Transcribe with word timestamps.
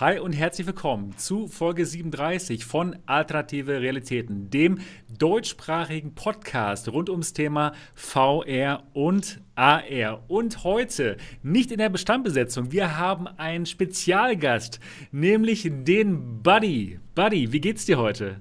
Hi 0.00 0.18
und 0.18 0.32
herzlich 0.32 0.66
willkommen 0.66 1.16
zu 1.18 1.46
Folge 1.46 1.86
37 1.86 2.64
von 2.64 2.96
Alternative 3.06 3.80
Realitäten, 3.80 4.50
dem 4.50 4.80
deutschsprachigen 5.20 6.16
Podcast 6.16 6.88
rund 6.88 7.08
ums 7.08 7.32
Thema 7.32 7.74
VR 7.94 8.82
und 8.92 9.40
AR. 9.54 10.24
Und 10.26 10.64
heute 10.64 11.16
nicht 11.44 11.70
in 11.70 11.78
der 11.78 11.90
Bestandbesetzung, 11.90 12.72
wir 12.72 12.98
haben 12.98 13.28
einen 13.28 13.66
Spezialgast, 13.66 14.80
nämlich 15.12 15.70
den 15.70 16.42
Buddy. 16.42 16.98
Buddy, 17.14 17.52
wie 17.52 17.60
geht's 17.60 17.86
dir 17.86 17.96
heute? 17.96 18.40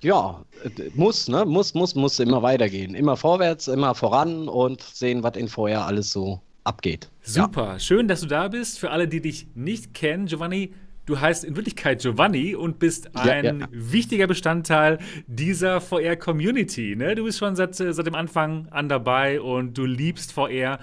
Ja, 0.00 0.44
muss, 0.94 1.28
ne? 1.28 1.44
Muss, 1.44 1.74
muss, 1.74 1.94
muss 1.94 2.18
immer 2.18 2.42
weitergehen. 2.42 2.96
Immer 2.96 3.16
vorwärts, 3.16 3.68
immer 3.68 3.94
voran 3.94 4.48
und 4.48 4.82
sehen, 4.82 5.22
was 5.22 5.36
in 5.36 5.46
VR 5.46 5.86
alles 5.86 6.10
so 6.10 6.40
abgeht. 6.64 7.10
Super, 7.22 7.72
ja. 7.72 7.78
schön, 7.78 8.08
dass 8.08 8.20
du 8.20 8.26
da 8.26 8.48
bist. 8.48 8.78
Für 8.78 8.90
alle, 8.90 9.08
die 9.08 9.20
dich 9.20 9.46
nicht 9.54 9.94
kennen, 9.94 10.26
Giovanni, 10.26 10.74
du 11.06 11.20
heißt 11.20 11.44
in 11.44 11.56
Wirklichkeit 11.56 12.00
Giovanni 12.02 12.54
und 12.54 12.78
bist 12.78 13.16
ein 13.16 13.44
ja, 13.44 13.52
ja. 13.52 13.68
wichtiger 13.70 14.26
Bestandteil 14.26 14.98
dieser 15.26 15.80
VR-Community. 15.80 16.94
Ne? 16.96 17.14
Du 17.14 17.24
bist 17.24 17.38
schon 17.38 17.56
seit, 17.56 17.74
seit 17.74 18.06
dem 18.06 18.14
Anfang 18.14 18.68
an 18.70 18.88
dabei 18.88 19.40
und 19.40 19.76
du 19.76 19.84
liebst 19.84 20.32
VR. 20.32 20.78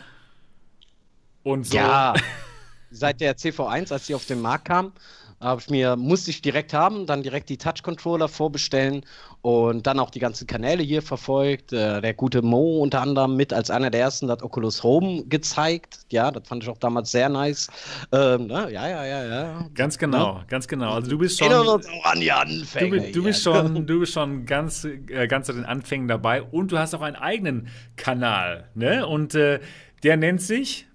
Und 1.44 1.68
so. 1.68 1.77
Ja, 1.77 2.13
seit 2.91 3.21
der 3.21 3.38
CV1, 3.38 3.94
als 3.94 4.07
sie 4.07 4.16
auf 4.16 4.26
den 4.26 4.41
Markt 4.41 4.66
kam, 4.66 4.91
habe 5.40 5.62
ich 5.62 5.70
mir, 5.70 5.96
musste 5.96 6.32
ich 6.32 6.41
direkt 6.41 6.73
haben, 6.73 7.05
dann 7.05 7.22
direkt 7.22 7.50
die 7.50 7.58
Touch-Controller 7.58 8.27
vorbestellen 8.27 9.05
und 9.41 9.86
dann 9.86 10.00
auch 10.00 10.10
die 10.10 10.20
ganzen 10.20 10.48
Kanäle 10.48 10.82
hier 10.82 11.04
verfolgt. 11.04 11.72
Äh, 11.72 12.02
der 12.02 12.13
gute 12.16 12.41
Mo 12.41 12.80
unter 12.80 13.02
anderem 13.02 13.36
mit 13.36 13.54
als 13.54 13.70
einer 13.70 13.91
der 13.91 14.02
ersten 14.02 14.32
hat 14.32 14.41
Oculus 14.41 14.82
Home 14.82 15.26
gezeigt. 15.26 16.00
Ja, 16.12 16.32
das 16.32 16.48
fand 16.48 16.63
ich 16.63 16.70
auch 16.70 16.80
damals 16.80 17.12
sehr 17.12 17.30
nice. 17.30 17.68
Ähm, 18.12 18.48
na, 18.48 18.68
ja, 18.70 18.90
ja, 18.90 19.05
ja, 19.05 19.26
ja. 19.26 19.66
Ganz 19.76 19.98
genau, 19.98 20.38
ja. 20.38 20.46
ganz 20.48 20.68
genau. 20.68 20.94
Also 20.94 21.12
du 21.12 21.20
bist 21.20 21.38
schon. 21.38 21.54
uns 21.54 21.88
auch 21.88 22.05
an 22.05 22.20
die 22.20 22.32
Anfänge. 22.32 22.99
Du, 23.02 23.12
du 23.12 23.24
bist 23.24 23.43
schon, 23.43 23.85
du 23.88 23.99
bist 23.99 24.13
schon 24.13 24.46
ganz, 24.46 24.85
äh, 24.85 25.27
ganz 25.27 25.46
zu 25.46 25.54
den 25.54 25.65
Anfängen 25.65 26.08
dabei 26.08 26.41
und 26.41 26.71
du 26.71 26.80
hast 26.80 26.96
auch 26.96 27.02
einen 27.02 27.15
eigenen 27.15 27.68
Kanal, 27.96 28.70
ne? 28.74 29.05
Und 29.05 29.35
äh, 29.35 29.60
der 30.04 30.18
nennt 30.18 30.41
sich 30.41 30.87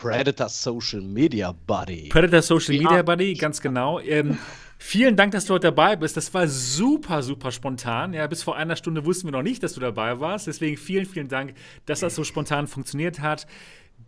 Predator 0.00 0.48
Social 0.48 1.00
Media 1.00 1.52
Buddy. 1.52 2.08
Predator 2.08 2.42
Social 2.42 2.74
ja. 2.74 2.82
Media 2.82 3.02
Buddy, 3.02 3.34
ganz 3.34 3.60
genau. 3.60 3.98
Ähm, 4.00 4.38
vielen 4.78 5.16
Dank, 5.16 5.32
dass 5.32 5.46
du 5.46 5.54
heute 5.54 5.68
dabei 5.68 5.96
bist. 5.96 6.16
Das 6.16 6.32
war 6.34 6.46
super, 6.46 7.22
super 7.22 7.50
spontan. 7.50 8.12
Ja, 8.12 8.26
bis 8.26 8.42
vor 8.42 8.56
einer 8.56 8.76
Stunde 8.76 9.04
wussten 9.04 9.26
wir 9.26 9.32
noch 9.32 9.42
nicht, 9.42 9.62
dass 9.62 9.74
du 9.74 9.80
dabei 9.80 10.20
warst. 10.20 10.46
Deswegen 10.46 10.76
vielen, 10.76 11.06
vielen 11.06 11.28
Dank, 11.28 11.54
dass 11.86 12.00
das 12.00 12.14
so 12.14 12.24
spontan 12.24 12.66
funktioniert 12.66 13.20
hat. 13.20 13.46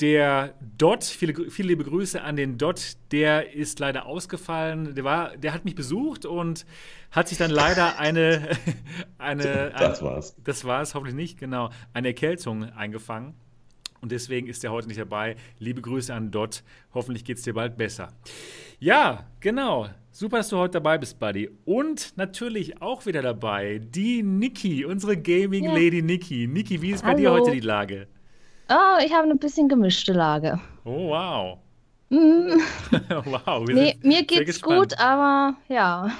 Der 0.00 0.54
Dot, 0.76 1.02
viele, 1.04 1.50
viele 1.50 1.68
liebe 1.68 1.82
Grüße 1.82 2.22
an 2.22 2.36
den 2.36 2.58
Dot, 2.58 2.98
der 3.10 3.54
ist 3.54 3.80
leider 3.80 4.06
ausgefallen. 4.06 4.94
Der, 4.94 5.02
war, 5.02 5.36
der 5.36 5.54
hat 5.54 5.64
mich 5.64 5.74
besucht 5.74 6.26
und 6.26 6.66
hat 7.10 7.28
sich 7.28 7.38
dann 7.38 7.50
leider 7.50 7.98
eine. 7.98 8.50
eine 9.18 9.72
das 9.76 10.02
war's. 10.02 10.36
Das 10.44 10.64
war's, 10.64 10.94
hoffentlich 10.94 11.16
nicht, 11.16 11.38
genau. 11.38 11.70
Eine 11.94 12.08
Erkältung 12.08 12.64
eingefangen. 12.64 13.34
Und 14.00 14.12
deswegen 14.12 14.46
ist 14.46 14.64
er 14.64 14.70
heute 14.70 14.88
nicht 14.88 15.00
dabei. 15.00 15.36
Liebe 15.58 15.82
Grüße 15.82 16.12
an 16.14 16.30
Dot. 16.30 16.62
Hoffentlich 16.94 17.24
geht 17.24 17.38
es 17.38 17.42
dir 17.42 17.54
bald 17.54 17.76
besser. 17.76 18.12
Ja, 18.78 19.24
genau. 19.40 19.88
Super, 20.10 20.38
dass 20.38 20.48
du 20.48 20.56
heute 20.56 20.72
dabei 20.72 20.98
bist, 20.98 21.18
Buddy. 21.18 21.50
Und 21.64 22.16
natürlich 22.16 22.80
auch 22.82 23.06
wieder 23.06 23.22
dabei 23.22 23.80
die 23.82 24.22
Niki, 24.22 24.84
unsere 24.84 25.16
Gaming 25.16 25.64
ja. 25.64 25.72
Lady 25.72 26.02
Niki. 26.02 26.46
Niki, 26.46 26.80
wie 26.82 26.90
ist 26.90 27.04
bei 27.04 27.14
dir 27.14 27.30
heute 27.30 27.50
die 27.50 27.60
Lage? 27.60 28.06
Oh, 28.68 28.98
ich 29.04 29.12
habe 29.12 29.24
eine 29.24 29.36
bisschen 29.36 29.68
gemischte 29.68 30.12
Lage. 30.12 30.60
Oh, 30.84 31.10
wow. 31.10 31.58
Mm. 32.10 32.60
wow. 33.24 33.66
Nee, 33.68 33.96
mir 34.02 34.24
geht's 34.24 34.60
gut, 34.60 34.98
aber 34.98 35.56
ja. 35.68 36.10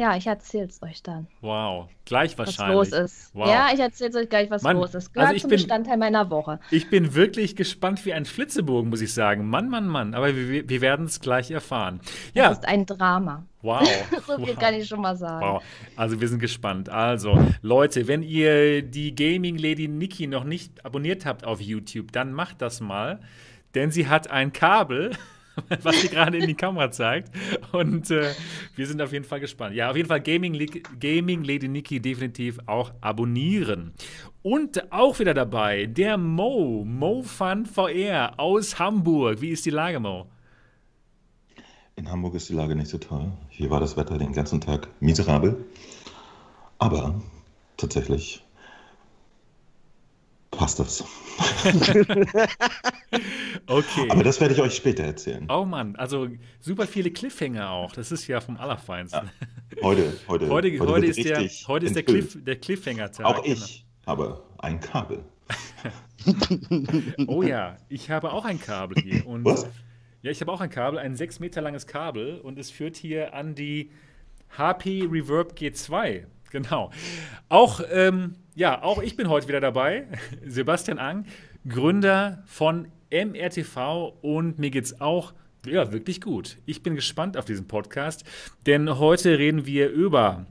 Ja, 0.00 0.16
ich 0.16 0.26
erzähl's 0.26 0.80
euch 0.82 1.02
dann. 1.02 1.26
Wow, 1.42 1.86
gleich 2.06 2.38
wahrscheinlich. 2.38 2.78
Was 2.78 2.90
los 2.90 2.98
ist. 2.98 3.34
Wow. 3.34 3.48
Ja, 3.48 3.68
ich 3.70 3.80
erzähl's 3.80 4.16
euch 4.16 4.30
gleich, 4.30 4.50
was 4.50 4.62
Mann, 4.62 4.78
los 4.78 4.94
ist. 4.94 5.12
Gehört 5.12 5.28
also 5.28 5.40
zum 5.42 5.50
bin, 5.50 5.58
Bestandteil 5.58 5.98
meiner 5.98 6.30
Woche. 6.30 6.58
Ich 6.70 6.88
bin 6.88 7.14
wirklich 7.14 7.54
gespannt 7.54 8.06
wie 8.06 8.14
ein 8.14 8.24
Flitzebogen, 8.24 8.88
muss 8.88 9.02
ich 9.02 9.12
sagen. 9.12 9.50
Mann, 9.50 9.68
Mann, 9.68 9.86
Mann. 9.86 10.14
Aber 10.14 10.34
wir, 10.34 10.66
wir 10.66 10.80
werden 10.80 11.04
es 11.04 11.20
gleich 11.20 11.50
erfahren. 11.50 12.00
Ja. 12.32 12.48
Das 12.48 12.60
ist 12.60 12.64
ein 12.66 12.86
Drama. 12.86 13.44
Wow. 13.60 13.86
so 14.26 14.38
viel 14.38 14.54
wow. 14.54 14.58
kann 14.58 14.72
ich 14.72 14.88
schon 14.88 15.02
mal 15.02 15.16
sagen. 15.16 15.44
Wow. 15.44 15.62
Also 15.96 16.18
wir 16.18 16.28
sind 16.28 16.38
gespannt. 16.38 16.88
Also, 16.88 17.38
Leute, 17.60 18.08
wenn 18.08 18.22
ihr 18.22 18.80
die 18.80 19.14
Gaming 19.14 19.58
Lady 19.58 19.86
Nikki 19.86 20.26
noch 20.26 20.44
nicht 20.44 20.82
abonniert 20.82 21.26
habt 21.26 21.44
auf 21.44 21.60
YouTube, 21.60 22.10
dann 22.12 22.32
macht 22.32 22.62
das 22.62 22.80
mal. 22.80 23.20
Denn 23.74 23.90
sie 23.90 24.08
hat 24.08 24.30
ein 24.30 24.54
Kabel 24.54 25.10
was 25.82 26.00
sie 26.00 26.08
gerade 26.08 26.38
in 26.38 26.46
die 26.46 26.54
Kamera 26.54 26.90
zeigt. 26.90 27.30
Und 27.72 28.10
äh, 28.10 28.32
wir 28.76 28.86
sind 28.86 29.00
auf 29.02 29.12
jeden 29.12 29.24
Fall 29.24 29.40
gespannt. 29.40 29.74
Ja, 29.74 29.90
auf 29.90 29.96
jeden 29.96 30.08
Fall 30.08 30.20
Gaming, 30.20 30.58
Gaming 30.98 31.44
Lady 31.44 31.68
Nikki 31.68 32.00
definitiv 32.00 32.58
auch 32.66 32.92
abonnieren. 33.00 33.92
Und 34.42 34.92
auch 34.92 35.18
wieder 35.18 35.34
dabei 35.34 35.86
der 35.86 36.16
Mo, 36.16 36.84
Mo 36.86 37.22
Fun 37.22 37.66
VR 37.66 38.38
aus 38.38 38.78
Hamburg. 38.78 39.40
Wie 39.40 39.50
ist 39.50 39.66
die 39.66 39.70
Lage, 39.70 40.00
Mo? 40.00 40.26
In 41.96 42.10
Hamburg 42.10 42.34
ist 42.34 42.48
die 42.48 42.54
Lage 42.54 42.74
nicht 42.74 42.88
so 42.88 42.96
toll. 42.96 43.32
Hier 43.50 43.70
war 43.70 43.80
das 43.80 43.96
Wetter 43.96 44.16
den 44.16 44.32
ganzen 44.32 44.60
Tag 44.60 44.88
miserabel. 45.00 45.62
Aber 46.78 47.20
tatsächlich 47.76 48.42
passt 50.50 50.78
das. 50.78 51.02
okay. 53.66 54.08
Aber 54.10 54.22
das 54.22 54.40
werde 54.40 54.54
ich 54.54 54.60
euch 54.60 54.74
später 54.74 55.04
erzählen. 55.04 55.46
Oh 55.48 55.64
Mann, 55.64 55.96
also 55.96 56.28
super 56.60 56.86
viele 56.86 57.10
Cliffhanger 57.10 57.70
auch. 57.70 57.92
Das 57.92 58.12
ist 58.12 58.26
ja 58.26 58.40
vom 58.40 58.56
Allerfeinsten. 58.56 59.30
Ja. 59.76 59.82
Heute, 59.82 60.12
heute, 60.28 60.48
heute, 60.48 60.78
heute, 60.78 60.92
heute 60.92 61.06
ist, 61.06 61.24
der, 61.24 61.48
heute 61.68 61.86
ist 61.86 61.94
der, 61.96 62.02
Cliff, 62.02 62.36
der 62.44 62.56
Cliffhanger-Tag. 62.56 63.24
Auch 63.24 63.44
ich 63.44 63.84
genau. 64.04 64.06
habe 64.06 64.42
ein 64.58 64.80
Kabel. 64.80 65.24
oh 67.26 67.42
ja, 67.42 67.76
ich 67.88 68.10
habe 68.10 68.32
auch 68.32 68.44
ein 68.44 68.60
Kabel 68.60 69.02
hier. 69.02 69.26
Und 69.26 69.44
Was? 69.44 69.66
Ja, 70.22 70.30
ich 70.30 70.40
habe 70.40 70.52
auch 70.52 70.60
ein 70.60 70.70
Kabel, 70.70 70.98
ein 70.98 71.16
sechs 71.16 71.40
Meter 71.40 71.62
langes 71.62 71.86
Kabel 71.86 72.40
und 72.40 72.58
es 72.58 72.70
führt 72.70 72.96
hier 72.96 73.32
an 73.34 73.54
die 73.54 73.90
HP 74.56 75.08
Reverb 75.10 75.54
G2. 75.54 76.26
Genau. 76.60 76.90
Auch 77.48 77.80
ähm, 77.92 78.34
ja, 78.54 78.82
auch 78.82 79.00
ich 79.00 79.16
bin 79.16 79.28
heute 79.28 79.48
wieder 79.48 79.60
dabei. 79.60 80.06
Sebastian 80.46 80.98
Ang, 80.98 81.26
Gründer 81.68 82.42
von 82.44 82.88
MRTV 83.10 84.14
und 84.20 84.58
mir 84.58 84.70
geht's 84.70 85.00
auch 85.00 85.32
ja, 85.66 85.92
wirklich 85.92 86.20
gut. 86.20 86.56
Ich 86.66 86.82
bin 86.82 86.94
gespannt 86.94 87.36
auf 87.36 87.44
diesen 87.44 87.68
Podcast, 87.68 88.24
denn 88.66 88.98
heute 88.98 89.38
reden 89.38 89.66
wir 89.66 89.90
über 89.90 90.46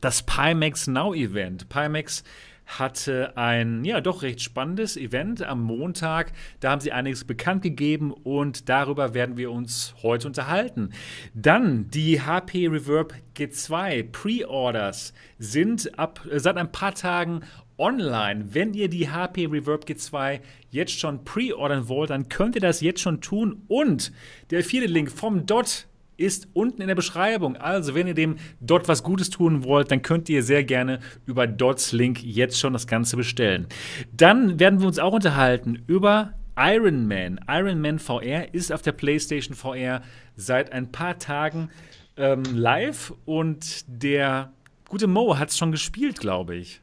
das 0.00 0.22
Pimax 0.22 0.86
Now 0.86 1.14
Event. 1.14 1.68
Pimax 1.68 2.24
hatte 2.68 3.36
ein 3.36 3.84
ja 3.84 4.00
doch 4.00 4.22
recht 4.22 4.40
spannendes 4.42 4.96
Event 4.96 5.42
am 5.42 5.62
Montag. 5.62 6.32
Da 6.60 6.70
haben 6.70 6.80
sie 6.80 6.92
einiges 6.92 7.24
bekannt 7.24 7.62
gegeben 7.62 8.12
und 8.12 8.68
darüber 8.68 9.14
werden 9.14 9.36
wir 9.36 9.50
uns 9.50 9.94
heute 10.02 10.28
unterhalten. 10.28 10.90
Dann 11.34 11.88
die 11.90 12.20
HP 12.20 12.68
Reverb 12.68 13.14
G2 13.36 14.12
Pre-Orders 14.12 15.14
sind 15.38 15.98
ab 15.98 16.20
seit 16.30 16.56
ein 16.56 16.70
paar 16.70 16.94
Tagen 16.94 17.40
online. 17.78 18.52
Wenn 18.52 18.74
ihr 18.74 18.88
die 18.88 19.08
HP 19.08 19.46
Reverb 19.46 19.84
G2 19.84 20.40
jetzt 20.70 20.98
schon 20.98 21.24
pre-ordern 21.24 21.88
wollt, 21.88 22.10
dann 22.10 22.28
könnt 22.28 22.54
ihr 22.54 22.60
das 22.60 22.80
jetzt 22.80 23.00
schon 23.00 23.20
tun. 23.20 23.62
Und 23.68 24.12
der 24.50 24.62
vierte 24.62 24.88
Link 24.88 25.10
vom 25.10 25.46
Dot 25.46 25.87
ist 26.18 26.48
unten 26.52 26.82
in 26.82 26.88
der 26.88 26.94
Beschreibung. 26.94 27.56
Also, 27.56 27.94
wenn 27.94 28.06
ihr 28.06 28.14
dem 28.14 28.36
Dot 28.60 28.88
was 28.88 29.02
Gutes 29.02 29.30
tun 29.30 29.64
wollt, 29.64 29.90
dann 29.90 30.02
könnt 30.02 30.28
ihr 30.28 30.42
sehr 30.42 30.64
gerne 30.64 31.00
über 31.24 31.46
Dots 31.46 31.92
Link 31.92 32.22
jetzt 32.22 32.58
schon 32.58 32.74
das 32.74 32.86
Ganze 32.86 33.16
bestellen. 33.16 33.66
Dann 34.12 34.60
werden 34.60 34.80
wir 34.80 34.86
uns 34.86 34.98
auch 34.98 35.14
unterhalten 35.14 35.82
über 35.86 36.34
Iron 36.56 37.06
Man. 37.06 37.40
Iron 37.48 37.80
Man 37.80 37.98
VR 37.98 38.52
ist 38.52 38.72
auf 38.72 38.82
der 38.82 38.92
PlayStation 38.92 39.54
VR 39.54 40.02
seit 40.36 40.72
ein 40.72 40.92
paar 40.92 41.18
Tagen 41.18 41.70
ähm, 42.16 42.42
live 42.52 43.14
und 43.24 43.84
der 43.86 44.52
gute 44.88 45.06
Mo 45.06 45.38
hat 45.38 45.50
es 45.50 45.56
schon 45.56 45.70
gespielt, 45.70 46.18
glaube 46.18 46.56
ich 46.56 46.82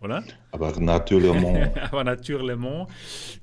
oder? 0.00 0.24
Aber 0.50 0.78
naturellement. 0.80 1.76
Aber 1.92 2.04
naturellement, 2.04 2.88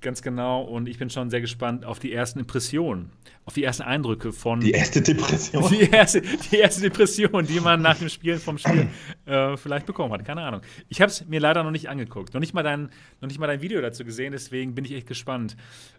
ganz 0.01 0.21
genau. 0.21 0.63
Und 0.63 0.87
ich 0.89 0.97
bin 0.97 1.09
schon 1.09 1.29
sehr 1.29 1.41
gespannt 1.41 1.85
auf 1.85 1.99
die 1.99 2.11
ersten 2.11 2.39
Impressionen, 2.39 3.11
auf 3.45 3.53
die 3.53 3.63
ersten 3.63 3.83
Eindrücke 3.83 4.31
von. 4.31 4.59
Die 4.59 4.71
erste 4.71 5.01
Depression. 5.01 5.63
Die 5.69 5.89
erste, 5.89 6.21
die 6.21 6.57
erste 6.57 6.81
Depression, 6.81 7.45
die 7.45 7.59
man 7.59 7.81
nach 7.81 7.97
dem 7.97 8.09
Spielen 8.09 8.39
vom 8.39 8.57
Spiel 8.57 8.87
äh, 9.25 9.55
vielleicht 9.57 9.85
bekommen 9.85 10.13
hat. 10.13 10.25
Keine 10.25 10.41
Ahnung. 10.41 10.61
Ich 10.89 11.01
habe 11.01 11.11
es 11.11 11.25
mir 11.27 11.39
leider 11.39 11.63
noch 11.63 11.71
nicht 11.71 11.89
angeguckt. 11.89 12.33
Noch 12.33 12.41
nicht, 12.41 12.53
mal 12.53 12.63
dein, 12.63 12.89
noch 13.21 13.27
nicht 13.27 13.39
mal 13.39 13.47
dein 13.47 13.61
Video 13.61 13.81
dazu 13.81 14.03
gesehen. 14.03 14.31
Deswegen 14.31 14.73
bin 14.75 14.85
ich 14.85 14.93
echt 14.93 15.07
gespannt, 15.07 15.55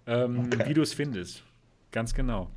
ähm, 0.07 0.51
okay. 0.53 0.69
wie 0.69 0.75
du 0.75 0.83
es 0.83 0.93
findest. 0.93 1.45
Ganz 1.93 2.15
genau. 2.15 2.51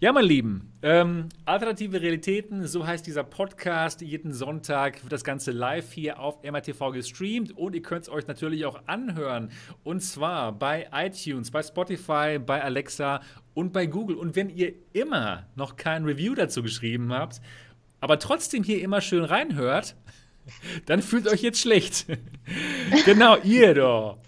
Ja, 0.00 0.12
mein 0.12 0.24
Lieben, 0.24 0.72
ähm, 0.82 1.28
Alternative 1.44 2.00
Realitäten, 2.00 2.66
so 2.66 2.86
heißt 2.86 3.06
dieser 3.06 3.24
Podcast. 3.24 4.00
Jeden 4.00 4.32
Sonntag 4.32 5.02
wird 5.02 5.12
das 5.12 5.24
Ganze 5.24 5.50
live 5.50 5.92
hier 5.92 6.20
auf 6.20 6.42
MRTV 6.42 6.92
gestreamt 6.92 7.56
und 7.56 7.74
ihr 7.74 7.82
könnt 7.82 8.02
es 8.02 8.08
euch 8.08 8.26
natürlich 8.26 8.64
auch 8.64 8.80
anhören. 8.86 9.50
Und 9.82 10.00
zwar 10.00 10.52
bei 10.52 10.88
iTunes, 10.92 11.50
bei 11.50 11.62
Spotify, 11.62 12.38
bei 12.38 12.62
Alexa 12.62 13.20
und 13.54 13.72
bei 13.72 13.86
Google. 13.86 14.16
Und 14.16 14.36
wenn 14.36 14.50
ihr 14.50 14.72
immer 14.92 15.46
noch 15.56 15.76
kein 15.76 16.04
Review 16.04 16.34
dazu 16.34 16.62
geschrieben 16.62 17.12
habt, 17.12 17.40
aber 18.00 18.18
trotzdem 18.18 18.62
hier 18.62 18.80
immer 18.80 19.00
schön 19.00 19.24
reinhört, 19.24 19.96
dann 20.86 21.02
fühlt 21.02 21.26
euch 21.26 21.42
jetzt 21.42 21.60
schlecht. 21.60 22.06
genau, 23.04 23.36
ihr 23.38 23.74
doch. 23.74 24.18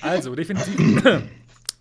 Also, 0.00 0.34
definitiv. 0.34 1.22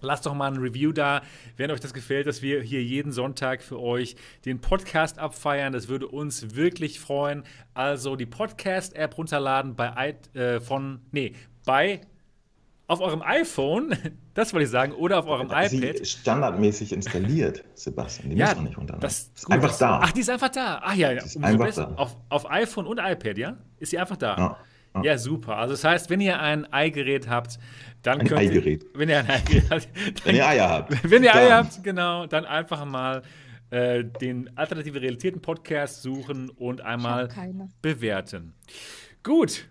Lasst 0.05 0.25
doch 0.25 0.33
mal 0.33 0.51
ein 0.51 0.57
Review 0.57 0.91
da, 0.91 1.21
wenn 1.57 1.71
euch 1.71 1.79
das 1.79 1.93
gefällt, 1.93 2.27
dass 2.27 2.41
wir 2.41 2.61
hier 2.61 2.83
jeden 2.83 3.11
Sonntag 3.11 3.61
für 3.61 3.79
euch 3.79 4.15
den 4.45 4.61
Podcast 4.61 5.19
abfeiern. 5.19 5.73
Das 5.73 5.87
würde 5.87 6.07
uns 6.07 6.55
wirklich 6.55 6.99
freuen. 6.99 7.43
Also 7.73 8.15
die 8.15 8.25
Podcast-App 8.25 9.17
runterladen 9.17 9.75
bei 9.75 10.15
äh, 10.33 10.59
von, 10.59 10.99
nee, 11.11 11.33
bei 11.65 12.01
auf 12.87 13.01
eurem 13.01 13.21
iPhone, 13.21 13.97
das 14.33 14.53
wollte 14.53 14.65
ich 14.65 14.69
sagen, 14.69 14.93
oder 14.93 15.19
auf 15.19 15.27
eurem 15.27 15.49
Sie 15.67 15.77
iPad. 15.77 16.05
standardmäßig 16.05 16.93
installiert, 16.93 17.63
Sebastian. 17.73 18.29
Die 18.29 18.37
ja, 18.37 18.53
muss 18.53 18.63
nicht 18.63 18.77
runterladen. 18.77 19.01
Das 19.01 19.31
ist 19.35 19.51
einfach 19.51 19.69
das, 19.69 19.77
da. 19.79 19.99
Ach, 20.03 20.11
die 20.11 20.19
ist 20.19 20.29
einfach 20.29 20.49
da. 20.49 20.81
Ach 20.83 20.95
ja, 20.95 21.11
ja. 21.11 21.23
ist 21.23 21.43
einfach 21.43 21.73
da. 21.73 21.93
Auf, 21.95 22.15
auf 22.29 22.49
iPhone 22.51 22.85
und 22.85 22.99
iPad, 22.99 23.37
ja? 23.37 23.57
Ist 23.79 23.89
sie 23.89 23.97
einfach 23.97 24.17
da. 24.17 24.37
Ja, 24.37 24.57
ja. 24.95 25.03
Ja, 25.03 25.17
super. 25.17 25.57
Also 25.57 25.73
das 25.73 25.83
heißt, 25.83 26.09
wenn 26.09 26.21
ihr 26.21 26.39
ein 26.39 26.71
Eigerät 26.71 27.27
habt, 27.27 27.59
dann 28.05 28.21
Ein 28.21 28.27
könnt 28.27 28.39
Eigerät. 28.41 28.83
ihr, 28.83 28.89
wenn 28.99 29.09
ihr 29.09 29.19
ein 29.19 29.29
Eigerät 29.29 29.63
habt, 29.69 29.87
Wenn 30.25 30.35
ihr 30.35 30.47
Eier 30.47 30.69
habt. 30.69 31.03
wenn 31.11 31.23
ihr 31.23 31.31
dann- 31.31 31.37
Eier 31.41 31.55
habt, 31.57 31.83
genau, 31.83 32.27
dann 32.27 32.45
einfach 32.45 32.85
mal 32.85 33.21
äh, 33.71 34.03
den 34.03 34.55
Alternative 34.57 35.01
Realitäten 35.01 35.41
Podcast 35.41 36.01
suchen 36.03 36.49
und 36.49 36.81
einmal 36.81 37.29
bewerten. 37.81 38.53
Gut. 39.23 39.67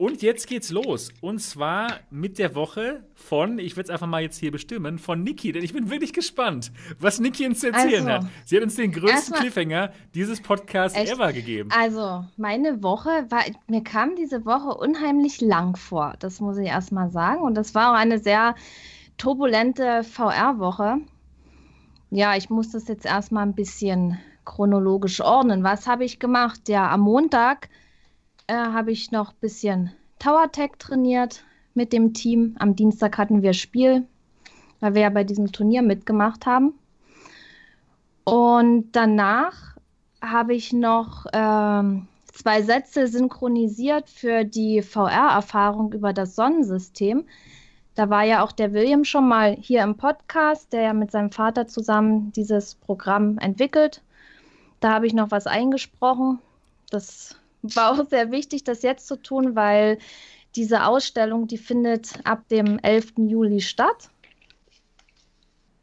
Und 0.00 0.22
jetzt 0.22 0.46
geht's 0.46 0.70
los. 0.70 1.12
Und 1.20 1.40
zwar 1.40 2.00
mit 2.08 2.38
der 2.38 2.54
Woche 2.54 3.04
von, 3.12 3.58
ich 3.58 3.76
werde 3.76 3.88
es 3.88 3.90
einfach 3.90 4.06
mal 4.06 4.22
jetzt 4.22 4.38
hier 4.38 4.50
bestimmen, 4.50 4.98
von 4.98 5.22
Niki, 5.22 5.52
denn 5.52 5.62
ich 5.62 5.74
bin 5.74 5.90
wirklich 5.90 6.14
gespannt, 6.14 6.72
was 6.98 7.20
Niki 7.20 7.46
uns 7.46 7.60
zu 7.60 7.66
erzählen 7.66 8.08
Also, 8.08 8.26
hat. 8.26 8.32
Sie 8.46 8.56
hat 8.56 8.62
uns 8.62 8.76
den 8.76 8.92
größten 8.92 9.34
Cliffhanger 9.34 9.92
dieses 10.14 10.40
Podcasts 10.40 10.96
Echt? 10.96 11.12
ever 11.12 11.34
gegeben. 11.34 11.68
Also, 11.78 12.24
meine 12.38 12.82
Woche 12.82 13.10
war, 13.28 13.42
mir 13.66 13.84
kam 13.84 14.16
diese 14.16 14.46
Woche 14.46 14.74
unheimlich 14.74 15.42
lang 15.42 15.76
vor. 15.76 16.14
Das 16.18 16.40
muss 16.40 16.56
ich 16.56 16.68
erst 16.68 16.92
mal 16.92 17.10
sagen. 17.10 17.42
Und 17.42 17.54
das 17.54 17.74
war 17.74 17.92
auch 17.92 17.98
eine 17.98 18.18
sehr 18.18 18.54
turbulente 19.18 20.02
VR-Woche. 20.02 20.96
Ja, 22.08 22.36
ich 22.38 22.48
muss 22.48 22.70
das 22.70 22.88
jetzt 22.88 23.04
erstmal 23.04 23.42
ein 23.42 23.54
bisschen 23.54 24.18
chronologisch 24.46 25.20
ordnen. 25.20 25.62
Was 25.62 25.86
habe 25.86 26.06
ich 26.06 26.18
gemacht? 26.18 26.70
Ja, 26.70 26.90
am 26.90 27.02
Montag 27.02 27.68
äh, 28.50 28.54
habe 28.54 28.90
ich 28.90 29.12
noch 29.12 29.30
ein 29.30 29.40
bisschen 29.40 29.92
Tower 30.18 30.50
Tech 30.50 30.72
trainiert 30.78 31.44
mit 31.74 31.92
dem 31.92 32.12
Team. 32.12 32.56
Am 32.58 32.74
Dienstag 32.74 33.16
hatten 33.16 33.42
wir 33.42 33.52
Spiel, 33.52 34.06
weil 34.80 34.94
wir 34.94 35.02
ja 35.02 35.10
bei 35.10 35.22
diesem 35.22 35.52
Turnier 35.52 35.82
mitgemacht 35.82 36.46
haben. 36.46 36.74
Und 38.24 38.90
danach 38.92 39.76
habe 40.20 40.54
ich 40.54 40.72
noch 40.72 41.26
ähm, 41.32 42.08
zwei 42.26 42.62
Sätze 42.62 43.06
synchronisiert 43.06 44.10
für 44.10 44.44
die 44.44 44.82
VR-Erfahrung 44.82 45.92
über 45.92 46.12
das 46.12 46.34
Sonnensystem. 46.34 47.24
Da 47.94 48.10
war 48.10 48.24
ja 48.24 48.42
auch 48.42 48.52
der 48.52 48.72
William 48.72 49.04
schon 49.04 49.28
mal 49.28 49.56
hier 49.60 49.82
im 49.84 49.96
Podcast, 49.96 50.72
der 50.72 50.82
ja 50.82 50.92
mit 50.92 51.12
seinem 51.12 51.30
Vater 51.30 51.68
zusammen 51.68 52.32
dieses 52.32 52.74
Programm 52.74 53.38
entwickelt. 53.38 54.02
Da 54.80 54.92
habe 54.92 55.06
ich 55.06 55.12
noch 55.12 55.30
was 55.30 55.46
eingesprochen. 55.46 56.40
Das 56.90 57.39
war 57.62 57.92
auch 57.92 58.08
sehr 58.08 58.30
wichtig, 58.30 58.64
das 58.64 58.82
jetzt 58.82 59.06
zu 59.06 59.16
tun, 59.16 59.54
weil 59.56 59.98
diese 60.56 60.84
Ausstellung, 60.84 61.46
die 61.46 61.58
findet 61.58 62.20
ab 62.24 62.48
dem 62.48 62.78
11. 62.78 63.12
Juli 63.18 63.60
statt. 63.60 64.10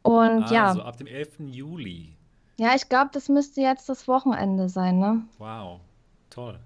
Und 0.02 0.50
ja, 0.50 0.68
Also 0.68 0.82
ab 0.82 0.96
dem 0.96 1.06
11. 1.06 1.40
Juli. 1.50 2.14
ja, 2.58 2.74
ich 2.74 2.88
glaube, 2.88 3.10
das 3.12 3.28
müsste 3.28 3.60
jetzt 3.60 3.88
das 3.88 4.08
Wochenende 4.08 4.68
sein, 4.68 4.98
ne? 4.98 5.22
Wow. 5.38 5.80
Toll. 6.30 6.58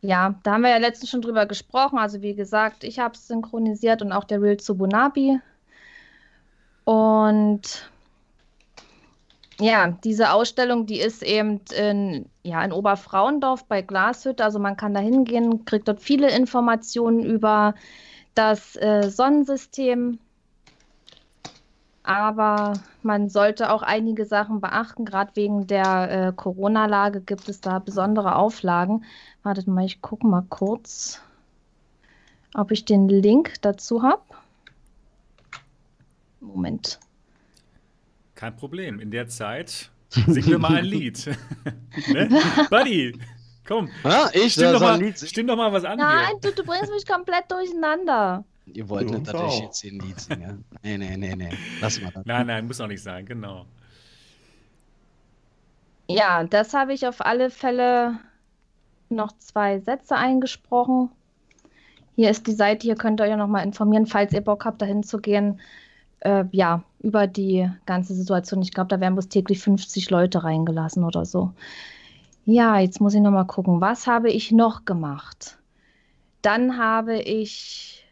Ja, 0.00 0.38
da 0.44 0.52
haben 0.52 0.62
wir 0.62 0.70
ja 0.70 0.76
letztens 0.76 1.10
schon 1.10 1.22
drüber 1.22 1.46
gesprochen. 1.46 1.98
Also 1.98 2.22
wie 2.22 2.34
gesagt, 2.34 2.84
ich 2.84 2.98
habe 3.00 3.14
es 3.14 3.26
synchronisiert 3.26 4.00
und 4.02 4.12
auch 4.12 4.24
der 4.24 4.40
Real 4.40 4.56
Tsubunabi. 4.56 5.40
Und 6.84 7.90
ja, 9.60 9.88
diese 10.04 10.32
Ausstellung, 10.32 10.86
die 10.86 11.00
ist 11.00 11.22
eben 11.22 11.60
in, 11.76 12.26
ja, 12.44 12.62
in 12.64 12.72
Oberfrauendorf 12.72 13.64
bei 13.64 13.82
Glashütte. 13.82 14.44
Also 14.44 14.58
man 14.58 14.76
kann 14.76 14.94
da 14.94 15.00
hingehen, 15.00 15.64
kriegt 15.64 15.88
dort 15.88 16.00
viele 16.00 16.30
Informationen 16.30 17.24
über 17.24 17.74
das 18.34 18.76
äh, 18.76 19.10
Sonnensystem. 19.10 20.18
Aber 22.04 22.74
man 23.02 23.28
sollte 23.28 23.72
auch 23.72 23.82
einige 23.82 24.24
Sachen 24.24 24.60
beachten. 24.60 25.04
Gerade 25.04 25.32
wegen 25.34 25.66
der 25.66 26.28
äh, 26.28 26.32
Corona-Lage 26.32 27.20
gibt 27.20 27.48
es 27.48 27.60
da 27.60 27.80
besondere 27.80 28.36
Auflagen. 28.36 29.04
Wartet 29.42 29.66
mal, 29.66 29.84
ich 29.84 30.00
gucke 30.00 30.26
mal 30.26 30.44
kurz, 30.48 31.20
ob 32.54 32.70
ich 32.70 32.84
den 32.84 33.08
Link 33.08 33.54
dazu 33.60 34.02
habe. 34.02 34.22
Moment. 36.40 37.00
Kein 38.38 38.54
Problem. 38.54 39.00
In 39.00 39.10
der 39.10 39.26
Zeit 39.26 39.90
singen 40.10 40.46
wir 40.46 40.58
mal 40.60 40.76
ein 40.76 40.84
Lied. 40.84 41.26
ne? 42.06 42.28
Buddy, 42.70 43.18
komm. 43.66 43.90
Ah, 44.04 44.30
ich 44.32 44.52
Stimm 44.52 44.72
doch, 44.74 44.80
mal, 44.80 45.16
stimm 45.16 45.48
doch 45.48 45.56
mal 45.56 45.72
was 45.72 45.84
an 45.84 45.98
Nein, 45.98 46.36
hier. 46.40 46.52
du, 46.52 46.62
du 46.62 46.64
bringst 46.64 46.88
mich 46.92 47.04
komplett 47.04 47.50
durcheinander. 47.50 48.44
Ihr 48.66 48.88
wollt 48.88 49.10
nicht, 49.10 49.26
dass 49.26 49.54
ich 49.54 49.60
jetzt 49.60 49.80
hier 49.80 49.90
ein 49.90 49.98
Lied 49.98 50.20
singe. 50.20 50.58
Nee, 50.84 50.98
nee, 50.98 51.16
nee, 51.16 51.34
nee. 51.34 51.50
Lass 51.80 52.00
mal 52.00 52.12
das. 52.12 52.24
Nein, 52.26 52.46
nein, 52.46 52.66
muss 52.68 52.80
auch 52.80 52.86
nicht 52.86 53.02
sein, 53.02 53.26
genau. 53.26 53.66
Ja, 56.06 56.44
das 56.44 56.74
habe 56.74 56.92
ich 56.92 57.08
auf 57.08 57.20
alle 57.20 57.50
Fälle 57.50 58.20
noch 59.08 59.36
zwei 59.38 59.80
Sätze 59.80 60.14
eingesprochen. 60.14 61.10
Hier 62.14 62.30
ist 62.30 62.46
die 62.46 62.52
Seite, 62.52 62.84
hier 62.84 62.94
könnt 62.94 63.20
ihr 63.20 63.24
euch 63.24 63.36
nochmal 63.36 63.64
informieren, 63.64 64.06
falls 64.06 64.32
ihr 64.32 64.42
Bock 64.42 64.64
habt, 64.64 64.80
dahin 64.80 65.02
zu 65.02 65.18
gehen. 65.18 65.60
Äh, 66.20 66.44
ja, 66.50 66.82
über 67.00 67.26
die 67.26 67.70
ganze 67.86 68.14
Situation. 68.14 68.62
Ich 68.62 68.72
glaube, 68.72 68.88
da 68.88 69.00
werden 69.00 69.14
bloß 69.14 69.28
täglich 69.28 69.60
50 69.60 70.10
Leute 70.10 70.42
reingelassen 70.44 71.04
oder 71.04 71.24
so. 71.24 71.52
Ja, 72.44 72.78
jetzt 72.78 73.00
muss 73.00 73.14
ich 73.14 73.20
nochmal 73.20 73.46
gucken, 73.46 73.80
was 73.80 74.06
habe 74.06 74.30
ich 74.30 74.52
noch 74.52 74.84
gemacht? 74.84 75.58
Dann 76.42 76.78
habe 76.78 77.18
ich 77.18 78.04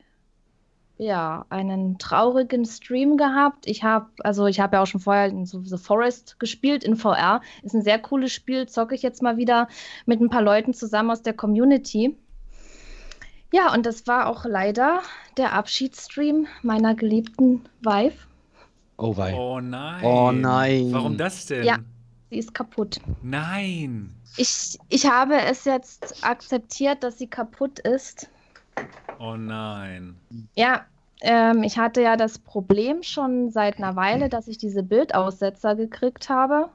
ja 0.98 1.44
einen 1.48 1.98
traurigen 1.98 2.64
Stream 2.64 3.16
gehabt. 3.16 3.66
Ich 3.66 3.82
habe, 3.82 4.06
also 4.20 4.46
ich 4.46 4.60
habe 4.60 4.76
ja 4.76 4.82
auch 4.82 4.86
schon 4.86 5.00
vorher 5.00 5.26
in 5.26 5.46
The 5.46 5.78
Forest 5.78 6.38
gespielt 6.38 6.84
in 6.84 6.96
VR. 6.96 7.40
Ist 7.62 7.74
ein 7.74 7.82
sehr 7.82 7.98
cooles 7.98 8.32
Spiel, 8.32 8.66
zocke 8.66 8.94
ich 8.94 9.02
jetzt 9.02 9.22
mal 9.22 9.36
wieder 9.36 9.68
mit 10.06 10.20
ein 10.20 10.30
paar 10.30 10.42
Leuten 10.42 10.74
zusammen 10.74 11.10
aus 11.10 11.22
der 11.22 11.34
Community. 11.34 12.16
Ja, 13.52 13.72
und 13.72 13.86
das 13.86 14.06
war 14.06 14.26
auch 14.26 14.44
leider 14.44 15.02
der 15.36 15.52
Abschiedsstream 15.52 16.46
meiner 16.62 16.94
geliebten 16.94 17.64
Wife. 17.80 18.26
Oh, 18.98 19.16
wei. 19.16 19.34
Oh 19.34 19.60
nein. 19.60 20.04
Oh 20.04 20.32
nein. 20.32 20.88
Warum 20.92 21.16
das 21.16 21.46
denn? 21.46 21.64
Ja. 21.64 21.78
Sie 22.30 22.38
ist 22.38 22.54
kaputt. 22.54 23.00
Nein. 23.22 24.12
Ich, 24.36 24.78
ich 24.88 25.06
habe 25.08 25.40
es 25.40 25.64
jetzt 25.64 26.24
akzeptiert, 26.24 27.02
dass 27.04 27.18
sie 27.18 27.28
kaputt 27.28 27.78
ist. 27.78 28.28
Oh 29.18 29.36
nein. 29.36 30.16
Ja, 30.54 30.84
ähm, 31.20 31.62
ich 31.62 31.78
hatte 31.78 32.02
ja 32.02 32.16
das 32.16 32.38
Problem 32.38 33.02
schon 33.02 33.50
seit 33.50 33.78
einer 33.78 33.96
Weile, 33.96 34.28
dass 34.28 34.48
ich 34.48 34.58
diese 34.58 34.82
Bildaussetzer 34.82 35.76
gekriegt 35.76 36.28
habe. 36.28 36.68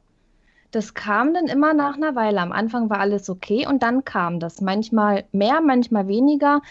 Das 0.71 0.93
kam 0.93 1.33
dann 1.33 1.47
immer 1.47 1.73
nach 1.73 1.95
einer 1.95 2.15
Weile. 2.15 2.41
Am 2.41 2.51
Anfang 2.51 2.89
war 2.89 2.99
alles 2.99 3.29
okay 3.29 3.67
und 3.67 3.83
dann 3.83 4.05
kam 4.05 4.39
das. 4.39 4.61
Manchmal 4.61 5.25
mehr, 5.31 5.61
manchmal 5.61 6.07
weniger. 6.07 6.61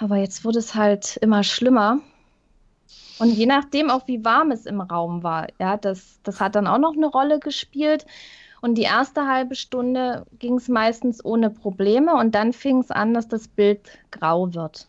Aber 0.00 0.16
jetzt 0.16 0.44
wurde 0.44 0.58
es 0.58 0.74
halt 0.74 1.16
immer 1.16 1.42
schlimmer. 1.42 2.00
Und 3.18 3.30
je 3.30 3.46
nachdem 3.46 3.90
auch, 3.90 4.06
wie 4.06 4.24
warm 4.24 4.50
es 4.50 4.66
im 4.66 4.80
Raum 4.80 5.22
war, 5.22 5.46
ja, 5.58 5.76
das, 5.76 6.18
das 6.22 6.40
hat 6.40 6.54
dann 6.54 6.66
auch 6.66 6.78
noch 6.78 6.94
eine 6.94 7.06
Rolle 7.06 7.38
gespielt. 7.38 8.04
Und 8.60 8.76
die 8.76 8.82
erste 8.82 9.26
halbe 9.26 9.54
Stunde 9.54 10.24
ging 10.38 10.54
es 10.54 10.68
meistens 10.68 11.24
ohne 11.24 11.50
Probleme 11.50 12.14
und 12.14 12.34
dann 12.34 12.52
fing 12.52 12.78
es 12.78 12.90
an, 12.90 13.12
dass 13.12 13.26
das 13.26 13.48
Bild 13.48 13.80
grau 14.10 14.54
wird. 14.54 14.86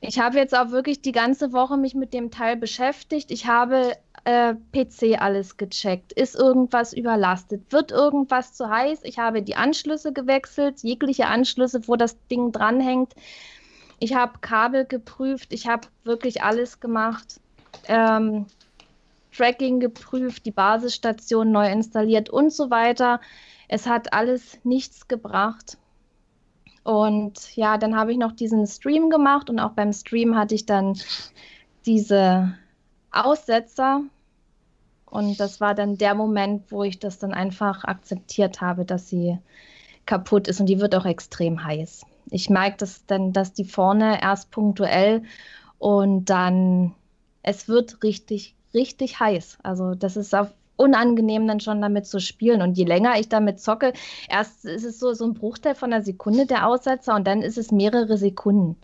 Ich 0.00 0.18
habe 0.18 0.36
jetzt 0.36 0.56
auch 0.56 0.70
wirklich 0.70 1.00
die 1.00 1.12
ganze 1.12 1.52
Woche 1.52 1.76
mich 1.76 1.94
mit 1.94 2.12
dem 2.12 2.30
Teil 2.30 2.56
beschäftigt. 2.56 3.30
Ich 3.30 3.46
habe 3.46 3.92
äh, 4.28 4.54
PC 4.74 5.18
alles 5.18 5.56
gecheckt. 5.56 6.12
Ist 6.12 6.34
irgendwas 6.34 6.92
überlastet? 6.92 7.72
Wird 7.72 7.92
irgendwas 7.92 8.52
zu 8.52 8.68
heiß? 8.68 9.00
Ich 9.04 9.18
habe 9.18 9.40
die 9.40 9.56
Anschlüsse 9.56 10.12
gewechselt, 10.12 10.82
jegliche 10.82 11.28
Anschlüsse, 11.28 11.88
wo 11.88 11.96
das 11.96 12.18
Ding 12.28 12.52
dranhängt. 12.52 13.14
Ich 14.00 14.14
habe 14.14 14.38
Kabel 14.42 14.84
geprüft. 14.84 15.54
Ich 15.54 15.66
habe 15.66 15.88
wirklich 16.04 16.42
alles 16.42 16.78
gemacht. 16.78 17.40
Ähm, 17.86 18.44
Tracking 19.34 19.80
geprüft, 19.80 20.44
die 20.44 20.50
Basisstation 20.50 21.50
neu 21.50 21.70
installiert 21.70 22.28
und 22.28 22.52
so 22.52 22.68
weiter. 22.68 23.22
Es 23.66 23.86
hat 23.86 24.12
alles 24.12 24.62
nichts 24.62 25.08
gebracht. 25.08 25.78
Und 26.84 27.56
ja, 27.56 27.78
dann 27.78 27.96
habe 27.96 28.12
ich 28.12 28.18
noch 28.18 28.32
diesen 28.32 28.66
Stream 28.66 29.08
gemacht 29.08 29.48
und 29.48 29.58
auch 29.58 29.72
beim 29.72 29.94
Stream 29.94 30.36
hatte 30.36 30.54
ich 30.54 30.66
dann 30.66 30.98
diese 31.86 32.54
Aussetzer. 33.10 34.02
Und 35.10 35.40
das 35.40 35.60
war 35.60 35.74
dann 35.74 35.96
der 35.96 36.14
Moment, 36.14 36.70
wo 36.70 36.84
ich 36.84 36.98
das 36.98 37.18
dann 37.18 37.32
einfach 37.32 37.84
akzeptiert 37.84 38.60
habe, 38.60 38.84
dass 38.84 39.08
sie 39.08 39.38
kaputt 40.06 40.48
ist 40.48 40.60
und 40.60 40.66
die 40.66 40.80
wird 40.80 40.94
auch 40.94 41.06
extrem 41.06 41.64
heiß. 41.64 42.04
Ich 42.30 42.50
merke 42.50 42.78
das 42.78 43.04
dann, 43.06 43.32
dass 43.32 43.52
die 43.52 43.64
vorne 43.64 44.20
erst 44.22 44.50
punktuell 44.50 45.22
und 45.78 46.26
dann 46.26 46.94
es 47.42 47.68
wird 47.68 48.02
richtig, 48.02 48.54
richtig 48.74 49.20
heiß. 49.20 49.58
Also 49.62 49.94
das 49.94 50.16
ist 50.16 50.34
auf 50.34 50.52
unangenehm 50.76 51.46
dann 51.46 51.60
schon 51.60 51.82
damit 51.82 52.06
zu 52.06 52.20
spielen. 52.20 52.62
Und 52.62 52.78
je 52.78 52.84
länger 52.84 53.18
ich 53.18 53.28
damit 53.28 53.60
zocke, 53.60 53.92
erst 54.28 54.64
ist 54.64 54.84
es 54.84 54.98
so, 54.98 55.12
so 55.12 55.24
ein 55.24 55.34
Bruchteil 55.34 55.74
von 55.74 55.92
einer 55.92 56.02
Sekunde 56.02 56.46
der 56.46 56.66
Aussetzer 56.66 57.14
und 57.14 57.26
dann 57.26 57.42
ist 57.42 57.58
es 57.58 57.72
mehrere 57.72 58.16
Sekunden. 58.16 58.76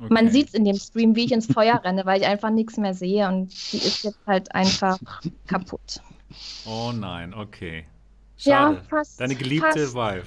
Okay. 0.00 0.12
Man 0.12 0.30
sieht 0.30 0.48
es 0.48 0.54
in 0.54 0.64
dem 0.64 0.76
Stream, 0.76 1.14
wie 1.14 1.24
ich 1.24 1.32
ins 1.32 1.46
Feuer 1.46 1.80
renne, 1.84 2.04
weil 2.04 2.20
ich 2.20 2.26
einfach 2.26 2.50
nichts 2.50 2.76
mehr 2.76 2.94
sehe 2.94 3.28
und 3.28 3.52
die 3.72 3.76
ist 3.76 4.02
jetzt 4.02 4.18
halt 4.26 4.54
einfach 4.54 4.98
kaputt. 5.46 6.00
Oh 6.66 6.92
nein, 6.92 7.32
okay. 7.32 7.84
Schade. 8.36 8.76
Ja, 8.76 8.82
fast. 8.88 9.20
Deine 9.20 9.34
geliebte 9.36 9.86
fast, 9.86 9.94
Vive. 9.94 10.26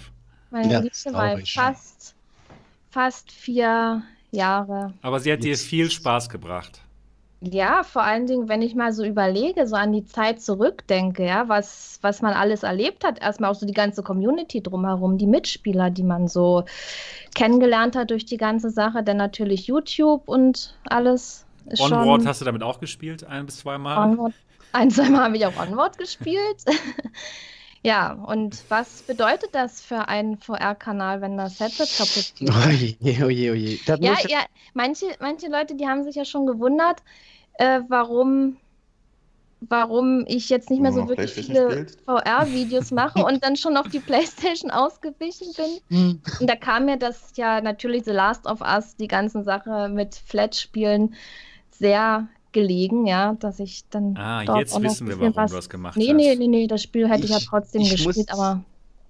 Meine 0.51 0.71
ja, 0.71 0.79
geliebte 0.79 1.11
Vive. 1.11 1.45
Fast, 1.45 2.15
fast 2.89 3.31
vier 3.31 4.03
Jahre. 4.31 4.93
Aber 5.01 5.19
sie 5.19 5.31
hat 5.33 5.43
dir 5.43 5.57
viel 5.57 5.91
Spaß 5.91 6.29
gebracht. 6.29 6.81
Ja, 7.39 7.83
vor 7.83 8.03
allen 8.03 8.25
Dingen, 8.25 8.49
wenn 8.49 8.63
ich 8.63 8.73
mal 8.73 8.91
so 8.91 9.03
überlege, 9.03 9.67
so 9.67 9.75
an 9.75 9.91
die 9.91 10.05
Zeit 10.05 10.41
zurückdenke, 10.41 11.23
ja, 11.23 11.47
was, 11.47 11.99
was 12.01 12.23
man 12.23 12.33
alles 12.33 12.63
erlebt 12.63 13.03
hat. 13.03 13.21
Erstmal 13.21 13.51
auch 13.51 13.55
so 13.55 13.67
die 13.67 13.73
ganze 13.73 14.01
Community 14.01 14.61
drumherum, 14.61 15.19
die 15.19 15.27
Mitspieler, 15.27 15.91
die 15.91 16.03
man 16.03 16.27
so 16.27 16.65
kennengelernt 17.35 17.95
hat 17.95 18.09
durch 18.09 18.25
die 18.25 18.37
ganze 18.37 18.71
Sache, 18.71 19.03
dann 19.03 19.17
natürlich 19.17 19.67
YouTube 19.67 20.27
und 20.27 20.75
alles. 20.89 21.45
Ist 21.67 21.81
Onward 21.81 22.25
hast 22.25 22.41
du 22.41 22.45
damit 22.45 22.63
auch 22.63 22.79
gespielt, 22.79 23.23
ein 23.23 23.45
bis 23.45 23.57
zweimal? 23.57 24.09
Onward, 24.09 24.33
ein, 24.71 24.89
zweimal 24.89 25.25
habe 25.25 25.37
ich 25.37 25.45
auch 25.45 25.57
Onward 25.57 25.97
gespielt. 25.99 26.65
Ja, 27.83 28.13
und 28.13 28.63
was 28.69 29.03
bedeutet 29.03 29.49
das 29.53 29.81
für 29.81 30.07
einen 30.07 30.37
VR-Kanal, 30.37 31.21
wenn 31.21 31.37
das 31.37 31.59
Headset 31.59 31.87
kaputt 31.97 32.33
geht? 32.35 32.49
Oje, 33.03 33.25
oje, 33.25 33.51
oje. 33.51 33.79
Das 33.85 33.99
ja, 33.99 34.15
ja, 34.27 34.39
manche, 34.73 35.05
manche 35.19 35.47
Leute, 35.47 35.75
die 35.75 35.87
haben 35.87 36.03
sich 36.03 36.15
ja 36.15 36.25
schon 36.25 36.45
gewundert, 36.45 37.03
äh, 37.53 37.81
warum, 37.87 38.57
warum 39.61 40.25
ich 40.27 40.49
jetzt 40.49 40.69
nicht 40.69 40.81
mehr 40.81 40.91
so 40.91 41.07
wirklich 41.07 41.31
viele 41.31 41.87
VR-Videos 42.05 42.91
mache 42.91 43.23
und 43.23 43.43
dann 43.43 43.55
schon 43.55 43.77
auf 43.77 43.87
die 43.89 43.99
Playstation 43.99 44.71
ausgewichen 44.71 45.47
bin. 45.55 45.97
Hm. 45.97 46.21
Und 46.39 46.49
da 46.49 46.55
kam 46.55 46.85
mir 46.85 46.97
das 46.97 47.33
ja 47.35 47.61
natürlich 47.61 48.05
The 48.05 48.11
Last 48.11 48.47
of 48.47 48.61
Us, 48.61 48.95
die 48.95 49.07
ganzen 49.07 49.43
Sache 49.43 49.89
mit 49.89 50.15
Flat-Spielen, 50.15 51.15
sehr 51.71 52.27
gelegen, 52.57 53.05
ja, 53.05 53.33
dass 53.33 53.59
ich 53.59 53.83
dann. 53.89 54.17
Ah, 54.17 54.57
jetzt 54.59 54.81
wissen 54.81 55.07
wir, 55.07 55.19
warum 55.19 55.35
was... 55.35 55.51
du 55.51 55.57
das 55.57 55.69
gemacht 55.69 55.95
nee, 55.95 56.07
hast. 56.07 56.15
Nee, 56.15 56.35
nee, 56.35 56.47
nee, 56.47 56.67
das 56.67 56.81
Spiel 56.81 57.07
hätte 57.07 57.25
ich, 57.25 57.31
ich 57.31 57.39
ja 57.39 57.45
trotzdem 57.47 57.81
ich 57.81 57.91
gespielt, 57.91 58.17
muss, 58.17 58.27
aber. 58.29 58.63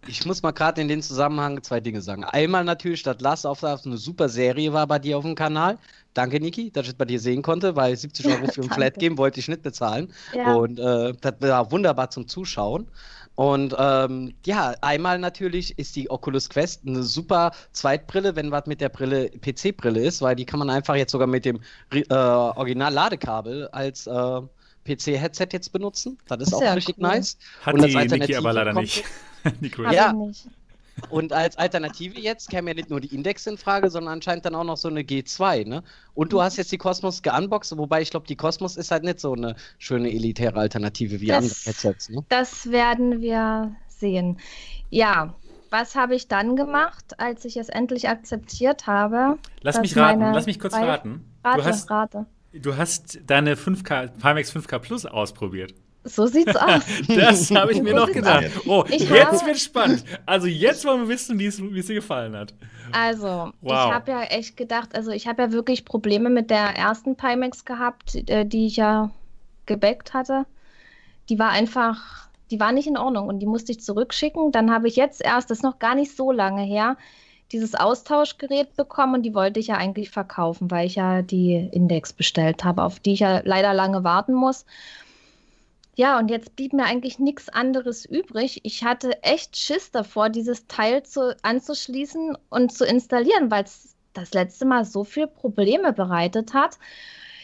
Ich 0.10 0.26
muss 0.26 0.42
mal 0.42 0.52
gerade 0.52 0.80
in 0.80 0.88
den 0.88 1.02
Zusammenhang 1.02 1.62
zwei 1.64 1.80
Dinge 1.80 2.02
sagen. 2.02 2.24
Einmal 2.24 2.64
natürlich, 2.64 3.04
dass 3.04 3.20
Last 3.20 3.46
of 3.46 3.64
Us 3.64 3.86
eine 3.86 3.98
super 3.98 4.30
Serie 4.30 4.72
war 4.72 4.88
bei 4.88 5.00
dir 5.00 5.18
auf 5.18 5.24
dem 5.24 5.36
Kanal. 5.36 5.78
Danke, 6.14 6.40
Niki, 6.40 6.72
dass 6.72 6.84
ich 6.84 6.90
es 6.90 6.96
bei 6.96 7.06
dir 7.06 7.20
sehen 7.20 7.42
konnte, 7.42 7.76
weil 7.76 7.96
70 7.96 8.26
Euro 8.28 8.48
für 8.48 8.62
ein 8.64 8.70
Flat 8.70 8.96
Game 8.96 9.18
wollte 9.18 9.40
ich 9.40 9.48
nicht 9.48 9.64
bezahlen. 9.64 10.14
Ja. 10.34 10.54
Und 10.56 10.80
äh, 10.80 11.14
das 11.20 11.34
war 11.40 11.72
wunderbar 11.72 12.10
zum 12.10 12.28
Zuschauen. 12.28 12.88
Und 13.38 13.76
ähm, 13.78 14.34
ja, 14.48 14.74
einmal 14.82 15.20
natürlich 15.20 15.78
ist 15.78 15.96
die 15.96 16.10
Oculus 16.10 16.50
Quest 16.50 16.82
eine 16.88 17.04
super 17.04 17.52
Zweitbrille, 17.72 18.36
wenn 18.36 18.50
was 18.50 18.66
mit 18.66 18.82
der 18.82 18.90
Brille 18.90 19.30
PC-Brille 19.30 20.00
ist, 20.00 20.24
weil 20.24 20.36
die 20.36 20.44
kann 20.44 20.58
man 20.58 20.72
einfach 20.72 20.96
jetzt 20.96 21.12
sogar 21.12 21.28
mit 21.28 21.46
dem 21.46 21.62
äh, 21.92 22.04
Original-Ladekabel 22.12 23.68
als 23.68 24.08
äh, 24.08 24.42
PC-Headset 24.86 25.50
jetzt 25.52 25.72
benutzen. 25.72 26.18
Das 26.28 26.40
ist, 26.40 26.48
ist 26.48 26.54
auch 26.56 26.76
richtig 26.76 26.98
cool. 26.98 27.10
nice. 27.10 27.38
Hat 27.62 27.76
Und 27.76 27.86
die 27.86 27.96
Niki 27.96 28.36
aber 28.36 28.54
leider 28.54 28.74
nicht. 28.74 29.04
ja, 29.92 30.14
nicht. 30.14 30.48
Und 31.10 31.32
als 31.32 31.58
Alternative 31.58 32.20
jetzt 32.20 32.50
käme 32.50 32.72
ja 32.72 32.74
nicht 32.74 32.90
nur 32.90 33.00
die 33.00 33.14
Index 33.14 33.48
in 33.48 33.58
Frage, 33.58 33.90
sondern 33.90 34.14
anscheinend 34.14 34.46
dann 34.46 34.56
auch 34.56 34.64
noch 34.64 34.78
so 34.78 34.88
eine 34.88 35.02
G2, 35.02 35.68
ne? 35.68 35.84
Und 36.14 36.34
du 36.34 36.42
hast 36.42 36.58
jetzt 36.58 36.72
die 36.72 36.78
Cosmos 36.78 37.22
geunboxed, 37.22 37.78
wobei 37.78 38.02
ich 38.02 38.10
glaube, 38.10 38.28
die 38.28 38.36
Cosmos 38.36 38.78
ist 38.78 38.92
halt 38.92 39.04
nicht 39.04 39.20
so 39.20 39.34
eine 39.34 39.56
schöne 39.78 40.10
elitäre 40.10 40.60
Alternative 40.60 41.22
wie 41.22 41.28
das, 41.28 41.38
andere 41.38 41.56
Headsets, 41.66 42.10
ne? 42.10 42.26
Das 42.30 42.72
werden 42.72 43.22
wir 43.22 43.76
sehen. 43.88 44.40
Ja, 44.90 45.36
was 45.70 45.96
habe 45.96 46.16
ich 46.16 46.28
dann 46.28 46.56
gemacht, 46.56 47.20
als 47.20 47.46
ich 47.46 47.58
es 47.58 47.70
endlich 47.70 48.10
akzeptiert 48.10 48.88
habe? 48.88 49.38
Lass 49.62 49.80
mich 49.80 49.96
raten, 49.96 50.22
lass 50.22 50.46
mich 50.46 50.60
kurz 50.60 50.74
raten. 50.74 51.26
Rate, 51.44 51.62
du 51.62 51.66
hast, 51.66 51.92
rate. 51.92 52.26
Du 52.54 52.78
hast 52.78 53.20
deine 53.26 53.56
5K, 53.56 54.08
Pimax 54.20 54.56
5K 54.56 54.80
Plus 54.80 55.06
ausprobiert. 55.06 55.74
So 56.08 56.26
sieht's 56.26 56.56
aus. 56.56 56.84
Das 57.08 57.52
habe 57.52 57.74
ich 57.74 57.82
mir 57.82 57.92
so 57.92 57.96
noch 57.98 58.12
gedacht. 58.12 58.46
Oh, 58.66 58.84
ich 58.90 59.10
jetzt 59.10 59.46
wird 59.46 59.60
spannend. 59.60 60.04
Also 60.26 60.48
jetzt 60.48 60.86
wollen 60.86 61.02
wir 61.02 61.10
wissen, 61.10 61.40
wie 61.40 61.48
es 61.48 61.58
dir 61.58 61.96
gefallen 61.96 62.36
hat. 62.36 62.54
Also, 62.92 63.28
wow. 63.28 63.54
ich 63.62 63.72
habe 63.72 64.12
ja 64.12 64.24
echt 64.24 64.58
gedacht, 64.58 64.96
also 64.96 65.12
ich 65.12 65.28
habe 65.28 65.44
ja 65.44 65.52
wirklich 65.52 65.86
Probleme 65.86 66.30
mit 66.30 66.50
der 66.50 66.76
ersten 66.76 67.16
Pimax 67.16 67.66
gehabt, 67.66 68.16
äh, 68.30 68.46
die 68.46 68.68
ich 68.68 68.78
ja 68.78 69.12
gebackt 69.66 70.14
hatte. 70.14 70.46
Die 71.30 71.38
war 71.38 71.50
einfach, 71.50 72.30
die 72.52 72.60
war 72.60 72.72
nicht 72.72 72.88
in 72.88 72.98
Ordnung 72.98 73.28
und 73.28 73.40
die 73.40 73.46
musste 73.46 73.74
ich 73.74 73.82
zurückschicken. 73.82 74.52
Dann 74.52 74.72
habe 74.72 74.88
ich 74.88 74.96
jetzt 74.96 75.24
erst, 75.24 75.52
das 75.52 75.60
ist 75.60 75.64
noch 75.64 75.80
gar 75.80 75.96
nicht 75.96 76.16
so 76.16 76.32
lange 76.32 76.64
her, 76.64 76.98
dieses 77.52 77.76
Austauschgerät 77.76 78.76
bekommen 78.76 79.16
und 79.16 79.24
die 79.24 79.34
wollte 79.34 79.60
ich 79.60 79.68
ja 79.68 79.76
eigentlich 79.76 80.10
verkaufen, 80.10 80.70
weil 80.70 80.88
ich 80.88 80.96
ja 80.96 81.22
die 81.22 81.70
Index 81.72 82.14
bestellt 82.14 82.64
habe, 82.64 82.84
auf 82.84 83.00
die 83.00 83.14
ich 83.14 83.20
ja 83.22 83.42
leider 83.44 83.74
lange 83.74 84.04
warten 84.04 84.34
muss. 84.34 84.66
Ja, 85.98 86.20
und 86.20 86.30
jetzt 86.30 86.56
blieb 86.56 86.74
mir 86.74 86.86
eigentlich 86.86 87.18
nichts 87.18 87.50
anderes 87.50 88.06
übrig. 88.06 88.60
Ich 88.62 88.84
hatte 88.84 89.24
echt 89.24 89.58
Schiss 89.58 89.90
davor, 89.90 90.30
dieses 90.30 90.68
Teil 90.68 91.02
zu, 91.02 91.36
anzuschließen 91.42 92.38
und 92.52 92.72
zu 92.72 92.86
installieren, 92.86 93.50
weil 93.50 93.64
es 93.64 93.96
das 94.14 94.32
letzte 94.36 94.66
Mal 94.66 94.86
so 94.86 95.04
viele 95.04 95.26
Probleme 95.26 95.94
bereitet 95.94 96.54
hat. 96.54 96.78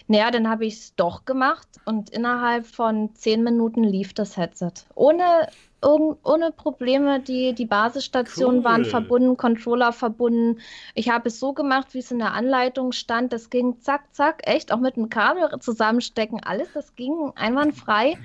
Naja, 0.07 0.29
dann 0.29 0.48
habe 0.48 0.67
ich 0.67 0.75
es 0.75 0.95
doch 0.95 1.25
gemacht 1.25 1.67
und 1.86 2.12
innerhalb 2.12 2.67
von 2.67 3.15
zehn 3.15 3.43
Minuten 3.43 3.83
lief 3.83 4.13
das 4.13 4.38
Headset. 4.38 4.74
Ohne, 4.93 5.48
ohne 5.84 6.52
Probleme. 6.52 7.20
Die, 7.20 7.54
die 7.54 7.66
Basisstationen 7.66 8.60
cool. 8.60 8.63
waren 8.63 8.86
verbunden, 8.86 9.38
Controller 9.38 9.92
verbunden. 9.92 10.60
Ich 10.96 11.10
habe 11.10 11.28
es 11.28 11.40
so 11.40 11.54
gemacht, 11.54 11.94
wie 11.94 12.00
es 12.00 12.12
in 12.12 12.20
der 12.20 12.34
Anleitung 12.34 12.92
stand. 12.92 13.34
Das 13.34 13.50
ging 13.50 13.80
zack, 13.82 14.13
zack, 14.13 14.42
echt, 14.48 14.72
auch 14.72 14.80
mit 14.80 14.96
dem 14.96 15.10
Kabel 15.10 15.48
zusammenstecken, 15.60 16.42
alles. 16.44 16.70
Das 16.74 16.96
ging 16.96 17.32
einwandfrei. 17.36 18.18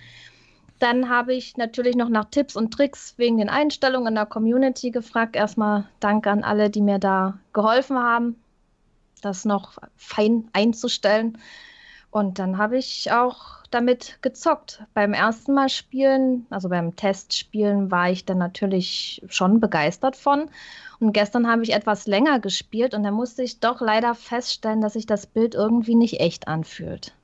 Dann 0.79 1.09
habe 1.09 1.35
ich 1.35 1.57
natürlich 1.57 1.97
noch 1.97 2.09
nach 2.09 2.27
Tipps 2.27 2.55
und 2.55 2.73
Tricks 2.73 3.15
wegen 3.17 3.39
den 3.39 3.49
Einstellungen 3.49 4.09
in 4.09 4.15
der 4.15 4.27
Community 4.27 4.91
gefragt. 4.91 5.35
Erstmal 5.35 5.89
danke 5.99 6.31
an 6.31 6.45
alle, 6.45 6.71
die 6.71 6.83
mir 6.83 6.99
da 6.99 7.39
geholfen 7.53 7.99
haben, 7.99 8.37
das 9.21 9.45
noch 9.45 9.79
fein 9.97 10.49
einzustellen. 10.53 11.39
Und 12.11 12.39
dann 12.39 12.57
habe 12.59 12.79
ich 12.79 13.13
auch 13.13 13.59
damit 13.71 14.19
gezockt. 14.23 14.83
Beim 14.95 15.13
ersten 15.13 15.53
Mal 15.53 15.69
spielen, 15.69 16.47
also 16.49 16.69
beim 16.69 16.97
Testspielen, 16.97 17.91
war 17.91 18.11
ich 18.11 18.25
dann 18.25 18.39
natürlich 18.39 19.23
schon 19.29 19.61
begeistert 19.61 20.17
von. 20.17 20.51
Und 21.01 21.13
gestern 21.13 21.47
habe 21.49 21.63
ich 21.63 21.75
etwas 21.75 22.07
länger 22.07 22.41
gespielt 22.41 22.95
und 22.95 23.03
da 23.03 23.11
musste 23.11 23.43
ich 23.43 23.61
doch 23.61 23.81
leider 23.81 24.15
feststellen, 24.15 24.81
dass 24.81 24.95
sich 24.95 25.07
das 25.07 25.27
Bild 25.27 25.55
irgendwie 25.55 25.95
nicht 25.95 26.21
echt 26.21 26.49
anfühlt. 26.49 27.15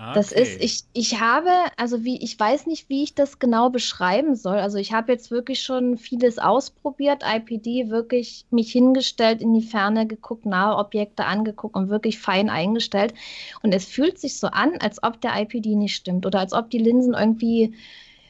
Okay. 0.00 0.12
Das 0.14 0.32
ist, 0.32 0.62
ich, 0.62 0.84
ich 0.94 1.20
habe, 1.20 1.50
also 1.76 2.04
wie, 2.04 2.16
ich 2.22 2.38
weiß 2.40 2.66
nicht, 2.66 2.88
wie 2.88 3.02
ich 3.02 3.14
das 3.14 3.38
genau 3.38 3.68
beschreiben 3.68 4.34
soll. 4.34 4.56
Also 4.56 4.78
ich 4.78 4.94
habe 4.94 5.12
jetzt 5.12 5.30
wirklich 5.30 5.60
schon 5.62 5.98
vieles 5.98 6.38
ausprobiert, 6.38 7.22
IPD 7.22 7.90
wirklich 7.90 8.46
mich 8.50 8.72
hingestellt, 8.72 9.42
in 9.42 9.52
die 9.52 9.60
Ferne 9.60 10.06
geguckt, 10.06 10.46
nahe 10.46 10.78
Objekte 10.78 11.26
angeguckt 11.26 11.76
und 11.76 11.90
wirklich 11.90 12.18
fein 12.18 12.48
eingestellt. 12.48 13.12
Und 13.62 13.74
es 13.74 13.84
fühlt 13.84 14.18
sich 14.18 14.38
so 14.38 14.46
an, 14.46 14.78
als 14.80 15.02
ob 15.02 15.20
der 15.20 15.38
IPD 15.38 15.76
nicht 15.76 15.96
stimmt 15.96 16.24
oder 16.24 16.40
als 16.40 16.54
ob 16.54 16.70
die 16.70 16.78
Linsen 16.78 17.12
irgendwie 17.12 17.74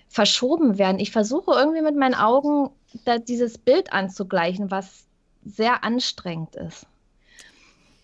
verschoben 0.08 0.76
werden. 0.76 0.98
Ich 0.98 1.12
versuche 1.12 1.52
irgendwie 1.52 1.82
mit 1.82 1.94
meinen 1.94 2.16
Augen 2.16 2.70
dieses 3.28 3.58
Bild 3.58 3.92
anzugleichen, 3.92 4.72
was 4.72 5.06
sehr 5.44 5.84
anstrengend 5.84 6.56
ist. 6.56 6.84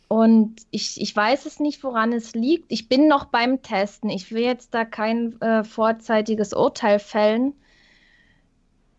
Und 0.09 0.63
ich, 0.71 1.01
ich 1.01 1.15
weiß 1.15 1.47
es 1.47 1.59
nicht, 1.59 1.83
woran 1.83 2.13
es 2.13 2.35
liegt. 2.35 2.71
Ich 2.71 2.89
bin 2.89 3.09
noch 3.09 3.25
beim 3.27 3.63
Testen. 3.63 4.09
Ich 4.09 4.31
will 4.31 4.43
jetzt 4.43 4.73
da 4.73 4.85
kein 4.85 5.41
äh, 5.41 5.65
vorzeitiges 5.65 6.53
Urteil 6.53 6.99
fällen 7.01 7.55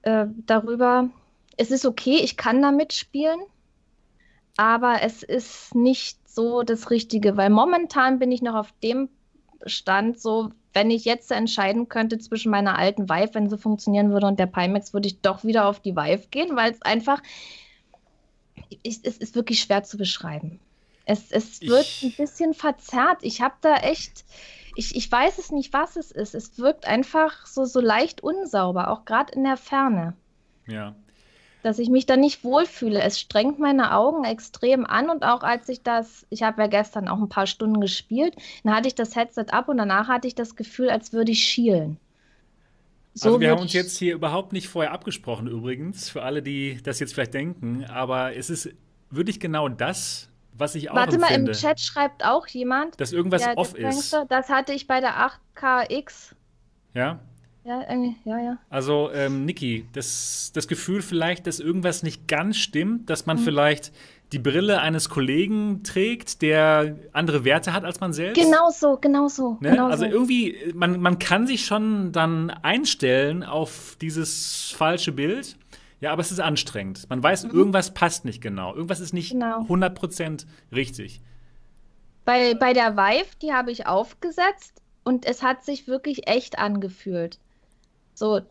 äh, 0.01 0.25
darüber. 0.45 1.09
Es 1.55 1.71
ist 1.71 1.85
okay, 1.85 2.19
ich 2.21 2.35
kann 2.35 2.61
da 2.61 2.71
mitspielen, 2.71 3.39
aber 4.57 5.01
es 5.01 5.23
ist 5.23 5.75
nicht 5.75 6.27
so 6.29 6.61
das 6.61 6.91
Richtige, 6.91 7.37
weil 7.37 7.49
momentan 7.49 8.19
bin 8.19 8.31
ich 8.31 8.41
noch 8.41 8.55
auf 8.55 8.73
dem 8.83 9.09
Stand, 9.65 10.19
so 10.19 10.51
wenn 10.73 10.91
ich 10.91 11.05
jetzt 11.05 11.31
entscheiden 11.31 11.89
könnte 11.89 12.19
zwischen 12.19 12.51
meiner 12.51 12.77
alten 12.77 13.09
Vive, 13.09 13.33
wenn 13.33 13.49
sie 13.49 13.57
funktionieren 13.57 14.11
würde, 14.11 14.27
und 14.27 14.39
der 14.39 14.45
Pimax, 14.45 14.93
würde 14.93 15.07
ich 15.07 15.21
doch 15.21 15.43
wieder 15.43 15.65
auf 15.65 15.79
die 15.79 15.95
Vive 15.95 16.27
gehen, 16.29 16.55
weil 16.55 16.71
es 16.71 16.81
einfach, 16.83 17.23
ich, 18.83 18.99
es 19.03 19.17
ist 19.17 19.35
wirklich 19.35 19.61
schwer 19.61 19.83
zu 19.83 19.97
beschreiben. 19.97 20.59
Es, 21.09 21.31
es 21.31 21.61
wird 21.61 21.85
ich, 21.85 22.03
ein 22.03 22.13
bisschen 22.17 22.53
verzerrt. 22.53 23.19
Ich 23.21 23.41
habe 23.41 23.55
da 23.61 23.77
echt, 23.77 24.25
ich, 24.75 24.93
ich 24.93 25.09
weiß 25.09 25.37
es 25.37 25.51
nicht, 25.51 25.71
was 25.71 25.95
es 25.95 26.11
ist. 26.11 26.35
Es 26.35 26.59
wirkt 26.59 26.85
einfach 26.85 27.45
so, 27.45 27.63
so 27.63 27.79
leicht 27.79 28.21
unsauber, 28.21 28.91
auch 28.91 29.05
gerade 29.05 29.33
in 29.33 29.45
der 29.45 29.55
Ferne. 29.55 30.17
Ja. 30.67 30.95
Dass 31.63 31.79
ich 31.79 31.89
mich 31.89 32.07
da 32.07 32.17
nicht 32.17 32.43
wohlfühle. 32.43 33.01
Es 33.01 33.21
strengt 33.21 33.57
meine 33.57 33.93
Augen 33.95 34.25
extrem 34.25 34.85
an 34.85 35.09
und 35.09 35.23
auch 35.23 35.43
als 35.43 35.69
ich 35.69 35.81
das, 35.81 36.27
ich 36.29 36.43
habe 36.43 36.63
ja 36.63 36.67
gestern 36.67 37.07
auch 37.07 37.19
ein 37.19 37.29
paar 37.29 37.47
Stunden 37.47 37.79
gespielt, 37.79 38.35
dann 38.65 38.75
hatte 38.75 38.89
ich 38.89 38.95
das 38.95 39.15
Headset 39.15 39.45
ab 39.51 39.69
und 39.69 39.77
danach 39.77 40.09
hatte 40.09 40.27
ich 40.27 40.35
das 40.35 40.57
Gefühl, 40.57 40.89
als 40.89 41.13
würde 41.13 41.31
ich 41.31 41.41
schielen. 41.41 41.97
So 43.13 43.29
also 43.29 43.39
wir 43.39 43.51
haben 43.51 43.61
uns 43.61 43.71
jetzt 43.71 43.97
hier 43.97 44.13
überhaupt 44.13 44.51
nicht 44.51 44.67
vorher 44.67 44.91
abgesprochen 44.91 45.47
übrigens, 45.47 46.09
für 46.09 46.23
alle, 46.23 46.43
die 46.43 46.81
das 46.83 46.99
jetzt 46.99 47.13
vielleicht 47.13 47.33
denken, 47.33 47.85
aber 47.85 48.35
es 48.35 48.49
ist 48.49 48.69
wirklich 49.09 49.39
genau 49.39 49.69
das, 49.69 50.29
was 50.57 50.75
ich 50.75 50.89
auch 50.89 50.95
Warte 50.95 51.15
empfinde. 51.15 51.43
mal, 51.43 51.49
im 51.49 51.53
Chat 51.53 51.79
schreibt 51.79 52.25
auch 52.25 52.47
jemand, 52.47 52.99
dass 52.99 53.13
irgendwas 53.13 53.43
der, 53.43 53.57
off 53.57 53.75
ist. 53.75 54.15
Das 54.29 54.49
hatte 54.49 54.73
ich 54.73 54.87
bei 54.87 54.99
der 54.99 55.29
8KX. 55.55 56.33
Ja? 56.93 57.19
Ja, 57.63 57.81
irgendwie, 57.89 58.15
ja, 58.23 58.39
ja. 58.39 58.57
Also, 58.69 59.11
ähm, 59.13 59.43
Niki, 59.43 59.85
das, 59.91 60.51
das 60.53 60.69
Gefühl 60.69 61.01
vielleicht, 61.01 61.47
dass 61.47 61.59
irgendwas 61.59 62.01
nicht 62.01 62.25
ganz 62.29 62.55
stimmt, 62.55 63.09
dass 63.09 63.25
man 63.25 63.37
mhm. 63.37 63.41
vielleicht 63.41 63.91
die 64.31 64.39
Brille 64.39 64.81
eines 64.81 65.09
Kollegen 65.09 65.83
trägt, 65.83 66.41
der 66.41 66.97
andere 67.13 67.45
Werte 67.45 67.73
hat 67.73 67.85
als 67.85 67.99
man 67.99 68.13
selbst. 68.13 68.41
Genau 68.41 68.69
so, 68.69 68.97
genau 68.97 69.27
so. 69.27 69.57
Ne? 69.59 69.71
Genau 69.71 69.87
also 69.87 70.05
so. 70.05 70.11
irgendwie, 70.11 70.71
man, 70.73 70.99
man 70.99 71.19
kann 71.19 71.47
sich 71.47 71.65
schon 71.65 72.11
dann 72.11 72.49
einstellen 72.49 73.43
auf 73.43 73.97
dieses 74.01 74.73
falsche 74.75 75.11
Bild. 75.11 75.57
Ja, 75.99 76.11
aber 76.11 76.21
es 76.21 76.31
ist 76.31 76.39
anstrengend. 76.39 77.09
Man 77.09 77.23
weiß, 77.23 77.45
mhm. 77.45 77.51
irgendwas 77.51 77.93
passt 77.93 78.25
nicht 78.25 78.41
genau. 78.41 78.73
Irgendwas 78.73 78.99
ist 78.99 79.13
nicht 79.13 79.31
genau. 79.31 79.61
100% 79.61 80.45
richtig. 80.71 81.21
Bei, 82.25 82.53
bei 82.53 82.73
der 82.73 82.97
Vive, 82.97 83.35
die 83.41 83.53
habe 83.53 83.71
ich 83.71 83.87
aufgesetzt 83.87 84.81
und 85.03 85.25
es 85.25 85.41
hat 85.41 85.63
sich 85.63 85.87
wirklich 85.87 86.27
echt 86.27 86.59
angefühlt. 86.59 87.39
So, 88.13 88.41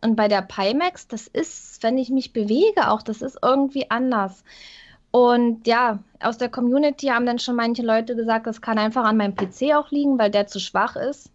und 0.00 0.16
bei 0.16 0.28
der 0.28 0.42
Pimax, 0.42 1.08
das 1.08 1.26
ist, 1.26 1.82
wenn 1.82 1.98
ich 1.98 2.10
mich 2.10 2.32
bewege, 2.32 2.90
auch, 2.90 3.02
das 3.02 3.22
ist 3.22 3.38
irgendwie 3.42 3.90
anders. 3.90 4.44
Und 5.10 5.66
ja, 5.66 6.02
aus 6.20 6.38
der 6.38 6.48
Community 6.48 7.06
haben 7.06 7.26
dann 7.26 7.38
schon 7.38 7.56
manche 7.56 7.82
Leute 7.82 8.14
gesagt, 8.14 8.46
das 8.46 8.60
kann 8.60 8.78
einfach 8.78 9.04
an 9.04 9.16
meinem 9.16 9.34
PC 9.34 9.74
auch 9.74 9.90
liegen, 9.90 10.18
weil 10.18 10.30
der 10.30 10.46
zu 10.46 10.60
schwach 10.60 10.96
ist. 10.96 11.30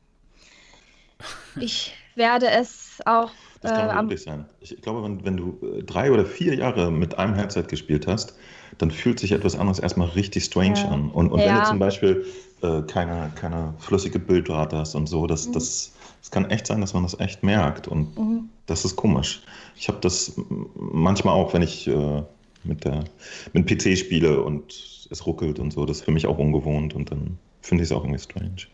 Ich 1.60 1.94
werde 2.16 2.50
es 2.50 3.00
auch 3.06 3.32
das 3.64 3.72
kann 3.72 3.90
äh, 3.90 4.02
wirklich 4.02 4.22
sein. 4.22 4.46
Ich 4.60 4.82
glaube, 4.82 5.04
wenn, 5.04 5.24
wenn 5.26 5.38
du 5.38 5.58
äh, 5.62 5.84
drei 5.84 6.12
oder 6.12 6.26
vier 6.26 6.54
Jahre 6.54 6.92
mit 6.92 7.18
einem 7.18 7.34
Headset 7.34 7.64
gespielt 7.64 8.08
hast, 8.08 8.36
dann 8.78 8.92
fühlt 8.92 9.20
sich 9.20 9.32
etwas 9.32 9.56
anderes 9.56 9.80
erstmal 9.80 10.10
richtig 10.10 10.44
strange 10.44 10.80
ja. 10.80 10.90
an. 10.90 11.10
Und, 11.10 11.32
und 11.32 11.40
ja. 11.40 11.48
wenn 11.48 11.56
du 11.56 11.68
zum 11.68 11.80
Beispiel 11.80 12.26
äh, 12.62 12.82
keine, 12.84 13.32
keine 13.36 13.74
flüssige 13.80 14.20
Bildrate 14.20 14.78
hast 14.78 14.96
und 14.96 15.08
so, 15.08 15.28
das, 15.28 15.48
mhm. 15.48 15.54
das, 15.54 15.94
das 16.22 16.32
kann 16.32 16.50
echt 16.50 16.68
sein, 16.68 16.82
dass 16.82 16.94
man 16.94 17.04
das 17.04 17.18
echt 17.20 17.42
merkt. 17.42 17.88
Und 17.88 18.18
mhm. 18.18 18.50
das 18.66 18.84
ist 18.84 18.98
komisch. 18.98 19.42
Ich 19.78 19.88
habe 19.88 20.00
das 20.02 20.34
manchmal 20.76 21.34
auch, 21.34 21.54
wenn 21.54 21.62
ich 21.62 21.88
äh, 21.88 22.24
mit, 22.66 22.84
der, 22.84 23.06
mit 23.54 23.70
dem 23.70 23.78
PC 23.78 23.98
spiele 23.98 24.42
und 24.42 25.08
es 25.10 25.26
ruckelt 25.26 25.60
und 25.60 25.72
so, 25.72 25.86
das 25.86 25.98
ist 25.98 26.06
für 26.06 26.12
mich 26.12 26.28
auch 26.28 26.38
ungewohnt 26.38 26.94
und 26.94 27.12
dann 27.12 27.38
finde 27.62 27.84
ich 27.84 27.90
es 27.90 27.96
auch 27.96 28.04
irgendwie 28.04 28.20
strange. 28.20 28.68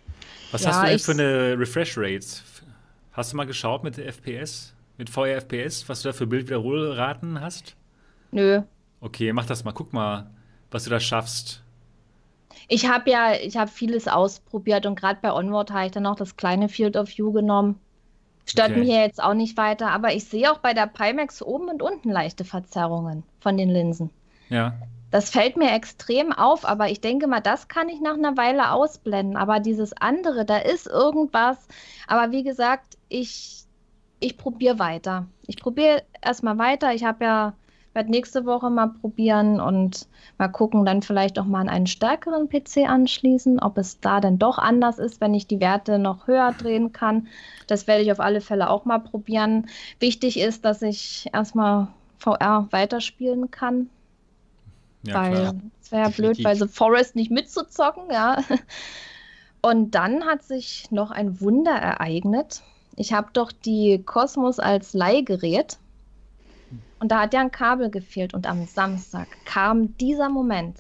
Was 0.51 0.63
ja, 0.63 0.72
hast 0.72 0.81
du 0.81 0.88
denn 0.88 1.00
für 1.00 1.12
eine 1.12 1.60
Refresh 1.60 1.96
Rate? 1.98 2.25
Hast 3.12 3.34
du 3.34 3.38
mal 3.38 3.46
geschaut 3.46 3.84
mit 3.84 3.98
der 3.98 4.08
FPS? 4.08 4.74
Mit 5.00 5.10
VR-FPS, 5.10 5.88
was 5.88 6.01
du 6.01 6.10
da 6.10 6.13
für 6.13 6.27
Bildwiederholraten 6.27 7.41
hast? 7.41 7.75
Nö. 8.32 8.62
Okay, 9.00 9.32
mach 9.34 9.46
das 9.46 9.63
mal. 9.63 9.72
Guck 9.72 9.94
mal, 9.94 10.29
was 10.70 10.84
du 10.84 10.89
da 10.89 11.00
schaffst. 11.00 11.63
Ich 12.68 12.88
habe 12.88 13.10
ja, 13.10 13.34
ich 13.34 13.58
habe 13.58 13.72
vieles 13.72 14.08
ausprobiert 14.08 14.86
und 14.86 15.00
gerade 15.00 15.20
bei 15.22 15.34
Onward 15.34 15.72
habe 15.72 15.86
ich 15.86 15.91
dann 15.94 16.06
auch 16.06 16.18
das 16.18 16.36
kleine 16.36 16.68
Field 16.68 16.98
of 16.98 17.10
View 17.18 17.32
genommen. 17.32 17.79
Stört 18.46 18.72
okay. 18.72 18.79
mich 18.79 18.89
ja 18.89 19.01
jetzt 19.01 19.24
auch 19.24 19.34
nicht 19.34 19.58
weiter, 19.58 19.89
aber 19.89 20.13
ich 20.13 20.25
sehe 20.25 20.51
auch 20.51 20.58
bei 20.58 20.74
der 20.74 20.88
Pimax 20.88 21.41
oben 21.41 21.70
und 21.70 21.82
unten 21.82 22.10
leichte 22.10 22.44
Verzerrungen 22.44 23.24
von 23.40 23.57
den 23.57 23.70
Linsen. 23.70 24.09
Ja. 24.50 24.74
Das 25.12 25.29
fällt 25.29 25.55
mir 25.55 25.72
extrem 25.72 26.33
auf, 26.33 26.66
aber 26.66 26.90
ich 26.90 27.00
denke 27.00 27.25
mal, 27.27 27.40
das 27.40 27.68
kann 27.70 27.90
ich 27.90 28.01
nach 28.01 28.16
einer 28.16 28.38
Weile 28.38 28.72
ausblenden. 28.72 29.38
Aber 29.38 29.59
dieses 29.59 29.94
andere, 29.94 30.46
da 30.46 30.57
ist 30.57 30.88
irgendwas. 30.88 31.68
Aber 32.05 32.31
wie 32.31 32.44
gesagt, 32.44 32.98
ich 33.07 33.66
ich 34.20 34.38
probiere 34.38 34.79
weiter. 34.79 35.27
Ich 35.48 35.58
probiere 35.58 36.03
erstmal 36.22 36.58
weiter. 36.58 36.94
Ich 36.94 37.03
habe 37.03 37.24
ja, 37.24 37.53
werde 37.94 38.12
nächste 38.12 38.46
Woche 38.46 38.70
mal 38.70 38.88
probieren 38.88 39.60
und 39.60 40.08
mal 40.38 40.50
gucken, 40.50 40.86
dann 40.86 41.01
vielleicht 41.01 41.40
auch 41.40 41.46
mal 41.46 41.62
an 41.62 41.70
einen 41.70 41.88
stärkeren 41.88 42.50
PC 42.50 42.90
anschließen, 42.90 43.60
ob 43.60 43.77
es 43.77 44.00
da 44.00 44.20
denn 44.20 44.38
doch 44.38 44.58
anders 44.58 45.00
ist, 45.00 45.22
wenn 45.22 45.34
ich 45.34 45.48
die 45.48 45.60
Werte 45.60 46.00
noch 46.00 46.27
höher 46.27 46.53
drehen 46.53 46.92
kann. 46.92 47.27
Das 47.68 47.88
werde 47.88 48.03
ich 48.03 48.12
auf 48.12 48.20
alle 48.20 48.42
Fälle 48.42 48.70
auch 48.70 48.86
mal 48.86 49.00
probieren. 49.00 49.68
Wichtig 50.00 50.40
ist, 50.40 50.66
dass 50.66 50.82
ich 50.82 51.29
erstmal 51.34 51.88
VR 52.18 52.68
weiterspielen 52.72 53.51
kann. 53.51 53.90
Ja, 55.03 55.16
weil 55.16 55.62
es 55.82 55.92
wäre 55.92 56.03
ja 56.03 56.10
blöd, 56.10 56.44
bei 56.44 56.55
The 56.55 56.68
Forest 56.68 57.16
nicht 57.16 57.32
mitzuzocken, 57.32 58.12
ja. 58.12 58.44
Und 59.62 59.92
dann 59.92 60.25
hat 60.25 60.44
sich 60.44 60.90
noch 60.92 61.12
ein 61.12 61.42
Wunder 61.42 61.74
ereignet. 61.74 62.62
Ich 63.00 63.14
habe 63.14 63.29
doch 63.31 63.53
die 63.53 64.03
Cosmos 64.05 64.59
als 64.59 64.94
Leihgerät 64.94 65.77
und 67.00 67.09
da 67.14 67.22
hat 67.22 67.33
ja 67.33 67.40
ein 67.40 67.50
Kabel 67.50 67.90
gefehlt 67.90 68.33
und 68.33 68.46
am 68.46 68.66
Samstag 68.66 69.29
kam 69.46 69.96
dieser 70.00 70.27
Moment. 70.27 70.79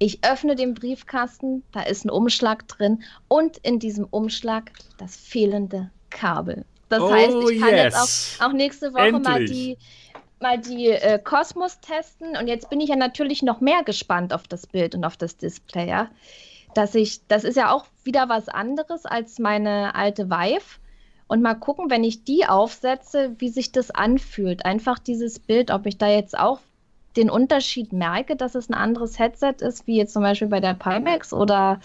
Ich 0.00 0.24
öffne 0.24 0.56
den 0.56 0.74
Briefkasten, 0.74 1.62
da 1.70 1.82
ist 1.82 2.04
ein 2.04 2.10
Umschlag 2.10 2.66
drin 2.66 3.04
und 3.28 3.56
in 3.58 3.78
diesem 3.78 4.04
Umschlag 4.10 4.72
das 4.98 5.14
fehlende 5.14 5.92
Kabel. 6.10 6.64
Das 6.88 7.02
oh, 7.02 7.12
heißt, 7.12 7.36
ich 7.52 7.60
kann 7.60 7.70
yes. 7.70 7.84
jetzt 7.84 8.40
auch, 8.40 8.48
auch 8.48 8.52
nächste 8.52 8.92
Woche 8.92 9.06
Endlich. 9.06 9.28
mal 9.28 9.44
die 9.44 9.78
mal 10.40 10.58
die 10.58 10.88
äh, 10.88 11.20
Cosmos 11.22 11.78
testen 11.78 12.36
und 12.36 12.48
jetzt 12.48 12.68
bin 12.68 12.80
ich 12.80 12.88
ja 12.88 12.96
natürlich 12.96 13.44
noch 13.44 13.60
mehr 13.60 13.84
gespannt 13.84 14.32
auf 14.32 14.48
das 14.48 14.66
Bild 14.66 14.96
und 14.96 15.04
auf 15.04 15.16
das 15.16 15.36
Display, 15.36 15.88
ja. 15.88 16.08
Dass 16.74 16.96
ich, 16.96 17.24
das 17.28 17.44
ist 17.44 17.56
ja 17.56 17.70
auch 17.72 17.86
wieder 18.02 18.28
was 18.28 18.48
anderes 18.48 19.06
als 19.06 19.38
meine 19.38 19.94
alte 19.94 20.30
Vive 20.30 20.80
und 21.30 21.42
mal 21.42 21.54
gucken, 21.54 21.90
wenn 21.90 22.02
ich 22.02 22.24
die 22.24 22.44
aufsetze, 22.44 23.36
wie 23.38 23.50
sich 23.50 23.70
das 23.70 23.92
anfühlt. 23.92 24.64
Einfach 24.66 24.98
dieses 24.98 25.38
Bild, 25.38 25.70
ob 25.70 25.86
ich 25.86 25.96
da 25.96 26.08
jetzt 26.08 26.36
auch 26.36 26.58
den 27.14 27.30
Unterschied 27.30 27.92
merke, 27.92 28.34
dass 28.34 28.56
es 28.56 28.68
ein 28.68 28.74
anderes 28.74 29.20
Headset 29.20 29.54
ist, 29.60 29.86
wie 29.86 29.96
jetzt 29.96 30.12
zum 30.12 30.22
Beispiel 30.22 30.48
bei 30.48 30.58
der 30.58 30.74
Pimax 30.74 31.32
oder 31.32 31.78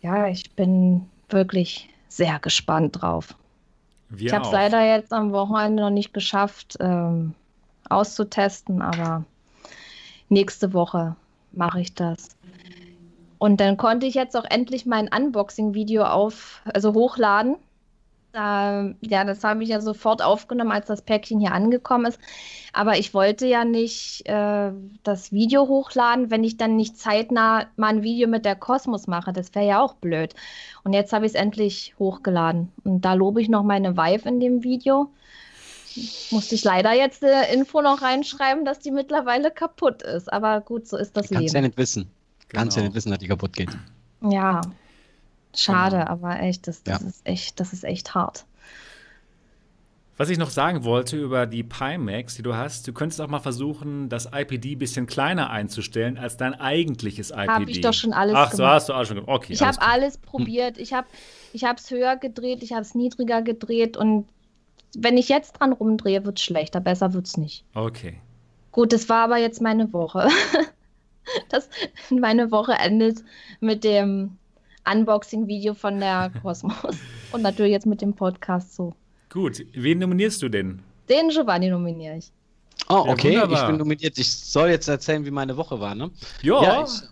ja, 0.00 0.28
ich 0.28 0.50
bin 0.52 1.10
wirklich 1.28 1.90
sehr 2.08 2.38
gespannt 2.38 3.02
drauf. 3.02 3.34
Wir 4.08 4.28
ich 4.28 4.32
habe 4.32 4.46
es 4.46 4.52
leider 4.52 4.80
jetzt 4.80 5.12
am 5.12 5.32
Wochenende 5.32 5.82
noch 5.82 5.90
nicht 5.90 6.14
geschafft 6.14 6.78
ähm, 6.80 7.34
auszutesten, 7.90 8.80
aber 8.80 9.24
nächste 10.30 10.72
Woche 10.72 11.16
mache 11.52 11.82
ich 11.82 11.94
das. 11.94 12.30
Und 13.36 13.60
dann 13.60 13.76
konnte 13.76 14.06
ich 14.06 14.14
jetzt 14.14 14.38
auch 14.38 14.46
endlich 14.48 14.86
mein 14.86 15.10
Unboxing-Video 15.14 16.04
auf, 16.04 16.62
also 16.64 16.94
hochladen. 16.94 17.56
Da, 18.36 18.92
ja, 19.00 19.24
das 19.24 19.42
habe 19.44 19.62
ich 19.62 19.70
ja 19.70 19.80
sofort 19.80 20.20
aufgenommen, 20.20 20.70
als 20.70 20.88
das 20.88 21.00
Päckchen 21.00 21.40
hier 21.40 21.52
angekommen 21.52 22.04
ist. 22.04 22.20
Aber 22.74 22.98
ich 22.98 23.14
wollte 23.14 23.46
ja 23.46 23.64
nicht 23.64 24.28
äh, 24.28 24.72
das 25.04 25.32
Video 25.32 25.68
hochladen, 25.68 26.30
wenn 26.30 26.44
ich 26.44 26.58
dann 26.58 26.76
nicht 26.76 26.98
zeitnah 26.98 27.64
mal 27.76 27.94
ein 27.94 28.02
Video 28.02 28.28
mit 28.28 28.44
der 28.44 28.54
Kosmos 28.54 29.06
mache. 29.06 29.32
Das 29.32 29.54
wäre 29.54 29.66
ja 29.66 29.80
auch 29.80 29.94
blöd. 29.94 30.34
Und 30.84 30.92
jetzt 30.92 31.14
habe 31.14 31.24
ich 31.24 31.32
es 31.32 31.40
endlich 31.40 31.94
hochgeladen. 31.98 32.70
Und 32.84 33.06
da 33.06 33.14
lobe 33.14 33.40
ich 33.40 33.48
noch 33.48 33.62
meine 33.62 33.96
Vive 33.96 34.28
in 34.28 34.38
dem 34.38 34.62
Video. 34.62 35.10
Musste 36.30 36.56
ich 36.56 36.62
leider 36.62 36.92
jetzt 36.92 37.22
äh, 37.22 37.54
Info 37.54 37.80
noch 37.80 38.02
reinschreiben, 38.02 38.66
dass 38.66 38.80
die 38.80 38.90
mittlerweile 38.90 39.50
kaputt 39.50 40.02
ist. 40.02 40.30
Aber 40.30 40.60
gut, 40.60 40.86
so 40.86 40.98
ist 40.98 41.16
das 41.16 41.28
Kannst 41.28 41.30
Leben. 41.30 41.40
Kannst 41.40 41.54
ja 41.54 41.60
nicht 41.62 41.78
wissen. 41.78 42.10
Genau. 42.48 42.60
Kannst 42.60 42.76
ja 42.76 42.82
nicht 42.82 42.94
wissen, 42.94 43.08
dass 43.08 43.18
die 43.18 43.28
kaputt 43.28 43.54
geht. 43.54 43.70
Ja, 44.20 44.60
Schade, 45.56 45.98
genau. 45.98 46.10
aber 46.10 46.40
echt, 46.40 46.68
das, 46.68 46.82
das 46.82 47.02
ja. 47.02 47.08
ist 47.08 47.20
echt, 47.24 47.60
das 47.60 47.72
ist 47.72 47.84
echt 47.84 48.14
hart. 48.14 48.46
Was 50.18 50.30
ich 50.30 50.38
noch 50.38 50.48
sagen 50.48 50.84
wollte 50.84 51.18
über 51.18 51.44
die 51.44 51.62
Pimax, 51.62 52.36
die 52.36 52.42
du 52.42 52.54
hast, 52.54 52.88
du 52.88 52.94
könntest 52.94 53.20
auch 53.20 53.28
mal 53.28 53.40
versuchen, 53.40 54.08
das 54.08 54.30
IPD 54.32 54.72
ein 54.72 54.78
bisschen 54.78 55.06
kleiner 55.06 55.50
einzustellen 55.50 56.16
als 56.16 56.38
dein 56.38 56.54
eigentliches 56.54 57.30
IPD. 57.30 57.48
Habe 57.48 57.70
ich 57.70 57.80
doch 57.82 57.92
schon 57.92 58.14
alles 58.14 58.34
Ach, 58.34 58.50
so 58.50 58.66
hast 58.66 58.88
du 58.88 58.94
auch 58.94 59.04
schon 59.04 59.18
Okay. 59.18 59.52
Ich 59.52 59.62
habe 59.62 59.80
alles 59.82 60.16
probiert. 60.16 60.78
Ich 60.78 60.94
habe 60.94 61.06
ich 61.52 61.64
es 61.64 61.90
höher 61.90 62.16
gedreht, 62.16 62.62
ich 62.62 62.72
habe 62.72 62.80
es 62.80 62.94
niedriger 62.94 63.42
gedreht 63.42 63.98
und 63.98 64.26
wenn 64.96 65.18
ich 65.18 65.28
jetzt 65.28 65.52
dran 65.52 65.72
rumdrehe, 65.72 66.24
wird 66.24 66.38
es 66.38 66.44
schlechter. 66.44 66.80
Besser 66.80 67.12
wird 67.12 67.26
es 67.26 67.36
nicht. 67.36 67.64
Okay. 67.74 68.18
Gut, 68.72 68.94
das 68.94 69.10
war 69.10 69.24
aber 69.24 69.36
jetzt 69.36 69.60
meine 69.60 69.92
Woche. 69.92 70.28
das, 71.50 71.68
meine 72.10 72.50
Woche 72.50 72.72
endet 72.72 73.22
mit 73.60 73.84
dem 73.84 74.38
Unboxing-Video 74.90 75.74
von 75.74 76.00
der 76.00 76.30
Kosmos. 76.42 76.96
Und 77.32 77.42
natürlich 77.42 77.72
jetzt 77.72 77.86
mit 77.86 78.00
dem 78.00 78.14
Podcast 78.14 78.74
so. 78.74 78.94
Gut, 79.30 79.64
wen 79.72 79.98
nominierst 79.98 80.42
du 80.42 80.48
denn? 80.48 80.82
Den 81.08 81.28
Giovanni 81.28 81.68
nominiere 81.68 82.18
ich. 82.18 82.32
Oh, 82.88 83.04
okay, 83.08 83.34
ja, 83.34 83.50
ich 83.50 83.66
bin 83.66 83.78
nominiert. 83.78 84.16
Ich 84.16 84.32
soll 84.32 84.68
jetzt 84.68 84.86
erzählen, 84.86 85.24
wie 85.24 85.30
meine 85.30 85.56
Woche 85.56 85.80
war, 85.80 85.94
ne? 85.94 86.10
Jo. 86.42 86.62
Ja. 86.62 86.84
Ich 86.84 87.02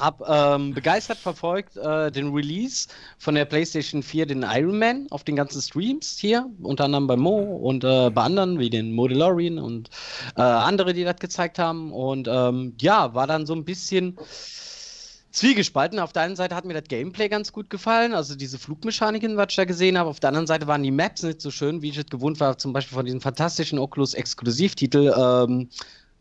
habe 0.00 0.24
ähm, 0.26 0.72
begeistert 0.72 1.18
verfolgt 1.18 1.76
äh, 1.76 2.10
den 2.10 2.32
Release 2.32 2.88
von 3.18 3.34
der 3.34 3.44
PlayStation 3.44 4.02
4, 4.02 4.26
den 4.26 4.46
Iron 4.48 4.78
Man, 4.78 5.06
auf 5.10 5.24
den 5.24 5.36
ganzen 5.36 5.60
Streams 5.60 6.16
hier, 6.16 6.48
unter 6.62 6.84
anderem 6.84 7.06
bei 7.06 7.16
Mo 7.16 7.38
und 7.38 7.84
äh, 7.84 8.08
bei 8.08 8.22
anderen, 8.22 8.58
wie 8.58 8.70
den 8.70 8.92
Modellorian 8.92 9.58
und 9.58 9.90
äh, 10.36 10.42
andere, 10.42 10.94
die 10.94 11.04
das 11.04 11.16
gezeigt 11.16 11.58
haben. 11.58 11.92
Und 11.92 12.28
ähm, 12.30 12.74
ja, 12.80 13.12
war 13.12 13.26
dann 13.26 13.44
so 13.44 13.54
ein 13.54 13.64
bisschen 13.64 14.16
zwiegespalten. 15.30 15.98
Auf 15.98 16.12
der 16.12 16.22
einen 16.22 16.36
Seite 16.36 16.54
hat 16.54 16.64
mir 16.64 16.74
das 16.74 16.84
Gameplay 16.84 17.28
ganz 17.28 17.52
gut 17.52 17.70
gefallen, 17.70 18.14
also 18.14 18.34
diese 18.34 18.58
Flugmechaniken, 18.58 19.36
was 19.36 19.48
ich 19.50 19.56
da 19.56 19.64
gesehen 19.64 19.98
habe. 19.98 20.10
Auf 20.10 20.20
der 20.20 20.28
anderen 20.28 20.46
Seite 20.46 20.66
waren 20.66 20.82
die 20.82 20.90
Maps 20.90 21.22
nicht 21.22 21.40
so 21.40 21.50
schön, 21.50 21.82
wie 21.82 21.90
ich 21.90 21.98
es 21.98 22.06
gewohnt 22.06 22.40
war, 22.40 22.58
zum 22.58 22.72
Beispiel 22.72 22.94
von 22.96 23.04
diesem 23.04 23.20
fantastischen 23.20 23.78
Oculus-Exklusivtitel. 23.78 25.14
Ähm, 25.16 25.68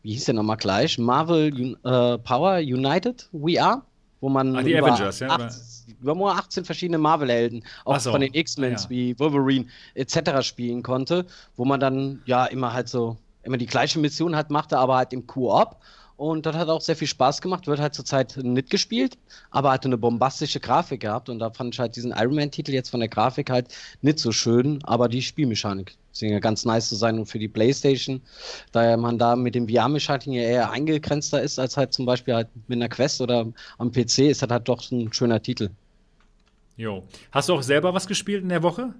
wie 0.01 0.13
hieß 0.13 0.25
der 0.25 0.35
nochmal 0.35 0.57
gleich? 0.57 0.97
Marvel 0.97 1.75
uh, 1.83 2.17
Power 2.19 2.57
United 2.57 3.27
We 3.31 3.61
Are, 3.61 3.83
wo 4.21 4.29
man 4.29 4.55
ah, 4.55 4.63
die 4.63 4.77
Avengers, 4.77 5.19
ja, 5.19 5.29
18, 5.29 5.97
über 6.01 6.35
18 6.35 6.65
verschiedene 6.65 6.97
Marvel-Helden, 6.97 7.63
auch 7.85 7.99
so. 7.99 8.11
von 8.11 8.21
den 8.21 8.33
X-Men 8.33 8.73
ja. 8.73 8.89
wie 8.89 9.19
Wolverine 9.19 9.65
etc. 9.95 10.41
spielen 10.41 10.83
konnte, 10.83 11.25
wo 11.55 11.65
man 11.65 11.79
dann 11.79 12.21
ja 12.25 12.45
immer 12.45 12.73
halt 12.73 12.87
so 12.87 13.17
immer 13.43 13.57
die 13.57 13.65
gleiche 13.65 13.99
Mission 13.99 14.35
halt 14.35 14.49
machte, 14.49 14.77
aber 14.77 14.97
halt 14.97 15.13
im 15.13 15.25
Koop 15.25 15.77
und 16.19 16.45
das 16.45 16.53
hat 16.57 16.67
auch 16.67 16.81
sehr 16.81 16.97
viel 16.97 17.07
Spaß 17.07 17.39
gemacht. 17.39 17.65
Wird 17.65 17.79
halt 17.79 17.93
zurzeit 17.93 18.35
nicht 18.35 18.69
gespielt, 18.69 19.17
aber 19.51 19.71
hatte 19.71 19.87
eine 19.87 19.97
bombastische 19.97 20.59
Grafik 20.59 20.99
gehabt. 20.99 21.29
Und 21.29 21.39
da 21.39 21.49
fand 21.49 21.73
ich 21.73 21.79
halt 21.79 21.95
diesen 21.95 22.11
Iron 22.11 22.35
Man-Titel 22.35 22.73
jetzt 22.73 22.89
von 22.89 22.99
der 22.99 23.07
Grafik 23.07 23.49
halt 23.49 23.69
nicht 24.01 24.19
so 24.19 24.33
schön, 24.33 24.83
aber 24.83 25.07
die 25.07 25.21
Spielmechanik 25.21 25.95
schien 26.13 26.33
ja 26.33 26.39
ganz 26.39 26.65
nice 26.65 26.89
zu 26.89 26.95
sein 26.95 27.17
und 27.19 27.27
für 27.27 27.39
die 27.39 27.47
Playstation, 27.47 28.21
da 28.73 28.97
man 28.97 29.17
da 29.17 29.37
mit 29.37 29.55
dem 29.55 29.69
VR-Mechaniken 29.69 30.33
ja 30.33 30.41
eher 30.41 30.71
eingegrenzter 30.71 31.41
ist, 31.41 31.57
als 31.57 31.77
halt 31.77 31.93
zum 31.93 32.05
Beispiel 32.05 32.33
halt 32.33 32.49
mit 32.67 32.77
einer 32.77 32.89
Quest 32.89 33.21
oder 33.21 33.47
am 33.77 33.91
PC, 33.91 34.19
ist 34.19 34.41
das 34.41 34.49
halt 34.49 34.67
doch 34.67 34.91
ein 34.91 35.13
schöner 35.13 35.41
Titel. 35.41 35.69
Jo. 36.75 37.03
Hast 37.31 37.47
du 37.47 37.53
auch 37.53 37.63
selber 37.63 37.93
was 37.93 38.07
gespielt 38.07 38.43
in 38.43 38.49
der 38.49 38.61
Woche? 38.61 38.93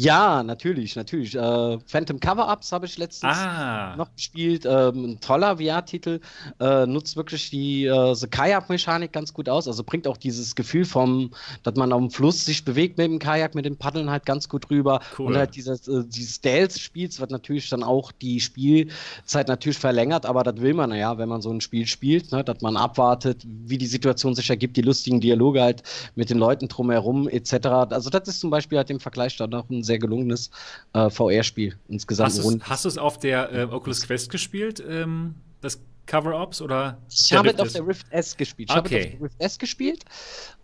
Ja, 0.00 0.42
natürlich, 0.42 0.96
natürlich. 0.96 1.34
Äh, 1.34 1.78
Phantom 1.86 2.20
Cover-Ups 2.20 2.72
habe 2.72 2.86
ich 2.86 2.96
letztens 2.98 3.36
ah. 3.36 3.96
noch 3.96 4.14
gespielt. 4.14 4.64
Ähm, 4.64 5.04
ein 5.04 5.20
toller 5.20 5.58
VR-Titel. 5.58 6.20
Äh, 6.58 6.86
nutzt 6.86 7.16
wirklich 7.16 7.50
die 7.50 7.86
äh, 7.86 8.14
Kajak-Mechanik 8.30 9.12
ganz 9.12 9.34
gut 9.34 9.48
aus. 9.48 9.66
Also 9.66 9.82
bringt 9.84 10.06
auch 10.06 10.16
dieses 10.16 10.54
Gefühl 10.54 10.84
vom, 10.84 11.32
dass 11.62 11.74
man 11.74 11.92
auf 11.92 12.00
dem 12.00 12.10
Fluss 12.10 12.44
sich 12.44 12.64
bewegt 12.64 12.98
mit 12.98 13.08
dem 13.08 13.18
Kajak, 13.18 13.54
mit 13.54 13.64
den 13.64 13.76
Paddeln 13.76 14.10
halt 14.10 14.24
ganz 14.24 14.48
gut 14.48 14.70
rüber. 14.70 15.00
Cool. 15.18 15.26
Und 15.26 15.36
halt 15.36 15.54
dieses, 15.56 15.88
äh, 15.88 16.04
dieses 16.06 16.36
Stealth-Spiels 16.36 17.20
wird 17.20 17.30
natürlich 17.30 17.68
dann 17.68 17.82
auch 17.82 18.12
die 18.12 18.40
Spielzeit 18.40 19.48
natürlich 19.48 19.78
verlängert, 19.78 20.24
aber 20.24 20.44
das 20.44 20.60
will 20.60 20.74
man 20.74 20.92
ja, 20.92 21.18
wenn 21.18 21.28
man 21.28 21.42
so 21.42 21.50
ein 21.50 21.60
Spiel 21.60 21.86
spielt, 21.86 22.32
ne, 22.32 22.42
dass 22.42 22.60
man 22.62 22.76
abwartet, 22.76 23.42
wie 23.44 23.78
die 23.78 23.86
Situation 23.86 24.34
sich 24.34 24.50
ergibt, 24.50 24.76
die 24.76 24.82
lustigen 24.82 25.20
Dialoge 25.20 25.62
halt 25.62 25.82
mit 26.14 26.30
den 26.30 26.38
Leuten 26.38 26.68
drumherum 26.68 27.28
etc. 27.28 27.66
Also 27.90 28.10
das 28.10 28.28
ist 28.28 28.40
zum 28.40 28.50
Beispiel 28.50 28.78
halt 28.78 28.90
im 28.90 29.00
Vergleich 29.00 29.36
dann 29.36 29.52
auch 29.54 29.68
ein 29.68 29.80
ein 29.80 29.84
sehr 29.90 29.98
gelungenes 29.98 30.50
äh, 30.92 31.10
VR-Spiel 31.10 31.76
insgesamt. 31.88 32.40
Hast 32.62 32.84
du 32.84 32.88
es 32.88 32.96
auf 32.96 33.18
der 33.18 33.52
äh, 33.52 33.64
Oculus 33.64 34.02
Quest 34.02 34.30
gespielt? 34.30 34.82
Ähm, 34.88 35.34
das 35.60 35.80
Cover-Ups 36.06 36.60
oder? 36.60 36.98
Ich 37.08 37.32
habe 37.32 37.50
auf 37.56 37.72
der 37.72 37.86
Rift 37.86 38.06
S 38.10 38.36
gespielt. 38.36 38.70
Ich 38.70 38.76
okay. 38.76 38.94
habe 38.94 39.04
auf 39.04 39.12
der 39.12 39.20
Rift 39.22 39.34
S 39.38 39.58
gespielt, 39.58 40.04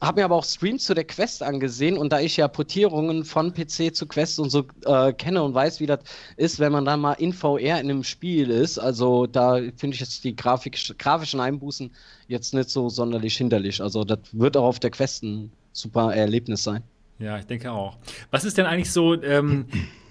habe 0.01 0.21
mir 0.21 0.25
aber 0.25 0.35
auch 0.37 0.45
Streams 0.45 0.85
zu 0.85 0.95
der 0.95 1.05
Quest 1.05 1.43
angesehen 1.43 1.97
und 1.99 2.13
da 2.13 2.21
ich 2.21 2.37
ja 2.37 2.49
Portierungen 2.49 3.25
von 3.25 3.53
PC 3.53 3.95
zu 3.95 4.07
Quest 4.07 4.41
und 4.41 4.51
so 4.51 4.65
äh, 4.85 5.13
kenne 5.13 5.43
und 5.43 5.55
weiß, 5.55 5.79
wie 5.81 5.87
das 5.87 6.01
ist, 6.37 6.59
wenn 6.59 6.73
man 6.73 6.85
dann 6.85 7.01
mal 7.01 7.13
in 7.13 7.33
VR 7.33 7.59
in 7.59 7.91
einem 7.91 8.03
Spiel 8.03 8.51
ist, 8.51 8.79
also 8.79 9.27
da 9.27 9.61
finde 9.77 9.95
ich 9.95 10.01
jetzt 10.01 10.25
die 10.25 10.35
Grafik, 10.35 10.77
grafischen 10.99 11.41
Einbußen 11.41 11.93
jetzt 12.27 12.55
nicht 12.55 12.71
so 12.71 12.89
sonderlich 12.89 13.37
hinderlich. 13.37 13.81
Also 13.81 14.05
das 14.05 14.19
wird 14.33 14.57
auch 14.57 14.65
auf 14.65 14.81
der 14.81 14.91
Quest 14.91 15.23
ein 15.23 15.53
super 15.73 16.15
Erlebnis 16.15 16.65
sein. 16.65 16.83
Ja, 17.19 17.39
ich 17.39 17.47
denke 17.47 17.71
auch. 17.73 17.97
Was 18.31 18.45
ist 18.45 18.59
denn 18.59 18.67
eigentlich 18.67 18.93
so 18.93 19.21
ähm, 19.23 19.67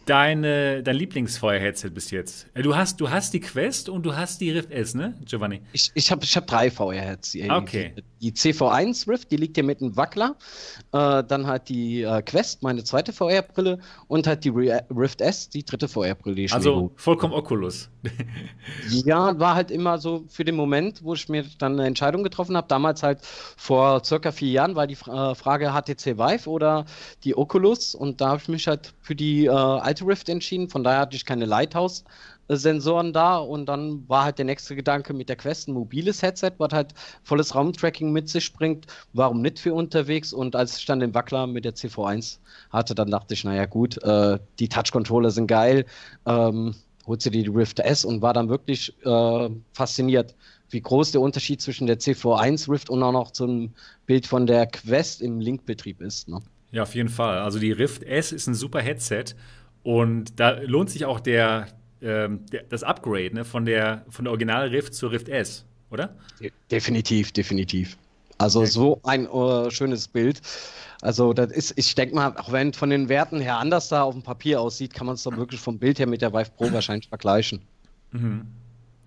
deine, 0.06 0.84
dein 0.84 0.96
Lieblingsfeuer-Headset 0.96 1.90
bis 1.90 2.12
jetzt? 2.12 2.48
Äh, 2.54 2.62
du 2.62 2.76
hast, 2.76 3.02
du 3.02 3.10
hast 3.10 3.34
die 3.34 3.40
Quest 3.40 3.90
und 3.90 4.04
du 4.04 4.16
hast 4.16 4.42
die 4.42 4.52
Rift 4.52 4.72
S, 4.72 4.94
ne, 4.94 5.16
Giovanni? 5.26 5.62
Ich, 5.74 5.92
ich 5.94 6.12
habe 6.12 6.24
ich 6.24 6.36
hab 6.36 6.48
drei 6.48 6.70
VR-Headsets. 6.72 7.50
Okay. 7.50 7.94
Die, 8.22 8.32
die, 8.32 8.38
CV1 8.38 9.08
Rift, 9.10 9.32
die 9.32 9.38
liegt 9.38 9.58
hier 9.58 9.64
mit 9.64 9.82
einem 9.82 9.96
Wackler. 9.98 10.36
Äh, 10.92 11.24
dann 11.24 11.48
halt 11.48 11.70
die 11.70 12.04
äh, 12.04 12.22
Quest, 12.22 12.64
meine 12.64 12.84
zweite 12.84 13.14
VR-Brille. 13.14 13.80
Und 14.08 14.28
halt 14.28 14.44
die 14.44 14.50
Rift 14.50 15.22
S, 15.22 15.50
die 15.50 15.64
dritte 15.64 15.88
VR-Brille. 15.88 16.48
Also 16.52 16.92
vollkommen 16.96 17.34
Oculus. 17.34 17.90
ja, 18.90 19.38
war 19.40 19.56
halt 19.56 19.72
immer 19.72 19.98
so 19.98 20.26
für 20.28 20.46
den 20.46 20.56
Moment, 20.56 21.04
wo 21.04 21.14
ich 21.14 21.28
mir 21.30 21.46
dann 21.58 21.74
eine 21.74 21.88
Entscheidung 21.88 22.24
getroffen 22.24 22.56
habe. 22.56 22.68
Damals 22.68 23.04
halt 23.04 23.20
vor 23.58 24.04
circa 24.04 24.32
vier 24.32 24.50
Jahren 24.50 24.76
war 24.76 24.88
die 24.88 24.98
äh, 25.08 25.36
Frage 25.36 25.72
HTC 25.72 26.18
Vive 26.18 26.50
oder 26.50 26.86
die 27.24 27.36
Oculus. 27.36 27.96
Und 27.96 28.22
da 28.22 28.30
habe 28.30 28.42
ich 28.42 28.48
mich 28.48 28.68
halt 28.68 28.94
für 29.02 29.16
die 29.16 29.46
äh, 29.46 29.50
alte 29.96 30.06
Rift 30.06 30.28
entschieden. 30.30 30.70
Von 30.70 30.84
daher 30.84 31.00
hatte 31.00 31.16
ich 31.16 31.26
keine 31.26 31.46
Lighthouse. 31.46 32.04
Sensoren 32.48 33.12
da 33.12 33.38
und 33.38 33.66
dann 33.66 34.08
war 34.08 34.26
halt 34.26 34.38
der 34.38 34.46
nächste 34.46 34.76
Gedanke 34.76 35.14
mit 35.14 35.30
der 35.30 35.36
Quest 35.36 35.68
ein 35.68 35.74
mobiles 35.74 36.22
Headset, 36.22 36.52
was 36.60 36.74
halt 36.74 36.94
volles 37.24 37.56
Raumtracking 37.56 38.12
mit 38.12 38.30
sich 38.30 38.54
bringt. 38.54 38.86
Warum 39.14 39.42
nicht 39.42 39.58
für 39.58 39.74
unterwegs? 39.74 40.32
Und 40.32 40.56
als 40.56 40.78
ich 40.78 40.86
dann 40.86 41.00
den 41.00 41.16
Wackler 41.16 41.48
mit 41.48 41.66
der 41.66 41.74
CV1 41.74 42.38
hatte, 42.70 42.94
dann 42.94 43.10
dachte 43.10 43.34
ich, 43.34 43.46
naja 43.46 43.66
gut, 43.66 43.98
äh, 44.04 44.38
die 44.60 44.70
Touch-Controller 44.70 45.32
sind 45.32 45.48
geil, 45.48 45.86
ähm, 46.28 46.76
sie 47.18 47.32
die 47.32 47.48
Rift 47.48 47.80
S 47.80 48.06
und 48.06 48.22
war 48.22 48.34
dann 48.34 48.50
wirklich 48.50 48.94
äh, 49.04 49.50
fasziniert, 49.74 50.36
wie 50.70 50.82
groß 50.82 51.14
der 51.14 51.22
Unterschied 51.22 51.62
zwischen 51.62 51.88
der 51.88 51.98
CV1 52.00 52.70
Rift 52.70 52.92
und 52.92 53.02
auch 53.02 53.12
noch 53.12 53.32
zum 53.32 53.74
Bild 54.06 54.28
von 54.28 54.46
der 54.46 54.68
Quest 54.68 55.22
im 55.22 55.40
Link-Betrieb 55.40 56.00
ist. 56.00 56.28
Ne? 56.28 56.42
Ja, 56.76 56.84
auf 56.84 56.94
jeden 56.94 57.10
Fall. 57.10 57.40
Also 57.40 57.58
die 57.58 57.72
Rift 57.72 58.04
S 58.04 58.34
ist 58.34 58.48
ein 58.48 58.54
super 58.54 58.82
Headset 58.82 59.28
und 59.86 60.40
da 60.40 60.58
lohnt 60.62 60.90
sich 60.90 61.06
auch 61.06 61.20
der, 61.20 61.68
ähm, 62.02 62.44
der 62.52 62.64
das 62.64 62.82
Upgrade 62.82 63.36
ne, 63.36 63.46
von, 63.46 63.66
der, 63.66 64.04
von 64.10 64.26
der 64.26 64.32
Original 64.32 64.70
Rift 64.70 64.96
zur 64.96 65.12
Rift 65.12 65.30
S, 65.30 65.64
oder? 65.92 66.16
Definitiv, 66.72 67.32
definitiv. 67.32 67.96
Also 68.40 68.62
okay. 68.62 68.70
so 68.70 69.00
ein 69.04 69.30
uh, 69.30 69.70
schönes 69.70 70.08
Bild. 70.08 70.42
Also 71.02 71.34
das 71.34 71.52
ist, 71.52 71.74
ich 71.76 71.94
denke 71.94 72.16
mal, 72.16 72.36
auch 72.36 72.52
wenn 72.52 72.74
von 72.74 72.90
den 72.90 73.10
Werten 73.10 73.40
her 73.40 73.60
anders 73.60 73.90
da 73.90 74.02
auf 74.02 74.16
dem 74.16 74.24
Papier 74.24 74.60
aussieht, 74.60 74.92
kann 74.92 75.06
man 75.06 75.14
es 75.14 75.24
doch 75.24 75.38
wirklich 75.38 75.62
vom 75.62 75.78
Bild 75.78 76.00
her 76.00 76.08
mit 76.08 76.24
der 76.24 76.34
Vive 76.34 76.50
Pro 76.58 76.74
wahrscheinlich 76.74 77.08
vergleichen. 77.08 77.62
Mhm. 78.12 78.48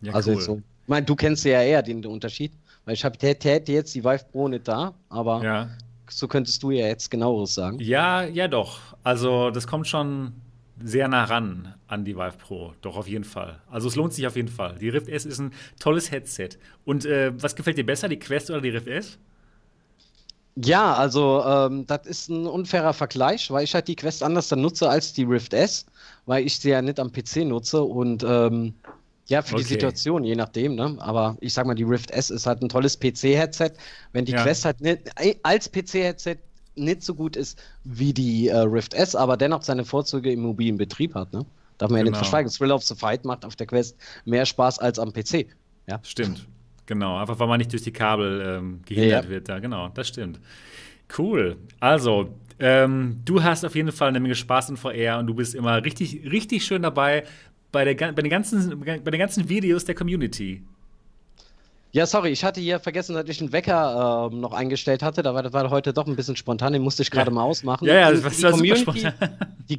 Ja, 0.02 0.12
also 0.12 0.34
cool. 0.34 0.40
so. 0.40 0.62
Ich 0.84 0.88
meine, 0.88 1.04
du 1.04 1.16
kennst 1.16 1.44
ja 1.44 1.60
eher 1.60 1.82
den, 1.82 2.06
Unterschied, 2.06 2.52
weil 2.84 2.94
ich 2.94 3.04
habe 3.04 3.18
hätte 3.20 3.72
jetzt 3.72 3.96
die 3.96 4.04
Vive 4.04 4.24
Pro 4.30 4.46
nicht 4.46 4.68
da, 4.68 4.94
aber 5.08 5.42
ja 5.42 5.68
so 6.10 6.28
könntest 6.28 6.62
du 6.62 6.70
ja 6.70 6.86
jetzt 6.86 7.10
genaueres 7.10 7.54
sagen. 7.54 7.78
Ja, 7.80 8.22
ja 8.22 8.48
doch. 8.48 8.80
Also 9.02 9.50
das 9.50 9.66
kommt 9.66 9.86
schon 9.86 10.32
sehr 10.82 11.08
nah 11.08 11.24
ran 11.24 11.74
an 11.86 12.04
die 12.04 12.16
Vive 12.16 12.36
Pro. 12.38 12.74
Doch, 12.80 12.96
auf 12.96 13.08
jeden 13.08 13.24
Fall. 13.24 13.60
Also 13.70 13.88
es 13.88 13.96
lohnt 13.96 14.12
sich 14.12 14.26
auf 14.26 14.36
jeden 14.36 14.48
Fall. 14.48 14.76
Die 14.78 14.88
Rift 14.88 15.08
S 15.08 15.24
ist 15.24 15.38
ein 15.38 15.52
tolles 15.78 16.10
Headset. 16.10 16.50
Und 16.84 17.04
äh, 17.04 17.32
was 17.40 17.56
gefällt 17.56 17.78
dir 17.78 17.86
besser, 17.86 18.08
die 18.08 18.18
Quest 18.18 18.50
oder 18.50 18.60
die 18.60 18.70
Rift 18.70 18.86
S? 18.86 19.18
Ja, 20.64 20.94
also 20.94 21.44
ähm, 21.46 21.86
das 21.86 22.06
ist 22.06 22.28
ein 22.28 22.46
unfairer 22.46 22.92
Vergleich, 22.92 23.50
weil 23.50 23.64
ich 23.64 23.74
halt 23.74 23.86
die 23.86 23.94
Quest 23.94 24.22
anders 24.22 24.48
dann 24.48 24.60
nutze 24.60 24.88
als 24.88 25.12
die 25.12 25.22
Rift 25.22 25.54
S, 25.54 25.86
weil 26.26 26.44
ich 26.44 26.58
sie 26.58 26.70
ja 26.70 26.82
nicht 26.82 26.98
am 26.98 27.12
PC 27.12 27.44
nutze 27.44 27.82
und 27.82 28.24
ähm, 28.24 28.74
ja, 29.28 29.42
für 29.42 29.54
okay. 29.54 29.62
die 29.62 29.68
Situation, 29.68 30.24
je 30.24 30.34
nachdem, 30.34 30.74
ne? 30.74 30.96
Aber 30.98 31.36
ich 31.40 31.52
sag 31.52 31.66
mal, 31.66 31.74
die 31.74 31.84
Rift 31.84 32.10
S 32.10 32.30
ist 32.30 32.46
halt 32.46 32.62
ein 32.62 32.70
tolles 32.70 32.98
PC-Headset. 32.98 33.72
Wenn 34.12 34.24
die 34.24 34.32
ja. 34.32 34.42
Quest 34.42 34.64
halt 34.64 34.80
nicht, 34.80 35.02
als 35.42 35.70
PC-Headset 35.70 36.38
nicht 36.78 37.02
so 37.02 37.14
gut 37.14 37.36
ist 37.36 37.62
wie 37.84 38.12
die 38.12 38.48
äh, 38.48 38.56
Rift 38.58 38.94
S, 38.94 39.14
aber 39.14 39.36
dennoch 39.36 39.62
seine 39.62 39.84
Vorzüge 39.84 40.32
im 40.32 40.40
mobilen 40.40 40.76
Betrieb 40.76 41.14
hat, 41.14 41.32
ne? 41.32 41.44
Darf 41.78 41.90
man 41.90 41.98
genau. 41.98 41.98
ja 41.98 42.02
nicht 42.02 42.12
genau. 42.12 42.18
verschweigen. 42.18 42.50
Thrill 42.50 42.72
of 42.72 42.82
the 42.82 42.94
Fight 42.94 43.24
macht 43.24 43.44
auf 43.44 43.54
der 43.54 43.66
Quest 43.66 43.96
mehr 44.24 44.44
Spaß 44.44 44.80
als 44.80 44.98
am 44.98 45.12
PC. 45.12 45.46
Ja? 45.86 46.00
Stimmt. 46.02 46.46
Genau, 46.86 47.18
einfach 47.18 47.38
weil 47.38 47.46
man 47.46 47.58
nicht 47.58 47.72
durch 47.72 47.82
die 47.82 47.92
Kabel 47.92 48.42
ähm, 48.44 48.80
gehindert 48.84 49.24
ja. 49.24 49.30
wird. 49.30 49.48
Da. 49.48 49.58
Genau, 49.60 49.88
das 49.88 50.08
stimmt. 50.08 50.40
Cool. 51.16 51.56
Also, 51.80 52.34
ähm, 52.58 53.20
du 53.24 53.42
hast 53.42 53.64
auf 53.64 53.76
jeden 53.76 53.92
Fall 53.92 54.08
eine 54.08 54.20
Menge 54.20 54.34
Spaß 54.34 54.70
in 54.70 54.76
VR 54.76 55.18
und 55.18 55.26
du 55.26 55.34
bist 55.34 55.54
immer 55.54 55.84
richtig, 55.84 56.30
richtig 56.30 56.64
schön 56.64 56.82
dabei, 56.82 57.24
bei, 57.70 57.84
der, 57.84 58.12
bei, 58.12 58.22
den 58.22 58.30
ganzen, 58.30 58.80
bei 58.80 58.98
den 58.98 59.18
ganzen 59.18 59.48
Videos 59.48 59.84
der 59.84 59.94
Community. 59.94 60.62
Ja, 61.90 62.04
sorry, 62.04 62.30
ich 62.30 62.44
hatte 62.44 62.60
hier 62.60 62.80
vergessen, 62.80 63.14
dass 63.14 63.26
ich 63.28 63.40
einen 63.40 63.50
Wecker 63.52 64.30
äh, 64.30 64.34
noch 64.34 64.52
eingestellt 64.52 65.02
hatte. 65.02 65.22
Da 65.22 65.34
war, 65.34 65.42
das 65.42 65.54
war 65.54 65.70
heute 65.70 65.94
doch 65.94 66.06
ein 66.06 66.16
bisschen 66.16 66.36
spontan, 66.36 66.74
den 66.74 66.82
musste 66.82 67.02
ich 67.02 67.10
gerade 67.10 67.30
ja. 67.30 67.34
mal 67.34 67.44
ausmachen. 67.44 67.86
Ja, 67.86 67.94
ja, 67.94 68.10
das 68.10 68.22
war, 68.22 68.30
die, 68.30 68.42
war 68.42 68.52
Community, 68.52 69.08
die, 69.70 69.78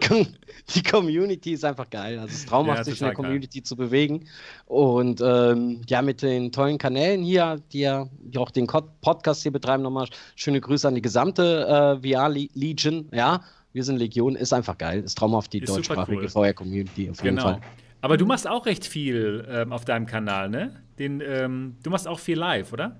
die, 0.73 0.83
Community 0.83 1.53
ist 1.53 1.63
einfach 1.63 1.87
geil. 1.89 2.17
Also 2.17 2.31
es 2.31 2.39
ist 2.39 2.49
traumhaft, 2.49 2.79
ja, 2.79 2.83
sich 2.85 2.99
in 2.99 3.05
der 3.05 3.13
Community 3.13 3.59
geil. 3.59 3.63
zu 3.63 3.75
bewegen. 3.75 4.25
Und 4.65 5.21
ähm, 5.21 5.81
ja, 5.87 6.01
mit 6.01 6.23
den 6.23 6.51
tollen 6.51 6.79
Kanälen 6.79 7.23
hier, 7.23 7.61
die 7.71 7.81
ja 7.81 8.07
die 8.19 8.39
auch 8.39 8.49
den 8.49 8.65
Podcast 8.65 9.43
hier 9.43 9.51
betreiben, 9.51 9.83
nochmal 9.83 10.07
schöne 10.35 10.61
Grüße 10.61 10.87
an 10.87 10.95
die 10.95 11.03
gesamte 11.03 11.99
äh, 12.03 12.13
VR-Legion. 12.13 13.09
Ja, 13.13 13.41
wir 13.71 13.83
sind 13.83 13.97
Legion, 13.97 14.35
ist 14.35 14.51
einfach 14.51 14.79
geil. 14.79 15.03
Ist 15.03 15.15
traumhaft 15.15 15.53
die 15.53 15.59
ist 15.59 15.69
deutschsprachige 15.69 16.21
cool. 16.21 16.29
VR-Community 16.29 17.11
auf 17.11 17.23
jeden 17.23 17.35
genau. 17.35 17.49
Fall. 17.49 17.61
Aber 18.01 18.17
du 18.17 18.25
machst 18.25 18.47
auch 18.47 18.65
recht 18.65 18.85
viel 18.85 19.45
ähm, 19.49 19.73
auf 19.73 19.85
deinem 19.85 20.05
Kanal, 20.05 20.49
ne? 20.49 20.81
Den, 20.97 21.21
ähm, 21.21 21.75
du 21.83 21.89
machst 21.89 22.07
auch 22.07 22.19
viel 22.19 22.37
live, 22.37 22.71
oder? 22.71 22.95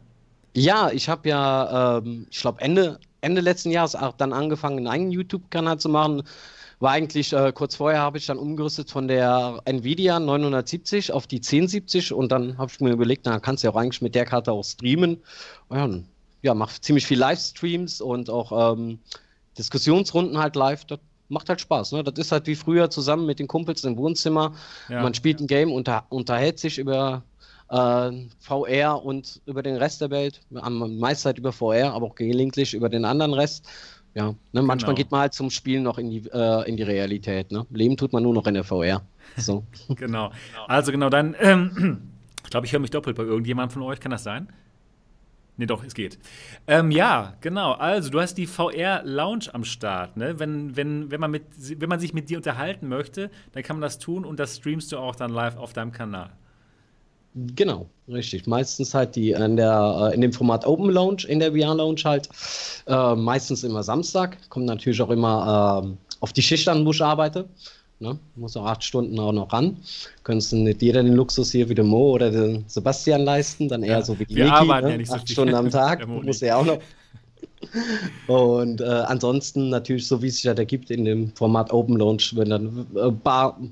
Ja, 0.56 0.90
ich 0.92 1.08
habe 1.10 1.30
ja, 1.30 2.00
ähm, 2.00 2.28
ich 2.30 2.40
glaube, 2.40 2.62
Ende, 2.62 3.00
Ende 3.22 3.42
letzten 3.42 3.72
Jahres 3.72 3.96
auch 3.96 4.14
dann 4.14 4.34
angefangen, 4.34 4.78
einen 4.78 4.88
eigenen 4.88 5.12
YouTube-Kanal 5.12 5.80
zu 5.80 5.90
machen. 5.90 6.24
War 6.80 6.92
eigentlich 6.92 7.34
äh, 7.34 7.52
kurz 7.54 7.76
vorher 7.76 8.00
habe 8.00 8.18
ich 8.18 8.26
dann 8.26 8.38
umgerüstet 8.38 8.90
von 8.90 9.08
der 9.08 9.62
Nvidia 9.66 10.20
970 10.20 11.12
auf 11.12 11.28
die 11.28 11.38
1070 11.38 12.14
und 12.14 12.32
dann 12.32 12.58
habe 12.58 12.72
ich 12.72 12.80
mir 12.80 12.92
überlegt, 12.92 13.26
na, 13.26 13.40
kannst 13.40 13.64
du 13.64 13.68
ja 13.68 13.74
auch 13.74 13.78
eigentlich 13.78 14.02
mit 14.02 14.16
der 14.16 14.26
Karte 14.26 14.54
auch 14.54 14.64
streamen. 14.64 15.22
Ja, 15.70 15.90
ja 16.42 16.54
mach 16.54 16.80
ziemlich 16.80 17.06
viel 17.06 17.20
Livestreams 17.20 18.00
und 18.00 18.30
auch 18.30 18.74
ähm, 18.74 19.00
Diskussionsrunden 19.58 20.38
halt 20.38 20.56
live. 20.56 20.86
Das 20.86 21.00
macht 21.30 21.50
halt 21.50 21.62
Spaß. 21.62 21.94
Ne? 21.94 22.04
Das 22.04 22.18
ist 22.18 22.32
halt 22.32 22.48
wie 22.48 22.56
früher 22.56 22.90
zusammen 22.90 23.26
mit 23.26 23.40
den 23.40 23.48
Kumpels 23.48 23.84
im 23.84 23.98
Wohnzimmer. 23.98 24.54
Ja. 24.90 25.02
Man 25.02 25.14
spielt 25.14 25.40
ein 25.40 25.48
Game, 25.48 25.72
unter, 25.72 26.06
unterhält 26.10 26.60
sich 26.60 26.78
über 26.78 27.24
äh, 27.70 28.12
VR 28.40 29.04
und 29.04 29.42
über 29.46 29.64
den 29.64 29.76
Rest 29.76 30.02
der 30.02 30.10
Welt. 30.10 30.42
Am 30.56 30.98
meisten 31.00 31.28
halt 31.28 31.38
über 31.38 31.52
VR, 31.52 31.94
aber 31.94 32.08
auch 32.08 32.16
gelegentlich 32.16 32.74
über 32.74 32.90
den 32.90 33.06
anderen 33.06 33.34
Rest. 33.34 33.68
Ja, 34.16 34.34
ne? 34.52 34.62
manchmal 34.64 34.96
genau. 34.96 34.96
geht 34.96 35.12
man 35.12 35.22
halt 35.22 35.34
zum 35.34 35.50
Spielen 35.52 35.84
noch 35.84 36.00
in 36.00 36.10
die, 36.10 36.28
äh, 36.34 36.68
in 36.68 36.78
die 36.78 36.84
Realität. 36.84 37.52
Ne? 37.52 37.66
Leben 37.70 37.96
tut 37.96 38.12
man 38.12 38.24
nur 38.24 38.34
noch 38.34 38.48
in 38.48 38.56
der 38.56 38.64
VR. 38.64 39.04
So. 39.38 39.64
genau. 39.90 40.32
Also 40.68 40.92
genau, 40.92 41.10
dann, 41.10 41.36
ähm, 41.40 42.02
ich 42.44 42.50
glaube, 42.50 42.66
ich 42.66 42.74
höre 42.74 42.80
mich 42.80 42.92
doppelt 42.92 43.16
bei 43.16 43.24
irgendjemandem 43.24 43.74
von 43.74 43.84
euch. 43.84 44.00
Kann 44.00 44.12
das 44.12 44.24
sein? 44.24 44.50
Nee, 45.60 45.66
doch, 45.66 45.84
es 45.84 45.94
geht. 45.94 46.18
Ähm, 46.68 46.90
ja, 46.90 47.34
genau. 47.42 47.74
Also, 47.74 48.10
du 48.10 48.22
hast 48.22 48.36
die 48.36 48.48
VR 48.48 49.02
Lounge 49.04 49.48
am 49.52 49.66
Start. 49.66 50.16
Ne? 50.16 50.40
Wenn, 50.40 50.78
wenn, 50.78 51.12
wenn, 51.12 51.20
man 51.20 51.32
mit, 51.32 51.44
wenn 51.58 51.90
man 51.90 52.00
sich 52.00 52.14
mit 52.14 52.30
dir 52.30 52.38
unterhalten 52.38 52.88
möchte, 52.88 53.30
dann 53.52 53.62
kann 53.62 53.76
man 53.76 53.82
das 53.82 54.00
tun 54.00 54.24
und 54.24 54.40
das 54.40 54.56
streamst 54.56 54.90
du 54.94 54.98
auch 54.98 55.18
dann 55.18 55.32
live 55.32 55.58
auf 55.58 55.74
deinem 55.74 55.92
Kanal. 55.92 56.30
Genau, 57.36 57.90
richtig. 58.08 58.48
Meistens 58.48 58.94
halt 58.94 59.18
die 59.18 59.32
in, 59.32 59.58
der, 59.58 60.12
äh, 60.12 60.16
in 60.16 60.22
dem 60.22 60.32
Format 60.32 60.66
Open 60.66 60.90
Lounge, 60.90 61.24
in 61.28 61.40
der 61.40 61.52
VR 61.52 61.76
Lounge 61.76 62.04
halt. 62.06 62.30
Äh, 62.88 63.16
meistens 63.16 63.66
immer 63.66 63.84
Samstag. 63.84 64.38
Kommt 64.48 64.66
natürlich 64.66 65.02
auch 65.02 65.10
immer 65.10 65.84
äh, 65.84 66.16
auf 66.22 66.32
die 66.32 66.42
Schicht 66.42 66.70
an, 66.70 66.86
wo 66.86 66.92
ich 66.92 67.04
arbeite. 67.04 67.50
Ne? 68.02 68.18
Muss 68.36 68.56
auch 68.56 68.66
acht 68.66 68.84
Stunden 68.84 69.20
auch 69.20 69.34
noch 69.34 69.52
ran. 69.52 69.76
Könntest 70.24 70.54
du 70.54 70.56
nicht 70.56 70.82
jeder 70.82 71.04
den 71.04 71.16
Luxus 71.16 71.52
hier 71.52 71.68
wie 71.68 71.76
der 71.76 71.84
Mo 71.84 72.12
oder 72.12 72.32
den 72.32 72.64
Sebastian 72.68 73.22
leisten, 73.22 73.68
dann 73.68 73.84
eher 73.84 73.98
ja, 73.98 74.02
so 74.02 74.18
wie 74.18 74.26
die 74.26 74.36
wir 74.36 74.46
Niki, 74.46 74.56
arbeiten 74.56 74.86
ne? 74.88 74.92
ja 74.94 74.98
nicht 74.98 75.10
so 75.10 75.16
acht. 75.16 75.30
Stunden 75.30 75.54
am 75.54 75.70
Tag. 75.72 76.08
muss 76.08 76.42
er 76.42 76.58
auch 76.58 76.66
noch. 76.66 76.80
Und 78.28 78.80
äh, 78.80 78.86
ansonsten 78.86 79.70
natürlich, 79.70 80.08
so 80.08 80.22
wie 80.22 80.28
es 80.28 80.38
sich 80.38 80.48
halt 80.48 80.60
ergibt 80.60 80.92
in 80.92 81.04
dem 81.04 81.36
Format 81.36 81.74
Open 81.74 81.98
Launch, 81.98 82.36
wenn 82.38 82.50
dann 82.50 82.88
äh, 82.96 83.12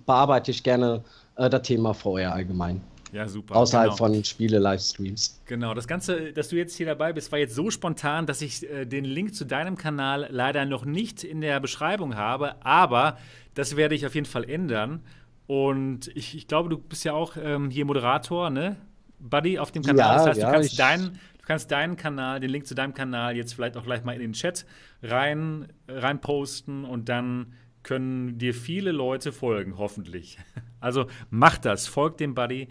bearbeite 0.06 0.52
ich 0.52 0.62
gerne 0.62 1.04
äh, 1.38 1.50
das 1.50 1.62
Thema 1.62 1.94
VR 1.94 2.34
allgemein. 2.34 2.82
Ja, 3.14 3.28
super. 3.28 3.56
Außerhalb 3.56 3.92
genau. 3.92 3.98
von 3.98 4.24
Spiele-Livestreams. 4.24 5.40
Genau, 5.46 5.74
das 5.74 5.88
Ganze, 5.88 6.34
dass 6.34 6.50
du 6.50 6.58
jetzt 6.58 6.76
hier 6.76 6.86
dabei 6.86 7.14
bist, 7.14 7.32
war 7.32 7.40
jetzt 7.40 7.56
so 7.56 7.72
spontan, 7.72 8.26
dass 8.26 8.42
ich 8.42 8.70
äh, 8.70 8.86
den 8.86 9.06
Link 9.06 9.34
zu 9.34 9.46
deinem 9.46 9.78
Kanal 9.78 10.28
leider 10.30 10.66
noch 10.66 10.84
nicht 10.84 11.24
in 11.24 11.40
der 11.40 11.62
Beschreibung 11.62 12.16
habe, 12.16 12.56
aber 12.66 13.18
das 13.58 13.76
werde 13.76 13.96
ich 13.96 14.06
auf 14.06 14.14
jeden 14.14 14.28
Fall 14.28 14.48
ändern. 14.48 15.02
Und 15.48 16.12
ich, 16.16 16.36
ich 16.38 16.48
glaube, 16.48 16.70
du 16.70 16.78
bist 16.78 17.04
ja 17.06 17.14
auch 17.14 17.38
ähm, 17.42 17.72
hier 17.72 17.86
Moderator, 17.86 18.52
ne? 18.52 18.78
Buddy 19.20 19.58
auf 19.58 19.72
dem 19.72 19.82
Kanal. 19.82 19.98
Ja, 19.98 20.16
das 20.18 20.28
heißt, 20.28 20.40
ja, 20.42 20.48
du, 20.48 20.54
kannst 20.54 20.80
deinen, 20.80 21.14
du 21.14 21.46
kannst 21.46 21.72
deinen 21.72 21.98
Kanal, 21.98 22.40
den 22.40 22.52
Link 22.52 22.68
zu 22.68 22.76
deinem 22.76 22.94
Kanal 22.94 23.36
jetzt 23.36 23.54
vielleicht 23.56 23.76
auch 23.76 23.84
gleich 23.84 24.04
mal 24.04 24.14
in 24.14 24.20
den 24.20 24.34
Chat 24.34 24.68
rein, 25.02 25.74
rein 25.88 26.22
posten 26.22 26.86
und 26.86 27.10
dann 27.10 27.54
können 27.82 28.38
dir 28.38 28.54
viele 28.54 28.92
Leute 28.92 29.32
folgen, 29.32 29.78
hoffentlich. 29.78 30.38
Also 30.80 31.08
macht 31.32 31.66
das, 31.66 31.88
folgt 31.88 32.20
dem 32.20 32.36
Buddy. 32.36 32.68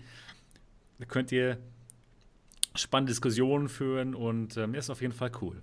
Da 1.00 1.06
könnt 1.06 1.32
ihr 1.32 1.58
spannende 2.76 3.10
Diskussionen 3.10 3.68
führen 3.68 4.14
und 4.14 4.56
ähm, 4.56 4.74
ist 4.74 4.90
auf 4.90 5.00
jeden 5.00 5.12
Fall 5.12 5.32
cool. 5.42 5.60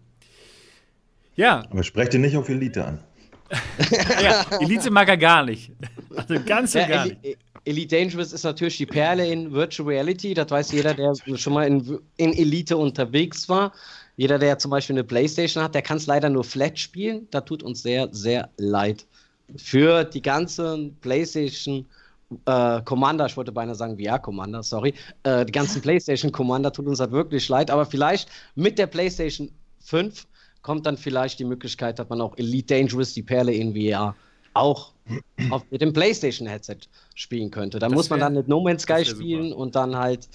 Ja. 1.38 1.64
Aber 1.70 1.84
sprecht 1.84 2.14
ihr 2.14 2.20
nicht 2.20 2.36
auf 2.36 2.50
Elite 2.50 2.84
an. 2.84 3.00
Ja, 4.22 4.46
Elite 4.60 4.92
mag 4.92 5.08
er 5.10 5.18
gar 5.18 5.46
nicht. 5.46 5.72
Also 6.16 6.36
ganz 6.46 6.76
und 6.76 6.82
ja, 6.82 6.88
gar 6.88 7.06
nicht. 7.06 7.38
Elite 7.66 7.96
Dangerous 7.96 8.34
ist 8.34 8.44
natürlich 8.44 8.78
die 8.78 8.86
Perle 8.86 9.26
in 9.26 9.52
Virtual 9.54 9.88
Reality. 9.88 10.34
Das 10.34 10.52
weiß 10.52 10.72
jeder, 10.74 10.94
der 10.94 11.14
schon 11.36 11.54
mal 11.54 11.66
in, 11.66 12.00
in 12.18 12.34
Elite 12.34 12.76
unterwegs 12.76 13.48
war. 13.48 13.72
Jeder, 14.18 14.38
der 14.38 14.60
zum 14.60 14.72
Beispiel 14.72 14.96
eine 14.96 15.04
Playstation 15.04 15.64
hat, 15.64 15.74
der 15.74 15.82
kann 15.82 15.98
es 15.98 16.06
leider 16.06 16.30
nur 16.30 16.44
flat 16.44 16.78
spielen. 16.78 17.28
Da 17.32 17.42
tut 17.42 17.64
uns 17.64 17.82
sehr, 17.82 18.10
sehr 18.12 18.50
leid. 18.58 19.06
Für 19.58 20.04
die 20.04 20.22
ganzen 20.22 20.96
Playstation 21.02 21.86
äh, 22.46 22.82
Commander, 22.82 23.26
ich 23.26 23.38
wollte 23.38 23.52
beinahe 23.52 23.76
sagen 23.76 23.98
VR 23.98 24.20
Commander, 24.20 24.64
sorry, 24.64 24.94
äh, 25.24 25.46
die 25.46 25.52
ganzen 25.52 25.82
PlayStation 25.84 26.32
Commander 26.32 26.72
tut 26.72 26.88
uns 26.88 27.00
halt 27.00 27.12
wirklich 27.12 27.48
leid, 27.50 27.72
aber 27.72 27.86
vielleicht 27.86 28.30
mit 28.56 28.78
der 28.78 28.88
PlayStation 28.88 29.50
5 29.82 30.26
kommt 30.64 30.86
dann 30.88 30.98
vielleicht 30.98 31.38
die 31.38 31.46
Möglichkeit, 31.46 32.00
dass 32.00 32.10
man 32.10 32.20
auch 32.22 32.36
Elite 32.38 32.74
Dangerous, 32.74 33.14
die 33.14 33.22
Perle 33.22 33.54
in 33.54 33.76
VR, 33.76 34.16
auch 34.54 34.94
auf, 35.52 35.64
mit 35.70 35.82
dem 35.82 35.94
PlayStation 35.94 36.48
Headset 36.48 36.78
spielen 37.14 37.52
könnte. 37.52 37.78
Da 37.78 37.90
muss 37.90 38.10
man 38.10 38.20
dann 38.20 38.34
mit 38.34 38.48
No 38.48 38.62
Man's 38.62 38.84
Sky 38.84 39.06
spielen 39.06 39.50
super. 39.50 39.58
und 39.58 39.76
dann 39.76 39.96
halt 39.96 40.28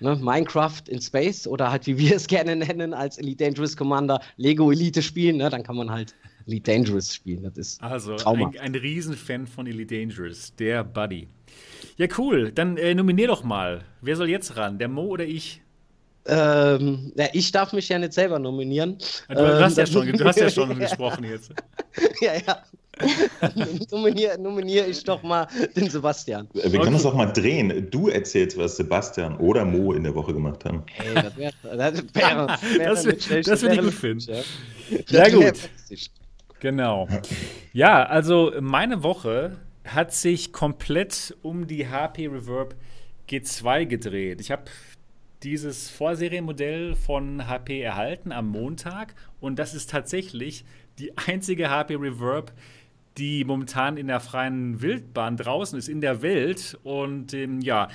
ne, 0.00 0.16
Minecraft 0.16 0.82
in 0.88 1.00
Space 1.00 1.46
oder 1.46 1.70
halt, 1.70 1.86
wie 1.86 1.98
wir 1.98 2.14
es 2.14 2.26
gerne 2.28 2.54
nennen, 2.54 2.94
als 2.94 3.18
Elite 3.18 3.44
Dangerous 3.44 3.76
Commander 3.76 4.20
Lego 4.36 4.70
Elite 4.70 5.02
spielen. 5.02 5.38
Ne, 5.38 5.50
dann 5.50 5.62
kann 5.62 5.76
man 5.76 5.90
halt 5.90 6.14
Elite 6.46 6.70
Dangerous 6.70 7.14
spielen. 7.14 7.42
Das 7.42 7.56
ist 7.56 7.82
also 7.82 8.16
Trauma. 8.16 8.48
ein, 8.48 8.58
ein 8.58 8.74
Riesenfan 8.74 9.46
von 9.46 9.66
Elite 9.66 9.98
Dangerous, 9.98 10.54
der 10.56 10.84
Buddy. 10.84 11.28
Ja, 11.96 12.06
cool. 12.18 12.52
Dann 12.52 12.76
äh, 12.76 12.94
nominier 12.94 13.28
doch 13.28 13.42
mal. 13.42 13.84
Wer 14.02 14.16
soll 14.16 14.28
jetzt 14.28 14.56
ran? 14.56 14.78
Der 14.78 14.88
Mo 14.88 15.02
oder 15.02 15.24
ich? 15.24 15.62
Ähm, 16.28 17.12
ja, 17.16 17.26
ich 17.32 17.50
darf 17.52 17.72
mich 17.72 17.88
ja 17.88 17.98
nicht 17.98 18.12
selber 18.12 18.38
nominieren. 18.38 18.98
Du, 19.28 19.34
ähm, 19.34 19.64
hast, 19.64 19.78
ja 19.78 19.86
schon, 19.86 20.12
du 20.12 20.24
hast 20.24 20.38
ja 20.38 20.50
schon 20.50 20.78
gesprochen 20.78 21.24
jetzt. 21.24 21.52
ja, 22.20 22.32
ja. 22.46 22.62
nominiere, 23.90 24.38
nominiere 24.38 24.86
ich 24.86 25.04
doch 25.04 25.22
mal 25.22 25.46
den 25.76 25.88
Sebastian. 25.88 26.48
Wir 26.52 26.80
können 26.80 26.96
es 26.96 27.06
auch 27.06 27.14
mal 27.14 27.32
drehen. 27.32 27.88
Du 27.90 28.08
erzählst, 28.08 28.58
was 28.58 28.76
Sebastian 28.76 29.36
oder 29.36 29.64
Mo 29.64 29.92
in 29.92 30.02
der 30.02 30.14
Woche 30.14 30.34
gemacht 30.34 30.64
haben. 30.64 30.82
Hey, 30.92 31.14
das 31.14 31.36
wäre 31.36 31.52
das 31.62 31.78
wär, 31.78 32.58
wär 32.76 32.88
das, 32.90 33.30
wär, 33.30 33.42
das 33.42 33.62
würde 33.62 33.74
ich 33.76 33.80
gut 33.82 33.94
finden. 33.94 34.32
Ja, 35.08 35.28
ja 35.28 35.28
gut. 35.28 35.70
Genau. 36.60 37.06
Ja, 37.72 38.04
also 38.04 38.52
meine 38.60 39.04
Woche 39.04 39.58
hat 39.84 40.12
sich 40.12 40.52
komplett 40.52 41.36
um 41.42 41.68
die 41.68 41.88
HP 41.88 42.26
Reverb 42.26 42.74
G2 43.28 43.86
gedreht. 43.86 44.40
Ich 44.40 44.50
habe 44.50 44.64
dieses 45.42 45.88
Vorserienmodell 45.90 46.94
von 46.94 47.46
HP 47.46 47.80
erhalten 47.80 48.32
am 48.32 48.48
Montag 48.48 49.14
und 49.40 49.58
das 49.58 49.74
ist 49.74 49.90
tatsächlich 49.90 50.64
die 50.98 51.16
einzige 51.16 51.70
HP 51.70 51.94
Reverb, 51.94 52.52
die 53.18 53.44
momentan 53.44 53.96
in 53.96 54.06
der 54.06 54.20
freien 54.20 54.80
Wildbahn 54.80 55.36
draußen 55.36 55.78
ist, 55.78 55.88
in 55.88 56.00
der 56.00 56.22
Welt. 56.22 56.78
Und 56.84 57.34
ähm, 57.34 57.60
ja, 57.60 57.88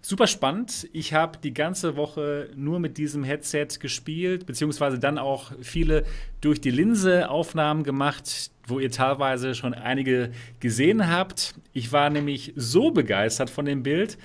super 0.00 0.26
spannend. 0.26 0.88
Ich 0.92 1.12
habe 1.12 1.38
die 1.42 1.52
ganze 1.52 1.96
Woche 1.96 2.50
nur 2.56 2.80
mit 2.80 2.96
diesem 2.96 3.22
Headset 3.22 3.68
gespielt, 3.80 4.46
beziehungsweise 4.46 4.98
dann 4.98 5.18
auch 5.18 5.52
viele 5.60 6.04
durch 6.40 6.60
die 6.60 6.70
Linse 6.70 7.28
Aufnahmen 7.28 7.84
gemacht, 7.84 8.50
wo 8.66 8.78
ihr 8.80 8.90
teilweise 8.90 9.54
schon 9.54 9.74
einige 9.74 10.32
gesehen 10.60 11.10
habt. 11.10 11.54
Ich 11.72 11.92
war 11.92 12.08
nämlich 12.10 12.52
so 12.56 12.90
begeistert 12.90 13.50
von 13.50 13.64
dem 13.64 13.82
Bild, 13.82 14.16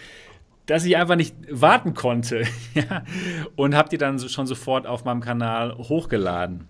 dass 0.71 0.85
ich 0.85 0.95
einfach 0.95 1.17
nicht 1.17 1.35
warten 1.49 1.93
konnte. 1.93 2.45
und 3.57 3.75
habt 3.75 3.91
ihr 3.91 3.99
dann 3.99 4.19
schon 4.19 4.47
sofort 4.47 4.87
auf 4.87 5.03
meinem 5.03 5.19
Kanal 5.19 5.77
hochgeladen. 5.77 6.69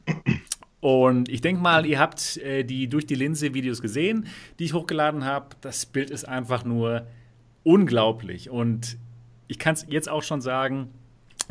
Und 0.79 1.29
ich 1.29 1.41
denke 1.41 1.61
mal, 1.61 1.85
ihr 1.85 1.99
habt 1.99 2.37
äh, 2.37 2.63
die 2.63 2.87
durch 2.87 3.05
die 3.05 3.13
Linse 3.13 3.53
Videos 3.53 3.79
gesehen, 3.79 4.25
die 4.57 4.65
ich 4.65 4.73
hochgeladen 4.73 5.23
habe. 5.23 5.49
Das 5.61 5.85
Bild 5.85 6.09
ist 6.09 6.27
einfach 6.27 6.65
nur 6.65 7.05
unglaublich. 7.61 8.49
Und 8.49 8.97
ich 9.47 9.59
kann 9.59 9.75
es 9.75 9.85
jetzt 9.87 10.09
auch 10.09 10.23
schon 10.23 10.41
sagen, 10.41 10.89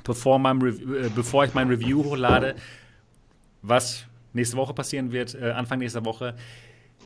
bevor, 0.02 0.40
äh, 0.44 1.08
bevor, 1.14 1.44
ich 1.44 1.54
mein 1.54 1.68
Review 1.68 2.02
hochlade, 2.02 2.56
was 3.62 4.06
nächste 4.32 4.56
Woche 4.56 4.74
passieren 4.74 5.12
wird, 5.12 5.36
äh, 5.36 5.52
Anfang 5.52 5.78
nächster 5.78 6.04
Woche. 6.04 6.34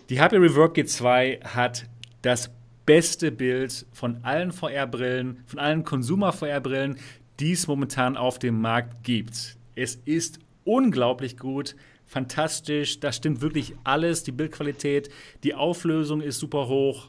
Die 0.09 0.23
HP 0.23 0.39
Reverb 0.39 0.75
G2 0.75 1.45
hat 1.45 1.87
das 2.23 2.51
beste 2.87 3.33
Bild 3.33 3.87
von 3.93 4.19
allen 4.23 4.53
VR-Brillen, 4.53 5.43
von 5.47 5.59
allen 5.59 5.85
Consumer-VR-Brillen, 5.85 6.99
die 7.41 7.53
es 7.53 7.67
momentan 7.67 8.17
auf 8.17 8.39
dem 8.39 8.61
Markt 8.61 9.03
gibt. 9.03 9.57
Es 9.75 9.97
ist 10.05 10.39
unglaublich 10.65 11.37
gut, 11.37 11.75
fantastisch, 12.07 13.01
da 13.01 13.13
stimmt 13.13 13.41
wirklich 13.41 13.75
alles, 13.85 14.23
die 14.23 14.33
Bildqualität, 14.33 15.11
die 15.43 15.55
Auflösung 15.55 16.21
ist 16.21 16.39
super 16.39 16.69
hoch. 16.69 17.09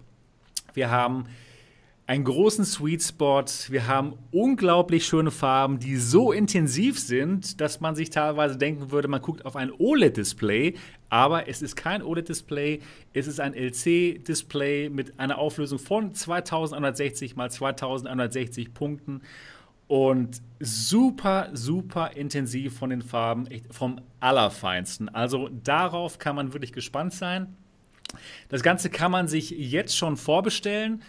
Wir 0.74 0.90
haben 0.90 1.26
einen 2.08 2.24
großen 2.24 2.66
Sweet 2.66 3.02
Spot. 3.02 3.46
Wir 3.70 3.88
haben 3.88 4.14
unglaublich 4.32 5.06
schöne 5.06 5.32
Farben, 5.32 5.80
die 5.80 5.96
so 5.98 6.32
intensiv 6.32 7.00
sind, 7.00 7.60
dass 7.60 7.82
man 7.82 7.96
sich 7.96 8.12
teilweise 8.12 8.58
denken 8.58 8.92
würde, 8.92 9.08
man 9.08 9.22
guckt 9.22 9.46
auf 9.46 9.56
ein 9.56 9.72
OLED-Display. 9.72 10.76
Aber 11.10 11.48
es 11.48 11.62
ist 11.62 11.76
kein 11.76 12.04
OLED-Display, 12.04 12.82
es 13.14 13.26
ist 13.28 13.40
ein 13.40 13.56
LC-Display 13.56 14.90
mit 14.90 15.20
einer 15.20 15.40
Auflösung 15.40 15.80
von 15.80 16.14
2160 16.14 17.36
x 17.38 17.56
2160 17.56 18.74
Punkten 18.74 19.22
und 19.88 20.42
super, 20.60 21.50
super 21.54 22.12
intensiv 22.16 22.78
von 22.78 22.92
den 22.92 23.02
Farben, 23.02 23.48
vom 23.72 24.02
Allerfeinsten. 24.20 25.10
Also 25.10 25.50
darauf 25.64 26.20
kann 26.20 26.36
man 26.36 26.54
wirklich 26.54 26.74
gespannt 26.74 27.14
sein. 27.14 27.56
Das 28.50 28.62
Ganze 28.62 28.90
kann 28.90 29.12
man 29.12 29.28
sich 29.28 29.52
jetzt 29.52 29.98
schon 29.98 30.18
vorbestellen 30.18 31.02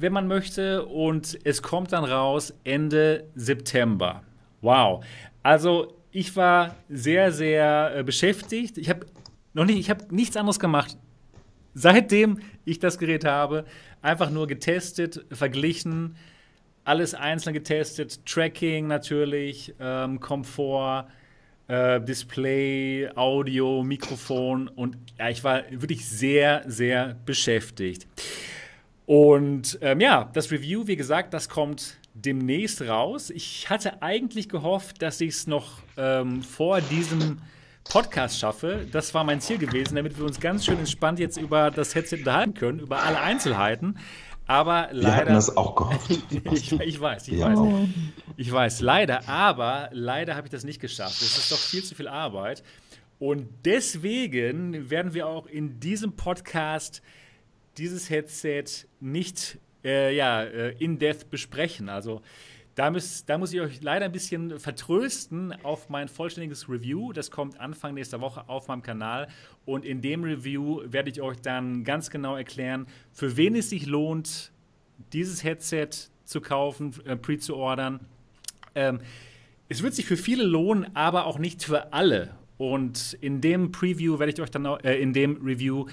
wenn 0.00 0.12
man 0.12 0.26
möchte. 0.26 0.84
Und 0.86 1.38
es 1.44 1.62
kommt 1.62 1.92
dann 1.92 2.04
raus 2.04 2.54
Ende 2.64 3.28
September. 3.34 4.22
Wow. 4.60 5.04
Also 5.42 5.94
ich 6.12 6.34
war 6.36 6.76
sehr, 6.88 7.32
sehr 7.32 7.92
äh, 7.96 8.02
beschäftigt. 8.02 8.78
Ich 8.78 8.90
habe 8.90 9.06
noch 9.54 9.64
nicht, 9.64 9.78
ich 9.78 9.90
habe 9.90 10.04
nichts 10.14 10.36
anderes 10.36 10.58
gemacht. 10.58 10.96
Seitdem 11.74 12.40
ich 12.64 12.78
das 12.78 12.98
Gerät 12.98 13.24
habe, 13.24 13.64
einfach 14.02 14.30
nur 14.30 14.46
getestet, 14.46 15.24
verglichen, 15.30 16.16
alles 16.84 17.14
einzeln 17.14 17.54
getestet, 17.54 18.24
Tracking 18.26 18.86
natürlich, 18.88 19.74
ähm, 19.78 20.18
Komfort, 20.18 21.06
äh, 21.68 22.00
Display, 22.00 23.08
Audio, 23.14 23.84
Mikrofon 23.84 24.66
und 24.68 24.96
ja, 25.18 25.28
ich 25.28 25.44
war 25.44 25.62
wirklich 25.70 26.08
sehr, 26.08 26.64
sehr 26.66 27.16
beschäftigt. 27.24 28.08
Und 29.10 29.76
ähm, 29.82 30.00
ja, 30.00 30.30
das 30.34 30.52
Review, 30.52 30.86
wie 30.86 30.94
gesagt, 30.94 31.34
das 31.34 31.48
kommt 31.48 31.96
demnächst 32.14 32.80
raus. 32.82 33.30
Ich 33.30 33.68
hatte 33.68 34.02
eigentlich 34.02 34.48
gehofft, 34.48 35.02
dass 35.02 35.20
ich 35.20 35.30
es 35.30 35.46
noch 35.48 35.80
ähm, 35.96 36.44
vor 36.44 36.80
diesem 36.80 37.38
Podcast 37.82 38.38
schaffe. 38.38 38.86
Das 38.92 39.12
war 39.12 39.24
mein 39.24 39.40
Ziel 39.40 39.58
gewesen, 39.58 39.96
damit 39.96 40.16
wir 40.16 40.24
uns 40.24 40.38
ganz 40.38 40.64
schön 40.64 40.78
entspannt 40.78 41.18
jetzt 41.18 41.38
über 41.38 41.72
das 41.72 41.96
Headset 41.96 42.18
unterhalten 42.18 42.54
können, 42.54 42.78
über 42.78 43.02
alle 43.02 43.18
Einzelheiten. 43.18 43.98
Aber 44.46 44.90
leider. 44.92 45.00
Wir 45.00 45.16
hatten 45.16 45.34
das 45.34 45.56
auch 45.56 45.74
gehofft. 45.74 46.08
ich, 46.52 46.70
ich, 46.80 47.00
weiß, 47.00 47.26
ich 47.26 47.38
ja. 47.40 47.52
weiß. 47.52 47.88
Ich 48.36 48.52
weiß, 48.52 48.80
leider, 48.80 49.28
aber 49.28 49.88
leider 49.90 50.36
habe 50.36 50.46
ich 50.46 50.52
das 50.52 50.62
nicht 50.62 50.80
geschafft. 50.80 51.20
Es 51.20 51.36
ist 51.36 51.50
doch 51.50 51.58
viel 51.58 51.82
zu 51.82 51.96
viel 51.96 52.06
Arbeit. 52.06 52.62
Und 53.18 53.48
deswegen 53.64 54.88
werden 54.88 55.14
wir 55.14 55.26
auch 55.26 55.48
in 55.48 55.80
diesem 55.80 56.12
Podcast 56.12 57.02
dieses 57.80 58.10
Headset 58.10 58.64
nicht 59.00 59.58
äh, 59.84 60.14
ja, 60.14 60.42
äh, 60.42 60.74
in 60.78 60.98
depth 60.98 61.30
besprechen. 61.30 61.88
Also 61.88 62.20
da, 62.74 62.90
müsst, 62.90 63.28
da 63.28 63.38
muss 63.38 63.52
ich 63.52 63.60
euch 63.60 63.82
leider 63.82 64.04
ein 64.04 64.12
bisschen 64.12 64.58
vertrösten 64.58 65.52
auf 65.64 65.88
mein 65.88 66.08
vollständiges 66.08 66.68
Review. 66.68 67.12
Das 67.12 67.30
kommt 67.30 67.58
Anfang 67.58 67.94
nächster 67.94 68.20
Woche 68.20 68.48
auf 68.48 68.68
meinem 68.68 68.82
Kanal. 68.82 69.28
Und 69.64 69.84
in 69.84 70.02
dem 70.02 70.22
Review 70.22 70.82
werde 70.84 71.10
ich 71.10 71.20
euch 71.20 71.40
dann 71.40 71.82
ganz 71.82 72.10
genau 72.10 72.36
erklären, 72.36 72.86
für 73.12 73.36
wen 73.36 73.56
es 73.56 73.70
sich 73.70 73.86
lohnt, 73.86 74.52
dieses 75.12 75.42
Headset 75.42 75.88
zu 76.24 76.40
kaufen, 76.40 76.94
äh, 77.06 77.16
pre 77.16 77.38
zu 77.38 77.56
ordern. 77.56 78.00
Ähm, 78.74 79.00
es 79.68 79.82
wird 79.82 79.94
sich 79.94 80.04
für 80.04 80.16
viele 80.16 80.44
lohnen, 80.44 80.94
aber 80.94 81.26
auch 81.26 81.38
nicht 81.38 81.64
für 81.64 81.92
alle. 81.92 82.34
Und 82.58 83.16
in 83.22 83.40
dem 83.40 83.72
Preview 83.72 84.18
werde 84.18 84.32
ich 84.32 84.40
euch 84.40 84.50
dann, 84.50 84.66
äh, 84.66 84.96
in 84.96 85.14
dem 85.14 85.42
Review 85.42 85.86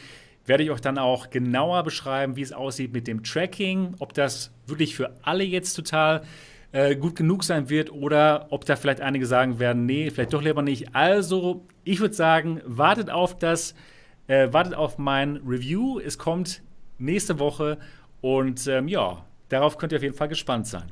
werde 0.48 0.64
ich 0.64 0.72
euch 0.72 0.82
dann 0.82 0.98
auch 0.98 1.30
genauer 1.30 1.84
beschreiben, 1.84 2.36
wie 2.36 2.42
es 2.42 2.54
aussieht 2.54 2.94
mit 2.94 3.08
dem 3.08 3.24
Tracking, 3.24 3.96
ob 4.00 4.14
das 4.14 4.52
wirklich 4.66 4.96
für 4.96 5.12
alle 5.22 5.44
jetzt 5.44 5.74
total 5.74 6.24
äh, 6.72 6.96
gut 6.96 7.16
genug 7.16 7.44
sein 7.44 7.70
wird 7.70 7.92
oder 7.92 8.48
ob 8.50 8.66
da 8.66 8.76
vielleicht 8.76 9.02
einige 9.02 9.26
sagen 9.26 9.60
werden, 9.60 9.86
nee, 9.86 10.10
vielleicht 10.10 10.34
doch 10.34 10.42
lieber 10.42 10.62
nicht. 10.62 10.96
Also, 10.96 11.66
ich 11.84 12.00
würde 12.00 12.16
sagen, 12.16 12.62
wartet 12.66 13.10
auf 13.10 13.38
das, 13.38 13.76
äh, 14.28 14.52
wartet 14.52 14.74
auf 14.74 14.98
mein 14.98 15.38
Review. 15.46 16.00
Es 16.00 16.18
kommt 16.18 16.62
nächste 16.98 17.40
Woche 17.40 17.78
und 18.22 18.68
ähm, 18.68 18.88
ja, 18.88 19.27
darauf 19.50 19.78
könnt 19.78 19.92
ihr 19.92 19.98
auf 19.98 20.04
jeden 20.04 20.16
Fall 20.16 20.28
gespannt 20.28 20.68
sein. 20.68 20.92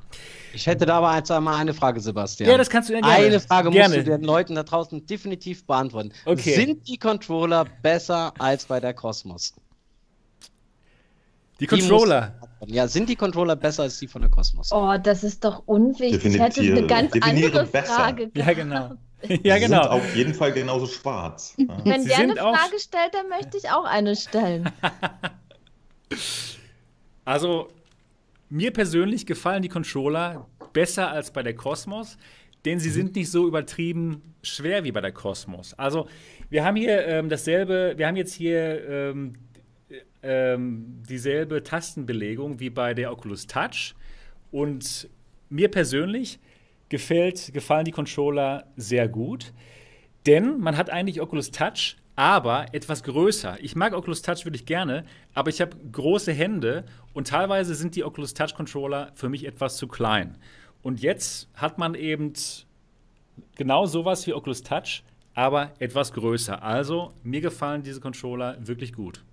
Ich 0.54 0.68
hätte 0.68 0.86
da 0.86 0.98
aber 0.98 1.16
jetzt 1.16 1.32
einmal 1.32 1.56
eine 1.56 1.74
Frage, 1.74 2.00
Sebastian. 2.00 2.50
Ja, 2.50 2.58
das 2.58 2.70
kannst 2.70 2.90
du 2.90 2.94
ja 2.94 3.02
gerne. 3.02 3.26
Eine 3.26 3.40
Frage 3.40 3.70
gerne. 3.72 3.96
musst 3.96 4.08
du 4.08 4.12
den 4.12 4.24
Leuten 4.24 4.56
da 4.56 4.64
draußen 4.64 5.06
definitiv 5.06 5.66
beantworten. 5.66 6.12
Okay. 6.26 6.56
Sind 6.56 6.88
die 6.88 6.98
Controller 6.98 7.66
besser 7.82 8.34
als 8.40 8.66
bei 8.66 8.80
der 8.80 8.94
Cosmos? 8.94 9.54
Die 11.60 11.68
Controller. 11.68 12.36
Die 12.66 12.74
ja, 12.74 12.88
sind 12.88 13.10
die 13.10 13.16
Controller 13.16 13.56
besser 13.56 13.84
als 13.84 14.00
die 14.00 14.08
von 14.08 14.22
der 14.22 14.32
Cosmos? 14.32 14.72
Oh, 14.72 14.96
das 15.02 15.24
ist 15.24 15.44
doch 15.44 15.64
unwichtig. 15.66 16.26
Ich 16.26 16.40
hätte 16.40 16.62
eine 16.62 16.88
ganz 16.88 17.14
andere 17.22 17.66
besser. 17.66 17.94
Frage. 17.94 18.32
Ja, 18.36 18.54
genau. 18.54 18.92
Ja, 19.44 19.58
genau. 19.58 19.82
Sind 19.82 19.92
auf 19.92 20.16
jeden 20.16 20.34
Fall 20.36 20.52
genauso 20.52 20.86
schwarz. 20.86 21.56
Wenn 21.84 22.04
Sie 22.04 22.10
der 22.10 22.20
eine 22.20 22.36
Frage 22.36 22.80
stellt, 22.80 23.14
dann 23.14 23.28
möchte 23.30 23.58
ich 23.58 23.72
auch 23.72 23.86
eine 23.86 24.16
stellen. 24.16 24.70
also, 27.26 27.70
mir 28.56 28.72
persönlich 28.72 29.26
gefallen 29.26 29.62
die 29.62 29.70
Controller 29.70 30.48
besser 30.72 31.12
als 31.12 31.32
bei 31.32 31.44
der 31.44 31.56
Cosmos, 31.56 32.18
denn 32.64 32.80
sie 32.80 32.90
sind 32.90 33.16
nicht 33.16 33.30
so 33.30 33.48
übertrieben 33.48 34.34
schwer 34.42 34.84
wie 34.86 34.92
bei 34.92 35.02
der 35.02 35.12
Cosmos. 35.12 35.74
Also, 35.74 36.08
wir 36.50 36.64
haben 36.64 36.78
hier 36.78 37.06
ähm, 37.06 37.28
dasselbe, 37.30 37.94
wir 37.98 38.08
haben 38.08 38.16
jetzt 38.16 38.34
hier 38.34 38.88
ähm, 38.90 39.34
ähm, 40.24 41.04
dieselbe 41.08 41.64
Tastenbelegung 41.64 42.60
wie 42.60 42.70
bei 42.70 42.94
der 42.94 43.12
Oculus 43.12 43.46
Touch. 43.46 43.94
Und 44.52 45.10
mir 45.50 45.70
persönlich 45.70 46.40
gefällt, 46.88 47.54
gefallen 47.54 47.86
die 47.86 47.92
Controller 47.92 48.68
sehr 48.78 49.10
gut, 49.10 49.54
denn 50.26 50.60
man 50.60 50.78
hat 50.78 50.90
eigentlich 50.90 51.20
Oculus 51.20 51.52
Touch, 51.52 51.98
aber 52.16 52.68
etwas 52.72 53.04
größer. 53.04 53.58
Ich 53.60 53.76
mag 53.76 53.94
Oculus 53.94 54.22
Touch 54.22 54.46
wirklich 54.46 54.66
gerne, 54.66 55.04
aber 55.34 55.50
ich 55.50 55.60
habe 55.60 55.76
große 55.92 56.32
Hände 56.32 56.86
und 57.16 57.30
teilweise 57.30 57.74
sind 57.74 57.96
die 57.96 58.04
Oculus 58.04 58.34
Touch 58.34 58.54
Controller 58.54 59.12
für 59.16 59.30
mich 59.30 59.46
etwas 59.46 59.78
zu 59.78 59.88
klein. 59.88 60.38
Und 60.84 61.02
jetzt 61.02 61.48
hat 61.56 61.80
man 61.80 61.96
eben 61.96 62.34
genau 63.56 63.86
sowas 63.86 64.28
wie 64.28 64.34
Oculus 64.34 64.62
Touch, 64.62 65.02
aber 65.34 65.72
etwas 65.80 66.12
größer. 66.12 66.62
Also 66.62 67.14
mir 67.24 67.40
gefallen 67.40 67.84
diese 67.84 68.02
Controller 68.02 68.58
wirklich 68.60 68.94
gut. 68.94 69.24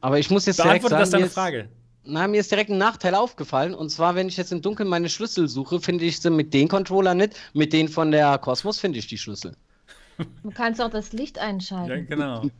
Aber 0.00 0.20
ich 0.20 0.30
muss 0.30 0.46
jetzt 0.46 0.62
direkt 0.62 0.88
sagen, 0.88 1.00
das 1.00 1.10
deine 1.10 1.28
Frage. 1.28 1.68
Na, 2.04 2.28
mir 2.28 2.40
ist 2.40 2.50
direkt 2.50 2.70
ein 2.70 2.78
Nachteil 2.78 3.14
aufgefallen. 3.14 3.74
Und 3.74 3.90
zwar, 3.90 4.14
wenn 4.14 4.28
ich 4.28 4.36
jetzt 4.36 4.52
im 4.52 4.62
Dunkeln 4.62 4.88
meine 4.88 5.08
Schlüssel 5.08 5.48
suche, 5.48 5.80
finde 5.80 6.04
ich 6.04 6.20
sie 6.20 6.30
mit 6.30 6.54
den 6.54 6.68
Controller 6.68 7.14
nicht. 7.14 7.34
Mit 7.54 7.72
denen 7.72 7.88
von 7.88 8.12
der 8.12 8.38
Cosmos 8.38 8.78
finde 8.78 9.00
ich 9.00 9.08
die 9.08 9.18
Schlüssel. 9.18 9.56
Du 10.44 10.50
kannst 10.50 10.80
auch 10.80 10.90
das 10.90 11.12
Licht 11.12 11.38
einschalten. 11.38 11.90
Ja, 11.90 12.04
genau. 12.04 12.50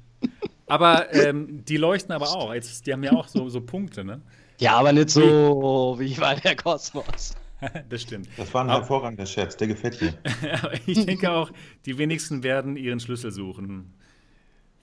Aber 0.67 1.13
ähm, 1.15 1.65
die 1.65 1.77
leuchten 1.77 2.13
aber 2.13 2.31
auch. 2.31 2.53
Jetzt, 2.53 2.87
die 2.87 2.93
haben 2.93 3.05
ja 3.05 3.13
auch 3.13 3.29
so, 3.29 3.49
so 3.49 3.61
Punkte, 3.61 4.05
ne? 4.05 4.21
Ja, 4.63 4.79
aber 4.79 4.93
nicht 4.93 5.11
so 5.11 5.97
wie 5.99 6.15
bei 6.15 6.37
der 6.37 6.55
Kosmos. 6.55 7.35
das 7.89 8.03
stimmt. 8.03 8.29
Das 8.37 8.55
war 8.55 8.63
ein 8.63 8.71
hervorragender 8.71 9.27
Scherz, 9.27 9.57
der 9.57 9.67
gefällt 9.67 10.01
mir. 10.01 10.15
ich 10.87 11.05
denke 11.05 11.33
auch, 11.33 11.51
die 11.85 11.99
wenigsten 11.99 12.45
werden 12.45 12.77
ihren 12.77 13.01
Schlüssel 13.01 13.33
suchen, 13.33 13.93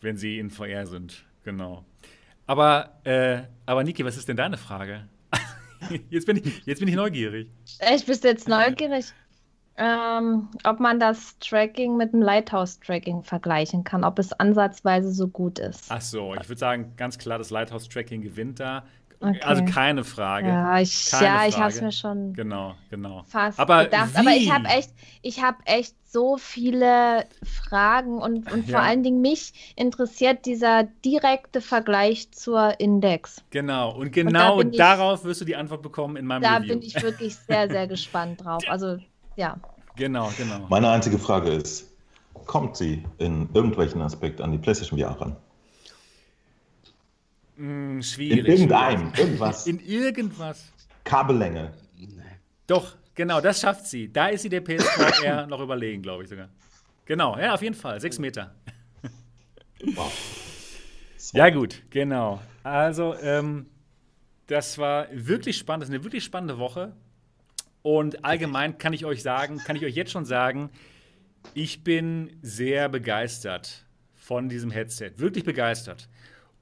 wenn 0.01 0.17
sie 0.17 0.37
in 0.37 0.49
VR 0.49 0.85
sind. 0.85 1.23
Genau. 1.45 1.85
Aber, 2.45 2.99
äh, 3.05 3.43
aber 3.65 3.85
Niki, 3.85 4.03
was 4.03 4.17
ist 4.17 4.27
denn 4.27 4.35
deine 4.35 4.57
Frage? 4.57 5.07
jetzt, 6.09 6.25
bin 6.25 6.35
ich, 6.35 6.65
jetzt 6.65 6.79
bin 6.79 6.89
ich 6.89 6.95
neugierig. 6.95 7.47
Echt, 7.79 8.05
bist 8.05 8.25
du 8.25 8.27
jetzt 8.27 8.49
neugierig? 8.49 9.13
Ähm, 9.77 10.49
ob 10.65 10.81
man 10.81 10.99
das 10.99 11.39
Tracking 11.39 11.95
mit 11.95 12.11
dem 12.11 12.21
Lighthouse-Tracking 12.21 13.23
vergleichen 13.23 13.85
kann, 13.85 14.03
ob 14.03 14.19
es 14.19 14.33
ansatzweise 14.33 15.09
so 15.13 15.29
gut 15.29 15.57
ist. 15.57 15.85
Ach 15.87 16.01
so, 16.01 16.35
ich 16.35 16.49
würde 16.49 16.59
sagen, 16.59 16.93
ganz 16.97 17.17
klar, 17.17 17.37
das 17.37 17.49
Lighthouse-Tracking 17.49 18.21
gewinnt 18.21 18.59
da. 18.59 18.83
Okay. 19.21 19.41
Also 19.41 19.65
keine 19.65 20.05
Frage. 20.05 20.47
Ja, 20.47 20.79
ich, 20.79 21.11
ja, 21.11 21.45
ich 21.45 21.57
habe 21.57 21.69
es 21.69 21.81
mir 21.81 21.91
schon 21.91 22.33
genau, 22.33 22.75
genau. 22.89 23.23
fast 23.27 23.59
aber 23.59 23.85
gedacht. 23.85 24.13
Wie? 24.13 24.17
Aber 24.19 24.31
ich 24.31 24.51
habe 24.51 24.67
echt, 24.69 24.91
ich 25.21 25.43
habe 25.43 25.57
echt 25.65 25.93
so 26.05 26.37
viele 26.37 27.25
Fragen 27.43 28.19
und, 28.19 28.49
und 28.51 28.67
ja. 28.67 28.77
vor 28.77 28.79
allen 28.79 29.03
Dingen 29.03 29.19
mich 29.19 29.73
interessiert 29.75 30.45
dieser 30.45 30.83
direkte 31.05 31.59
Vergleich 31.59 32.31
zur 32.31 32.79
Index. 32.79 33.43
Genau, 33.49 33.91
und 33.95 34.11
genau 34.11 34.57
und 34.57 34.79
da 34.79 34.95
darauf 34.95 35.19
ich, 35.19 35.25
wirst 35.25 35.41
du 35.41 35.45
die 35.45 35.55
Antwort 35.55 35.81
bekommen 35.81 36.15
in 36.15 36.25
meinem 36.25 36.41
da 36.41 36.55
Review. 36.55 36.67
Da 36.67 36.73
bin 36.75 36.81
ich 36.81 37.03
wirklich 37.03 37.35
sehr, 37.35 37.69
sehr 37.69 37.87
gespannt 37.87 38.43
drauf. 38.43 38.63
Also, 38.69 38.97
ja. 39.35 39.57
Genau, 39.95 40.31
genau. 40.37 40.67
Meine 40.69 40.89
einzige 40.89 41.17
Frage 41.17 41.49
ist, 41.49 41.91
kommt 42.45 42.77
sie 42.77 43.03
in 43.17 43.49
irgendwelchen 43.53 44.01
Aspekt 44.01 44.39
an 44.41 44.51
die 44.51 44.57
PlayStation 44.57 44.99
VR 44.99 45.19
ran? 45.19 45.35
Hm, 47.59 48.01
schwierig. 48.01 48.39
In 48.39 48.45
irgendeinem, 48.45 49.13
irgendwas. 49.15 49.67
In 49.67 49.79
irgendwas. 49.79 50.71
Kabellänge. 51.03 51.73
Doch, 52.67 52.95
Genau, 53.19 53.41
das 53.41 53.59
schafft 53.59 53.85
sie. 53.85 54.09
Da 54.09 54.27
ist 54.27 54.43
sie 54.43 54.49
der 54.49 54.61
PSVR 54.61 55.45
noch 55.45 55.59
überlegen, 55.59 56.01
glaube 56.01 56.23
ich 56.23 56.29
sogar. 56.29 56.47
Genau, 57.03 57.37
ja, 57.37 57.53
auf 57.53 57.61
jeden 57.61 57.75
Fall. 57.75 57.99
Sechs 57.99 58.17
Meter. 58.17 58.55
Wow. 59.93 60.09
So. 61.17 61.37
Ja, 61.37 61.49
gut, 61.49 61.83
genau. 61.89 62.39
Also, 62.63 63.15
ähm, 63.21 63.65
das 64.47 64.77
war 64.77 65.07
wirklich 65.11 65.57
spannend. 65.57 65.83
Das 65.83 65.89
ist 65.89 65.95
eine 65.95 66.05
wirklich 66.05 66.23
spannende 66.23 66.59
Woche. 66.59 66.95
Und 67.81 68.23
allgemein 68.23 68.77
kann 68.77 68.93
ich 68.93 69.03
euch 69.03 69.21
sagen, 69.21 69.57
kann 69.57 69.75
ich 69.75 69.83
euch 69.83 69.95
jetzt 69.95 70.11
schon 70.11 70.23
sagen, 70.23 70.69
ich 71.53 71.83
bin 71.83 72.37
sehr 72.41 72.87
begeistert 72.87 73.85
von 74.15 74.47
diesem 74.47 74.71
Headset. 74.71 75.11
Wirklich 75.17 75.43
begeistert. 75.43 76.07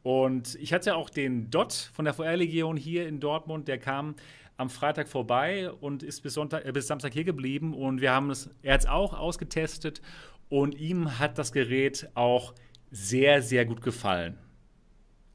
Und 0.07 0.55
ich 0.61 0.71
hatte 0.71 0.95
auch 0.95 1.09
den 1.09 1.49
Dot 1.49 1.91
von 1.93 2.05
der 2.05 2.13
VR-Legion 2.13 2.77
hier 2.77 3.09
in 3.09 3.19
Dortmund, 3.19 3.67
der 3.67 3.77
kam 3.77 4.15
am 4.55 4.69
Freitag 4.69 5.09
vorbei 5.09 5.69
und 5.69 6.01
ist 6.01 6.21
bis, 6.21 6.33
Sonntag, 6.33 6.65
äh, 6.65 6.71
bis 6.71 6.87
Samstag 6.87 7.11
hier 7.11 7.25
geblieben. 7.25 7.73
Und 7.73 7.99
wir 7.99 8.13
haben 8.13 8.29
es, 8.29 8.49
er 8.61 8.75
hat 8.75 8.79
es 8.79 8.85
auch 8.87 9.13
ausgetestet 9.13 10.01
und 10.47 10.75
ihm 10.75 11.19
hat 11.19 11.37
das 11.37 11.51
Gerät 11.51 12.07
auch 12.13 12.53
sehr, 12.89 13.41
sehr 13.41 13.65
gut 13.65 13.81
gefallen. 13.81 14.37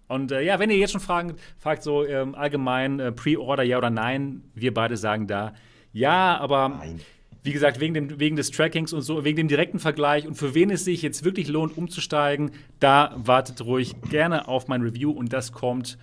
Und 0.09 0.33
äh, 0.33 0.41
ja, 0.41 0.59
wenn 0.59 0.70
ihr 0.70 0.79
jetzt 0.79 0.93
schon 0.93 1.03
fragen, 1.03 1.37
fragt, 1.59 1.83
so 1.83 2.07
ähm, 2.07 2.35
allgemein 2.35 2.99
äh, 2.99 3.12
Pre-Order 3.12 3.64
ja 3.64 3.77
oder 3.77 3.91
nein, 3.91 4.43
wir 4.55 4.73
beide 4.73 4.97
sagen 4.97 5.27
da 5.27 5.53
ja, 5.93 6.39
aber 6.39 6.70
nein. 6.70 7.01
Wie 7.43 7.53
gesagt, 7.53 7.80
wegen, 7.80 7.95
dem, 7.95 8.20
wegen 8.20 8.36
des 8.36 8.51
Trackings 8.51 8.93
und 8.93 9.03
so, 9.03 9.24
wegen 9.24 9.36
dem 9.36 9.49
direkten 9.49 9.78
Vergleich 9.78 10.26
und 10.26 10.34
für 10.34 10.55
wen 10.55 10.70
es 10.70 10.84
sich 10.84 11.03
jetzt 11.03 11.24
wirklich 11.24 11.49
lohnt, 11.49 11.76
umzusteigen, 11.76 12.53
da 12.78 13.14
wartet 13.16 13.64
ruhig 13.64 13.95
gerne 14.11 14.49
auf 14.49 14.68
mein 14.68 14.82
Review 14.82 15.11
und 15.11 15.32
das 15.32 15.53
kommt 15.53 15.99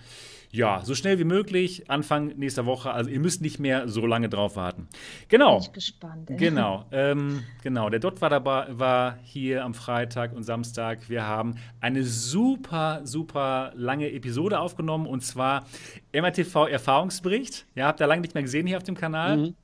ja, 0.52 0.82
so 0.84 0.96
schnell 0.96 1.18
wie 1.20 1.24
möglich, 1.24 1.88
Anfang 1.88 2.28
nächster 2.36 2.66
Woche. 2.66 2.90
Also 2.90 3.08
ihr 3.08 3.20
müsst 3.20 3.40
nicht 3.40 3.60
mehr 3.60 3.88
so 3.88 4.04
lange 4.04 4.28
drauf 4.28 4.56
warten. 4.56 4.88
Genau. 5.28 5.58
Bin 5.58 5.62
ich 5.62 5.72
gespannt. 5.72 6.28
Ey. 6.28 6.36
Genau, 6.36 6.86
ähm, 6.90 7.44
genau. 7.62 7.88
Der 7.88 8.00
Dot 8.00 8.20
war 8.20 8.30
dabei, 8.30 8.66
war 8.70 9.18
hier 9.22 9.64
am 9.64 9.74
Freitag 9.74 10.34
und 10.34 10.42
Samstag. 10.42 11.08
Wir 11.08 11.24
haben 11.24 11.54
eine 11.80 12.02
super, 12.02 13.02
super 13.04 13.72
lange 13.76 14.10
Episode 14.10 14.58
aufgenommen 14.58 15.06
und 15.06 15.22
zwar 15.22 15.66
MRTV 16.12 16.66
Erfahrungsbericht. 16.66 17.66
Ja, 17.76 17.86
habt 17.86 18.00
ihr 18.00 18.08
lange 18.08 18.22
nicht 18.22 18.34
mehr 18.34 18.42
gesehen 18.42 18.66
hier 18.66 18.76
auf 18.76 18.82
dem 18.82 18.96
Kanal. 18.96 19.36
Mhm. 19.36 19.54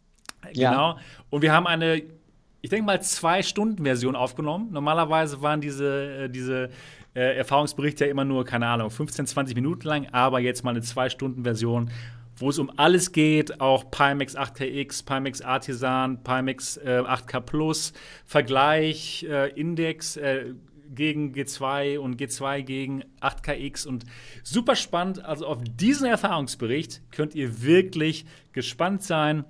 Genau. 0.52 0.90
Ja. 0.90 0.96
Und 1.30 1.42
wir 1.42 1.52
haben 1.52 1.66
eine 1.66 2.02
ich 2.66 2.70
denke 2.70 2.86
mal, 2.86 3.00
zwei 3.00 3.44
Stunden 3.44 3.84
Version 3.84 4.16
aufgenommen. 4.16 4.72
Normalerweise 4.72 5.40
waren 5.40 5.60
diese, 5.60 6.24
äh, 6.24 6.28
diese 6.28 6.70
äh, 7.14 7.36
Erfahrungsbericht 7.36 8.00
ja 8.00 8.08
immer 8.08 8.24
nur, 8.24 8.44
keine 8.44 8.66
Ahnung, 8.66 8.90
15, 8.90 9.28
20 9.28 9.54
Minuten 9.54 9.86
lang, 9.86 10.08
aber 10.10 10.40
jetzt 10.40 10.64
mal 10.64 10.70
eine 10.70 10.80
2-Stunden-Version, 10.80 11.92
wo 12.38 12.50
es 12.50 12.58
um 12.58 12.70
alles 12.76 13.12
geht, 13.12 13.60
auch 13.60 13.88
Pimax 13.92 14.36
8KX, 14.36 15.06
Pimax 15.06 15.42
Artisan, 15.42 16.24
Pimax 16.24 16.76
äh, 16.78 17.02
8K 17.06 17.40
Plus, 17.40 17.92
Vergleich, 18.24 19.24
äh, 19.30 19.50
Index 19.50 20.16
äh, 20.16 20.46
gegen 20.92 21.34
G2 21.34 21.98
und 21.98 22.20
G2 22.20 22.62
gegen 22.62 23.04
8KX 23.20 23.86
und 23.86 24.06
super 24.42 24.74
spannend. 24.74 25.24
Also 25.24 25.46
auf 25.46 25.58
diesen 25.62 26.06
Erfahrungsbericht 26.06 27.00
könnt 27.12 27.36
ihr 27.36 27.62
wirklich 27.62 28.26
gespannt 28.52 29.04
sein. 29.04 29.44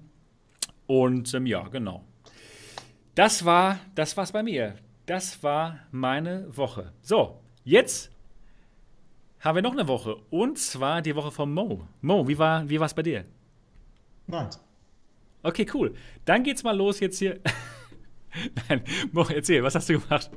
Und 0.87 1.32
ähm, 1.34 1.47
ja, 1.47 1.66
genau. 1.68 2.05
Das 3.14 3.45
war, 3.45 3.80
das 3.95 4.16
war's 4.16 4.32
bei 4.32 4.43
mir. 4.43 4.74
Das 5.07 5.43
war 5.43 5.80
meine 5.91 6.47
Woche. 6.57 6.93
So, 7.01 7.41
Jetzt 7.66 8.12
haben 9.41 9.57
wir 9.57 9.62
noch 9.62 9.72
eine 9.72 9.89
Woche. 9.89 10.18
Und 10.30 10.57
zwar 10.57 11.03
die 11.03 11.16
Woche 11.16 11.32
von 11.32 11.53
Mo. 11.53 11.82
Mo, 12.01 12.28
wie 12.28 12.39
war 12.39 12.68
wie 12.68 12.76
es 12.76 12.95
bei 12.95 13.03
dir? 13.03 13.24
Nice. 14.28 14.61
Okay, 15.43 15.66
cool. 15.74 15.95
Dann 16.24 16.45
geht's 16.45 16.62
mal 16.62 16.76
los 16.76 17.01
jetzt 17.01 17.18
hier. 17.18 17.41
Nein, 18.68 18.82
Mo, 19.11 19.26
erzähl, 19.28 19.64
was 19.64 19.74
hast 19.74 19.89
du 19.89 19.99
gemacht? 19.99 20.30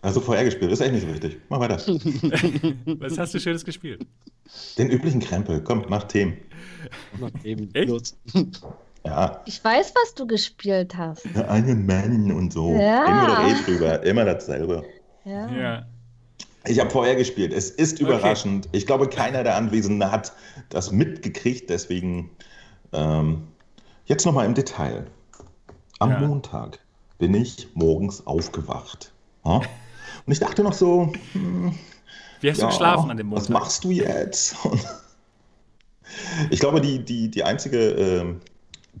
Also 0.00 0.22
vorher 0.22 0.46
gespielt, 0.46 0.72
das 0.72 0.80
ist 0.80 0.86
echt 0.86 0.94
nicht 0.94 1.02
so 1.02 1.12
wichtig. 1.12 1.38
Mach 1.50 1.60
weiter. 1.60 1.76
was 2.98 3.18
hast 3.18 3.34
du 3.34 3.40
Schönes 3.40 3.62
gespielt? 3.62 4.06
Den 4.78 4.88
üblichen 4.88 5.20
Krempel. 5.20 5.62
Komm, 5.62 5.84
mach 5.90 6.04
Themen. 6.04 6.38
Mach 7.20 7.30
Themen. 7.42 7.74
Echt? 7.74 8.16
Ja. 9.08 9.40
Ich 9.46 9.64
weiß, 9.64 9.94
was 9.94 10.14
du 10.14 10.26
gespielt 10.26 10.96
hast. 10.96 11.24
Iron 11.34 11.86
Man 11.86 12.30
und 12.30 12.52
so. 12.52 12.74
Ja. 12.74 13.06
Immer 13.06 13.48
eh 13.48 13.64
drüber, 13.64 14.02
immer 14.02 14.24
dasselbe. 14.26 14.84
Ja. 15.24 15.48
ja. 15.48 15.86
Ich 16.66 16.78
habe 16.78 16.90
vorher 16.90 17.16
gespielt. 17.16 17.52
Es 17.52 17.70
ist 17.70 18.00
überraschend. 18.00 18.66
Okay. 18.66 18.76
Ich 18.76 18.86
glaube, 18.86 19.08
keiner 19.08 19.42
der 19.44 19.56
Anwesenden 19.56 20.10
hat 20.10 20.32
das 20.68 20.92
mitgekriegt. 20.92 21.70
Deswegen 21.70 22.30
ähm, 22.92 23.48
jetzt 24.04 24.26
nochmal 24.26 24.44
im 24.44 24.54
Detail. 24.54 25.06
Am 26.00 26.10
ja. 26.10 26.20
Montag 26.20 26.78
bin 27.16 27.34
ich 27.34 27.68
morgens 27.74 28.26
aufgewacht. 28.26 29.12
Und 29.42 29.62
ich 30.26 30.40
dachte 30.40 30.62
noch 30.62 30.74
so, 30.74 31.12
hm, 31.32 31.74
wie 32.40 32.50
hast 32.50 32.58
ja, 32.58 32.66
du 32.66 32.70
geschlafen 32.70 33.10
an 33.10 33.16
dem 33.16 33.28
Montag? 33.28 33.44
Was 33.44 33.48
machst 33.48 33.84
du 33.84 33.90
jetzt? 33.90 34.54
ich 36.50 36.60
glaube, 36.60 36.82
die, 36.82 37.02
die, 37.02 37.30
die 37.30 37.44
einzige 37.44 37.78
äh, 37.78 38.34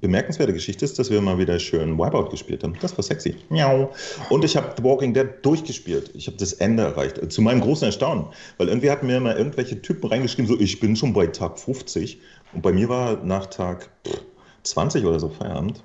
bemerkenswerte 0.00 0.52
Geschichte 0.52 0.84
ist, 0.84 0.98
dass 0.98 1.10
wir 1.10 1.20
mal 1.20 1.38
wieder 1.38 1.58
schön 1.58 1.98
Wipeout 1.98 2.30
gespielt 2.30 2.62
haben. 2.62 2.76
Das 2.80 2.96
war 2.96 3.02
sexy. 3.02 3.36
Miau. 3.48 3.92
Und 4.30 4.44
ich 4.44 4.56
habe 4.56 4.74
The 4.76 4.84
Walking 4.84 5.14
Dead 5.14 5.28
durchgespielt. 5.42 6.10
Ich 6.14 6.26
habe 6.26 6.36
das 6.36 6.52
Ende 6.54 6.84
erreicht. 6.84 7.32
Zu 7.32 7.42
meinem 7.42 7.60
großen 7.60 7.86
Erstaunen. 7.86 8.26
Weil 8.56 8.68
irgendwie 8.68 8.90
hatten 8.90 9.06
mir 9.06 9.20
mal 9.20 9.36
irgendwelche 9.36 9.80
Typen 9.82 10.08
reingeschrieben, 10.08 10.46
so 10.46 10.58
ich 10.58 10.80
bin 10.80 10.96
schon 10.96 11.12
bei 11.12 11.26
Tag 11.26 11.58
50. 11.58 12.20
Und 12.52 12.62
bei 12.62 12.72
mir 12.72 12.88
war 12.88 13.22
nach 13.24 13.46
Tag 13.46 13.90
20 14.62 15.04
oder 15.04 15.18
so 15.20 15.28
Feierabend. 15.28 15.82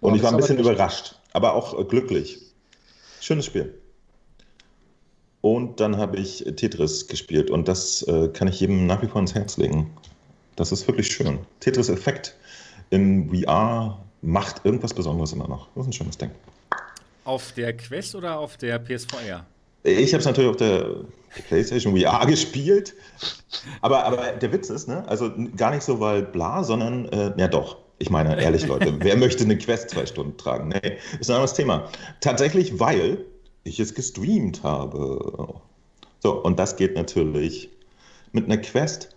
Und 0.00 0.12
oh, 0.12 0.16
ich 0.16 0.22
war 0.22 0.30
ein 0.30 0.36
bisschen 0.36 0.58
überrascht, 0.58 1.16
aber 1.32 1.54
auch 1.54 1.78
äh, 1.78 1.84
glücklich. 1.84 2.40
Schönes 3.20 3.46
Spiel. 3.46 3.74
Und 5.40 5.80
dann 5.80 5.96
habe 5.96 6.16
ich 6.18 6.44
Tetris 6.56 7.06
gespielt 7.06 7.50
und 7.50 7.68
das 7.68 8.02
äh, 8.02 8.28
kann 8.28 8.48
ich 8.48 8.60
jedem 8.60 8.86
nach 8.86 9.02
wie 9.02 9.06
vor 9.06 9.20
ins 9.20 9.34
Herz 9.34 9.56
legen. 9.56 9.90
Das 10.56 10.72
ist 10.72 10.86
wirklich 10.88 11.08
schön. 11.08 11.38
Tetris 11.60 11.88
Effekt 11.88 12.36
in 12.90 13.30
VR 13.30 13.98
macht 14.22 14.64
irgendwas 14.64 14.94
Besonderes 14.94 15.32
immer 15.32 15.48
noch. 15.48 15.68
Das 15.74 15.84
ist 15.84 15.88
ein 15.88 15.92
schönes 15.92 16.18
Ding. 16.18 16.30
Auf 17.24 17.52
der 17.52 17.76
Quest 17.76 18.14
oder 18.14 18.38
auf 18.38 18.56
der 18.56 18.78
PSVR? 18.78 19.44
Ich 19.84 20.12
habe 20.12 20.20
es 20.20 20.24
natürlich 20.24 20.50
auf 20.50 20.56
der 20.56 21.04
PlayStation 21.48 21.98
VR 21.98 22.26
gespielt. 22.26 22.94
Aber, 23.80 24.04
aber 24.04 24.32
der 24.32 24.52
Witz 24.52 24.70
ist, 24.70 24.88
ne, 24.88 25.06
also 25.08 25.30
gar 25.56 25.70
nicht 25.70 25.82
so, 25.82 26.00
weil 26.00 26.22
bla, 26.22 26.64
sondern, 26.64 27.06
äh, 27.06 27.32
ja 27.36 27.48
doch. 27.48 27.78
Ich 28.00 28.10
meine, 28.10 28.40
ehrlich, 28.40 28.66
Leute, 28.66 28.94
wer 29.00 29.16
möchte 29.18 29.44
eine 29.44 29.58
Quest 29.58 29.90
zwei 29.90 30.06
Stunden 30.06 30.36
tragen? 30.36 30.68
Nee, 30.68 30.98
ist 31.20 31.30
ein 31.30 31.34
anderes 31.34 31.54
Thema. 31.54 31.88
Tatsächlich, 32.20 32.78
weil 32.78 33.24
ich 33.64 33.80
es 33.80 33.94
gestreamt 33.94 34.62
habe. 34.62 35.54
So, 36.20 36.42
und 36.42 36.58
das 36.58 36.76
geht 36.76 36.94
natürlich 36.94 37.68
mit 38.32 38.46
einer 38.46 38.58
Quest 38.58 39.10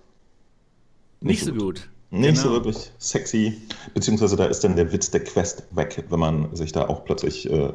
nicht, 1.22 1.46
nicht 1.46 1.46
so 1.46 1.54
gut. 1.54 1.90
Nicht 2.12 2.36
genau. 2.36 2.42
so 2.42 2.52
wirklich 2.52 2.92
sexy, 3.00 3.62
beziehungsweise 3.94 4.36
da 4.36 4.46
ist 4.46 4.64
dann 4.66 4.76
der 4.76 4.92
Witz 4.92 5.12
der 5.12 5.24
Quest 5.24 5.64
weg, 5.72 6.04
wenn 6.10 6.20
man 6.20 6.54
sich 6.56 6.74
da 6.74 6.88
auch 6.88 7.06
plötzlich 7.06 7.50
äh, 7.50 7.72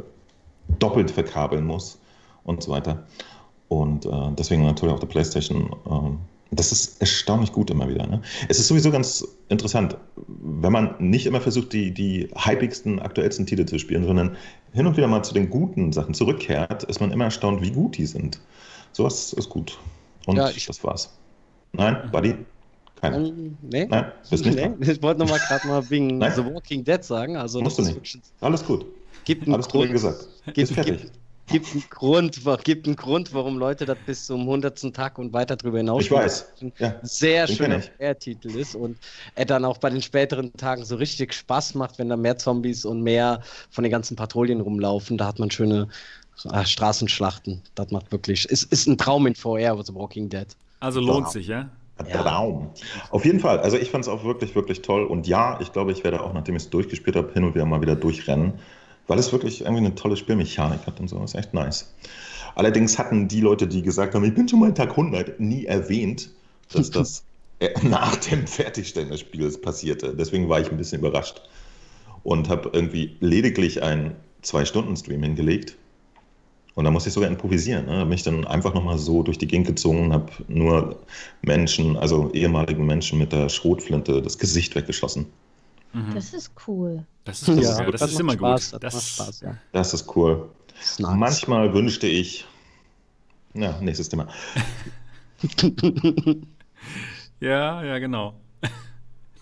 doppelt 0.79 1.11
verkabeln 1.11 1.65
muss 1.65 1.99
und 2.45 2.63
so 2.63 2.71
weiter. 2.71 3.07
Und 3.69 4.05
äh, 4.05 4.11
deswegen 4.39 4.63
natürlich 4.63 4.95
auch 4.95 5.01
der 5.01 5.07
PlayStation. 5.07 5.75
Äh, 5.87 6.17
das 6.53 6.71
ist 6.71 7.01
erstaunlich 7.01 7.51
gut 7.51 7.71
immer 7.71 7.89
wieder. 7.89 8.07
Ne? 8.07 8.23
Es 8.49 8.61
ist 8.61 8.69
sowieso 8.69 8.93
ganz 8.93 9.27
interessant, 9.49 9.97
wenn 10.29 10.71
man 10.71 10.95
nicht 11.01 11.27
immer 11.27 11.41
versucht, 11.41 11.73
die, 11.73 11.93
die 11.93 12.29
hypigsten, 12.37 13.01
aktuellsten 13.01 13.47
Titel 13.47 13.65
zu 13.65 13.79
spielen, 13.81 14.07
sondern 14.07 14.37
hin 14.73 14.87
und 14.87 14.97
wieder 14.97 15.09
mal 15.09 15.25
zu 15.25 15.35
den 15.35 15.51
guten 15.51 15.93
Sachen 15.93 16.15
zurückkehrt, 16.15 16.85
ist 16.85 17.01
man 17.01 17.11
immer 17.11 17.25
erstaunt, 17.25 17.63
wie 17.63 17.73
gut 17.73 17.97
die 17.97 18.07
sind. 18.07 18.39
Sowas 18.93 19.33
ist 19.33 19.49
gut. 19.49 19.77
Und 20.27 20.37
ja, 20.37 20.51
das 20.51 20.85
war's. 20.85 21.11
Nein, 21.73 22.09
Buddy? 22.13 22.37
Keiner. 23.01 23.19
Ähm, 23.19 23.57
nee. 23.63 23.87
Nein, 23.87 24.13
bist 24.31 24.45
nicht 24.45 24.57
nee. 24.57 24.93
Ich 24.93 25.03
wollte 25.03 25.21
noch 25.21 25.29
mal 25.29 25.39
gerade 25.39 25.67
mal 25.67 25.91
wegen 25.91 26.19
Nein? 26.19 26.33
The 26.35 26.45
Walking 26.45 26.85
Dead 26.85 27.03
sagen. 27.05 27.37
Also, 27.37 27.61
Musst 27.61 27.79
du 27.79 27.83
nicht. 27.83 28.21
Alles 28.41 28.65
gut. 28.65 28.87
Gibt 29.25 29.49
Alles 29.49 29.69
Grund, 29.69 29.91
gesagt. 29.91 30.29
Gibt, 30.55 30.75
gibt, 30.75 31.11
gibt, 31.49 31.73
einen 31.73 31.85
Grund, 31.91 32.41
gibt 32.63 32.87
einen 32.87 32.95
Grund, 32.95 33.35
warum 33.35 33.59
Leute 33.59 33.85
das 33.85 33.99
bis 34.07 34.27
zum 34.27 34.43
100. 34.43 34.95
Tag 34.95 35.19
und 35.19 35.33
weiter 35.33 35.57
darüber 35.57 35.79
hinaus 35.79 36.05
Ich 36.05 36.11
weiß. 36.11 36.47
Ja. 36.79 36.95
Sehr 37.03 37.49
schöner 37.49 37.83
Titel 38.21 38.57
ist 38.57 38.77
und 38.77 38.97
er 39.35 39.45
dann 39.45 39.65
auch 39.65 39.79
bei 39.79 39.91
den 39.91 40.01
späteren 40.01 40.53
Tagen 40.53 40.85
so 40.85 40.95
richtig 40.95 41.35
Spaß 41.35 41.75
macht, 41.75 41.99
wenn 41.99 42.09
da 42.09 42.17
mehr 42.17 42.39
Zombies 42.39 42.85
und 42.85 43.03
mehr 43.03 43.41
von 43.71 43.83
den 43.83 43.91
ganzen 43.91 44.17
Patrouillen 44.17 44.61
rumlaufen. 44.61 45.19
Da 45.19 45.27
hat 45.27 45.41
man 45.41 45.51
schöne 45.51 45.89
äh, 46.53 46.65
Straßenschlachten. 46.65 47.63
Das 47.75 47.91
macht 47.91 48.13
wirklich. 48.13 48.45
Ist, 48.47 48.71
ist 48.73 48.87
ein 48.87 48.97
Traum 48.97 49.27
in 49.27 49.35
VR, 49.35 49.83
The 49.83 49.93
Walking 49.93 50.29
Dead. 50.29 50.47
Also 50.79 51.01
lohnt 51.01 51.27
wow. 51.27 51.33
sich, 51.33 51.49
ja? 51.49 51.69
Traum. 52.05 52.71
Ja. 52.75 53.03
Auf 53.11 53.25
jeden 53.25 53.41
Fall. 53.41 53.61
Also 53.61 53.77
ich 53.79 53.91
fand 53.91 54.05
es 54.05 54.09
auch 54.09 54.25
wirklich, 54.25 54.55
wirklich 54.55 54.83
toll. 54.83 55.05
Und 55.05 55.27
ja, 55.27 55.59
ich 55.61 55.73
glaube, 55.73 55.93
ich 55.93 56.05
werde 56.05 56.23
auch, 56.23 56.33
nachdem 56.35 56.57
ich 56.57 56.65
es 56.65 56.71
durchgespielt 56.71 57.17
habe, 57.17 57.33
hin 57.33 57.45
und 57.45 57.55
wieder 57.55 57.65
mal 57.67 57.81
wieder 57.81 57.97
durchrennen, 57.97 58.55
weil 59.07 59.19
es 59.19 59.33
wirklich 59.33 59.63
irgendwie 59.63 59.85
eine 59.85 59.95
tolle 59.95 60.17
Spielmechanik 60.17 60.87
hat 60.87 61.01
und 61.01 61.09
so. 61.09 61.23
Ist 61.25 61.35
echt 61.35 61.55
nice. 61.55 61.95
Allerdings 62.55 62.99
hatten 62.99 63.29
die 63.29 63.41
Leute, 63.41 63.67
die 63.67 63.83
gesagt 63.83 64.15
haben, 64.15 64.25
ich 64.25 64.35
bin 64.35 64.49
schon 64.49 64.61
mal 64.61 64.75
Tag 64.75 64.91
100, 64.91 65.41
nie 65.41 65.65
erwähnt, 65.67 66.31
dass 66.73 66.91
das 66.91 67.25
nach 67.83 68.17
dem 68.17 68.47
Fertigstellen 68.47 69.11
des 69.11 69.21
Spiels 69.21 69.61
passierte. 69.61 70.15
Deswegen 70.15 70.49
war 70.49 70.61
ich 70.61 70.71
ein 70.71 70.77
bisschen 70.77 71.01
überrascht. 71.01 71.41
und 72.23 72.49
habe 72.49 72.71
irgendwie 72.73 73.17
lediglich 73.21 73.83
einen 73.83 74.17
Zwei-Stunden-Stream 74.43 75.23
hingelegt. 75.23 75.77
Und 76.77 76.85
da 76.85 76.91
musste 76.91 77.09
ich 77.09 77.15
sogar 77.15 77.31
improvisieren. 77.31 77.87
Ne? 77.87 77.99
Da 77.99 78.05
bin 78.05 78.13
ich 78.13 78.23
dann 78.23 78.47
einfach 78.47 78.75
nochmal 78.75 78.99
so 78.99 79.23
durch 79.23 79.39
die 79.39 79.47
Gegend 79.47 79.67
gezogen, 79.67 80.13
habe 80.13 80.31
nur 80.47 81.01
Menschen, 81.41 81.97
also 81.97 82.31
ehemaligen 82.33 82.85
Menschen 82.85 83.19
mit 83.19 83.33
der 83.33 83.49
Schrotflinte 83.49 84.21
das 84.21 84.37
Gesicht 84.37 84.77
weggeschossen. 84.77 85.25
Mhm. 85.95 86.15
Das 86.15 86.35
ist 86.35 86.53
cool. 86.69 87.03
Das 87.25 87.49
ist, 87.49 87.49
ja, 87.49 87.91
das, 87.91 88.01
das 88.03 88.13
ist 88.13 88.21
immer 88.21 88.35
Spaß, 88.35 88.73
gut. 88.73 88.85
Das, 88.85 88.93
das, 88.93 89.09
Spaß, 89.09 89.41
ja. 89.41 89.57
das 89.73 89.95
ist 89.95 90.15
cool. 90.15 90.51
Das 90.79 90.99
nice. 90.99 91.17
Manchmal 91.17 91.73
wünschte 91.73 92.07
ich, 92.09 92.45
ja, 93.55 93.81
nächstes 93.81 94.11
Thema. 94.11 94.29
ja, 97.41 97.83
ja, 97.83 97.99
genau. 97.99 98.35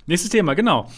nächstes 0.06 0.30
Thema, 0.30 0.54
genau. 0.54 0.88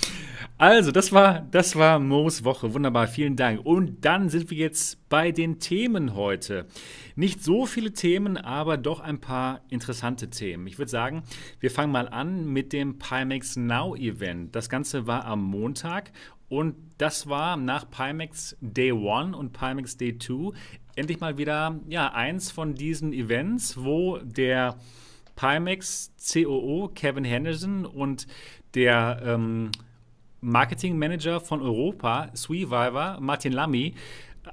Also, 0.58 0.90
das 0.90 1.12
war, 1.12 1.46
das 1.50 1.76
war 1.76 1.98
Moos 1.98 2.42
Woche. 2.42 2.72
Wunderbar, 2.72 3.08
vielen 3.08 3.36
Dank. 3.36 3.60
Und 3.66 4.06
dann 4.06 4.30
sind 4.30 4.50
wir 4.50 4.56
jetzt 4.56 5.06
bei 5.10 5.30
den 5.30 5.58
Themen 5.58 6.14
heute. 6.14 6.64
Nicht 7.14 7.44
so 7.44 7.66
viele 7.66 7.92
Themen, 7.92 8.38
aber 8.38 8.78
doch 8.78 9.00
ein 9.00 9.20
paar 9.20 9.60
interessante 9.68 10.30
Themen. 10.30 10.66
Ich 10.66 10.78
würde 10.78 10.90
sagen, 10.90 11.24
wir 11.60 11.70
fangen 11.70 11.92
mal 11.92 12.08
an 12.08 12.46
mit 12.46 12.72
dem 12.72 12.98
Pimax 12.98 13.56
Now 13.56 13.96
Event. 13.96 14.56
Das 14.56 14.70
Ganze 14.70 15.06
war 15.06 15.26
am 15.26 15.42
Montag 15.42 16.10
und 16.48 16.74
das 16.96 17.28
war 17.28 17.58
nach 17.58 17.90
Pimax 17.90 18.56
Day 18.62 18.92
1 18.92 19.36
und 19.36 19.52
Pimax 19.52 19.98
Day 19.98 20.16
2 20.16 20.56
endlich 20.94 21.20
mal 21.20 21.36
wieder 21.36 21.78
ja, 21.86 22.14
eins 22.14 22.50
von 22.50 22.74
diesen 22.74 23.12
Events, 23.12 23.76
wo 23.76 24.16
der 24.18 24.76
Pimax 25.34 26.12
COO 26.32 26.90
Kevin 26.94 27.24
Henderson 27.24 27.84
und 27.84 28.26
der 28.74 29.20
ähm, 29.22 29.70
Marketing 30.40 30.98
Manager 30.98 31.40
von 31.40 31.62
Europa, 31.62 32.28
Sweeviver, 32.34 33.18
Martin 33.20 33.52
Lamy, 33.52 33.94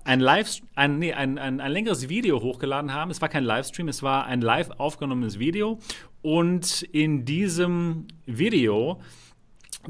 ein, 0.03 0.19
Live, 0.19 0.61
ein, 0.75 0.99
nee, 0.99 1.13
ein, 1.13 1.37
ein, 1.37 1.59
ein 1.59 1.71
längeres 1.71 2.09
Video 2.09 2.41
hochgeladen 2.41 2.93
haben. 2.93 3.11
Es 3.11 3.21
war 3.21 3.29
kein 3.29 3.43
Livestream, 3.43 3.87
es 3.87 4.01
war 4.01 4.25
ein 4.25 4.41
live 4.41 4.71
aufgenommenes 4.77 5.39
Video. 5.39 5.79
Und 6.21 6.83
in 6.83 7.25
diesem 7.25 8.07
Video, 8.25 9.01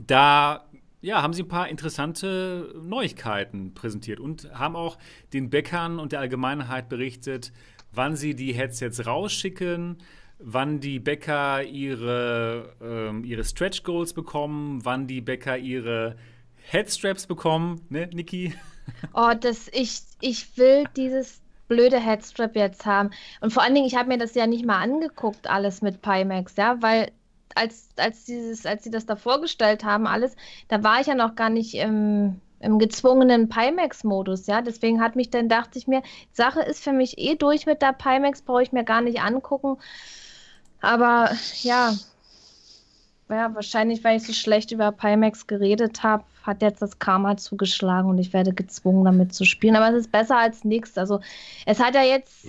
da 0.06 0.66
ja, 1.02 1.22
haben 1.22 1.34
sie 1.34 1.44
ein 1.44 1.48
paar 1.50 1.68
interessante 1.68 2.74
Neuigkeiten 2.82 3.74
präsentiert 3.74 4.20
und 4.20 4.50
haben 4.54 4.76
auch 4.76 4.98
den 5.34 5.50
Bäckern 5.50 6.00
und 6.00 6.14
der 6.14 6.22
Allgemeinheit 6.22 6.88
berichtet, 6.88 7.52
wann 7.92 8.16
sie 8.16 8.36
die 8.36 8.54
Headsets 8.54 9.06
rausschicken, 9.06 9.98
wann 10.44 10.80
die 10.80 11.00
Bäcker 11.00 11.64
ihre, 11.64 12.76
ähm, 12.82 13.24
ihre 13.24 13.44
Stretch 13.44 13.84
Goals 13.84 14.14
bekommen, 14.14 14.84
wann 14.84 15.08
die 15.08 15.22
Bäcker 15.22 15.58
ihre 15.58 16.16
Headstraps 16.56 17.28
bekommen, 17.28 17.82
ne, 17.90 18.10
Niki? 18.14 18.54
Oh, 19.14 19.32
das, 19.40 19.70
ich, 19.72 20.02
ich 20.20 20.58
will 20.58 20.84
dieses 20.98 21.42
blöde 21.70 21.98
Headstrap 21.98 22.54
jetzt 22.58 22.86
haben. 22.86 23.12
Und 23.40 23.54
vor 23.54 23.64
allen 23.64 23.74
Dingen, 23.74 23.88
ich 23.88 23.96
habe 23.96 24.10
mir 24.10 24.18
das 24.18 24.36
ja 24.36 24.46
nicht 24.46 24.66
mal 24.66 24.82
angeguckt, 24.82 25.50
alles 25.50 25.82
mit 25.82 26.02
Pimax, 26.02 26.58
ja, 26.58 26.82
weil 26.82 27.10
als, 27.56 27.88
als, 27.96 28.26
dieses, 28.26 28.66
als 28.66 28.84
sie 28.84 28.92
das 28.92 29.06
da 29.06 29.16
vorgestellt 29.16 29.86
haben, 29.86 30.06
alles, 30.06 30.36
da 30.68 30.84
war 30.84 31.00
ich 31.00 31.08
ja 31.08 31.16
noch 31.16 31.36
gar 31.36 31.50
nicht 31.50 31.76
im, 31.76 32.42
im 32.60 32.78
gezwungenen 32.78 33.48
Pimax-Modus, 33.48 34.48
ja. 34.48 34.62
Deswegen 34.62 35.02
hat 35.02 35.16
mich 35.16 35.30
dann, 35.30 35.48
dachte 35.48 35.80
ich 35.80 35.88
mir, 35.88 36.02
Sache 36.34 36.62
ist 36.62 36.84
für 36.84 36.94
mich 36.94 37.18
eh 37.18 37.36
durch 37.36 37.66
mit 37.66 37.82
der 37.82 37.94
Pimax, 37.94 38.42
brauche 38.42 38.64
ich 38.64 38.74
mir 38.74 38.84
gar 38.84 39.02
nicht 39.02 39.22
angucken. 39.22 39.78
Aber 40.84 41.32
ja, 41.62 41.94
ja, 43.30 43.56
wahrscheinlich, 43.56 44.04
weil 44.04 44.18
ich 44.18 44.24
so 44.24 44.34
schlecht 44.34 44.72
über 44.72 44.92
Pimax 44.92 45.48
geredet 45.48 46.04
habe, 46.04 46.26
hat 46.44 46.62
jetzt 46.62 46.82
das 46.82 47.00
Karma 47.00 47.38
zugeschlagen 47.38 48.10
und 48.10 48.18
ich 48.18 48.34
werde 48.34 48.54
gezwungen, 48.54 49.06
damit 49.06 49.34
zu 49.34 49.46
spielen. 49.46 49.78
Aber 49.78 49.90
es 49.96 50.02
ist 50.02 50.12
besser 50.12 50.38
als 50.38 50.66
nichts. 50.66 50.98
Also, 50.98 51.22
es 51.66 51.80
hat 51.80 51.96
ja 51.96 52.04
jetzt 52.04 52.46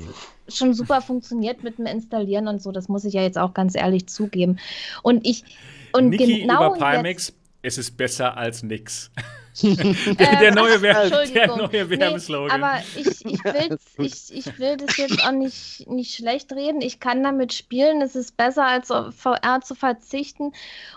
schon 0.49 0.75
super 0.75 1.01
funktioniert 1.01 1.63
mit 1.63 1.79
dem 1.79 1.87
Installieren 1.87 2.49
und 2.49 2.61
so. 2.61 2.73
Das 2.73 2.89
muss 2.89 3.05
ich 3.05 3.15
ja 3.15 3.23
jetzt 3.23 3.39
auch 3.39 3.55
ganz 3.55 3.77
ehrlich 3.77 4.09
zugeben. 4.09 4.59
Und 5.03 5.25
ich. 5.25 5.45
Und 5.93 6.09
Niki 6.09 6.41
genau 6.41 6.75
über 6.75 6.91
Pimax, 6.91 7.29
jetzt, 7.29 7.35
es 7.63 7.79
ist 7.79 7.97
besser 7.97 8.37
als 8.37 8.65
nichts. 8.65 9.13
der, 9.63 10.37
der, 10.41 10.55
neue 10.55 10.83
Werb, 10.83 11.33
der 11.33 11.47
neue 11.57 11.89
Werbeslogan. 11.89 12.61
Nee, 12.61 12.67
aber 12.67 12.83
ich, 12.97 13.25
ich, 13.25 13.41
ich, 13.99 14.47
ich 14.47 14.59
will 14.59 14.77
das 14.77 14.97
jetzt 14.97 15.25
auch 15.25 15.33
nicht, 15.33 15.89
nicht 15.89 16.15
schlecht 16.15 16.53
reden. 16.53 16.81
Ich 16.81 16.99
kann 16.99 17.23
damit 17.23 17.53
spielen. 17.53 18.03
Es 18.03 18.17
ist 18.17 18.37
besser, 18.37 18.67
als 18.67 18.91
auf 18.91 19.15
VR 19.15 19.61
zu 19.63 19.75
verzichten. 19.75 20.53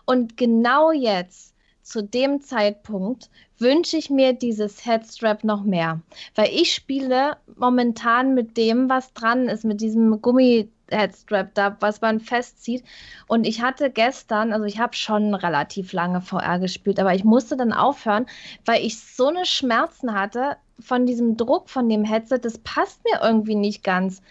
Und 0.05 0.37
genau 0.37 0.91
jetzt, 0.91 1.53
zu 1.83 2.03
dem 2.03 2.41
Zeitpunkt, 2.41 3.29
wünsche 3.59 3.97
ich 3.97 4.09
mir 4.09 4.33
dieses 4.33 4.85
Headstrap 4.85 5.43
noch 5.43 5.63
mehr. 5.63 6.01
Weil 6.35 6.49
ich 6.51 6.73
spiele 6.73 7.37
momentan 7.55 8.33
mit 8.33 8.57
dem, 8.57 8.89
was 8.89 9.13
dran 9.13 9.47
ist, 9.47 9.65
mit 9.65 9.81
diesem 9.81 10.21
Gummi 10.21 10.69
Headstrap 10.89 11.53
da, 11.53 11.77
was 11.79 12.01
man 12.01 12.19
festzieht. 12.19 12.83
Und 13.27 13.45
ich 13.45 13.61
hatte 13.61 13.89
gestern, 13.89 14.53
also 14.53 14.65
ich 14.65 14.79
habe 14.79 14.95
schon 14.95 15.33
relativ 15.33 15.93
lange 15.93 16.21
VR 16.21 16.59
gespielt, 16.59 16.99
aber 16.99 17.13
ich 17.13 17.23
musste 17.23 17.57
dann 17.57 17.73
aufhören, 17.73 18.25
weil 18.65 18.85
ich 18.85 18.99
so 18.99 19.27
eine 19.27 19.45
Schmerzen 19.45 20.13
hatte 20.13 20.57
von 20.79 21.05
diesem 21.05 21.37
Druck 21.37 21.69
von 21.69 21.89
dem 21.89 22.03
Headset. 22.03 22.39
Das 22.41 22.57
passt 22.59 23.01
mir 23.03 23.21
irgendwie 23.23 23.55
nicht 23.55 23.83
ganz. 23.83 24.21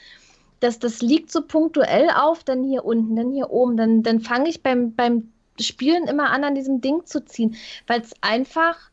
Das, 0.61 0.79
das 0.79 1.03
liegt 1.03 1.31
so 1.31 1.43
punktuell 1.43 2.09
auf, 2.11 2.45
dann 2.45 2.65
hier 2.65 2.85
unten, 2.85 3.17
dann 3.17 3.33
hier 3.33 3.51
oben. 3.51 3.77
Dann, 3.77 4.03
dann 4.03 4.21
fange 4.21 4.49
ich 4.49 4.63
beim, 4.63 4.95
beim 4.95 5.33
Spielen 5.61 6.07
immer 6.07 6.31
an, 6.31 6.45
an 6.45 6.55
diesem 6.55 6.81
Ding 6.81 7.05
zu 7.05 7.25
ziehen, 7.25 7.57
weil 7.87 8.01
es 8.01 8.15
einfach 8.23 8.91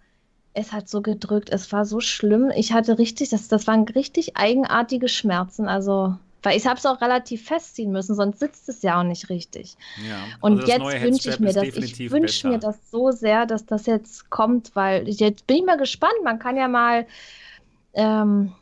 es 0.54 0.72
hat 0.72 0.88
so 0.88 1.02
gedrückt, 1.02 1.50
es 1.50 1.72
war 1.72 1.86
so 1.86 2.00
schlimm. 2.00 2.52
Ich 2.56 2.74
hatte 2.74 3.00
richtig, 3.00 3.30
das, 3.30 3.48
das 3.48 3.68
waren 3.68 3.84
richtig 3.90 4.38
eigenartige 4.38 5.08
Schmerzen. 5.08 5.68
Also 5.68 6.16
weil 6.44 6.58
ich 6.58 6.68
habe 6.68 6.78
es 6.78 6.86
auch 6.86 7.02
relativ 7.02 7.46
festziehen 7.46 7.92
müssen, 7.92 8.16
sonst 8.16 8.40
sitzt 8.40 8.70
es 8.70 8.82
ja 8.82 9.00
auch 9.00 9.04
nicht 9.04 9.30
richtig. 9.30 9.76
Ja, 10.08 10.24
und 10.42 10.60
also 10.60 10.72
jetzt 10.72 11.04
wünsche 11.04 11.30
ich 11.30 11.40
mir 11.40 11.54
das. 11.54 11.64
Ich 11.64 12.12
wünsche 12.12 12.48
mir 12.50 12.60
das 12.60 12.92
so 12.92 13.12
sehr, 13.12 13.46
dass 13.46 13.66
das 13.66 13.86
jetzt 13.86 14.30
kommt, 14.30 14.76
weil 14.76 15.08
jetzt 15.10 15.48
bin 15.48 15.58
ich 15.58 15.66
mal 15.66 15.78
gespannt. 15.78 16.14
Man 16.24 16.40
kann 16.40 16.58
ja 16.58 16.68
mal 16.68 17.08
ähm, 17.94 18.54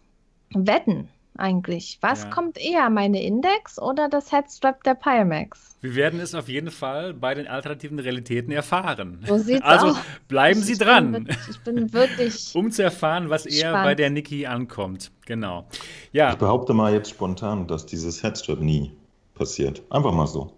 wetten 0.53 1.09
eigentlich. 1.38 1.97
Was 2.01 2.23
ja. 2.23 2.29
kommt 2.29 2.57
eher, 2.57 2.89
meine 2.89 3.23
Index 3.23 3.79
oder 3.79 4.09
das 4.09 4.32
Headstrap 4.32 4.84
der 4.84 4.95
Pimax? 4.95 5.75
Wir 5.82 5.95
werden 5.95 6.19
es 6.19 6.36
auf 6.36 6.47
jeden 6.47 6.71
Fall 6.71 7.13
bei 7.13 7.34
den 7.34 7.47
alternativen 7.47 7.99
Realitäten 7.99 8.51
erfahren. 8.51 9.23
So 9.25 9.38
sieht's 9.38 9.61
also 9.63 9.88
aus. 9.89 9.97
bleiben 10.27 10.61
Sie 10.61 10.73
ich 10.73 10.79
dran. 10.79 11.11
Bin, 11.11 11.27
ich 11.49 11.59
bin 11.61 11.93
wirklich. 11.93 12.51
um 12.55 12.71
zu 12.71 12.84
erfahren, 12.84 13.29
was 13.29 13.45
eher 13.45 13.73
bei 13.73 13.95
der 13.95 14.09
Niki 14.09 14.45
ankommt. 14.45 15.11
Genau. 15.25 15.67
Ja. 16.11 16.32
Ich 16.32 16.38
behaupte 16.38 16.73
mal 16.73 16.93
jetzt 16.93 17.09
spontan, 17.09 17.67
dass 17.67 17.86
dieses 17.86 18.21
Headstrap 18.23 18.59
nie 18.59 18.91
passiert. 19.34 19.82
Einfach 19.89 20.11
mal 20.11 20.27
so. 20.27 20.53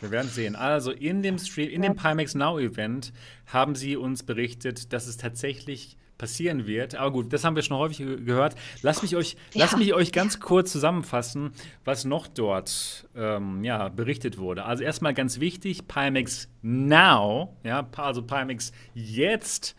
Wir 0.00 0.10
werden 0.10 0.28
sehen. 0.28 0.56
Also 0.56 0.90
in 0.90 1.22
dem 1.22 1.38
Stream, 1.38 1.70
in 1.70 1.82
dem 1.82 1.94
Pimax 1.94 2.34
Now 2.34 2.58
Event 2.58 3.12
haben 3.46 3.74
sie 3.74 3.96
uns 3.96 4.24
berichtet, 4.24 4.92
dass 4.92 5.06
es 5.06 5.16
tatsächlich 5.16 5.96
passieren 6.22 6.68
wird. 6.68 6.94
Aber 6.94 7.10
gut, 7.10 7.32
das 7.32 7.42
haben 7.42 7.56
wir 7.56 7.64
schon 7.64 7.76
häufig 7.76 7.98
gehört. 7.98 8.54
Lass 8.82 9.02
mich 9.02 9.16
euch, 9.16 9.36
ja. 9.54 9.64
lass 9.64 9.76
mich 9.76 9.92
euch 9.92 10.12
ganz 10.12 10.38
kurz 10.38 10.70
zusammenfassen, 10.70 11.50
was 11.84 12.04
noch 12.04 12.28
dort 12.28 13.08
ähm, 13.16 13.64
ja, 13.64 13.88
berichtet 13.88 14.38
wurde. 14.38 14.64
Also 14.64 14.84
erstmal 14.84 15.14
ganz 15.14 15.40
wichtig, 15.40 15.88
Pimax 15.88 16.48
Now, 16.62 17.56
ja, 17.64 17.84
also 17.96 18.22
Pimax 18.22 18.70
jetzt, 18.94 19.74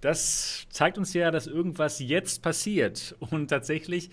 das 0.00 0.66
zeigt 0.70 0.96
uns 0.96 1.12
ja, 1.12 1.32
dass 1.32 1.48
irgendwas 1.48 1.98
jetzt 1.98 2.40
passiert. 2.40 3.16
Und 3.18 3.48
tatsächlich 3.48 4.10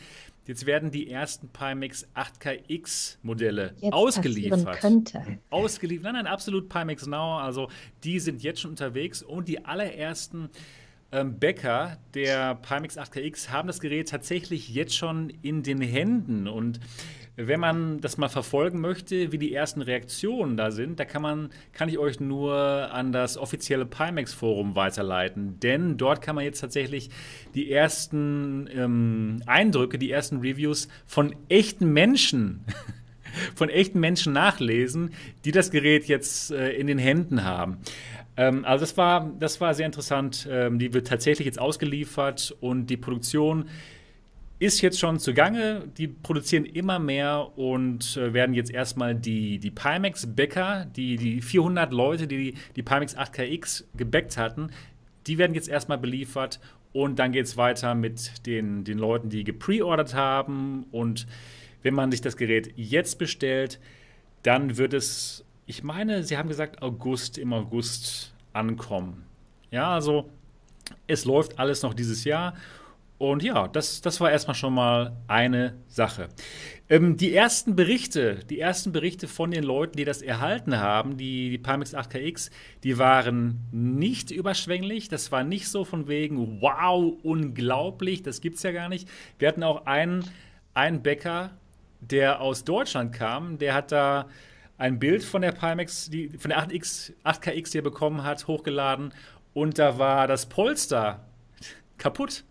Jetzt 0.47 0.65
werden 0.65 0.91
die 0.91 1.11
ersten 1.11 1.49
Pimax 1.49 2.07
8KX 2.15 3.17
Modelle 3.21 3.73
jetzt 3.81 3.91
ausgeliefert. 3.91 4.79
Könnte. 4.79 5.39
Ausgeliefert. 5.49 6.05
Nein, 6.05 6.23
nein, 6.23 6.27
absolut 6.27 6.69
Pimax 6.69 7.05
Now. 7.05 7.39
Also 7.39 7.69
die 8.05 8.21
sind 8.21 8.41
jetzt 8.41 8.61
schon 8.61 8.71
unterwegs 8.71 9.21
und 9.21 9.49
die 9.49 9.65
allerersten 9.65 10.49
ähm, 11.11 11.39
Bäcker 11.39 11.97
der 12.13 12.55
Pimax 12.55 12.97
8KX 12.97 13.49
haben 13.49 13.67
das 13.67 13.79
Gerät 13.79 14.09
tatsächlich 14.09 14.69
jetzt 14.69 14.95
schon 14.95 15.29
in 15.41 15.63
den 15.63 15.81
Händen. 15.81 16.47
Und 16.47 16.79
wenn 17.37 17.59
man 17.59 18.01
das 18.01 18.17
mal 18.17 18.29
verfolgen 18.29 18.81
möchte, 18.81 19.31
wie 19.31 19.37
die 19.37 19.53
ersten 19.53 19.81
Reaktionen 19.81 20.57
da 20.57 20.71
sind, 20.71 20.99
da 20.99 21.05
kann 21.05 21.21
man, 21.21 21.49
kann 21.71 21.87
ich 21.87 21.99
euch 21.99 22.19
nur 22.19 22.55
an 22.55 23.11
das 23.11 23.37
offizielle 23.37 23.85
Pimax-Forum 23.85 24.75
weiterleiten. 24.75 25.59
Denn 25.59 25.97
dort 25.97 26.21
kann 26.21 26.35
man 26.35 26.43
jetzt 26.43 26.59
tatsächlich 26.59 27.09
die 27.53 27.71
ersten 27.71 28.67
ähm, 28.73 29.43
Eindrücke, 29.45 29.99
die 29.99 30.11
ersten 30.11 30.39
Reviews 30.39 30.87
von 31.05 31.35
echten 31.47 31.93
Menschen 31.93 32.65
von 33.55 33.69
echten 33.69 33.99
Menschen 33.99 34.33
nachlesen, 34.33 35.13
die 35.45 35.51
das 35.51 35.71
Gerät 35.71 36.05
jetzt 36.05 36.51
äh, 36.51 36.71
in 36.71 36.87
den 36.87 36.97
Händen 36.97 37.43
haben. 37.43 37.77
Ähm, 38.37 38.63
also 38.63 38.83
das 38.83 38.95
war, 38.95 39.31
das 39.39 39.59
war 39.59 39.73
sehr 39.73 39.85
interessant. 39.85 40.47
Ähm, 40.49 40.79
die 40.79 40.93
wird 40.93 41.07
tatsächlich 41.07 41.45
jetzt 41.45 41.59
ausgeliefert 41.59 42.55
und 42.61 42.87
die 42.87 42.97
Produktion 42.97 43.65
ist 44.59 44.81
jetzt 44.81 44.99
schon 44.99 45.19
zugange. 45.19 45.83
Die 45.97 46.07
produzieren 46.07 46.65
immer 46.65 46.99
mehr 46.99 47.57
und 47.57 48.17
äh, 48.17 48.33
werden 48.33 48.55
jetzt 48.55 48.71
erstmal 48.71 49.15
die, 49.15 49.59
die 49.59 49.71
Pimax-Bäcker, 49.71 50.85
die, 50.95 51.17
die 51.17 51.41
400 51.41 51.91
Leute, 51.91 52.27
die 52.27 52.55
die 52.75 52.83
Pimax 52.83 53.17
8KX 53.17 53.85
gebackt 53.95 54.37
hatten, 54.37 54.71
Die 55.27 55.37
werden 55.37 55.53
jetzt 55.53 55.67
erstmal 55.67 55.97
beliefert 55.97 56.59
und 56.93 57.19
dann 57.19 57.31
geht 57.33 57.45
es 57.45 57.57
weiter 57.57 57.95
mit 57.95 58.45
den, 58.47 58.83
den 58.83 58.97
Leuten, 58.97 59.29
die 59.29 59.43
gepreordert 59.43 60.15
haben. 60.15 60.85
Und 60.91 61.27
wenn 61.83 61.93
man 61.93 62.11
sich 62.11 62.21
das 62.21 62.37
Gerät 62.37 62.73
jetzt 62.75 63.19
bestellt, 63.19 63.79
dann 64.43 64.77
wird 64.77 64.93
es, 64.93 65.45
ich 65.67 65.83
meine, 65.83 66.23
sie 66.23 66.37
haben 66.37 66.47
gesagt, 66.47 66.81
August, 66.81 67.37
im 67.37 67.53
August 67.53 68.33
ankommen. 68.53 69.25
Ja, 69.69 69.93
also 69.93 70.29
es 71.05 71.25
läuft 71.25 71.59
alles 71.59 71.83
noch 71.83 71.93
dieses 71.93 72.23
Jahr. 72.23 72.55
Und 73.17 73.43
ja, 73.43 73.67
das, 73.67 73.99
das 74.01 74.21
war 74.21 74.31
erstmal 74.31 74.55
schon 74.55 74.73
mal 74.73 75.17
eine 75.27 75.75
Sache. 75.87 76.29
Ähm, 76.87 77.17
die 77.17 77.33
ersten 77.33 77.75
Berichte, 77.75 78.39
die 78.49 78.59
ersten 78.59 78.93
Berichte 78.93 79.27
von 79.27 79.51
den 79.51 79.63
Leuten, 79.63 79.97
die 79.97 80.05
das 80.05 80.21
erhalten 80.21 80.77
haben, 80.77 81.17
die, 81.17 81.49
die 81.49 81.57
Pimax 81.57 81.93
8KX, 81.93 82.51
die 82.83 82.97
waren 82.97 83.59
nicht 83.71 84.31
überschwänglich. 84.31 85.09
Das 85.09 85.31
war 85.31 85.43
nicht 85.43 85.67
so 85.67 85.83
von 85.83 86.07
wegen, 86.07 86.61
wow, 86.61 87.13
unglaublich, 87.23 88.23
das 88.23 88.39
gibt's 88.39 88.63
ja 88.63 88.71
gar 88.71 88.87
nicht. 88.87 89.09
Wir 89.39 89.49
hatten 89.49 89.63
auch 89.63 89.85
einen, 89.85 90.23
einen 90.75 91.01
Bäcker, 91.01 91.51
der 91.99 92.39
aus 92.39 92.63
Deutschland 92.63 93.11
kam, 93.11 93.57
der 93.57 93.73
hat 93.73 93.91
da 93.91 94.27
ein 94.77 94.99
Bild 94.99 95.23
von 95.23 95.41
der 95.41 95.51
Pimax, 95.51 96.09
die, 96.09 96.29
von 96.29 96.49
der 96.49 96.67
8X, 96.67 97.13
8KX, 97.23 97.71
die 97.71 97.77
er 97.79 97.83
bekommen 97.83 98.23
hat, 98.23 98.47
hochgeladen 98.47 99.13
und 99.53 99.79
da 99.79 99.97
war 99.97 100.27
das 100.27 100.45
Polster 100.45 101.25
kaputt. 101.97 102.43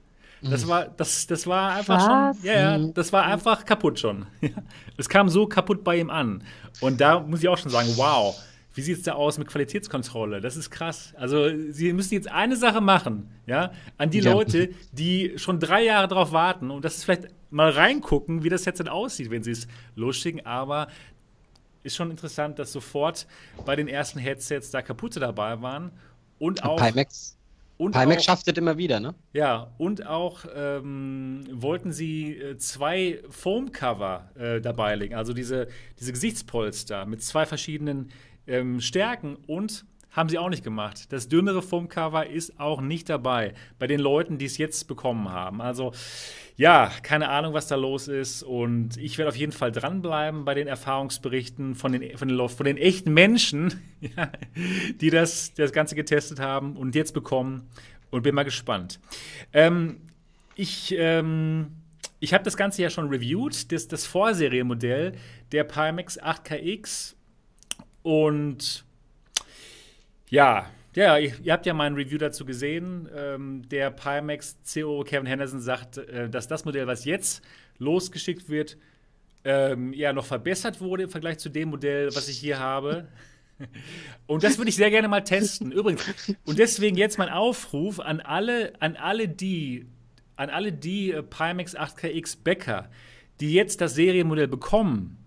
Das 0.43 0.69
war, 0.69 0.87
das, 0.87 1.27
das 1.27 1.47
war 1.47 1.73
einfach 1.73 1.97
Was? 1.97 2.37
schon, 2.37 2.47
ja, 2.47 2.77
ja, 2.77 2.79
das 2.79 3.13
war 3.13 3.25
einfach 3.25 3.65
kaputt 3.65 3.99
schon. 3.99 4.27
Es 4.99 5.09
kam 5.09 5.29
so 5.29 5.47
kaputt 5.47 5.83
bei 5.83 5.99
ihm 5.99 6.11
an. 6.11 6.43
Und 6.81 7.01
da 7.01 7.21
muss 7.21 7.43
ich 7.43 7.49
auch 7.49 7.59
schon 7.59 7.71
sagen, 7.71 7.89
wow, 7.97 8.35
wie 8.77 8.83
sieht 8.83 8.99
es 8.99 9.03
da 9.03 9.13
aus 9.13 9.39
mit 9.39 9.49
Qualitätskontrolle? 9.49 10.41
Das 10.41 10.57
ist 10.57 10.71
krass. 10.71 11.15
Also, 11.17 11.49
Sie 11.71 11.93
müssen 11.93 12.15
jetzt 12.15 12.31
eine 12.31 12.57
Sache 12.57 12.81
machen, 12.81 13.31
ja, 13.47 13.73
an 13.97 14.11
die 14.11 14.21
ja. 14.21 14.33
Leute, 14.33 14.71
die 14.93 15.33
schon 15.37 15.59
drei 15.59 15.85
Jahre 15.85 16.09
darauf 16.09 16.33
warten 16.33 16.71
und 16.71 16.85
das 16.85 16.97
ist 16.97 17.05
vielleicht 17.05 17.29
mal 17.51 17.71
reingucken, 17.71 18.45
wie 18.45 18.51
das 18.51 18.65
jetzt 18.67 18.81
dann 18.81 18.89
aussieht, 18.89 19.31
wenn 19.31 19.43
Sie 19.43 19.53
es 19.53 19.67
losschicken. 19.95 20.45
Aber 20.45 20.89
ist 21.87 21.97
schon 21.97 22.11
interessant, 22.11 22.59
dass 22.59 22.73
sofort 22.73 23.27
bei 23.65 23.77
den 23.77 23.89
ersten 23.89 24.19
Headsets 24.19 24.71
da 24.71 24.83
kaputte 24.83 25.21
dabei 25.21 25.63
waren 25.63 25.93
und 26.39 26.65
auch. 26.65 26.77
Pimax, 26.77 27.37
und 27.79 27.93
Pimax 27.93 28.23
auch, 28.23 28.25
schafft 28.25 28.49
es 28.49 28.57
immer 28.57 28.79
wieder, 28.79 29.01
ne? 29.01 29.15
Ja, 29.33 29.71
und 29.79 30.07
auch 30.07 30.45
ähm, 30.55 31.45
wollten 31.53 31.93
sie 31.93 32.37
äh, 32.37 32.57
zwei 32.57 33.23
Foam-Cover 33.29 34.31
äh, 34.35 34.61
dabei 34.61 34.95
legen, 34.97 35.15
also 35.15 35.33
diese, 35.33 35.69
diese 36.01 36.13
Gesichtspolster 36.13 37.05
mit 37.05 37.23
zwei 37.23 37.45
verschiedenen 37.45 38.11
ähm, 38.47 38.81
Stärken 38.81 39.37
und 39.47 39.85
haben 40.17 40.31
sie 40.31 40.39
auch 40.39 40.49
nicht 40.49 40.65
gemacht. 40.65 41.13
Das 41.13 41.29
dünnere 41.29 41.61
Foam-Cover 41.61 42.27
ist 42.27 42.59
auch 42.59 42.81
nicht 42.81 43.11
dabei 43.11 43.53
bei 43.79 43.87
den 43.87 44.01
Leuten, 44.01 44.39
die 44.39 44.47
es 44.47 44.57
jetzt 44.57 44.89
bekommen 44.89 45.29
haben. 45.29 45.61
Also 45.61 45.93
ja, 46.57 46.91
keine 47.03 47.29
Ahnung, 47.29 47.53
was 47.53 47.69
da 47.69 47.77
los 47.77 48.09
ist. 48.09 48.43
Und 48.43 48.97
ich 48.97 49.19
werde 49.19 49.29
auf 49.29 49.37
jeden 49.37 49.53
Fall 49.53 49.71
dranbleiben 49.71 50.47
bei 50.47 50.55
den 50.55 50.69
Erfahrungsberichten 50.69 51.75
von 51.75 51.93
den, 51.93 52.17
von 52.17 52.29
den, 52.29 52.49
von 52.49 52.65
den 52.65 52.79
echten 52.79 53.13
Menschen, 53.13 53.83
ja, 54.01 54.31
die 55.03 55.11
das, 55.11 55.53
das 55.53 55.73
Ganze 55.73 55.95
getestet 55.95 56.41
haben 56.41 56.77
und 56.77 56.95
jetzt 56.95 57.13
bekommen. 57.13 57.69
Und 58.09 58.23
bin 58.23 58.35
mal 58.35 58.45
gespannt. 58.45 58.99
Ähm, 59.53 60.01
ich. 60.55 60.95
Ähm, 60.97 61.69
ich 62.19 62.33
habe 62.33 62.45
das 62.45 62.57
Ganze 62.57 62.81
ja 62.81 62.89
schon 62.89 63.11
reviewed, 63.11 63.71
das, 63.71 63.89
das 63.89 64.07
Vorserienmodell 64.07 65.13
der 65.53 65.65
Pimax 65.65 66.19
8KX. 66.19 67.15
Und 68.03 68.86
ja, 70.29 70.67
ja, 70.97 71.19
ihr, 71.19 71.53
habt 71.53 71.67
ja 71.67 71.75
mein 71.75 71.95
Review 71.95 72.17
dazu 72.17 72.47
gesehen. 72.47 73.07
Ähm, 73.15 73.69
der 73.69 73.91
Pimax 73.91 74.57
CO 74.73 75.05
Kevin 75.05 75.27
Henderson 75.27 75.61
sagt, 75.61 75.99
äh, 75.99 76.31
dass 76.31 76.49
das 76.49 76.65
Modell, 76.65 76.87
was 76.87 77.05
jetzt 77.05 77.43
losgeschickt 77.79 78.49
wird, 78.49 78.79
ähm, 79.45 79.93
ja 79.93 80.15
noch 80.15 80.25
verbessert 80.25 80.81
wurde 80.81 81.05
im 81.05 81.11
Vergleich 81.11 81.39
zu 81.39 81.51
dem 81.51 81.69
Modell, 81.69 82.15
was 82.15 82.29
ich 82.29 82.39
hier 82.39 82.59
habe. 82.59 83.09
Und 84.27 84.43
das 84.43 84.57
würde 84.57 84.71
ich 84.71 84.77
sehr 84.77 84.91
gerne 84.91 85.09
mal 85.09 85.21
testen. 85.21 85.71
Übrigens, 85.71 86.05
und 86.45 86.59
deswegen 86.59 86.97
jetzt 86.97 87.17
mein 87.17 87.31
Aufruf 87.31 88.01
an 88.01 88.21
alle, 88.21 88.75
an 88.81 88.97
alle 88.97 89.29
die, 89.29 89.87
an 90.37 90.51
alle 90.51 90.73
die 90.73 91.13
äh, 91.13 91.23
Pimax 91.23 91.77
8KX 91.77 92.39
Bäcker, 92.43 92.91
die 93.41 93.53
jetzt 93.53 93.81
das 93.81 93.95
Serienmodell 93.95 94.49
bekommen 94.49 95.26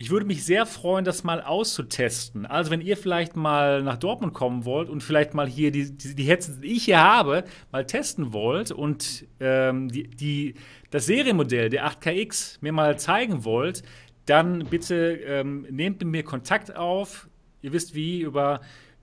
ich 0.00 0.10
würde 0.10 0.26
mich 0.26 0.44
sehr 0.44 0.64
freuen, 0.64 1.04
das 1.04 1.24
mal 1.24 1.42
auszutesten. 1.42 2.46
Also, 2.46 2.70
wenn 2.70 2.80
ihr 2.80 2.96
vielleicht 2.96 3.34
mal 3.34 3.82
nach 3.82 3.96
Dortmund 3.96 4.32
kommen 4.32 4.64
wollt 4.64 4.88
und 4.88 5.02
vielleicht 5.02 5.34
mal 5.34 5.48
hier 5.48 5.72
die, 5.72 5.90
die, 5.90 6.14
die 6.14 6.22
Headsets, 6.22 6.60
die 6.60 6.68
ich 6.68 6.84
hier 6.84 7.00
habe, 7.00 7.42
mal 7.72 7.84
testen 7.84 8.32
wollt 8.32 8.70
und 8.70 9.26
ähm, 9.40 9.88
die, 9.88 10.04
die, 10.04 10.54
das 10.90 11.06
Serienmodell 11.06 11.68
der 11.68 11.90
8KX 11.90 12.58
mir 12.60 12.72
mal 12.72 12.96
zeigen 12.96 13.44
wollt, 13.44 13.82
dann 14.24 14.66
bitte 14.66 15.16
ähm, 15.26 15.66
nehmt 15.68 15.98
mit 16.00 16.08
mir 16.08 16.22
Kontakt 16.22 16.76
auf. 16.76 17.28
Ihr 17.60 17.72
wisst 17.72 17.96
wie, 17.96 18.20
über, 18.20 18.60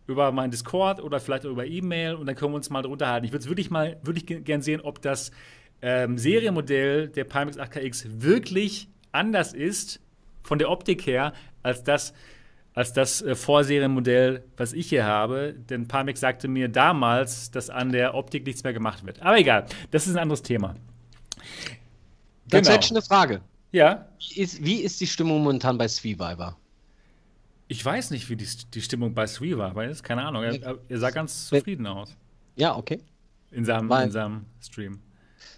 über 0.07 0.31
meinen 0.31 0.51
Discord 0.51 1.03
oder 1.03 1.19
vielleicht 1.19 1.43
über 1.43 1.65
E-Mail 1.65 2.15
und 2.15 2.25
dann 2.25 2.35
können 2.35 2.53
wir 2.53 2.57
uns 2.57 2.69
mal 2.69 2.83
darunter 2.83 3.09
halten. 3.09 3.25
Ich 3.25 3.33
würde 3.33 3.45
wirklich 3.49 3.69
mal 3.69 3.99
wirklich 4.03 4.25
gern 4.45 4.61
sehen, 4.61 4.79
ob 4.79 5.01
das 5.01 5.31
ähm, 5.81 6.17
Serienmodell 6.17 7.09
der 7.09 7.25
Pimax 7.25 7.59
8KX 7.59 8.21
wirklich 8.21 8.87
anders 9.11 9.53
ist 9.53 9.99
von 10.45 10.59
der 10.59 10.69
Optik 10.69 11.05
her 11.05 11.33
als 11.63 11.83
das, 11.83 12.13
als 12.73 12.93
das 12.93 13.21
äh, 13.21 13.35
Vorserienmodell, 13.35 14.43
was 14.57 14.73
ich 14.73 14.89
hier 14.89 15.05
habe. 15.05 15.55
Denn 15.69 15.87
Parmex 15.87 16.19
sagte 16.19 16.47
mir 16.47 16.69
damals, 16.69 17.51
dass 17.51 17.69
an 17.69 17.91
der 17.91 18.13
Optik 18.13 18.45
nichts 18.45 18.63
mehr 18.63 18.73
gemacht 18.73 19.05
wird. 19.05 19.21
Aber 19.21 19.37
egal, 19.37 19.65
das 19.91 20.07
ist 20.07 20.15
ein 20.15 20.21
anderes 20.21 20.43
Thema. 20.43 20.75
Ganz 22.49 22.67
genau. 22.67 22.79
eine 22.89 23.01
Frage. 23.01 23.41
Ja. 23.71 24.07
Wie 24.19 24.39
ist, 24.39 24.63
wie 24.63 24.81
ist 24.81 25.01
die 25.01 25.07
Stimmung 25.07 25.43
momentan 25.43 25.77
bei 25.77 25.87
Sweeviver? 25.87 26.55
Ich 27.67 27.83
weiß 27.83 28.11
nicht, 28.11 28.29
wie 28.29 28.35
die, 28.35 28.47
die 28.73 28.81
Stimmung 28.81 29.15
bei 29.15 29.25
Sweeviver 29.25 29.83
ist. 29.85 30.03
Keine 30.03 30.23
Ahnung. 30.23 30.43
Er, 30.43 30.77
er 30.87 30.97
sah 30.99 31.09
ganz 31.09 31.47
zufrieden 31.47 31.87
aus. 31.87 32.15
Ja, 32.55 32.75
okay. 32.77 33.01
In 33.49 33.65
seinem, 33.65 33.91
in 33.91 34.11
seinem 34.11 34.45
Stream. 34.61 34.99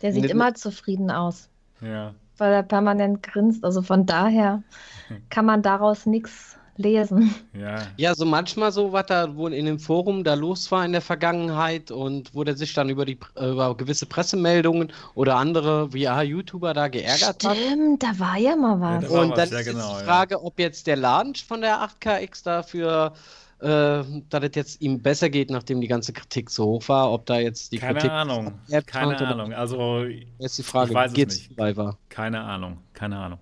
Der 0.01 0.13
sieht 0.13 0.25
immer 0.25 0.53
zufrieden 0.55 1.11
aus. 1.11 1.49
Ja 1.81 2.15
weil 2.38 2.53
er 2.53 2.63
permanent 2.63 3.23
grinst. 3.23 3.63
Also 3.63 3.81
von 3.81 4.05
daher 4.05 4.63
kann 5.29 5.45
man 5.45 5.61
daraus 5.61 6.05
nichts 6.05 6.57
lesen. 6.77 7.33
Ja. 7.59 7.88
ja, 7.97 8.15
so 8.15 8.25
manchmal 8.25 8.71
so, 8.71 8.91
was 8.91 9.07
da 9.07 9.35
wohl 9.35 9.53
in 9.53 9.65
dem 9.65 9.79
Forum 9.79 10.23
da 10.23 10.35
los 10.35 10.71
war 10.71 10.85
in 10.85 10.91
der 10.91 11.01
Vergangenheit 11.01 11.91
und 11.91 12.33
wo 12.33 12.43
der 12.43 12.55
sich 12.55 12.73
dann 12.73 12.89
über 12.89 13.05
die 13.05 13.17
über 13.35 13.75
gewisse 13.75 14.05
Pressemeldungen 14.05 14.93
oder 15.15 15.35
andere 15.35 15.91
wie 15.93 16.01
ja, 16.01 16.21
YouTuber 16.21 16.73
da 16.73 16.88
geärgert 16.88 17.41
Stimmt, 17.41 17.45
hat. 17.45 17.57
Stimmt, 17.57 18.03
da 18.03 18.19
war 18.19 18.38
ja 18.38 18.55
mal 18.55 18.79
was. 18.79 19.11
Ja, 19.11 19.21
und 19.21 19.31
dann 19.31 19.51
was, 19.51 19.59
ist 19.59 19.65
genau, 19.65 19.97
die 19.97 20.05
Frage, 20.05 20.35
ja. 20.35 20.41
ob 20.41 20.59
jetzt 20.59 20.88
der 20.88 20.97
Launch 20.97 21.45
von 21.45 21.61
der 21.61 21.79
8KX 21.79 22.43
dafür 22.43 23.13
äh, 23.60 24.03
dass 24.30 24.43
es 24.43 24.55
jetzt 24.55 24.82
ihm 24.82 25.01
besser 25.01 25.30
geht, 25.30 25.49
nachdem 25.49 25.82
die 25.82 25.88
ganze 25.88 26.14
Kritik 26.14 26.49
so 26.49 26.66
hoch 26.66 26.89
war, 26.89 27.12
ob 27.12 27.26
da 27.26 27.39
jetzt 27.39 27.72
die 27.72 27.80
Keine 27.80 27.93
Kritik 27.93 28.12
Ahnung. 28.12 28.60
Keine 28.86 29.18
Ahnung. 29.18 29.53
Also 29.53 30.03
jetzt 30.38 30.58
die 30.58 30.64
Frage, 30.64 30.91
ich 30.91 30.95
weiß 30.95 31.14
geht's 31.14 31.36
es 31.36 31.49
nicht. 31.49 31.78
War. 31.78 31.97
Keine 32.10 32.41
Ahnung. 32.41 32.78
Keine 32.93 33.18
Ahnung. 33.18 33.39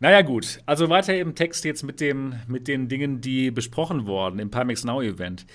Naja, 0.00 0.22
gut. 0.22 0.60
Also 0.66 0.88
weiter 0.88 1.16
im 1.16 1.34
Text 1.34 1.64
jetzt 1.64 1.82
mit, 1.82 2.00
dem, 2.00 2.34
mit 2.48 2.68
den 2.68 2.88
Dingen, 2.88 3.20
die 3.20 3.50
besprochen 3.50 4.06
wurden 4.06 4.38
im 4.40 4.50
Pimax 4.50 4.84
Now 4.84 5.00
Event. 5.00 5.46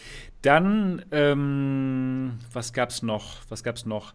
Dann, 0.41 1.05
ähm, 1.11 2.39
was 2.51 2.73
gab's 2.73 3.03
noch? 3.03 3.37
Was 3.49 3.63
gab's 3.63 3.85
noch? 3.85 4.13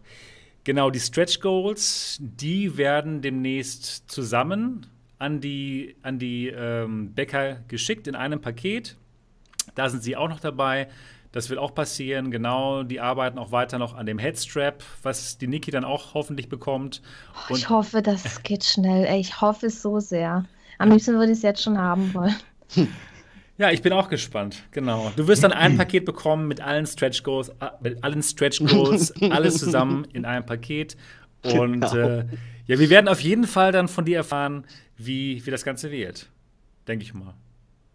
Genau, 0.65 0.89
die 0.89 0.99
Stretch 0.99 1.39
Goals, 1.39 2.17
die 2.19 2.75
werden 2.75 3.21
demnächst 3.21 4.09
zusammen 4.09 4.87
an 5.17 5.39
die, 5.39 5.95
an 6.01 6.19
die 6.19 6.47
ähm, 6.47 7.13
Bäcker 7.13 7.63
geschickt 7.69 8.07
in 8.07 8.15
einem 8.15 8.41
Paket. 8.41 8.97
Da 9.77 9.89
sind 9.89 10.01
sie 10.03 10.15
auch 10.15 10.27
noch 10.27 10.39
dabei. 10.39 10.87
Das 11.31 11.49
wird 11.49 11.59
auch 11.59 11.75
passieren. 11.75 12.31
Genau, 12.31 12.83
die 12.83 12.99
arbeiten 12.99 13.37
auch 13.37 13.51
weiter 13.51 13.77
noch 13.77 13.95
an 13.95 14.05
dem 14.05 14.17
Headstrap, 14.17 14.83
was 15.03 15.37
die 15.37 15.47
Niki 15.47 15.71
dann 15.71 15.83
auch 15.83 16.13
hoffentlich 16.13 16.49
bekommt. 16.49 17.01
Oh, 17.49 17.55
ich 17.55 17.69
hoffe, 17.69 18.01
das 18.01 18.41
geht 18.43 18.63
schnell. 18.63 19.05
Ey, 19.05 19.19
ich 19.19 19.39
hoffe 19.39 19.67
es 19.67 19.81
so 19.81 19.99
sehr. 19.99 20.45
Am 20.79 20.89
liebsten 20.89 21.13
würde 21.13 21.31
ich 21.31 21.37
es 21.37 21.43
jetzt 21.43 21.61
schon 21.61 21.77
haben 21.77 22.13
wollen. 22.13 22.35
Ja, 23.59 23.71
ich 23.71 23.81
bin 23.81 23.91
auch 23.91 24.07
gespannt. 24.07 24.61
Genau. 24.69 25.11
Du 25.15 25.27
wirst 25.27 25.43
dann 25.43 25.51
ein 25.51 25.77
Paket 25.79 26.05
bekommen 26.05 26.47
mit 26.47 26.61
allen 26.61 26.85
Stretch 26.85 27.23
Goals, 27.23 27.49
äh, 27.49 27.69
mit 27.81 28.03
allen 28.03 28.21
Stretch 28.21 28.63
Goals, 28.63 29.11
alles 29.31 29.57
zusammen 29.57 30.05
in 30.13 30.25
einem 30.25 30.45
Paket. 30.45 30.95
Und 31.41 31.81
genau. 31.81 31.95
äh, 31.95 32.25
ja, 32.67 32.77
wir 32.77 32.91
werden 32.91 33.07
auf 33.07 33.19
jeden 33.21 33.45
Fall 33.45 33.71
dann 33.71 33.87
von 33.87 34.05
dir 34.05 34.17
erfahren, 34.17 34.65
wie, 34.95 35.43
wie 35.43 35.49
das 35.49 35.65
Ganze 35.65 35.89
wird. 35.91 36.29
Denke 36.87 37.03
ich 37.03 37.15
mal. 37.15 37.33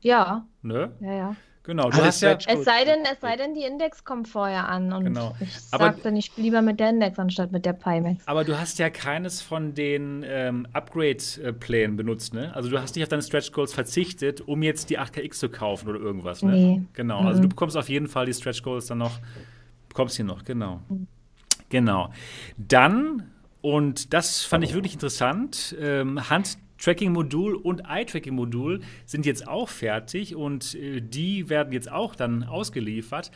Ja. 0.01 0.47
Ne? 0.62 0.91
Ja, 1.01 1.14
ja. 1.14 1.37
Genau, 1.64 1.90
du 1.90 1.98
hast 1.98 2.22
ja. 2.22 2.36
Es 2.46 2.64
sei, 2.64 2.84
denn, 2.84 3.04
es 3.10 3.20
sei 3.20 3.36
denn, 3.36 3.54
die 3.54 3.62
Index 3.62 4.04
kommt 4.04 4.26
vorher 4.26 4.68
an 4.68 4.92
und 4.92 5.04
genau. 5.04 5.36
ich 5.38 5.60
sage 5.60 6.00
dann, 6.02 6.16
ich 6.16 6.36
lieber 6.36 6.60
mit 6.60 6.80
der 6.80 6.90
Index 6.90 7.18
anstatt 7.18 7.52
mit 7.52 7.64
der 7.64 7.72
Pimax. 7.72 8.26
Aber 8.26 8.42
du 8.42 8.58
hast 8.58 8.80
ja 8.80 8.90
keines 8.90 9.40
von 9.40 9.74
den 9.74 10.24
ähm, 10.26 10.66
Upgrade-Plänen 10.72 11.96
benutzt, 11.96 12.34
ne? 12.34 12.54
Also 12.54 12.68
du 12.68 12.80
hast 12.80 12.96
nicht 12.96 13.04
auf 13.04 13.08
deine 13.08 13.22
Stretch 13.22 13.52
Goals 13.52 13.72
verzichtet, 13.72 14.40
um 14.40 14.62
jetzt 14.62 14.90
die 14.90 14.98
8KX 14.98 15.34
zu 15.34 15.48
kaufen 15.48 15.88
oder 15.88 16.00
irgendwas, 16.00 16.42
ne? 16.42 16.52
Nee. 16.52 16.82
Genau, 16.94 17.20
also 17.20 17.38
mhm. 17.38 17.42
du 17.42 17.48
bekommst 17.50 17.76
auf 17.76 17.88
jeden 17.88 18.08
Fall 18.08 18.26
die 18.26 18.34
Stretch 18.34 18.62
Goals 18.62 18.86
dann 18.86 18.98
noch 18.98 19.20
Bekommst 19.92 20.16
hier 20.16 20.24
noch, 20.24 20.44
genau. 20.46 20.80
Mhm. 20.88 21.06
Genau. 21.68 22.10
Dann, 22.56 23.30
und 23.60 24.14
das 24.14 24.42
fand 24.42 24.64
ich 24.64 24.72
wirklich 24.72 24.94
interessant, 24.94 25.76
ähm, 25.78 26.30
Hand-Tracking-Modul 26.83 27.55
und 27.55 27.83
Eye-Tracking-Modul 27.89 28.80
sind 29.07 29.24
jetzt 29.24 29.47
auch 29.47 29.68
fertig 29.68 30.35
und 30.35 30.74
äh, 30.74 31.01
die 31.01 31.49
werden 31.49 31.72
jetzt 31.72 31.91
auch 31.91 32.16
dann 32.16 32.43
ausgeliefert. 32.43 33.30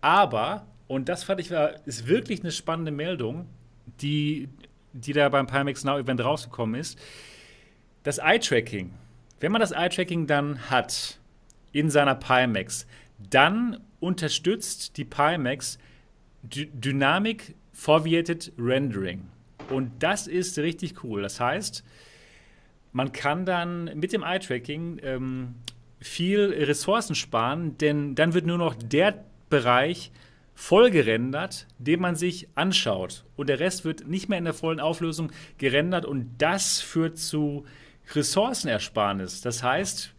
Aber, 0.00 0.66
und 0.86 1.08
das 1.08 1.24
fand 1.24 1.40
ich 1.40 1.50
war, 1.50 1.84
ist 1.86 2.06
wirklich 2.06 2.42
eine 2.42 2.52
spannende 2.52 2.92
Meldung, 2.92 3.46
die, 4.00 4.48
die 4.92 5.12
da 5.12 5.28
beim 5.28 5.46
Pimax 5.46 5.84
Now 5.84 5.98
Event 5.98 6.22
rausgekommen 6.22 6.80
ist. 6.80 6.98
Das 8.04 8.18
Eye-Tracking. 8.18 8.92
Wenn 9.40 9.52
man 9.52 9.60
das 9.60 9.72
Eye-Tracking 9.72 10.28
dann 10.28 10.70
hat 10.70 11.18
in 11.72 11.90
seiner 11.90 12.14
Pimax, 12.14 12.86
dann 13.18 13.80
unterstützt 13.98 14.96
die 14.96 15.04
Pimax 15.04 15.78
D 16.42 16.68
Dynamic 16.72 17.54
Foveated 17.72 18.52
Rendering. 18.58 19.28
Und 19.70 20.02
das 20.02 20.26
ist 20.26 20.58
richtig 20.58 21.02
cool. 21.04 21.22
Das 21.22 21.40
heißt, 21.40 21.84
man 22.92 23.12
kann 23.12 23.46
dann 23.46 23.90
mit 23.94 24.12
dem 24.12 24.22
Eye-Tracking 24.22 25.00
ähm, 25.02 25.54
viel 26.00 26.52
Ressourcen 26.52 27.14
sparen, 27.14 27.78
denn 27.78 28.14
dann 28.14 28.34
wird 28.34 28.46
nur 28.46 28.58
noch 28.58 28.74
der 28.74 29.24
Bereich 29.48 30.12
voll 30.54 30.90
gerendert, 30.90 31.66
den 31.78 32.00
man 32.00 32.16
sich 32.16 32.48
anschaut. 32.54 33.24
Und 33.36 33.48
der 33.48 33.60
Rest 33.60 33.84
wird 33.84 34.06
nicht 34.06 34.28
mehr 34.28 34.38
in 34.38 34.44
der 34.44 34.54
vollen 34.54 34.80
Auflösung 34.80 35.32
gerendert 35.58 36.04
und 36.04 36.30
das 36.38 36.80
führt 36.80 37.18
zu 37.18 37.64
Ressourcenersparnis. 38.14 39.40
Das 39.40 39.62
heißt, 39.62 40.14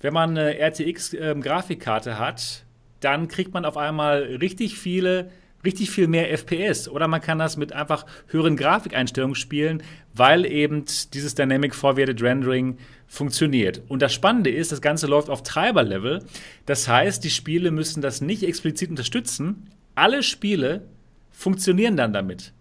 wenn 0.00 0.12
man 0.12 0.30
eine 0.30 0.58
RTX-Grafikkarte 0.58 2.10
ähm, 2.10 2.18
hat, 2.18 2.64
dann 3.00 3.28
kriegt 3.28 3.52
man 3.52 3.64
auf 3.64 3.76
einmal 3.76 4.22
richtig 4.22 4.78
viele 4.78 5.30
richtig 5.64 5.90
viel 5.90 6.08
mehr 6.08 6.30
FPS 6.30 6.88
oder 6.88 7.08
man 7.08 7.20
kann 7.20 7.38
das 7.38 7.56
mit 7.56 7.72
einfach 7.72 8.06
höheren 8.28 8.56
Grafikeinstellungen 8.56 9.34
spielen, 9.34 9.82
weil 10.12 10.44
eben 10.46 10.84
dieses 11.12 11.34
Dynamic 11.34 11.74
Forwarded 11.74 12.22
Rendering 12.22 12.78
funktioniert. 13.06 13.82
Und 13.88 14.02
das 14.02 14.12
Spannende 14.12 14.50
ist, 14.50 14.72
das 14.72 14.80
Ganze 14.80 15.06
läuft 15.06 15.30
auf 15.30 15.42
Treiberlevel. 15.42 16.24
Das 16.66 16.88
heißt, 16.88 17.22
die 17.24 17.30
Spiele 17.30 17.70
müssen 17.70 18.02
das 18.02 18.20
nicht 18.20 18.42
explizit 18.42 18.90
unterstützen. 18.90 19.70
Alle 19.94 20.22
Spiele 20.22 20.82
funktionieren 21.30 21.96
dann 21.96 22.12
damit. 22.12 22.52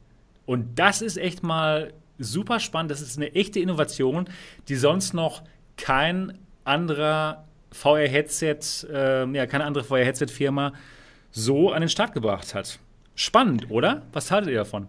Und 0.46 0.78
das 0.80 1.02
ist 1.02 1.18
echt 1.18 1.44
mal 1.44 1.94
super 2.20 2.60
spannend. 2.60 2.92
Das 2.92 3.02
ist 3.02 3.18
eine 3.18 3.34
echte 3.34 3.60
Innovation, 3.60 4.26
die 4.68 4.76
sonst 4.76 5.14
noch 5.14 5.44
kein 5.78 6.38
anderer 6.64 7.46
VR-Headset, 7.72 8.60
äh, 8.92 9.26
ja, 9.32 9.46
keine 9.48 9.66
andere 9.66 9.84
VR-Headset-Firma 9.84 10.74
so 11.32 11.72
an 11.72 11.82
den 11.82 11.90
Start 11.90 12.14
gebracht 12.14 12.54
hat. 12.54 12.80
Spannend, 13.16 13.70
oder? 13.70 14.02
Was 14.12 14.32
haltet 14.32 14.52
ihr 14.52 14.60
davon? 14.60 14.88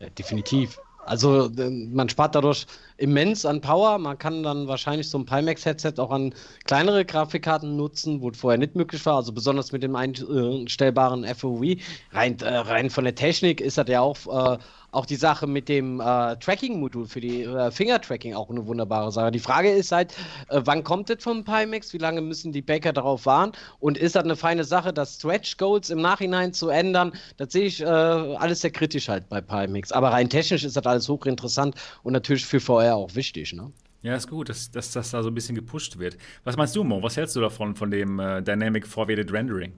Ja, 0.00 0.08
definitiv. 0.10 0.78
Also 1.04 1.50
man 1.56 2.08
spart 2.08 2.34
dadurch 2.34 2.66
immens 2.96 3.44
an 3.44 3.60
Power. 3.60 3.98
Man 3.98 4.18
kann 4.18 4.42
dann 4.42 4.68
wahrscheinlich 4.68 5.08
so 5.08 5.18
ein 5.18 5.26
Pimax-Headset 5.26 5.94
auch 5.98 6.10
an 6.10 6.34
kleinere 6.64 7.04
Grafikkarten 7.04 7.76
nutzen, 7.76 8.20
wo 8.20 8.30
es 8.30 8.38
vorher 8.38 8.58
nicht 8.58 8.76
möglich 8.76 9.04
war. 9.06 9.16
Also 9.16 9.32
besonders 9.32 9.72
mit 9.72 9.82
dem 9.82 9.96
einstellbaren 9.96 11.24
FOV. 11.24 11.76
Rein, 12.12 12.38
äh, 12.40 12.56
rein 12.56 12.90
von 12.90 13.04
der 13.04 13.14
Technik 13.14 13.60
ist 13.60 13.78
das 13.78 13.88
ja 13.88 14.00
auch 14.00 14.54
äh, 14.54 14.58
auch 14.94 15.06
die 15.06 15.16
Sache 15.16 15.46
mit 15.46 15.68
dem 15.68 16.00
äh, 16.00 16.36
Tracking-Modul 16.36 17.06
für 17.06 17.20
die 17.20 17.42
äh, 17.42 17.70
Finger-Tracking 17.70 18.34
auch 18.34 18.48
eine 18.48 18.66
wunderbare 18.66 19.10
Sache. 19.12 19.30
Die 19.30 19.38
Frage 19.38 19.70
ist 19.70 19.92
halt, 19.92 20.12
äh, 20.48 20.60
wann 20.64 20.84
kommt 20.84 21.10
das 21.10 21.22
vom 21.22 21.44
Pimax? 21.44 21.92
Wie 21.92 21.98
lange 21.98 22.20
müssen 22.20 22.52
die 22.52 22.62
Baker 22.62 22.92
darauf 22.92 23.26
warten? 23.26 23.52
Und 23.80 23.98
ist 23.98 24.14
das 24.14 24.24
eine 24.24 24.36
feine 24.36 24.64
Sache, 24.64 24.92
das 24.92 25.16
Stretch-Goals 25.16 25.90
im 25.90 26.00
Nachhinein 26.00 26.52
zu 26.52 26.68
ändern? 26.68 27.12
Das 27.36 27.52
sehe 27.52 27.66
ich 27.66 27.80
äh, 27.80 27.84
alles 27.86 28.60
sehr 28.60 28.70
kritisch 28.70 29.08
halt 29.08 29.28
bei 29.28 29.40
Pimax. 29.40 29.92
Aber 29.92 30.12
rein 30.12 30.30
technisch 30.30 30.64
ist 30.64 30.76
das 30.76 30.86
alles 30.86 31.08
hochinteressant 31.08 31.74
und 32.02 32.12
natürlich 32.12 32.46
für 32.46 32.60
VR 32.60 32.83
auch 32.92 33.14
wichtig. 33.14 33.52
Ne? 33.52 33.72
Ja, 34.02 34.14
ist 34.14 34.28
gut, 34.28 34.50
dass, 34.50 34.70
dass 34.70 34.92
das 34.92 35.10
da 35.10 35.22
so 35.22 35.30
ein 35.30 35.34
bisschen 35.34 35.54
gepusht 35.54 35.98
wird. 35.98 36.18
Was 36.44 36.56
meinst 36.58 36.76
du, 36.76 36.84
Mo? 36.84 37.02
Was 37.02 37.16
hältst 37.16 37.34
du 37.36 37.40
davon, 37.40 37.74
von 37.74 37.90
dem 37.90 38.20
äh, 38.20 38.42
Dynamic 38.42 38.86
Forwarded 38.86 39.32
Rendering? 39.32 39.72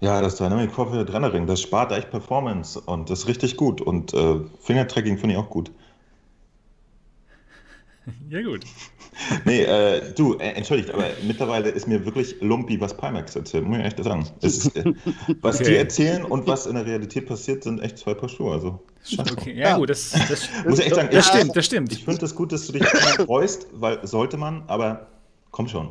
Ja, 0.00 0.20
das 0.20 0.36
Dynamic 0.36 0.72
Forward 0.72 1.12
Rendering, 1.12 1.46
das 1.46 1.60
spart 1.60 1.92
echt 1.92 2.10
Performance 2.10 2.80
und 2.80 3.10
das 3.10 3.20
ist 3.20 3.28
richtig 3.28 3.56
gut. 3.56 3.80
Und 3.80 4.12
äh, 4.14 4.40
Fingertracking 4.60 5.18
finde 5.18 5.34
ich 5.34 5.40
auch 5.40 5.50
gut. 5.50 5.70
Ja, 8.30 8.42
gut. 8.42 8.64
Nee, 9.44 9.62
äh, 9.62 10.12
du, 10.14 10.34
äh, 10.34 10.50
entschuldigt, 10.50 10.90
aber 10.90 11.04
mittlerweile 11.26 11.70
ist 11.70 11.88
mir 11.88 12.04
wirklich 12.04 12.36
lumpi, 12.40 12.80
was 12.80 12.96
Pimax 12.96 13.34
erzählt, 13.34 13.66
muss 13.66 13.78
ich 13.78 13.84
echt 13.84 14.04
sagen. 14.04 14.26
Ist, 14.42 14.76
äh, 14.76 14.92
was 15.40 15.60
okay. 15.60 15.70
die 15.70 15.76
erzählen 15.76 16.24
und 16.24 16.46
was 16.46 16.66
in 16.66 16.74
der 16.74 16.86
Realität 16.86 17.26
passiert, 17.26 17.64
sind 17.64 17.80
echt 17.80 17.98
zwei 17.98 18.14
Paar 18.14 18.28
Schuhe. 18.28 18.52
Also, 18.52 18.80
okay. 19.18 19.54
Ja, 19.54 19.76
gut, 19.76 19.90
das, 19.90 20.10
das, 20.28 20.48
muss 20.66 20.78
ich 20.78 20.86
echt 20.86 20.94
sagen. 20.94 21.08
Das 21.10 21.26
ich, 21.26 21.32
stimmt, 21.32 21.56
das 21.56 21.66
stimmt. 21.66 21.92
Ich 21.92 22.04
finde 22.04 22.12
es 22.12 22.18
das 22.18 22.34
gut, 22.34 22.52
dass 22.52 22.66
du 22.66 22.72
dich 22.74 22.84
freust, 22.84 23.66
weil 23.72 24.06
sollte 24.06 24.36
man, 24.36 24.62
aber 24.66 25.08
komm 25.50 25.68
schon 25.68 25.90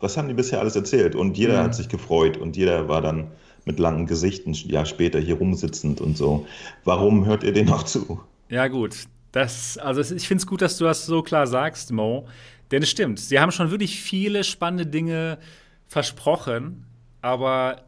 was 0.00 0.16
haben 0.16 0.28
die 0.28 0.34
bisher 0.34 0.60
alles 0.60 0.74
erzählt? 0.76 1.14
Und 1.14 1.36
jeder 1.36 1.60
mhm. 1.60 1.64
hat 1.64 1.74
sich 1.74 1.88
gefreut 1.88 2.36
und 2.36 2.56
jeder 2.56 2.88
war 2.88 3.02
dann 3.02 3.28
mit 3.66 3.78
langen 3.78 4.06
Gesichten 4.06 4.54
ja 4.54 4.84
später 4.86 5.20
hier 5.20 5.36
rumsitzend 5.36 6.00
und 6.00 6.16
so. 6.16 6.46
Warum 6.84 7.26
hört 7.26 7.44
ihr 7.44 7.52
den 7.52 7.66
noch 7.66 7.84
zu? 7.84 8.20
Ja, 8.48 8.66
gut. 8.68 8.96
Das, 9.32 9.78
also 9.78 10.00
ich 10.14 10.26
finde 10.26 10.42
es 10.42 10.46
gut, 10.46 10.62
dass 10.62 10.76
du 10.76 10.84
das 10.84 11.06
so 11.06 11.22
klar 11.22 11.46
sagst, 11.46 11.92
Mo. 11.92 12.26
Denn 12.70 12.82
es 12.82 12.90
stimmt, 12.90 13.18
sie 13.18 13.40
haben 13.40 13.52
schon 13.52 13.70
wirklich 13.70 14.00
viele 14.00 14.44
spannende 14.44 14.86
Dinge 14.86 15.38
versprochen, 15.86 16.86
aber 17.20 17.82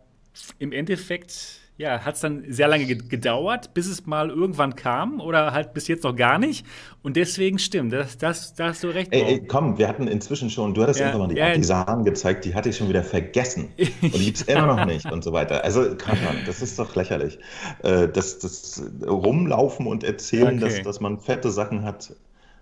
im 0.58 0.72
Endeffekt 0.72 1.61
ja, 1.78 2.04
hat 2.04 2.14
es 2.14 2.20
dann 2.20 2.44
sehr 2.48 2.68
lange 2.68 2.86
gedauert, 2.86 3.72
bis 3.74 3.86
es 3.86 4.06
mal 4.06 4.30
irgendwann 4.30 4.76
kam 4.76 5.20
oder 5.20 5.52
halt 5.52 5.72
bis 5.72 5.88
jetzt 5.88 6.04
noch 6.04 6.14
gar 6.14 6.38
nicht. 6.38 6.66
Und 7.02 7.16
deswegen 7.16 7.58
stimmt, 7.58 7.92
das, 7.92 8.18
das, 8.18 8.54
da 8.54 8.68
hast 8.68 8.84
du 8.84 8.88
recht. 8.88 9.12
Ey, 9.12 9.22
ey, 9.22 9.46
komm, 9.46 9.78
wir 9.78 9.88
hatten 9.88 10.06
inzwischen 10.06 10.50
schon, 10.50 10.74
du 10.74 10.82
hattest 10.82 11.00
ja, 11.00 11.06
irgendwann 11.06 11.28
mal 11.28 11.34
die 11.34 11.40
ja, 11.40 11.46
Partisanen 11.46 12.04
gezeigt, 12.04 12.44
die 12.44 12.54
hatte 12.54 12.68
ich 12.68 12.76
schon 12.76 12.88
wieder 12.88 13.02
vergessen. 13.02 13.70
Und 14.02 14.14
die 14.14 14.24
gibt 14.26 14.36
es 14.36 14.42
immer 14.42 14.66
noch 14.66 14.84
nicht 14.86 15.10
und 15.10 15.24
so 15.24 15.32
weiter. 15.32 15.64
Also, 15.64 15.96
komm 15.96 16.22
mal, 16.24 16.36
das 16.46 16.62
ist 16.62 16.78
doch 16.78 16.94
lächerlich. 16.94 17.38
Äh, 17.82 18.08
das, 18.08 18.38
das 18.38 18.82
Rumlaufen 19.06 19.86
und 19.86 20.04
Erzählen, 20.04 20.62
okay. 20.62 20.76
dass, 20.76 20.82
dass 20.82 21.00
man 21.00 21.20
fette 21.20 21.50
Sachen 21.50 21.84
hat, 21.84 22.14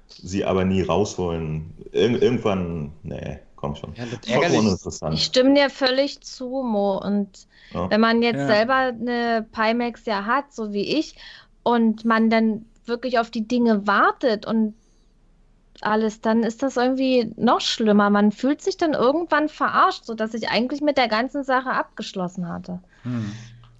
sie 0.07 0.45
aber 0.45 0.65
nie 0.65 0.83
rausholen. 0.83 1.75
Ir 1.93 2.23
irgendwann, 2.23 2.93
nee 3.03 3.41
komm 3.61 3.77
schon. 3.77 3.95
Ja, 3.95 5.13
ich 5.13 5.25
stimme 5.25 5.55
dir 5.55 5.69
völlig 5.69 6.23
zu, 6.23 6.47
Mo. 6.49 6.99
Und 6.99 7.47
ja. 7.73 7.91
wenn 7.91 8.01
man 8.01 8.23
jetzt 8.23 8.41
ja. 8.41 8.47
selber 8.47 8.75
eine 8.75 9.47
Pimax 9.53 10.05
ja 10.07 10.25
hat, 10.25 10.53
so 10.53 10.73
wie 10.73 10.99
ich, 10.99 11.17
und 11.63 12.05
man 12.05 12.31
dann 12.31 12.67
wirklich 12.85 13.19
auf 13.19 13.31
die 13.31 13.47
Dinge 13.47 13.87
wartet 13.87 14.47
und 14.47 14.75
alles, 15.83 16.21
dann 16.21 16.43
ist 16.43 16.63
das 16.63 16.77
irgendwie 16.77 17.33
noch 17.37 17.61
schlimmer. 17.61 18.11
Man 18.11 18.33
fühlt 18.33 18.61
sich 18.61 18.77
dann 18.77 18.93
irgendwann 18.93 19.49
verarscht, 19.49 20.05
sodass 20.05 20.35
ich 20.35 20.51
eigentlich 20.51 20.83
mit 20.83 20.99
der 20.99 21.09
ganzen 21.09 21.43
Sache 21.43 21.71
abgeschlossen 21.71 22.49
hatte. 22.49 22.81
Hm. 23.03 23.33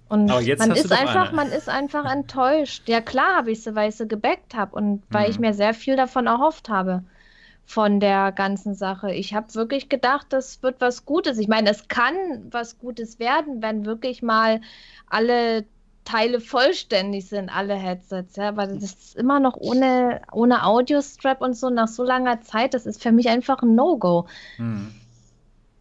Und 0.09 0.25
man 0.25 0.71
ist 0.71 0.91
einfach, 0.91 1.27
eine. 1.27 1.35
man 1.35 1.51
ist 1.51 1.69
einfach 1.69 2.11
enttäuscht. 2.11 2.89
Ja 2.89 3.01
klar 3.01 3.37
habe 3.37 3.51
ich 3.51 3.63
sie, 3.63 3.75
weil 3.75 3.89
ich 3.89 3.95
sie 3.95 4.07
gebackt 4.07 4.55
habe 4.55 4.75
und 4.75 5.03
weil 5.09 5.25
hm. 5.25 5.31
ich 5.31 5.39
mir 5.39 5.53
sehr 5.53 5.73
viel 5.73 5.95
davon 5.95 6.27
erhofft 6.27 6.69
habe 6.69 7.03
von 7.71 8.01
der 8.01 8.31
ganzen 8.33 8.75
Sache. 8.75 9.13
Ich 9.13 9.33
habe 9.33 9.55
wirklich 9.55 9.87
gedacht, 9.87 10.27
das 10.29 10.61
wird 10.61 10.81
was 10.81 11.05
Gutes. 11.05 11.37
Ich 11.37 11.47
meine, 11.47 11.69
es 11.69 11.87
kann 11.87 12.15
was 12.51 12.77
Gutes 12.77 13.17
werden, 13.17 13.61
wenn 13.61 13.85
wirklich 13.85 14.21
mal 14.21 14.59
alle 15.09 15.65
Teile 16.03 16.41
vollständig 16.41 17.27
sind, 17.27 17.49
alle 17.49 17.75
Headsets, 17.75 18.35
ja, 18.35 18.49
aber 18.49 18.67
das 18.67 18.83
ist 18.83 19.15
immer 19.15 19.39
noch 19.39 19.55
ohne, 19.55 20.21
ohne 20.31 20.65
Audio-Strap 20.65 21.41
und 21.41 21.55
so 21.55 21.69
nach 21.69 21.87
so 21.87 22.03
langer 22.03 22.41
Zeit, 22.41 22.73
das 22.73 22.85
ist 22.85 23.01
für 23.01 23.11
mich 23.11 23.29
einfach 23.29 23.61
ein 23.61 23.75
No-Go. 23.75 24.25
Hm. 24.57 24.93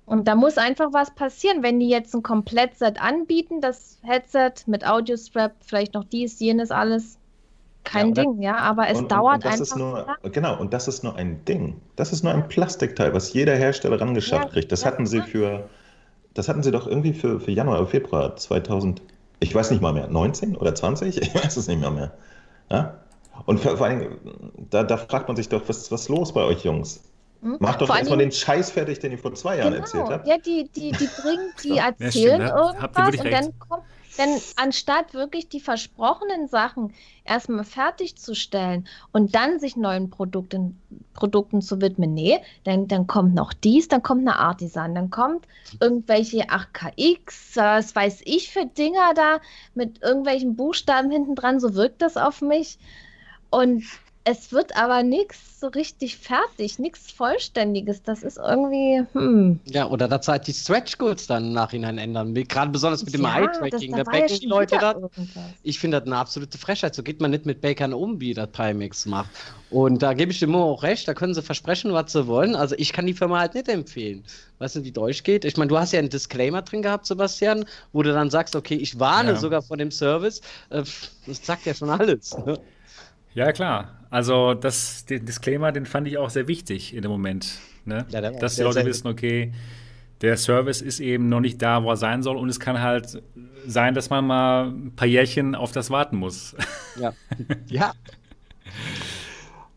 Und 0.05 0.29
da 0.29 0.35
muss 0.35 0.59
einfach 0.59 0.93
was 0.93 1.15
passieren, 1.15 1.63
wenn 1.63 1.81
die 1.81 1.89
jetzt 1.89 2.15
ein 2.15 2.23
Komplettset 2.23 3.01
anbieten, 3.01 3.61
das 3.61 3.99
Headset 4.03 4.53
mit 4.67 4.87
Audio-Strap, 4.87 5.53
vielleicht 5.61 5.95
noch 5.95 6.05
dies, 6.05 6.39
jenes, 6.39 6.71
alles, 6.71 7.20
kein 7.85 8.09
ja, 8.09 8.23
Ding, 8.23 8.43
ja, 8.43 8.57
aber 8.57 8.89
es 8.89 8.99
und, 8.99 9.11
dauert 9.11 9.37
und 9.37 9.45
das 9.45 9.53
einfach. 9.53 9.65
Ist 9.65 9.77
nur, 9.77 10.07
genau, 10.33 10.59
und 10.59 10.73
das 10.73 10.89
ist 10.89 11.03
nur 11.03 11.17
ein 11.17 11.45
Ding. 11.45 11.81
Das 11.97 12.13
ist 12.13 12.23
nur 12.23 12.33
ein 12.33 12.49
Plastikteil, 12.49 13.15
was 13.15 13.33
jeder 13.33 13.55
Hersteller 13.55 14.01
rangeschafft 14.01 14.45
ja, 14.45 14.51
kriegt. 14.51 14.73
Das 14.73 14.85
hatten 14.85 15.07
sie 15.07 15.23
für, 15.23 15.69
das 16.35 16.49
hatten 16.49 16.63
sie 16.63 16.71
doch 16.71 16.87
irgendwie 16.87 17.13
für, 17.13 17.41
für 17.41 17.51
Januar 17.51 17.81
oder 17.81 17.89
Februar 17.89 18.37
2000, 18.37 19.03
ich 19.41 19.55
weiß 19.55 19.71
nicht 19.71 19.81
mal 19.81 19.93
mehr, 19.93 20.09
19 20.09 20.57
oder 20.57 20.75
20? 20.75 21.21
Ich 21.21 21.35
weiß 21.35 21.57
es 21.57 21.69
nicht 21.69 21.81
mehr 21.81 21.91
mehr. 21.91 22.13
Ja? 22.71 22.95
Und 23.47 23.61
vor, 23.61 23.77
vor 23.77 23.87
allem, 23.87 24.19
da, 24.71 24.83
da 24.83 24.97
fragt 24.97 25.29
man 25.29 25.37
sich 25.37 25.49
doch, 25.49 25.63
was 25.67 25.91
ist 25.91 26.09
los 26.09 26.33
bei 26.33 26.45
euch 26.45 26.65
Jungs? 26.65 27.03
Hm? 27.43 27.57
Macht 27.59 27.81
doch 27.81 27.89
erstmal 27.89 28.19
den 28.19 28.33
Scheiß 28.33 28.71
fertig, 28.71 28.99
den 28.99 29.13
ihr 29.13 29.19
vor 29.19 29.35
zwei 29.35 29.57
Jahren 29.57 29.73
genau. 29.73 29.85
erzählt 29.85 30.11
habt. 30.11 30.27
Ja, 30.27 30.37
die, 30.37 30.69
die, 30.77 30.93
die 30.93 31.09
bringen, 31.23 31.53
die 31.65 31.79
erzählen 31.79 32.41
ja, 32.43 32.57
irgendwas 32.57 33.19
und 33.19 33.33
dann 33.33 33.59
kommt 33.59 33.85
denn 34.19 34.41
anstatt 34.57 35.15
wirklich 35.15 35.49
die 35.49 35.61
versprochenen 35.61 36.49
Sachen 36.49 36.93
erstmal 37.25 37.65
fertigzustellen 37.65 38.87
und 39.13 39.35
dann 39.35 39.61
sich 39.61 39.77
neuen 39.77 40.11
Produkten, 40.11 40.81
Produkten 41.15 41.63
zu 41.63 41.81
widmen, 41.81 42.15
nee, 42.15 42.41
dann, 42.65 42.89
dann 42.89 43.07
kommt 43.07 43.35
noch 43.35 43.53
dies, 43.53 43.89
dann 43.89 44.03
kommt 44.03 44.23
eine 44.23 44.39
Artisan, 44.39 44.95
dann 44.95 45.11
kommt 45.11 45.47
irgendwelche 45.81 46.49
8KX, 46.49 47.57
was 47.57 47.95
weiß 47.95 48.23
ich 48.25 48.51
für 48.53 48.67
Dinger 48.67 49.15
da 49.15 49.41
mit 49.75 50.03
irgendwelchen 50.03 50.57
Buchstaben 50.57 51.11
hinten 51.11 51.35
dran, 51.35 51.61
so 51.61 51.75
wirkt 51.75 52.03
das 52.03 52.17
auf 52.17 52.43
mich. 52.43 52.79
Und 53.51 53.85
es 54.25 54.53
wird 54.53 54.77
aber 54.77 55.03
nichts 55.03 55.61
so 55.61 55.69
richtig 55.69 56.17
fertig, 56.17 56.79
nichts 56.79 57.11
Vollständiges. 57.11 58.03
Das 58.03 58.23
ist 58.23 58.37
irgendwie, 58.37 59.03
hm. 59.13 59.61
Ja, 59.65 59.89
oder 59.89 60.09
dass 60.09 60.29
halt 60.29 60.47
die 60.47 60.53
Stretch 60.53 60.99
Goals 60.99 61.27
dann 61.27 61.47
im 61.47 61.53
Nachhinein 61.53 61.97
ändern. 61.97 62.35
Gerade 62.35 62.71
besonders 62.71 63.03
mit 63.03 63.15
dem 63.15 63.23
ja, 63.23 63.41
Eye-Tracking. 63.41 63.93
Da 63.97 64.05
backen 64.05 64.39
die 64.41 64.47
Leute 64.47 64.77
das. 64.79 64.97
Ich 65.63 65.79
finde 65.79 65.99
das 65.99 66.07
eine 66.07 66.17
absolute 66.17 66.59
Frechheit. 66.59 66.95
So 66.95 67.03
geht 67.03 67.21
man 67.21 67.31
nicht 67.31 67.47
mit 67.47 67.63
Bakern 67.63 67.95
um, 67.95 68.21
wie 68.21 68.35
das 68.35 68.51
Pimax 68.51 69.07
macht. 69.07 69.31
Und 69.71 70.03
da 70.03 70.13
gebe 70.13 70.33
ich 70.33 70.41
dem 70.41 70.55
auch 70.55 70.83
recht. 70.83 71.09
Da 71.09 71.15
können 71.15 71.33
sie 71.33 71.43
versprechen, 71.43 71.93
was 71.95 72.13
sie 72.13 72.27
wollen. 72.27 72.55
Also 72.55 72.75
ich 72.77 72.93
kann 72.93 73.07
die 73.07 73.15
Firma 73.15 73.41
halt 73.41 73.55
nicht 73.55 73.69
empfehlen. 73.69 74.25
Weißt 74.59 74.77
du, 74.77 74.85
wie 74.85 74.93
durchgeht? 74.93 75.47
Ich 75.47 75.57
meine, 75.57 75.69
du 75.69 75.79
hast 75.79 75.93
ja 75.93 75.99
einen 75.99 76.11
Disclaimer 76.11 76.61
drin 76.61 76.83
gehabt, 76.83 77.07
Sebastian, 77.07 77.65
wo 77.93 78.03
du 78.03 78.13
dann 78.13 78.29
sagst, 78.29 78.55
okay, 78.55 78.75
ich 78.75 78.99
warne 78.99 79.31
ja. 79.31 79.37
sogar 79.37 79.63
vor 79.63 79.79
dem 79.79 79.91
Service. 79.91 80.43
Äh, 80.69 80.85
das 81.27 81.45
sagt 81.45 81.65
ja 81.65 81.73
schon 81.73 81.89
alles. 81.89 82.37
Ne? 82.37 82.59
Ja, 83.35 83.53
klar. 83.53 84.00
Also 84.11 84.55
das, 84.55 85.07
den 85.07 85.25
Disclaimer, 85.25 85.73
den 85.73 85.87
fand 85.87 86.09
ich 86.09 86.19
auch 86.19 86.31
sehr 86.31 86.49
wichtig 86.49 86.95
in 86.95 87.03
dem 87.03 87.11
Moment. 87.11 87.59
Ne? 87.85 88.07
Ja, 88.11 88.21
Dass 88.31 88.57
die 88.57 88.63
Leute 88.63 88.85
wissen, 88.85 89.07
okay, 89.07 89.53
der 90.21 90.37
Service 90.37 90.83
ist 90.83 91.01
eben 91.01 91.29
noch 91.29 91.41
nicht 91.41 91.63
da, 91.63 91.83
wo 91.83 91.91
er 91.91 91.97
sein 91.97 92.23
soll. 92.23 92.37
Und 92.37 92.49
es 92.49 92.61
kann 92.61 92.81
halt 92.81 93.23
sein, 93.67 93.95
dass 93.95 94.11
man 94.11 94.27
mal 94.27 94.69
ein 94.69 94.93
paar 94.95 95.09
Jährchen 95.09 95.55
auf 95.55 95.73
das 95.73 95.91
warten 95.91 96.17
muss. 96.17 96.55
Ja. 97.01 97.15
ja. 97.69 97.93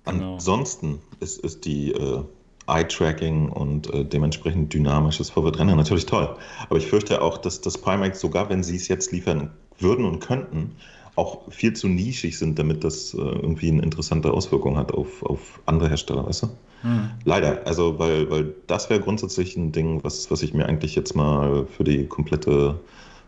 Genau. 0.06 0.34
Ansonsten 0.34 1.00
ist, 1.22 1.40
ist 1.40 1.64
die 1.64 1.92
äh, 1.92 2.24
Eye-Tracking 2.68 3.50
und 3.50 3.94
äh, 3.94 4.04
dementsprechend 4.04 4.74
dynamisches 4.74 5.30
Vorwärtsrennen 5.30 5.78
natürlich 5.78 6.06
toll. 6.06 6.36
Aber 6.68 6.78
ich 6.78 6.88
fürchte 6.88 7.22
auch, 7.22 7.38
dass 7.38 7.62
das 7.62 7.78
Primax 7.78 8.20
sogar, 8.20 8.50
wenn 8.50 8.64
sie 8.64 8.76
es 8.76 8.88
jetzt 8.88 9.12
liefern 9.12 9.52
würden 9.80 10.06
und 10.06 10.20
könnten, 10.20 10.76
auch 11.16 11.52
viel 11.52 11.74
zu 11.74 11.88
nischig 11.88 12.38
sind, 12.38 12.58
damit 12.58 12.84
das 12.84 13.14
äh, 13.14 13.18
irgendwie 13.18 13.70
eine 13.70 13.82
interessante 13.82 14.32
Auswirkung 14.32 14.78
hat 14.78 14.92
auf, 14.92 15.24
auf 15.24 15.62
andere 15.66 15.90
Hersteller, 15.90 16.26
weißt 16.26 16.44
du? 16.44 16.48
Hm. 16.82 17.12
Leider, 17.24 17.66
also 17.66 17.98
weil, 18.00 18.30
weil 18.30 18.54
das 18.68 18.90
wäre 18.90 19.00
grundsätzlich 19.00 19.56
ein 19.56 19.72
Ding, 19.72 20.04
was, 20.04 20.30
was 20.32 20.42
ich 20.42 20.54
mir 20.54 20.66
eigentlich 20.66 20.96
jetzt 20.96 21.16
mal 21.16 21.66
für 21.66 21.84
die 21.84 22.08
komplette, 22.08 22.80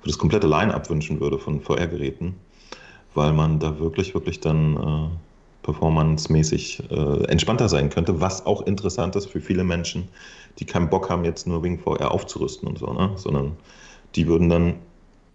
für 0.02 0.08
das 0.08 0.18
komplette 0.18 0.48
Line-Up 0.48 0.90
wünschen 0.90 1.20
würde 1.20 1.38
von 1.38 1.62
VR-Geräten, 1.62 2.36
weil 3.14 3.34
man 3.34 3.60
da 3.60 3.80
wirklich, 3.80 4.14
wirklich 4.14 4.40
dann 4.42 4.76
äh, 4.76 5.10
performancemäßig 5.64 6.84
äh, 6.92 7.24
entspannter 7.26 7.70
sein 7.70 7.90
könnte, 7.90 8.20
was 8.20 8.46
auch 8.46 8.64
interessant 8.64 9.16
ist 9.16 9.28
für 9.28 9.42
viele 9.42 9.64
Menschen, 9.64 10.10
die 10.60 10.66
keinen 10.66 10.90
Bock 10.90 11.10
haben, 11.10 11.24
jetzt 11.24 11.48
nur 11.48 11.64
wegen 11.64 11.80
VR 11.80 12.12
aufzurüsten 12.12 12.68
und 12.68 12.78
so, 12.78 12.92
ne? 12.94 13.12
sondern 13.16 13.54
die 14.16 14.28
würden 14.28 14.50
dann 14.50 14.76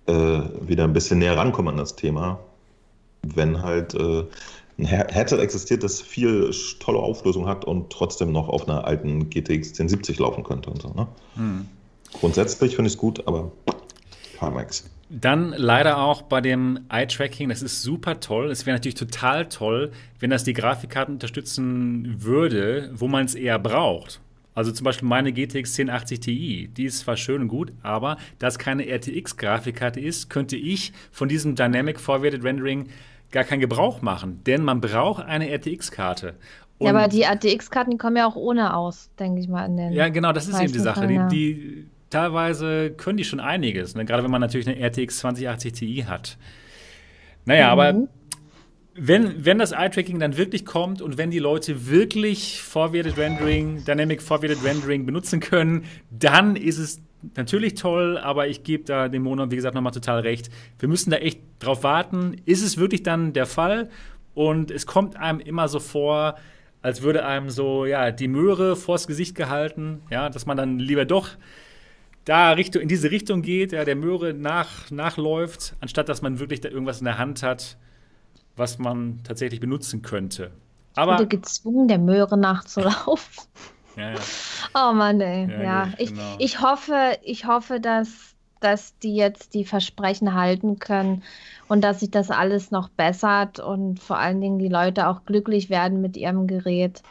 äh, 0.07 0.13
wieder 0.13 0.85
ein 0.85 0.93
bisschen 0.93 1.19
näher 1.19 1.37
rankommen 1.37 1.75
an 1.75 1.79
das 1.79 1.97
Thema, 1.97 2.41
wenn 3.23 3.63
halt 3.63 3.95
äh, 3.95 4.25
ein 4.79 4.87
Headset 4.87 5.37
existiert, 5.39 5.83
das 5.83 6.01
viel 6.01 6.51
tolle 6.79 6.99
Auflösung 6.99 7.47
hat 7.47 7.65
und 7.65 7.91
trotzdem 7.91 8.33
noch 8.33 8.49
auf 8.49 8.69
einer 8.69 8.85
alten 8.85 9.29
GTX 9.29 9.71
1070 9.71 10.19
laufen 10.19 10.43
könnte 10.43 10.71
und 10.71 10.83
so. 10.83 10.89
Ne? 10.89 11.07
Hm. 11.35 11.69
Grundsätzlich 12.13 12.75
finde 12.75 12.89
ich 12.89 12.95
es 12.95 12.99
gut, 12.99 13.27
aber 13.27 13.53
Max. 14.49 14.89
Dann 15.11 15.53
leider 15.57 15.99
auch 15.99 16.23
bei 16.23 16.41
dem 16.41 16.87
Eye-Tracking, 16.89 17.49
das 17.49 17.63
ist 17.63 17.83
super 17.83 18.21
toll. 18.21 18.51
Es 18.51 18.65
wäre 18.65 18.77
natürlich 18.77 18.95
total 18.95 19.49
toll, 19.49 19.91
wenn 20.21 20.31
das 20.31 20.45
die 20.45 20.55
Grafikkarten 20.55 21.15
unterstützen 21.15 22.23
würde, 22.23 22.91
wo 22.95 23.09
man 23.09 23.27
es 23.27 23.35
eher 23.35 23.59
braucht. 23.59 24.21
Also 24.61 24.73
zum 24.73 24.85
Beispiel 24.85 25.09
meine 25.09 25.33
GTX 25.33 25.73
1080 25.81 26.21
Ti, 26.21 26.71
die 26.77 26.85
ist 26.85 26.99
zwar 26.99 27.17
schön 27.17 27.41
und 27.41 27.49
gut, 27.49 27.73
aber 27.83 28.19
da 28.39 28.47
es 28.47 28.59
keine 28.59 28.85
RTX-Grafikkarte 28.85 30.01
ist, 30.01 30.29
könnte 30.29 30.55
ich 30.55 30.93
von 31.11 31.31
diesem 31.31 31.55
Dynamic 31.55 31.99
Forwarded 31.99 32.45
Rendering 32.45 32.91
gar 33.31 33.45
keinen 33.45 33.61
Gebrauch 33.61 34.03
machen, 34.03 34.43
denn 34.45 34.63
man 34.63 34.83
braucht 34.83 35.25
eine 35.25 35.49
RTX-Karte. 35.51 36.35
Ja, 36.79 36.91
aber 36.91 37.09
die 37.09 37.23
RTX-Karten, 37.23 37.97
kommen 37.97 38.19
ja 38.19 38.27
auch 38.27 38.37
ohne 38.37 38.77
aus, 38.77 39.09
denke 39.19 39.41
ich 39.41 39.49
mal. 39.49 39.65
In 39.65 39.79
den 39.79 39.93
ja, 39.95 40.11
genau, 40.11 40.31
das 40.35 40.47
ist 40.47 40.61
eben 40.61 40.75
die 40.75 40.79
Sache. 40.79 41.07
Die, 41.07 41.21
die, 41.31 41.87
teilweise 42.11 42.91
können 42.91 43.17
die 43.17 43.25
schon 43.25 43.41
einiges, 43.41 43.95
ne? 43.95 44.05
gerade 44.05 44.23
wenn 44.23 44.31
man 44.31 44.43
natürlich 44.43 44.69
eine 44.69 44.79
RTX 44.79 45.21
2080 45.21 45.73
Ti 45.73 46.05
hat. 46.07 46.37
Naja, 47.47 47.69
mhm. 47.69 47.81
aber 47.81 48.09
wenn, 49.03 49.47
wenn 49.47 49.59
das 49.59 49.73
Eye-Tracking 49.73 50.19
dann 50.19 50.37
wirklich 50.37 50.67
kommt 50.67 51.01
und 51.01 51.17
wenn 51.17 51.31
die 51.31 51.39
Leute 51.39 51.89
wirklich 51.89 52.61
Forwarded 52.61 53.17
Rendering, 53.17 53.83
Dynamic 53.87 54.21
Forwarded 54.21 54.63
Rendering 54.63 55.07
benutzen 55.07 55.41
können, 55.41 55.85
dann 56.11 56.55
ist 56.55 56.77
es 56.77 57.01
natürlich 57.35 57.75
toll, 57.75 58.19
aber 58.19 58.49
ich 58.49 58.63
gebe 58.63 58.85
da 58.85 59.09
dem 59.09 59.23
Mono, 59.23 59.51
wie 59.51 59.57
gesagt, 59.57 59.75
nochmal 59.75 59.93
total 59.93 60.21
recht. 60.21 60.51
Wir 60.79 60.89
müssen 60.89 61.11
da 61.11 61.17
echt 61.17 61.41
drauf 61.61 61.83
warten. 61.83 62.37
Ist 62.45 62.63
es 62.63 62.77
wirklich 62.77 63.03
dann 63.03 63.33
der 63.33 63.47
Fall? 63.47 63.89
Und 64.35 64.71
es 64.71 64.85
kommt 64.85 65.17
einem 65.17 65.41
immer 65.41 65.69
so 65.69 65.81
vor, 65.81 66.35
als 66.83 67.01
würde 67.01 67.25
einem 67.25 67.49
so, 67.49 67.87
ja, 67.87 68.11
die 68.11 68.29
Möhre 68.29 68.77
vors 68.77 69.07
Gesicht 69.07 69.35
gehalten, 69.35 70.03
ja, 70.11 70.29
dass 70.29 70.45
man 70.45 70.59
dann 70.59 70.79
lieber 70.79 71.07
doch 71.07 71.31
da 72.27 72.53
Richtung, 72.53 72.83
in 72.83 72.89
diese 72.89 73.11
Richtung 73.11 73.41
geht, 73.41 73.73
ja, 73.73 73.87
der 73.87 73.97
Möhre 73.97 74.35
nach, 74.35 74.91
nachläuft, 74.91 75.75
anstatt 75.81 76.11
dass 76.11 76.21
man 76.21 76.39
wirklich 76.39 76.61
da 76.61 76.69
irgendwas 76.69 76.99
in 76.99 77.07
der 77.07 77.17
Hand 77.17 77.43
hat 77.43 77.79
was 78.61 78.79
man 78.79 79.19
tatsächlich 79.25 79.59
benutzen 79.59 80.03
könnte. 80.03 80.53
Aber 80.95 81.15
ich 81.15 81.19
wurde 81.19 81.29
gezwungen, 81.29 81.89
der 81.89 81.99
Möhre 81.99 82.37
nachzulaufen. 82.37 83.45
ja, 83.97 84.11
ja. 84.11 84.19
Oh 84.75 84.93
Mann, 84.93 85.21
ey. 85.21 85.51
Ja, 85.51 85.63
ja. 85.63 85.93
Ich, 85.99 86.11
genau. 86.11 86.37
ich 86.39 86.61
hoffe, 86.61 87.19
ich 87.23 87.47
hoffe, 87.47 87.81
dass, 87.81 88.37
dass 88.61 88.97
die 88.99 89.17
jetzt 89.17 89.55
die 89.55 89.65
Versprechen 89.65 90.35
halten 90.35 90.79
können 90.79 91.23
und 91.69 91.83
dass 91.83 92.01
sich 92.01 92.11
das 92.11 92.31
alles 92.31 92.71
noch 92.71 92.89
bessert 92.91 93.59
und 93.59 94.01
vor 94.01 94.19
allen 94.19 94.41
Dingen 94.41 94.59
die 94.59 94.69
Leute 94.69 95.09
auch 95.09 95.25
glücklich 95.25 95.71
werden 95.71 96.01
mit 96.01 96.17
ihrem 96.17 96.47
Gerät. 96.47 97.03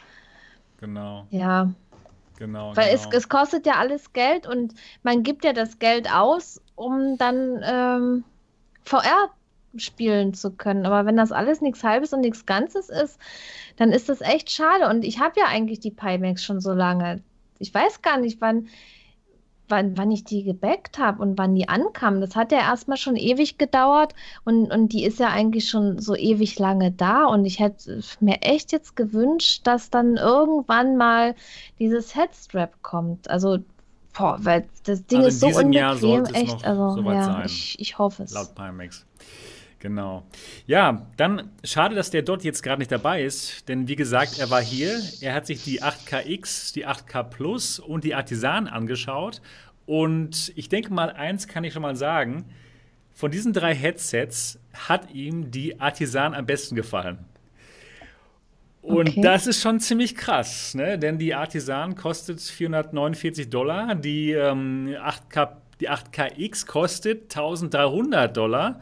Genau. 0.78 1.26
Ja. 1.30 1.70
Genau. 2.38 2.74
Weil 2.74 2.90
genau. 2.96 3.08
Es, 3.10 3.14
es 3.24 3.28
kostet 3.28 3.66
ja 3.66 3.74
alles 3.74 4.14
Geld 4.14 4.46
und 4.46 4.74
man 5.02 5.22
gibt 5.22 5.44
ja 5.44 5.52
das 5.52 5.78
Geld 5.78 6.10
aus, 6.10 6.62
um 6.74 7.18
dann 7.18 7.60
ähm, 7.62 8.24
VR 8.84 9.30
spielen 9.76 10.34
zu 10.34 10.50
können. 10.50 10.86
Aber 10.86 11.06
wenn 11.06 11.16
das 11.16 11.32
alles 11.32 11.60
nichts 11.60 11.84
Halbes 11.84 12.12
und 12.12 12.20
nichts 12.20 12.46
Ganzes 12.46 12.88
ist, 12.88 13.18
dann 13.76 13.92
ist 13.92 14.08
das 14.08 14.20
echt 14.20 14.50
schade. 14.50 14.88
Und 14.88 15.04
ich 15.04 15.20
habe 15.20 15.38
ja 15.38 15.46
eigentlich 15.46 15.80
die 15.80 15.90
Pimax 15.90 16.44
schon 16.44 16.60
so 16.60 16.72
lange. 16.72 17.22
Ich 17.58 17.72
weiß 17.72 18.02
gar 18.02 18.18
nicht, 18.18 18.40
wann, 18.40 18.68
wann, 19.68 19.96
wann 19.96 20.10
ich 20.10 20.24
die 20.24 20.42
gebackt 20.42 20.98
habe 20.98 21.22
und 21.22 21.38
wann 21.38 21.54
die 21.54 21.68
ankam. 21.68 22.20
Das 22.20 22.36
hat 22.36 22.52
ja 22.52 22.58
erstmal 22.58 22.96
schon 22.96 23.16
ewig 23.16 23.58
gedauert 23.58 24.14
und, 24.44 24.70
und 24.72 24.92
die 24.92 25.04
ist 25.04 25.20
ja 25.20 25.28
eigentlich 25.28 25.68
schon 25.68 25.98
so 25.98 26.16
ewig 26.16 26.58
lange 26.58 26.90
da. 26.90 27.26
Und 27.26 27.44
ich 27.44 27.60
hätte 27.60 28.00
mir 28.20 28.42
echt 28.42 28.72
jetzt 28.72 28.96
gewünscht, 28.96 29.66
dass 29.66 29.90
dann 29.90 30.16
irgendwann 30.16 30.96
mal 30.96 31.34
dieses 31.78 32.14
Headstrap 32.16 32.82
kommt. 32.82 33.30
Also 33.30 33.58
Boah, 34.12 34.38
weil 34.40 34.66
das 34.84 35.06
Ding 35.06 35.20
also 35.20 35.28
ist 35.28 35.40
so 35.40 35.60
unbequem, 35.60 36.24
echt. 36.34 36.66
Also, 36.66 37.00
ja, 37.02 37.24
sein, 37.24 37.42
ich, 37.46 37.78
ich 37.78 37.96
hoffe 37.96 38.24
es. 38.24 38.32
Laut 38.32 38.54
Pimax. 38.56 39.06
Genau. 39.80 40.24
Ja, 40.66 41.06
dann 41.16 41.50
schade, 41.64 41.94
dass 41.94 42.10
der 42.10 42.20
dort 42.20 42.44
jetzt 42.44 42.62
gerade 42.62 42.80
nicht 42.80 42.92
dabei 42.92 43.24
ist, 43.24 43.66
denn 43.68 43.88
wie 43.88 43.96
gesagt, 43.96 44.38
er 44.38 44.50
war 44.50 44.60
hier, 44.60 45.00
er 45.22 45.34
hat 45.34 45.46
sich 45.46 45.64
die 45.64 45.82
8KX, 45.82 46.74
die 46.74 46.86
8K 46.86 47.22
Plus 47.22 47.78
und 47.78 48.04
die 48.04 48.14
Artisan 48.14 48.68
angeschaut 48.68 49.40
und 49.86 50.52
ich 50.54 50.68
denke 50.68 50.92
mal, 50.92 51.10
eins 51.10 51.48
kann 51.48 51.64
ich 51.64 51.72
schon 51.72 51.82
mal 51.82 51.96
sagen, 51.96 52.44
von 53.12 53.30
diesen 53.30 53.54
drei 53.54 53.74
Headsets 53.74 54.58
hat 54.72 55.12
ihm 55.12 55.50
die 55.50 55.80
Artisan 55.80 56.34
am 56.34 56.44
besten 56.44 56.76
gefallen. 56.76 57.18
Und 58.82 59.08
okay. 59.08 59.20
das 59.20 59.46
ist 59.46 59.62
schon 59.62 59.80
ziemlich 59.80 60.14
krass, 60.14 60.74
ne? 60.74 60.98
denn 60.98 61.18
die 61.18 61.34
Artisan 61.34 61.96
kostet 61.96 62.40
449 62.40 63.50
Dollar, 63.50 63.94
die, 63.94 64.32
ähm, 64.32 64.88
8K, 64.88 65.56
die 65.80 65.90
8KX 65.90 66.66
kostet 66.66 67.24
1300 67.24 68.36
Dollar. 68.36 68.80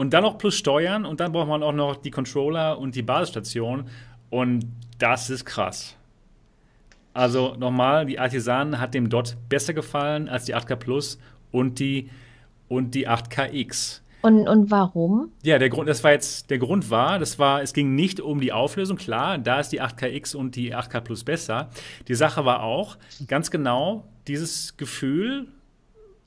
Und 0.00 0.14
dann 0.14 0.22
noch 0.22 0.38
plus 0.38 0.56
Steuern 0.56 1.04
und 1.04 1.20
dann 1.20 1.30
braucht 1.30 1.48
man 1.48 1.62
auch 1.62 1.74
noch 1.74 1.94
die 1.94 2.10
Controller 2.10 2.78
und 2.78 2.94
die 2.94 3.02
Basisstation. 3.02 3.84
Und 4.30 4.64
das 4.98 5.28
ist 5.28 5.44
krass. 5.44 5.94
Also 7.12 7.54
nochmal, 7.58 8.06
die 8.06 8.18
Artisan 8.18 8.80
hat 8.80 8.94
dem 8.94 9.10
dort 9.10 9.36
besser 9.50 9.74
gefallen 9.74 10.30
als 10.30 10.46
die 10.46 10.56
8K 10.56 10.76
Plus 10.76 11.18
und 11.52 11.80
die, 11.80 12.08
und 12.66 12.94
die 12.94 13.10
8KX. 13.10 14.00
Und, 14.22 14.48
und 14.48 14.70
warum? 14.70 15.32
Ja, 15.42 15.58
der 15.58 15.68
Grund, 15.68 15.86
das 15.86 16.02
war 16.02 16.12
jetzt, 16.12 16.48
der 16.48 16.58
Grund 16.58 16.88
war, 16.88 17.18
das 17.18 17.38
war, 17.38 17.60
es 17.60 17.74
ging 17.74 17.94
nicht 17.94 18.20
um 18.20 18.40
die 18.40 18.54
Auflösung, 18.54 18.96
klar, 18.96 19.36
da 19.36 19.60
ist 19.60 19.68
die 19.68 19.82
8KX 19.82 20.34
und 20.34 20.56
die 20.56 20.74
8K 20.74 21.02
Plus 21.02 21.24
besser. 21.24 21.68
Die 22.08 22.14
Sache 22.14 22.46
war 22.46 22.62
auch 22.62 22.96
ganz 23.26 23.50
genau 23.50 24.08
dieses 24.26 24.78
Gefühl, 24.78 25.48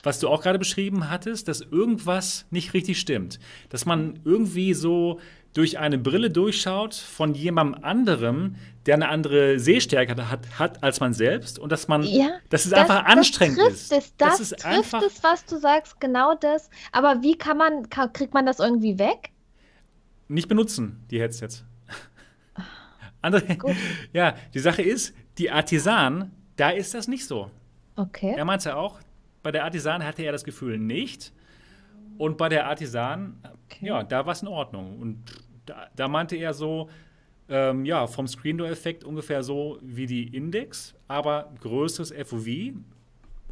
was 0.04 0.20
du 0.20 0.28
auch 0.28 0.42
gerade 0.42 0.58
beschrieben 0.58 1.10
hattest, 1.10 1.48
dass 1.48 1.60
irgendwas 1.60 2.46
nicht 2.50 2.74
richtig 2.74 3.00
stimmt. 3.00 3.38
Dass 3.70 3.86
man 3.86 4.20
irgendwie 4.24 4.74
so 4.74 5.18
durch 5.54 5.78
eine 5.78 5.98
Brille 5.98 6.30
durchschaut 6.30 6.94
von 6.94 7.34
jemandem 7.34 7.82
anderem, 7.84 8.56
der 8.86 8.94
eine 8.94 9.08
andere 9.08 9.58
Sehstärke 9.58 10.28
hat, 10.28 10.58
hat 10.58 10.82
als 10.82 11.00
man 11.00 11.14
selbst 11.14 11.58
und 11.58 11.70
dass 11.70 11.88
man, 11.88 12.02
ja, 12.02 12.38
dass 12.50 12.64
es 12.64 12.72
das, 12.72 12.80
einfach 12.80 13.04
anstrengend 13.04 13.58
das 13.58 13.72
ist. 13.72 13.92
Es, 13.92 14.16
das, 14.16 14.38
das 14.38 14.40
ist 14.40 14.50
trifft 14.50 14.66
einfach 14.66 15.02
es, 15.02 15.22
was 15.22 15.44
du 15.46 15.58
sagst, 15.58 16.00
genau 16.00 16.34
das. 16.34 16.68
Aber 16.92 17.22
wie 17.22 17.38
kann 17.38 17.56
man, 17.56 17.88
kriegt 17.88 18.34
man 18.34 18.46
das 18.46 18.58
irgendwie 18.58 18.98
weg? 18.98 19.30
Nicht 20.28 20.48
benutzen, 20.48 21.04
die 21.10 21.20
Headsets. 21.20 21.64
Andere, 23.22 23.42
ja, 24.12 24.34
die 24.52 24.58
Sache 24.58 24.82
ist, 24.82 25.14
die 25.38 25.50
Artisan, 25.50 26.32
da 26.56 26.70
ist 26.70 26.94
das 26.94 27.08
nicht 27.08 27.26
so. 27.26 27.50
Okay. 27.96 28.34
Er 28.36 28.44
meinte 28.44 28.76
auch, 28.76 28.98
bei 29.44 29.52
der 29.52 29.62
Artisan 29.62 30.02
hatte 30.02 30.24
er 30.24 30.32
das 30.32 30.42
Gefühl 30.42 30.78
nicht. 30.78 31.32
Und 32.18 32.38
bei 32.38 32.48
der 32.48 32.66
Artisan, 32.66 33.38
okay. 33.66 33.86
ja, 33.86 34.02
da 34.02 34.26
war 34.26 34.32
es 34.32 34.42
in 34.42 34.48
Ordnung. 34.48 34.98
Und 34.98 35.18
da, 35.66 35.86
da 35.94 36.08
meinte 36.08 36.34
er 36.34 36.54
so, 36.54 36.88
ähm, 37.48 37.84
ja, 37.84 38.06
vom 38.06 38.26
Screen 38.26 38.56
Door 38.58 38.70
Effekt 38.70 39.04
ungefähr 39.04 39.42
so 39.42 39.78
wie 39.82 40.06
die 40.06 40.34
Index, 40.34 40.94
aber 41.08 41.52
größeres 41.60 42.12
FOV 42.26 42.48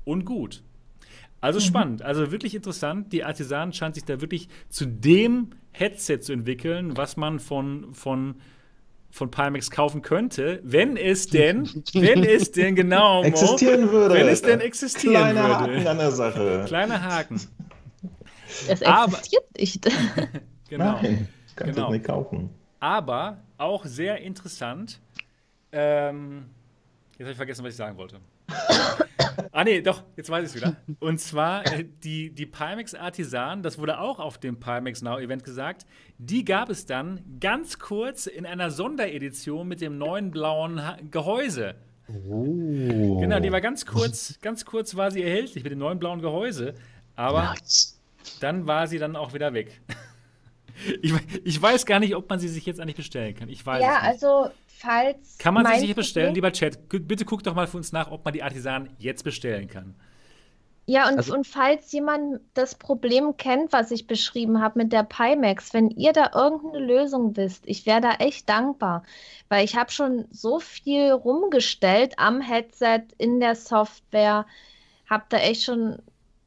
und 0.04 0.24
gut. 0.24 0.62
Also 1.42 1.58
mhm. 1.58 1.64
spannend, 1.64 2.02
also 2.02 2.32
wirklich 2.32 2.54
interessant. 2.54 3.12
Die 3.12 3.24
Artisan 3.24 3.72
scheint 3.72 3.94
sich 3.94 4.04
da 4.04 4.20
wirklich 4.20 4.48
zu 4.70 4.86
dem 4.86 5.50
Headset 5.72 6.20
zu 6.20 6.32
entwickeln, 6.32 6.96
was 6.96 7.18
man 7.18 7.38
von, 7.38 7.92
von, 7.92 8.36
von 9.12 9.30
Pimax 9.30 9.70
kaufen 9.70 10.00
könnte, 10.00 10.60
wenn 10.64 10.96
es 10.96 11.26
denn, 11.26 11.68
wenn 11.92 12.24
es 12.24 12.50
denn 12.50 12.74
genau 12.74 13.22
existieren 13.24 13.90
würde. 13.92 14.14
Wenn 14.14 14.28
es 14.28 14.40
denn 14.40 14.60
existieren 14.60 15.14
Kleine 15.14 15.40
würde. 15.40 15.54
Haken 15.54 15.86
an 15.86 15.98
der 15.98 16.10
Sache. 16.10 16.64
Kleine 16.66 17.02
Haken. 17.02 17.36
Es 17.36 18.80
existiert 18.80 18.88
Aber, 18.88 19.18
nicht. 19.58 19.84
genau. 20.70 21.02
Nein, 21.02 21.28
kannst 21.54 21.74
genau. 21.74 21.88
du 21.88 21.92
nicht 21.92 22.06
kaufen. 22.06 22.50
Aber 22.80 23.36
auch 23.58 23.84
sehr 23.84 24.18
interessant. 24.22 24.98
Ähm, 25.72 26.46
jetzt 27.12 27.20
habe 27.20 27.30
ich 27.32 27.36
vergessen, 27.36 27.64
was 27.64 27.72
ich 27.72 27.76
sagen 27.76 27.98
wollte. 27.98 28.16
ah, 29.52 29.64
nee, 29.64 29.80
doch, 29.80 30.02
jetzt 30.16 30.30
weiß 30.30 30.44
ich 30.44 30.56
es 30.56 30.62
wieder. 30.62 30.76
Und 31.00 31.20
zwar 31.20 31.66
äh, 31.66 31.84
die, 32.02 32.30
die 32.30 32.46
Pimax 32.46 32.94
Artisan, 32.94 33.62
das 33.62 33.78
wurde 33.78 33.98
auch 33.98 34.18
auf 34.18 34.38
dem 34.38 34.58
Pimax 34.58 35.02
Now 35.02 35.18
Event 35.18 35.44
gesagt, 35.44 35.86
die 36.18 36.44
gab 36.44 36.70
es 36.70 36.86
dann 36.86 37.22
ganz 37.40 37.78
kurz 37.78 38.26
in 38.26 38.46
einer 38.46 38.70
Sonderedition 38.70 39.68
mit 39.68 39.80
dem 39.80 39.98
neuen 39.98 40.30
blauen 40.30 40.84
ha 40.84 40.96
Gehäuse. 41.10 41.74
Oh. 42.08 43.20
Genau, 43.20 43.40
die 43.40 43.52
war 43.52 43.60
ganz 43.60 43.86
kurz, 43.86 44.38
ganz 44.40 44.64
kurz 44.64 44.96
war 44.96 45.10
sie 45.10 45.22
erhältlich 45.22 45.62
mit 45.64 45.72
dem 45.72 45.78
neuen 45.78 45.98
blauen 45.98 46.20
Gehäuse, 46.20 46.74
aber 47.16 47.54
nice. 47.54 48.00
dann 48.40 48.66
war 48.66 48.86
sie 48.86 48.98
dann 48.98 49.16
auch 49.16 49.32
wieder 49.34 49.54
weg. 49.54 49.80
Ich, 51.02 51.12
ich, 51.44 51.60
weiß 51.60 51.86
gar 51.86 52.00
nicht, 52.00 52.14
ob 52.16 52.28
man 52.28 52.38
sie 52.38 52.48
sich 52.48 52.66
jetzt 52.66 52.80
eigentlich 52.80 52.96
bestellen 52.96 53.34
kann. 53.34 53.48
Ich 53.48 53.64
weiß 53.64 53.82
ja, 53.82 53.98
also 53.98 54.48
falls. 54.66 55.38
Kann 55.38 55.54
man 55.54 55.66
sie 55.66 55.86
sich 55.86 55.94
bestellen, 55.94 56.34
lieber 56.34 56.52
Chat? 56.52 56.88
Bitte 56.88 57.24
guck 57.24 57.42
doch 57.42 57.54
mal 57.54 57.66
für 57.66 57.76
uns 57.76 57.92
nach, 57.92 58.10
ob 58.10 58.24
man 58.24 58.34
die 58.34 58.42
Artisan 58.42 58.90
jetzt 58.98 59.22
bestellen 59.22 59.68
kann. 59.68 59.94
Ja, 60.86 61.08
und, 61.08 61.16
also, 61.16 61.34
und 61.34 61.46
falls 61.46 61.92
jemand 61.92 62.40
das 62.54 62.74
Problem 62.74 63.36
kennt, 63.36 63.72
was 63.72 63.92
ich 63.92 64.08
beschrieben 64.08 64.60
habe 64.60 64.80
mit 64.80 64.92
der 64.92 65.04
Pimax, 65.04 65.72
wenn 65.72 65.90
ihr 65.90 66.12
da 66.12 66.32
irgendeine 66.34 66.84
Lösung 66.84 67.36
wisst, 67.36 67.62
ich 67.66 67.86
wäre 67.86 68.00
da 68.00 68.14
echt 68.14 68.48
dankbar, 68.48 69.04
weil 69.48 69.64
ich 69.64 69.76
habe 69.76 69.92
schon 69.92 70.24
so 70.32 70.58
viel 70.58 71.12
rumgestellt 71.12 72.14
am 72.18 72.40
Headset, 72.40 73.04
in 73.18 73.38
der 73.38 73.54
Software, 73.54 74.44
habe 75.08 75.24
da 75.28 75.36
echt 75.36 75.62
schon 75.62 75.98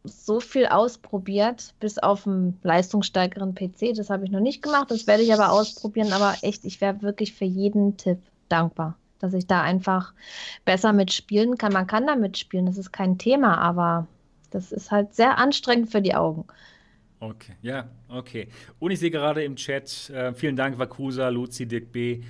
so 0.08 0.40
viel 0.40 0.66
ausprobiert, 0.66 1.74
bis 1.80 1.98
auf 1.98 2.26
einen 2.28 2.60
leistungsstärkeren 2.64 3.56
PC. 3.56 3.94
Das 3.96 4.10
habe 4.10 4.26
ich 4.26 4.32
noch 4.32 4.40
nicht 4.40 4.62
gemacht, 4.62 4.92
das 4.92 5.08
werde 5.08 5.24
ich 5.24 5.34
aber 5.34 5.52
ausprobieren. 5.52 6.14
Aber 6.14 6.36
echt, 6.42 6.66
ich 6.66 6.82
wäre 6.82 7.02
wirklich 7.02 7.34
für 7.34 7.46
jeden 7.46 7.98
Tipp 7.98 8.20
dankbar, 8.50 8.98
dass 9.20 9.34
ich 9.34 9.48
da 9.48 9.62
einfach 9.62 10.14
besser 10.66 10.94
mitspielen 10.94 11.58
kann. 11.58 11.74
Man 11.74 11.88
kann 11.88 12.08
da 12.08 12.16
mitspielen, 12.16 12.66
das 12.66 12.78
ist 12.78 12.92
kein 12.92 13.18
Thema, 13.18 13.58
aber 13.58 14.08
das 14.52 14.72
ist 14.72 14.92
halt 14.92 15.14
sehr 15.14 15.38
anstrengend 15.38 15.92
für 15.92 16.02
die 16.02 16.16
Augen. 16.16 16.46
Okay, 17.20 17.54
ja, 17.62 17.90
okay. 18.10 18.50
Und 18.80 18.92
ich 18.92 19.00
sehe 19.00 19.12
gerade 19.12 19.44
im 19.44 19.56
Chat, 19.56 20.10
äh, 20.10 20.34
vielen 20.34 20.56
Dank, 20.56 20.78
Vakusa, 20.78 21.30
Luzi, 21.30 21.66
Dirk 21.66 21.92
B. 21.92 22.22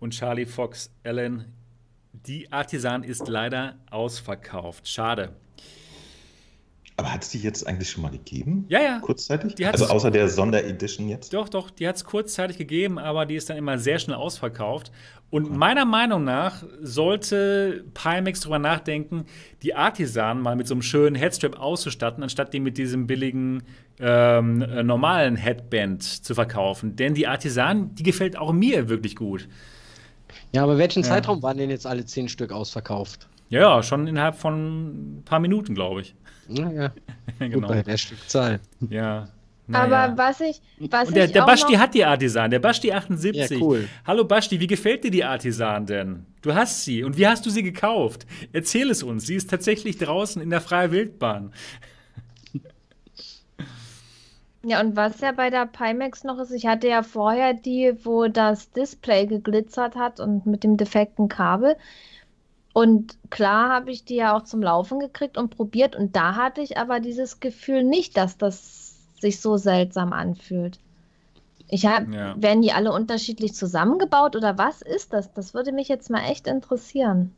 und 0.00 0.12
Charlie 0.12 0.46
Fox, 0.46 0.90
Ellen. 1.02 1.52
Die 2.12 2.52
Artisan 2.52 3.02
ist 3.04 3.26
leider 3.26 3.76
ausverkauft. 3.90 4.86
Schade. 4.86 5.34
Aber 7.02 7.12
hat 7.12 7.24
es 7.24 7.30
die 7.30 7.40
jetzt 7.40 7.66
eigentlich 7.66 7.90
schon 7.90 8.04
mal 8.04 8.12
gegeben? 8.12 8.64
Ja, 8.68 8.80
ja. 8.80 9.00
Kurzzeitig? 9.00 9.66
also 9.66 9.86
außer 9.86 10.12
der 10.12 10.28
Sonderedition 10.28 11.08
jetzt? 11.08 11.34
Doch, 11.34 11.48
doch, 11.48 11.68
die 11.68 11.88
hat 11.88 11.96
es 11.96 12.04
kurzzeitig 12.04 12.58
gegeben, 12.58 12.96
aber 12.96 13.26
die 13.26 13.34
ist 13.34 13.50
dann 13.50 13.56
immer 13.56 13.76
sehr 13.76 13.98
schnell 13.98 14.14
ausverkauft. 14.14 14.92
Und 15.28 15.46
okay. 15.46 15.56
meiner 15.56 15.84
Meinung 15.84 16.22
nach 16.22 16.62
sollte 16.80 17.84
Pimax 17.92 18.42
darüber 18.42 18.60
nachdenken, 18.60 19.24
die 19.64 19.74
Artisan 19.74 20.40
mal 20.40 20.54
mit 20.54 20.68
so 20.68 20.74
einem 20.74 20.82
schönen 20.82 21.16
Headstrap 21.16 21.58
auszustatten, 21.58 22.22
anstatt 22.22 22.54
die 22.54 22.60
mit 22.60 22.78
diesem 22.78 23.08
billigen 23.08 23.64
ähm, 23.98 24.62
äh, 24.62 24.84
normalen 24.84 25.34
Headband 25.34 26.04
zu 26.04 26.36
verkaufen. 26.36 26.94
Denn 26.94 27.14
die 27.14 27.26
Artisan, 27.26 27.96
die 27.96 28.04
gefällt 28.04 28.38
auch 28.38 28.52
mir 28.52 28.88
wirklich 28.88 29.16
gut. 29.16 29.48
Ja, 30.52 30.62
aber 30.62 30.78
welchen 30.78 31.02
ja. 31.02 31.08
Zeitraum 31.08 31.42
waren 31.42 31.58
denn 31.58 31.68
jetzt 31.68 31.84
alle 31.84 32.04
zehn 32.04 32.28
Stück 32.28 32.52
ausverkauft? 32.52 33.26
Ja, 33.48 33.82
schon 33.82 34.06
innerhalb 34.06 34.36
von 34.36 35.18
ein 35.18 35.22
paar 35.24 35.40
Minuten, 35.40 35.74
glaube 35.74 36.02
ich. 36.02 36.14
Naja, 36.48 36.92
genau. 37.38 37.68
bei 37.68 37.82
der 37.82 37.96
Stückzahl. 37.96 38.60
Ja. 38.90 39.28
Naja. 39.68 39.84
Aber 39.84 40.18
was 40.18 40.40
ich. 40.40 40.60
Was 40.90 41.08
Und 41.08 41.16
der, 41.16 41.26
ich 41.26 41.32
der 41.32 41.42
Basti 41.42 41.74
hat 41.74 41.94
die 41.94 42.04
Artisan, 42.04 42.50
der 42.50 42.58
Basti 42.58 42.92
78. 42.92 43.50
Ja, 43.50 43.64
cool. 43.64 43.88
Hallo 44.04 44.24
Basti, 44.24 44.58
wie 44.58 44.66
gefällt 44.66 45.04
dir 45.04 45.10
die 45.10 45.24
Artisan 45.24 45.86
denn? 45.86 46.26
Du 46.42 46.54
hast 46.54 46.84
sie. 46.84 47.04
Und 47.04 47.16
wie 47.16 47.26
hast 47.26 47.46
du 47.46 47.50
sie 47.50 47.62
gekauft? 47.62 48.26
Erzähl 48.52 48.90
es 48.90 49.02
uns. 49.02 49.26
Sie 49.26 49.36
ist 49.36 49.48
tatsächlich 49.50 49.98
draußen 49.98 50.42
in 50.42 50.50
der 50.50 50.60
freien 50.60 50.90
Wildbahn. 50.90 51.52
Ja, 54.64 54.80
und 54.80 54.94
was 54.94 55.20
ja 55.20 55.32
bei 55.32 55.50
der 55.50 55.66
Pimax 55.66 56.22
noch 56.22 56.38
ist, 56.38 56.52
ich 56.52 56.66
hatte 56.66 56.86
ja 56.86 57.02
vorher 57.02 57.52
die, 57.52 57.94
wo 58.04 58.28
das 58.28 58.70
Display 58.70 59.26
geglitzert 59.26 59.96
hat 59.96 60.20
und 60.20 60.46
mit 60.46 60.62
dem 60.62 60.76
defekten 60.76 61.28
Kabel. 61.28 61.74
Und 62.72 63.18
klar 63.30 63.68
habe 63.68 63.90
ich 63.90 64.04
die 64.04 64.16
ja 64.16 64.36
auch 64.36 64.44
zum 64.44 64.62
Laufen 64.62 64.98
gekriegt 64.98 65.36
und 65.36 65.50
probiert. 65.50 65.94
Und 65.94 66.16
da 66.16 66.36
hatte 66.36 66.62
ich 66.62 66.78
aber 66.78 67.00
dieses 67.00 67.40
Gefühl 67.40 67.84
nicht, 67.84 68.16
dass 68.16 68.38
das 68.38 68.94
sich 69.20 69.40
so 69.40 69.56
seltsam 69.56 70.12
anfühlt. 70.12 70.78
Ich 71.68 71.86
hab, 71.86 72.12
ja. 72.12 72.34
Werden 72.40 72.62
die 72.62 72.72
alle 72.72 72.92
unterschiedlich 72.92 73.54
zusammengebaut 73.54 74.36
oder 74.36 74.58
was 74.58 74.82
ist 74.82 75.12
das? 75.12 75.32
Das 75.32 75.54
würde 75.54 75.72
mich 75.72 75.88
jetzt 75.88 76.10
mal 76.10 76.22
echt 76.30 76.46
interessieren. 76.46 77.34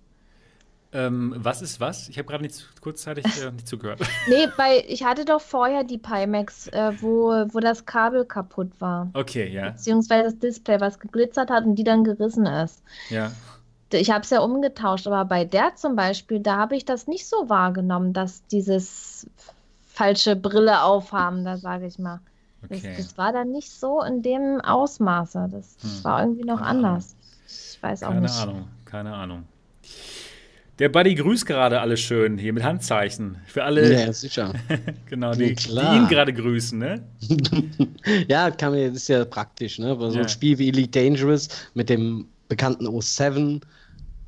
Ähm, 0.93 1.35
was 1.37 1.63
ist 1.63 1.81
was? 1.81 2.09
Ich 2.09 2.19
habe 2.19 2.27
gerade 2.27 2.45
nicht 2.45 2.81
kurzzeitig 2.81 3.25
äh, 3.43 3.51
nicht 3.51 3.67
zugehört. 3.67 4.01
nee, 4.29 4.47
weil 4.57 4.85
ich 4.87 5.05
hatte 5.05 5.25
doch 5.25 5.41
vorher 5.41 5.83
die 5.83 5.99
Pimax, 5.99 6.69
äh, 6.69 6.93
wo, 7.01 7.31
wo 7.53 7.59
das 7.59 7.85
Kabel 7.85 8.25
kaputt 8.25 8.71
war. 8.81 9.11
Okay, 9.15 9.49
ja. 9.49 9.71
Beziehungsweise 9.71 10.25
das 10.31 10.39
Display, 10.39 10.81
was 10.81 11.01
geglitzert 11.01 11.51
hat 11.51 11.65
und 11.65 11.75
die 11.75 11.85
dann 11.85 12.05
gerissen 12.05 12.47
ist. 12.47 12.83
Ja 13.11 13.33
ich 13.93 14.11
habe 14.11 14.23
es 14.23 14.31
ja 14.31 14.41
umgetauscht, 14.41 15.07
aber 15.07 15.25
bei 15.25 15.45
der 15.45 15.77
zum 15.77 15.97
Beispiel, 15.97 16.41
da 16.41 16.57
habe 16.57 16.77
ich 16.77 16.85
das 16.85 17.07
nicht 17.07 17.27
so 17.27 17.49
wahrgenommen, 17.49 18.13
dass 18.13 18.47
dieses 18.47 19.27
falsche 19.87 20.37
Brille 20.37 20.83
aufhaben, 20.83 21.45
da 21.45 21.57
sage 21.57 21.87
ich 21.87 21.99
mal. 21.99 22.21
Okay. 22.65 22.95
Das, 22.97 23.07
das, 23.07 23.19
war 23.19 23.33
dann 23.33 23.51
nicht 23.51 23.71
so 23.71 24.03
in 24.03 24.23
dem 24.23 24.61
Ausmaße. 24.61 25.49
Das, 25.53 25.77
das 25.77 25.99
hm. 25.99 26.05
war 26.05 26.23
irgendwie 26.23 26.45
noch 26.45 26.59
keine 26.59 26.71
anders. 26.71 27.13
Ahnung. 27.13 27.25
Ich 27.47 27.83
weiß 27.83 28.03
auch 28.03 28.09
keine 28.09 28.21
nicht. 28.23 28.35
Keine 28.35 28.51
Ahnung, 28.51 28.69
keine 28.85 29.15
Ahnung. 29.15 29.45
Der 30.81 30.89
Buddy 30.89 31.15
grüßt 31.15 31.47
gerade 31.47 31.81
alle 31.81 31.97
schön 31.97 32.37
hier 32.37 32.53
mit 32.53 32.65
Handzeichen. 32.65 33.37
Für 33.47 33.63
alle. 33.63 33.93
Ja, 33.93 34.13
sicher. 34.13 34.55
genau, 35.07 35.33
die, 35.33 35.55
die, 35.55 35.71
ihn 35.71 36.09
gerade 36.09 36.33
grüßen, 36.33 36.77
ne? 36.77 37.05
ja, 38.29 38.51
kann 38.51 38.73
man, 38.73 38.89
das 38.89 39.03
ist 39.03 39.09
ja 39.09 39.25
praktisch, 39.25 39.79
ne? 39.79 39.95
So 39.97 40.11
ja. 40.11 40.23
ein 40.23 40.29
Spiel 40.29 40.59
wie 40.59 40.69
Elite 40.69 41.01
Dangerous 41.01 41.49
mit 41.75 41.89
dem 41.89 42.27
bekannten 42.57 42.87
O7 42.87 43.61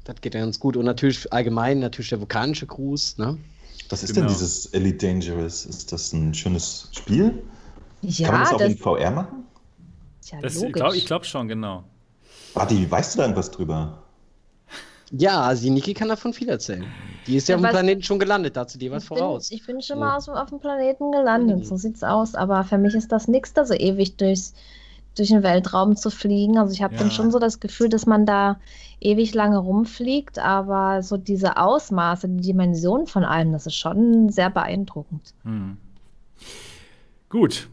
das 0.06 0.20
geht 0.20 0.32
ganz 0.32 0.58
gut. 0.58 0.76
Und 0.76 0.84
natürlich 0.84 1.32
allgemein 1.32 1.80
natürlich 1.80 2.10
der 2.10 2.20
vulkanische 2.20 2.66
Gruß. 2.66 3.18
Ne? 3.18 3.38
Was 3.88 4.02
ist 4.02 4.14
genau. 4.14 4.26
denn 4.26 4.34
dieses 4.34 4.66
Elite 4.66 5.06
Dangerous? 5.06 5.66
Ist 5.66 5.92
das 5.92 6.12
ein 6.12 6.32
schönes 6.32 6.88
Spiel? 6.92 7.42
Ja, 8.02 8.28
Kann 8.28 8.34
man 8.34 8.44
das 8.44 8.52
auch 8.54 8.58
das, 8.58 8.68
in 8.68 8.78
VR 8.78 9.10
machen? 9.10 9.44
Ja, 10.30 10.40
das, 10.40 10.62
ich 10.62 10.72
glaube 10.72 10.98
glaub 10.98 11.24
schon, 11.24 11.48
genau. 11.48 11.84
Warte, 12.54 12.90
weißt 12.90 13.14
du 13.14 13.18
da 13.18 13.24
irgendwas 13.24 13.50
drüber? 13.50 14.02
Ja, 15.12 15.42
also 15.42 15.70
Niki 15.70 15.94
kann 15.94 16.08
davon 16.08 16.32
viel 16.32 16.48
erzählen. 16.48 16.84
Die 17.26 17.36
ist 17.36 17.48
ja, 17.48 17.54
ja 17.54 17.56
auf 17.56 17.62
dem 17.62 17.70
Planeten 17.70 18.02
schon 18.02 18.18
gelandet, 18.18 18.56
dazu 18.56 18.76
dir 18.76 18.90
was 18.90 19.04
ich 19.04 19.08
voraus. 19.08 19.48
Bin, 19.48 19.58
ich 19.58 19.66
bin 19.66 19.82
schon 19.82 20.00
mal 20.00 20.16
aus, 20.16 20.28
auf 20.28 20.48
dem 20.48 20.58
Planeten 20.58 21.12
gelandet, 21.12 21.58
mhm. 21.58 21.64
so 21.64 21.76
sieht's 21.76 22.02
aus. 22.02 22.34
Aber 22.34 22.64
für 22.64 22.78
mich 22.78 22.94
ist 22.94 23.12
das 23.12 23.28
nichts, 23.28 23.52
da 23.52 23.64
so 23.64 23.74
ewig 23.74 24.16
durchs 24.16 24.54
durch 25.16 25.30
den 25.30 25.42
Weltraum 25.42 25.96
zu 25.96 26.10
fliegen. 26.10 26.58
Also 26.58 26.72
ich 26.72 26.82
habe 26.82 26.94
ja. 26.94 27.00
dann 27.00 27.10
schon 27.10 27.30
so 27.30 27.38
das 27.38 27.60
Gefühl, 27.60 27.88
dass 27.88 28.06
man 28.06 28.26
da 28.26 28.60
ewig 29.00 29.34
lange 29.34 29.58
rumfliegt, 29.58 30.38
aber 30.38 31.02
so 31.02 31.16
diese 31.16 31.56
Ausmaße, 31.56 32.28
die 32.28 32.42
Dimension 32.42 33.06
von 33.06 33.24
allem, 33.24 33.52
das 33.52 33.66
ist 33.66 33.76
schon 33.76 34.28
sehr 34.30 34.50
beeindruckend. 34.50 35.34
Hm. 35.44 35.76
Gut. 37.28 37.68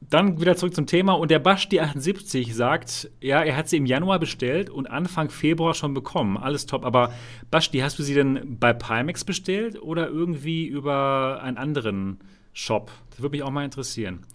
Dann 0.00 0.40
wieder 0.40 0.56
zurück 0.56 0.74
zum 0.74 0.86
Thema. 0.86 1.14
Und 1.14 1.30
der 1.30 1.38
Basti 1.38 1.80
78 1.80 2.54
sagt, 2.54 3.10
ja, 3.20 3.42
er 3.42 3.56
hat 3.56 3.68
sie 3.68 3.78
im 3.78 3.86
Januar 3.86 4.18
bestellt 4.18 4.68
und 4.68 4.90
Anfang 4.90 5.30
Februar 5.30 5.72
schon 5.72 5.94
bekommen. 5.94 6.36
Alles 6.36 6.66
top. 6.66 6.84
Aber 6.84 7.12
Basti, 7.50 7.78
hast 7.78 7.98
du 7.98 8.02
sie 8.02 8.12
denn 8.12 8.58
bei 8.58 8.74
Pimax 8.74 9.24
bestellt 9.24 9.80
oder 9.80 10.08
irgendwie 10.08 10.66
über 10.66 11.40
einen 11.42 11.56
anderen 11.56 12.18
Shop? 12.52 12.90
Das 13.10 13.20
würde 13.20 13.36
mich 13.36 13.42
auch 13.42 13.50
mal 13.50 13.64
interessieren. 13.64 14.26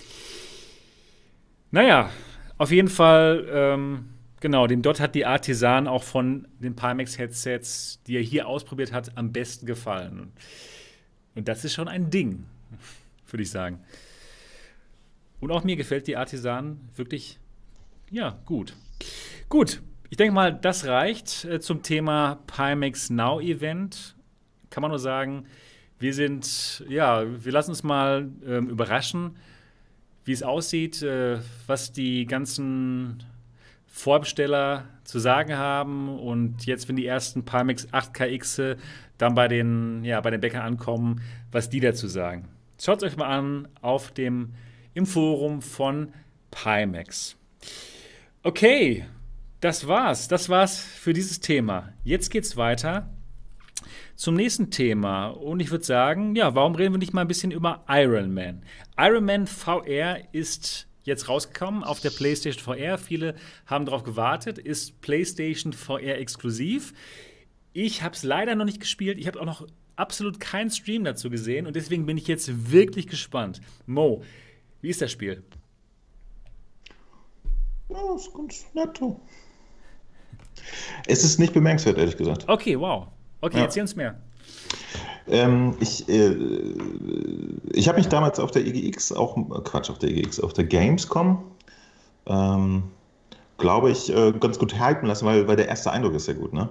Naja, 1.70 2.10
auf 2.58 2.72
jeden 2.72 2.88
Fall, 2.88 3.48
ähm, 3.52 4.10
genau, 4.40 4.68
dem 4.68 4.82
Dot 4.82 5.00
hat 5.00 5.16
die 5.16 5.26
Artisan 5.26 5.88
auch 5.88 6.04
von 6.04 6.48
den 6.60 6.76
Pimax-Headsets, 6.76 8.02
die 8.08 8.16
er 8.16 8.22
hier 8.22 8.48
ausprobiert 8.48 8.92
hat, 8.92 9.16
am 9.18 9.32
besten 9.32 9.66
gefallen. 9.66 10.32
Und 11.36 11.48
das 11.48 11.64
ist 11.66 11.74
schon 11.74 11.88
ein 11.88 12.10
Ding, 12.10 12.46
würde 13.30 13.44
ich 13.44 13.52
sagen. 13.52 13.80
Und 15.40 15.52
auch 15.52 15.64
mir 15.64 15.76
gefällt 15.76 16.08
die 16.08 16.18
Artisan 16.18 16.80
wirklich, 16.96 17.38
ja, 18.10 18.40
gut. 18.46 18.74
Gut, 19.50 19.82
ich 20.10 20.18
denke 20.18 20.34
mal, 20.34 20.54
das 20.54 20.86
reicht 20.86 21.46
äh, 21.46 21.60
zum 21.60 21.84
Thema 21.84 22.40
Pimax 22.48 23.10
Now 23.10 23.40
Event. 23.40 24.16
Kann 24.72 24.82
man 24.82 24.90
nur 24.90 25.00
sagen, 25.00 25.46
wir 26.00 26.14
sind, 26.14 26.84
ja, 26.90 27.24
wir 27.44 27.52
lassen 27.52 27.72
uns 27.72 27.84
mal 27.84 28.30
ähm, 28.46 28.70
überraschen 28.70 29.36
wie 30.28 30.34
es 30.34 30.44
aussieht, 30.44 31.02
äh, 31.02 31.40
was 31.68 31.92
die 31.92 32.26
ganzen 32.26 33.24
Vorbesteller 33.88 34.86
zu 35.04 35.20
sagen 35.20 35.58
haben 35.58 36.10
und 36.20 36.66
jetzt, 36.66 36.88
wenn 36.88 36.98
die 36.98 37.06
ersten 37.06 37.46
Palmex 37.46 37.88
8KX 37.88 38.78
dann 39.18 39.34
bei 39.34 39.48
den, 39.48 40.04
ja, 40.04 40.22
bei 40.22 40.30
den 40.30 40.42
Bäckern 40.42 40.62
ankommen, 40.62 41.22
was 41.52 41.70
die 41.70 41.80
dazu 41.80 42.08
sagen. 42.08 42.50
Schaut 42.80 43.02
es 43.02 43.12
euch 43.12 43.18
mal 43.18 43.28
an 43.28 43.68
auf 43.82 44.12
dem, 44.12 44.54
im 44.94 45.06
Forum 45.06 45.62
von 45.62 46.14
Pimax. 46.52 47.38
Okay, 48.44 49.06
das 49.62 49.88
war's. 49.88 50.28
Das 50.28 50.50
war's 50.50 50.80
für 50.80 51.14
dieses 51.14 51.40
Thema. 51.40 51.94
Jetzt 52.04 52.30
geht's 52.30 52.58
weiter 52.58 53.10
zum 54.18 54.36
nächsten 54.36 54.72
Thema. 54.72 55.28
Und 55.28 55.62
ich 55.62 55.72
würde 55.72 55.86
sagen, 55.86 56.36
ja, 56.36 56.56
warum 56.56 56.76
reden 56.76 56.94
wir 56.94 57.00
nicht 57.00 57.14
mal 57.14 57.22
ein 57.22 57.28
bisschen 57.28 57.52
über 57.52 57.86
Iron 57.88 58.34
Man? 58.34 58.64
Iron 58.98 59.24
Man 59.24 59.48
VR 59.48 60.34
ist 60.34 60.88
jetzt 61.04 61.30
rausgekommen 61.30 61.84
auf 61.84 62.02
der 62.02 62.10
PlayStation 62.10 62.62
VR. 62.62 62.98
Viele 62.98 63.36
haben 63.68 63.86
darauf 63.86 64.04
gewartet. 64.04 64.58
Ist 64.58 65.00
PlayStation 65.02 65.72
VR 65.72 66.18
exklusiv. 66.18 66.94
Ich 67.72 68.02
habe 68.02 68.16
es 68.16 68.24
leider 68.24 68.56
noch 68.56 68.66
nicht 68.66 68.82
gespielt. 68.82 69.20
Ich 69.20 69.28
habe 69.28 69.40
auch 69.40 69.46
noch 69.46 69.68
absolut 69.96 70.40
keinen 70.40 70.72
Stream 70.72 71.04
dazu 71.04 71.30
gesehen 71.30 71.68
und 71.68 71.76
deswegen 71.76 72.06
bin 72.06 72.18
ich 72.18 72.28
jetzt 72.28 72.72
wirklich 72.72 73.08
gespannt. 73.08 73.62
Mo, 73.86 74.24
wie 74.82 74.90
ist 74.90 75.02
das 75.02 75.12
Spiel? 75.12 75.44
Ja, 77.90 78.16
ist 78.16 78.34
ganz 78.34 78.66
nett. 78.74 79.00
Es 81.06 81.24
ist 81.24 81.40
nicht 81.40 81.54
bemerkenswert, 81.54 81.98
ehrlich 81.98 82.18
gesagt. 82.18 82.50
Okay, 82.50 82.80
wow. 82.80 83.08
Okay, 83.42 83.58
ja. 83.58 83.64
erzähl 83.64 83.82
uns 83.82 83.96
mehr. 83.96 84.16
Ähm, 85.30 85.76
ich 85.80 86.08
äh, 86.08 86.36
ich 87.74 87.88
habe 87.88 87.98
mich 87.98 88.08
damals 88.08 88.40
auf 88.40 88.52
der 88.52 88.66
EGX, 88.66 89.12
auch 89.12 89.36
Quatsch, 89.64 89.90
auf 89.90 90.00
der 90.00 90.10
EGX, 90.10 90.40
auf 90.40 90.54
der 90.54 90.64
Gamescom, 90.64 91.44
ähm, 92.28 92.84
glaube 93.58 93.92
ich, 93.92 94.14
äh, 94.14 94.32
ganz 94.40 94.58
gut 94.58 94.80
hypen 94.80 95.08
lassen, 95.08 95.26
weil, 95.26 95.48
weil 95.48 95.58
der 95.58 95.68
erste 95.68 95.92
Eindruck 95.92 96.14
ist 96.14 96.26
sehr 96.26 96.36
gut, 96.36 96.54
ne? 96.54 96.70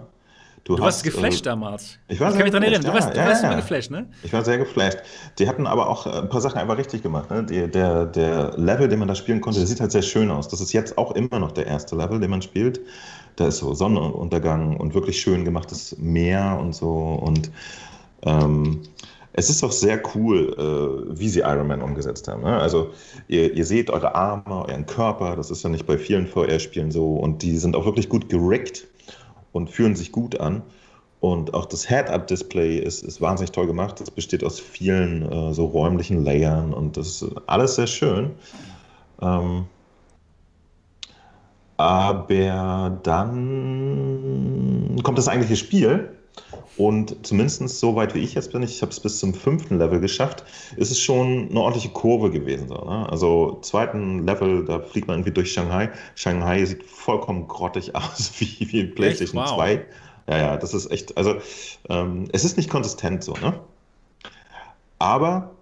Du, 0.66 0.74
du 0.74 0.82
hast, 0.82 0.86
warst 0.86 1.04
geflasht 1.04 1.40
äh, 1.42 1.50
damals. 1.50 1.96
Ich 2.08 2.18
war 2.18 2.30
ich 2.30 2.34
kann 2.34 2.42
mich 2.42 2.50
daran 2.50 2.64
erinnern. 2.64 2.82
Du 2.82 2.92
warst, 2.92 3.14
ja, 3.14 3.22
du 3.22 3.28
warst 3.30 3.42
ja, 3.44 3.50
immer 3.50 3.60
geflasht, 3.60 3.90
ne? 3.92 4.08
Ich 4.24 4.32
war 4.32 4.44
sehr 4.44 4.58
geflasht. 4.58 4.98
Die 5.38 5.48
hatten 5.48 5.64
aber 5.64 5.88
auch 5.88 6.06
ein 6.06 6.28
paar 6.28 6.40
Sachen 6.40 6.58
einfach 6.58 6.76
richtig 6.76 7.04
gemacht. 7.04 7.30
Ne? 7.30 7.44
Die, 7.44 7.70
der, 7.70 8.04
der 8.06 8.58
Level, 8.58 8.88
den 8.88 8.98
man 8.98 9.06
da 9.06 9.14
spielen 9.14 9.40
konnte, 9.40 9.60
der 9.60 9.68
sieht 9.68 9.80
halt 9.80 9.92
sehr 9.92 10.02
schön 10.02 10.28
aus. 10.28 10.48
Das 10.48 10.60
ist 10.60 10.72
jetzt 10.72 10.98
auch 10.98 11.12
immer 11.12 11.38
noch 11.38 11.52
der 11.52 11.68
erste 11.68 11.94
Level, 11.94 12.18
den 12.18 12.30
man 12.30 12.42
spielt. 12.42 12.80
Da 13.36 13.48
ist 13.48 13.58
so 13.58 13.74
Sonnenuntergang 13.74 14.76
und 14.76 14.94
wirklich 14.94 15.20
schön 15.20 15.44
gemachtes 15.44 15.96
Meer 15.98 16.58
und 16.60 16.74
so. 16.74 16.90
Und 16.90 17.50
ähm, 18.22 18.80
es 19.34 19.50
ist 19.50 19.62
auch 19.62 19.72
sehr 19.72 20.00
cool, 20.14 20.54
äh, 20.58 21.18
wie 21.18 21.28
sie 21.28 21.40
Iron 21.40 21.66
Man 21.66 21.82
umgesetzt 21.82 22.26
haben. 22.26 22.42
Ne? 22.42 22.58
Also 22.58 22.90
ihr, 23.28 23.52
ihr, 23.52 23.66
seht 23.66 23.90
eure 23.90 24.14
Arme, 24.14 24.64
euren 24.66 24.86
Körper, 24.86 25.36
das 25.36 25.50
ist 25.50 25.62
ja 25.62 25.68
nicht 25.68 25.86
bei 25.86 25.98
vielen 25.98 26.26
VR-Spielen 26.26 26.90
so. 26.90 27.16
Und 27.16 27.42
die 27.42 27.58
sind 27.58 27.76
auch 27.76 27.84
wirklich 27.84 28.08
gut 28.08 28.30
gerickt 28.30 28.86
und 29.52 29.68
fühlen 29.68 29.94
sich 29.94 30.10
gut 30.10 30.40
an. 30.40 30.62
Und 31.20 31.52
auch 31.52 31.66
das 31.66 31.86
Head-Up-Display 31.86 32.78
ist, 32.78 33.02
ist 33.02 33.20
wahnsinnig 33.20 33.52
toll 33.52 33.66
gemacht. 33.66 34.00
Das 34.00 34.10
besteht 34.10 34.42
aus 34.42 34.58
vielen 34.58 35.30
äh, 35.30 35.52
so 35.52 35.66
räumlichen 35.66 36.24
Layern 36.24 36.72
und 36.72 36.96
das 36.96 37.22
ist 37.22 37.30
alles 37.46 37.74
sehr 37.74 37.86
schön. 37.86 38.30
Ähm, 39.20 39.66
aber 41.76 42.98
dann 43.02 45.00
kommt 45.02 45.18
das 45.18 45.28
eigentliche 45.28 45.56
Spiel. 45.56 46.10
Und 46.76 47.26
zumindest 47.26 47.66
so 47.78 47.96
weit 47.96 48.14
wie 48.14 48.18
ich 48.18 48.34
jetzt 48.34 48.52
bin, 48.52 48.62
ich 48.62 48.82
habe 48.82 48.92
es 48.92 49.00
bis 49.00 49.18
zum 49.18 49.32
fünften 49.32 49.78
Level 49.78 49.98
geschafft, 49.98 50.44
ist 50.76 50.90
es 50.90 51.00
schon 51.00 51.48
eine 51.48 51.58
ordentliche 51.58 51.88
Kurve 51.88 52.30
gewesen. 52.30 52.68
So, 52.68 52.74
ne? 52.74 53.08
Also 53.08 53.58
zweiten 53.62 54.26
Level, 54.26 54.66
da 54.66 54.80
fliegt 54.80 55.08
man 55.08 55.16
irgendwie 55.16 55.32
durch 55.32 55.52
Shanghai. 55.52 55.90
Shanghai 56.14 56.62
sieht 56.66 56.82
vollkommen 56.84 57.48
grottig 57.48 57.96
aus, 57.96 58.30
wie, 58.38 58.70
wie 58.70 58.84
PlayStation 58.84 59.42
wow. 59.42 59.54
2. 59.54 59.86
Ja, 60.28 60.38
ja, 60.38 60.56
das 60.58 60.74
ist 60.74 60.90
echt, 60.90 61.16
also 61.16 61.36
ähm, 61.88 62.28
es 62.32 62.44
ist 62.44 62.58
nicht 62.58 62.68
konsistent 62.68 63.24
so, 63.24 63.32
ne? 63.34 63.58
Aber 64.98 65.55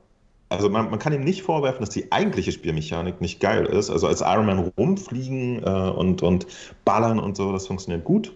also 0.55 0.71
man, 0.71 0.91
man, 0.91 0.99
kann 0.99 1.13
ihm 1.13 1.23
nicht 1.23 1.43
vorwerfen, 1.43 1.81
dass 1.81 1.91
die 1.91 2.11
eigentliche 2.13 2.53
Spielmechanik 2.53 3.21
nicht 3.21 3.41
geil 3.41 3.67
ist. 3.67 3.91
Also 3.91 4.07
als 4.07 4.21
Iron 4.21 4.47
Man 4.47 4.73
rumfliegen 4.79 5.63
äh, 5.63 5.91
und, 5.91 6.23
und 6.23 6.47
ballern 6.85 7.19
und 7.19 7.37
so, 7.37 7.53
das 7.53 7.67
funktioniert 7.67 8.05
gut. 8.05 8.33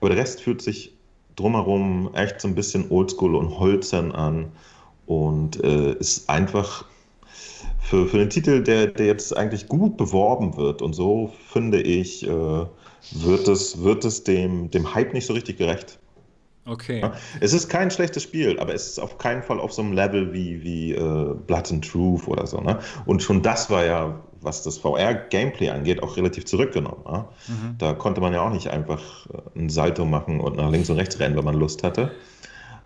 Aber 0.00 0.10
der 0.10 0.18
Rest 0.18 0.40
fühlt 0.40 0.62
sich 0.62 0.94
drumherum 1.36 2.10
echt 2.14 2.40
so 2.40 2.48
ein 2.48 2.54
bisschen 2.54 2.90
oldschool 2.90 3.34
und 3.34 3.58
holzern 3.58 4.12
an 4.12 4.46
und 5.06 5.62
äh, 5.62 5.92
ist 5.94 6.28
einfach 6.28 6.84
für, 7.80 8.06
für 8.06 8.18
den 8.18 8.30
Titel, 8.30 8.62
der, 8.62 8.88
der 8.88 9.06
jetzt 9.06 9.36
eigentlich 9.36 9.68
gut 9.68 9.96
beworben 9.96 10.56
wird 10.56 10.82
und 10.82 10.94
so, 10.94 11.32
finde 11.48 11.80
ich, 11.80 12.26
äh, 12.26 12.66
wird 13.12 13.48
es, 13.48 13.82
wird 13.82 14.04
es 14.04 14.24
dem, 14.24 14.70
dem 14.70 14.94
Hype 14.94 15.12
nicht 15.12 15.26
so 15.26 15.34
richtig 15.34 15.58
gerecht. 15.58 15.98
Okay. 16.66 17.08
Es 17.40 17.52
ist 17.52 17.68
kein 17.68 17.90
schlechtes 17.90 18.24
Spiel, 18.24 18.58
aber 18.58 18.74
es 18.74 18.88
ist 18.88 18.98
auf 18.98 19.18
keinen 19.18 19.42
Fall 19.42 19.60
auf 19.60 19.72
so 19.72 19.82
einem 19.82 19.92
Level 19.92 20.32
wie, 20.32 20.62
wie 20.64 20.92
äh, 20.92 21.34
Blood 21.46 21.70
and 21.70 21.88
Truth 21.88 22.26
oder 22.26 22.46
so. 22.46 22.60
Ne? 22.60 22.80
Und 23.04 23.22
schon 23.22 23.42
das 23.42 23.70
war 23.70 23.84
ja, 23.84 24.20
was 24.40 24.62
das 24.64 24.78
VR-Gameplay 24.78 25.70
angeht, 25.70 26.02
auch 26.02 26.16
relativ 26.16 26.44
zurückgenommen. 26.44 27.04
Ne? 27.08 27.24
Mhm. 27.46 27.78
Da 27.78 27.92
konnte 27.92 28.20
man 28.20 28.32
ja 28.32 28.42
auch 28.42 28.52
nicht 28.52 28.68
einfach 28.68 29.26
äh, 29.26 29.58
ein 29.58 29.70
Salto 29.70 30.04
machen 30.04 30.40
und 30.40 30.56
nach 30.56 30.70
links 30.70 30.90
und 30.90 30.96
rechts 30.96 31.20
rennen, 31.20 31.36
wenn 31.36 31.44
man 31.44 31.54
Lust 31.54 31.84
hatte. 31.84 32.10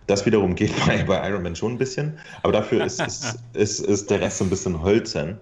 Das 0.05 0.25
wiederum 0.27 0.53
geht 0.53 0.73
bei, 0.85 1.03
bei 1.03 1.27
Iron 1.27 1.41
Man 1.41 1.55
schon 1.55 1.73
ein 1.73 1.77
bisschen, 1.79 2.19
aber 2.43 2.53
dafür 2.53 2.85
ist, 2.85 3.01
ist, 3.01 3.39
ist, 3.53 3.79
ist 3.79 4.11
der 4.11 4.21
Rest 4.21 4.37
so 4.37 4.43
ein 4.43 4.49
bisschen 4.51 4.83
hölzern. 4.83 5.39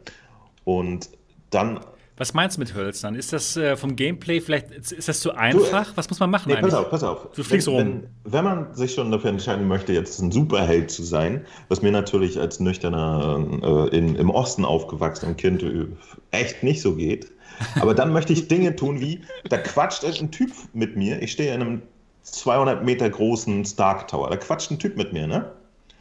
Und 0.63 1.09
dann 1.49 1.81
was 2.19 2.33
meinst 2.33 2.57
du 2.57 2.59
mit 2.59 2.75
Hölzern? 2.75 3.15
Ist 3.15 3.31
das 3.31 3.55
äh, 3.55 3.77
vom 3.77 3.95
Gameplay 3.95 4.41
vielleicht, 4.41 4.71
ist 4.71 5.07
das 5.07 5.21
zu 5.21 5.33
einfach? 5.33 5.91
Du, 5.91 5.97
Was 5.97 6.09
muss 6.09 6.19
man 6.19 6.29
machen 6.29 6.49
nee, 6.49 6.55
eigentlich? 6.55 6.71
Pass 6.71 6.79
auf, 6.79 6.89
pass 6.89 7.03
auf. 7.03 7.27
Du 7.33 7.43
fliegst 7.43 7.67
wenn, 7.67 7.73
rum. 7.73 8.03
Wenn, 8.25 8.33
wenn, 8.33 8.43
man 8.43 8.75
sich 8.75 8.93
schon 8.93 9.09
dafür 9.09 9.29
entscheiden 9.29 9.67
möchte, 9.69 9.93
jetzt 9.93 10.19
ein 10.19 10.29
Superheld 10.29 10.91
zu 10.91 11.01
sein, 11.01 11.45
was 11.69 11.81
mir 11.81 11.93
natürlich 11.93 12.37
als 12.37 12.59
nüchterner, 12.59 13.39
äh, 13.63 13.97
in, 13.97 14.15
im 14.15 14.29
Osten 14.29 14.65
aufgewachsener 14.65 15.33
Kind 15.33 15.63
äh, 15.63 15.87
echt 16.31 16.61
nicht 16.61 16.81
so 16.81 16.95
geht, 16.95 17.31
aber 17.79 17.95
dann 17.95 18.11
möchte 18.11 18.33
ich 18.33 18.49
Dinge 18.49 18.75
tun 18.75 18.99
wie, 18.99 19.21
da 19.47 19.57
quatscht 19.57 20.03
ein 20.03 20.29
Typ 20.29 20.51
mit 20.73 20.97
mir, 20.97 21.21
ich 21.21 21.31
stehe 21.31 21.53
in 21.53 21.61
einem 21.61 21.81
200 22.23 22.83
Meter 22.83 23.09
großen 23.09 23.63
Stark 23.63 24.09
Tower, 24.09 24.29
da 24.29 24.35
quatscht 24.35 24.71
ein 24.71 24.79
Typ 24.79 24.97
mit 24.97 25.13
mir, 25.13 25.25
ne? 25.25 25.51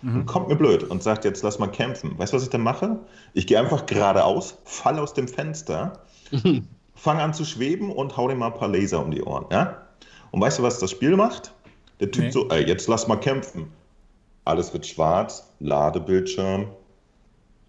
Mhm. 0.03 0.27
kommt 0.27 0.49
mir 0.49 0.57
blöd 0.57 0.85
und 0.85 1.03
sagt, 1.03 1.25
jetzt 1.25 1.43
lass 1.43 1.59
mal 1.59 1.67
kämpfen. 1.67 2.19
Weißt 2.19 2.33
du, 2.33 2.37
was 2.37 2.45
ich 2.45 2.51
dann 2.51 2.63
mache? 2.63 2.99
Ich 3.35 3.47
gehe 3.47 3.59
einfach 3.59 3.87
geradeaus, 3.87 4.59
falle 4.65 5.03
aus 5.03 5.15
dem 5.15 5.27
Fenster 5.27 6.01
fang 6.99 7.19
an 7.19 7.33
zu 7.33 7.45
schweben 7.45 7.91
und 7.91 8.17
hau 8.17 8.29
dir 8.29 8.35
mal 8.35 8.49
ein 8.49 8.59
paar 8.59 8.69
Laser 8.69 9.03
um 9.03 9.11
die 9.11 9.23
Ohren. 9.23 9.47
Ja? 9.51 9.83
Und 10.31 10.41
weißt 10.41 10.59
du, 10.59 10.63
was 10.63 10.79
das 10.79 10.91
Spiel 10.91 11.17
macht? 11.17 11.53
Der 12.01 12.11
Typ 12.11 12.25
nee. 12.25 12.31
so, 12.31 12.49
ey, 12.49 12.67
jetzt 12.67 12.89
lass 12.89 13.09
mal 13.09 13.17
kämpfen. 13.17 13.71
Alles 14.45 14.73
wird 14.73 14.87
schwarz, 14.87 15.53
Ladebildschirm, 15.61 16.69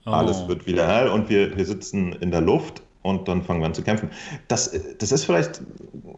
oh. 0.06 0.10
alles 0.10 0.48
wird 0.48 0.66
wieder 0.66 0.88
hell 0.88 1.10
und 1.10 1.30
wir, 1.30 1.56
wir 1.56 1.66
sitzen 1.66 2.14
in 2.14 2.32
der 2.32 2.42
Luft 2.42 2.82
und 3.02 3.28
dann 3.28 3.44
fangen 3.44 3.60
wir 3.60 3.68
an 3.68 3.74
zu 3.74 3.84
kämpfen. 3.84 4.10
Das, 4.48 4.72
das 4.98 5.12
ist 5.12 5.26
vielleicht 5.26 5.62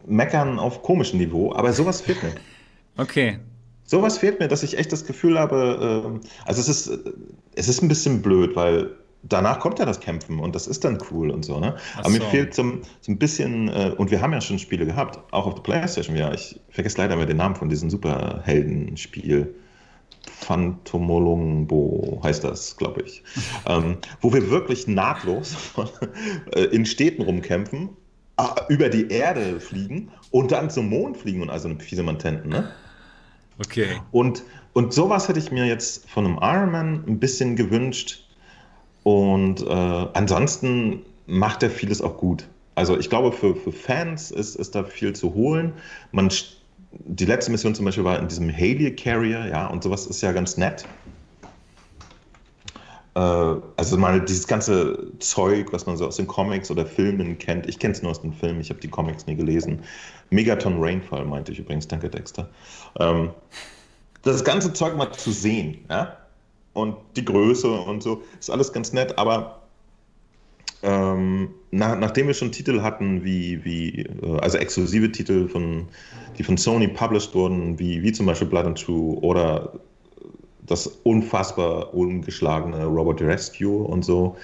Meckern 0.06 0.58
auf 0.58 0.82
komischem 0.82 1.18
Niveau, 1.18 1.52
aber 1.52 1.72
sowas 1.72 2.00
fehlt 2.00 2.22
mir. 2.22 2.32
Okay. 2.98 3.38
Sowas 3.84 4.18
fehlt 4.18 4.40
mir, 4.40 4.48
dass 4.48 4.62
ich 4.62 4.78
echt 4.78 4.92
das 4.92 5.04
Gefühl 5.04 5.38
habe, 5.38 6.22
äh, 6.22 6.28
also 6.46 6.60
es 6.60 6.68
ist, 6.68 6.98
es 7.54 7.68
ist 7.68 7.82
ein 7.82 7.88
bisschen 7.88 8.22
blöd, 8.22 8.56
weil 8.56 8.96
danach 9.22 9.60
kommt 9.60 9.78
ja 9.78 9.84
das 9.84 10.00
Kämpfen 10.00 10.38
und 10.40 10.54
das 10.54 10.66
ist 10.66 10.84
dann 10.84 10.98
cool 11.10 11.30
und 11.30 11.44
so, 11.44 11.60
ne? 11.60 11.76
Aber 11.98 12.10
mir 12.10 12.20
fehlt 12.20 12.54
so, 12.54 12.62
so, 13.00 13.12
ein 13.12 13.18
bisschen, 13.18 13.68
äh, 13.68 13.94
und 13.96 14.10
wir 14.10 14.20
haben 14.20 14.32
ja 14.32 14.40
schon 14.40 14.58
Spiele 14.58 14.86
gehabt, 14.86 15.20
auch 15.32 15.46
auf 15.46 15.54
der 15.54 15.62
Playstation, 15.62 16.16
ja. 16.16 16.32
Ich 16.32 16.60
vergesse 16.70 16.98
leider 16.98 17.16
mal 17.16 17.26
den 17.26 17.36
Namen 17.36 17.56
von 17.56 17.68
diesem 17.68 17.90
Superhelden-Spiel. 17.90 19.54
Phantomolongbo 20.40 22.20
heißt 22.22 22.44
das, 22.44 22.76
glaube 22.76 23.02
ich. 23.02 23.22
ähm, 23.66 23.98
wo 24.20 24.32
wir 24.32 24.50
wirklich 24.50 24.86
nahtlos 24.86 25.56
äh, 26.54 26.62
in 26.64 26.86
Städten 26.86 27.22
rumkämpfen, 27.22 27.90
äh, 28.38 28.72
über 28.72 28.88
die 28.88 29.08
Erde 29.08 29.60
fliegen 29.60 30.10
und 30.30 30.52
dann 30.52 30.70
zum 30.70 30.88
Mond 30.88 31.16
fliegen 31.16 31.42
und 31.42 31.50
also 31.50 31.68
einem 31.68 31.80
Fiesemantenten, 31.80 32.50
ne? 32.50 32.70
Okay. 33.58 34.00
Und, 34.10 34.42
und 34.72 34.92
sowas 34.92 35.28
hätte 35.28 35.38
ich 35.38 35.50
mir 35.50 35.66
jetzt 35.66 36.08
von 36.08 36.26
einem 36.26 36.38
Ironman 36.40 37.04
ein 37.06 37.18
bisschen 37.18 37.56
gewünscht. 37.56 38.24
Und 39.02 39.62
äh, 39.62 40.06
ansonsten 40.14 41.02
macht 41.26 41.62
er 41.62 41.70
vieles 41.70 42.00
auch 42.00 42.16
gut. 42.16 42.46
Also 42.74 42.98
ich 42.98 43.10
glaube, 43.10 43.32
für, 43.32 43.54
für 43.54 43.72
Fans 43.72 44.30
ist, 44.30 44.54
ist 44.54 44.74
da 44.74 44.84
viel 44.84 45.12
zu 45.12 45.34
holen. 45.34 45.72
Man 46.10 46.30
die 46.92 47.24
letzte 47.24 47.50
Mission 47.50 47.74
zum 47.74 47.84
Beispiel 47.84 48.04
war 48.04 48.18
in 48.18 48.28
diesem 48.28 48.52
Haley 48.52 48.94
Carrier, 48.94 49.46
ja, 49.46 49.66
und 49.66 49.82
sowas 49.82 50.06
ist 50.06 50.22
ja 50.22 50.32
ganz 50.32 50.56
nett. 50.56 50.84
Äh, 53.14 53.20
also 53.20 53.96
mal 53.98 54.20
dieses 54.20 54.46
ganze 54.46 55.12
Zeug, 55.18 55.72
was 55.72 55.86
man 55.86 55.96
so 55.96 56.06
aus 56.06 56.16
den 56.16 56.26
Comics 56.26 56.70
oder 56.70 56.86
Filmen 56.86 57.38
kennt. 57.38 57.66
Ich 57.66 57.78
kenne 57.78 57.92
es 57.92 58.02
nur 58.02 58.10
aus 58.10 58.22
den 58.22 58.32
Filmen, 58.32 58.60
ich 58.60 58.70
habe 58.70 58.80
die 58.80 58.88
Comics 58.88 59.26
nie 59.26 59.36
gelesen. 59.36 59.82
Megaton 60.30 60.82
Rainfall 60.82 61.24
meinte 61.24 61.52
ich 61.52 61.58
übrigens, 61.58 61.88
danke 61.88 62.08
Dexter. 62.08 62.48
Ähm, 62.98 63.30
das 64.22 64.44
ganze 64.44 64.72
Zeug 64.72 64.96
mal 64.96 65.12
zu 65.12 65.32
sehen, 65.32 65.84
ja, 65.90 66.16
und 66.74 66.96
die 67.16 67.24
Größe 67.24 67.70
und 67.70 68.02
so, 68.02 68.22
ist 68.38 68.50
alles 68.50 68.72
ganz 68.72 68.92
nett, 68.92 69.18
aber 69.18 69.62
ähm, 70.82 71.50
nach, 71.70 71.98
nachdem 71.98 72.28
wir 72.28 72.34
schon 72.34 72.50
Titel 72.50 72.80
hatten, 72.80 73.24
wie, 73.24 73.64
wie 73.64 74.06
äh, 74.22 74.38
also 74.40 74.58
exklusive 74.58 75.12
Titel, 75.12 75.48
von, 75.48 75.86
die 76.38 76.42
von 76.42 76.56
Sony 76.56 76.88
published 76.88 77.34
wurden, 77.34 77.78
wie, 77.78 78.02
wie 78.02 78.12
zum 78.12 78.26
Beispiel 78.26 78.48
Blood 78.48 78.66
and 78.66 78.82
True 78.82 79.18
oder 79.20 79.72
das 80.62 80.86
unfassbar 80.86 81.92
ungeschlagene 81.94 82.84
Robot 82.84 83.20
Rescue 83.20 83.82
und 83.84 84.04
so, 84.04 84.36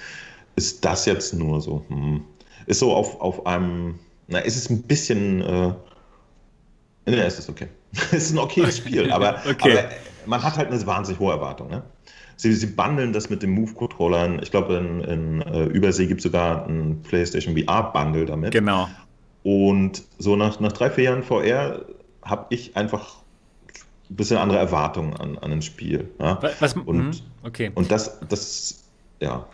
ist 0.55 0.83
das 0.83 1.05
jetzt 1.05 1.33
nur 1.33 1.61
so, 1.61 1.83
hm, 1.87 2.23
ist 2.65 2.79
so 2.79 2.93
auf, 2.93 3.19
auf 3.21 3.45
einem, 3.45 3.99
na, 4.27 4.39
ist 4.39 4.57
es 4.57 4.69
ein 4.69 4.81
bisschen, 4.83 5.41
äh, 5.41 5.73
ne, 7.05 7.23
es 7.25 7.39
ist 7.39 7.49
okay. 7.49 7.67
es 7.93 8.13
ist 8.13 8.31
ein 8.31 8.39
okayes 8.39 8.77
Spiel, 8.79 9.11
aber, 9.11 9.41
okay. 9.49 9.79
aber 9.79 9.89
man 10.25 10.43
hat 10.43 10.57
halt 10.57 10.69
eine 10.69 10.85
wahnsinnig 10.85 11.19
hohe 11.19 11.31
Erwartung, 11.31 11.69
ne? 11.69 11.83
sie, 12.39 12.53
sie 12.53 12.67
bundeln 12.67 13.13
das 13.13 13.29
mit 13.29 13.43
den 13.43 13.51
Move-Controllern. 13.51 14.39
Ich 14.41 14.51
glaube, 14.51 14.75
in, 14.75 15.01
in 15.01 15.41
uh, 15.41 15.65
Übersee 15.65 16.07
gibt 16.07 16.19
es 16.19 16.23
sogar 16.23 16.65
ein 16.67 17.01
PlayStation 17.03 17.55
VR-Bundle 17.55 18.25
damit. 18.25 18.51
Genau. 18.51 18.87
Und 19.43 20.03
so 20.17 20.35
nach, 20.35 20.59
nach 20.59 20.71
drei, 20.71 20.89
vier 20.89 21.05
Jahren 21.05 21.23
VR 21.23 21.85
habe 22.23 22.45
ich 22.49 22.75
einfach 22.77 23.18
ein 24.09 24.15
bisschen 24.15 24.37
andere 24.37 24.59
Erwartungen 24.59 25.15
an, 25.15 25.37
an 25.37 25.51
ein 25.51 25.61
Spiel. 25.61 26.09
Ja? 26.19 26.39
Was, 26.59 26.73
und, 26.73 26.97
mhm, 26.97 27.11
okay. 27.43 27.71
und 27.75 27.91
das, 27.91 28.19
das, 28.27 28.83
ja. 29.19 29.45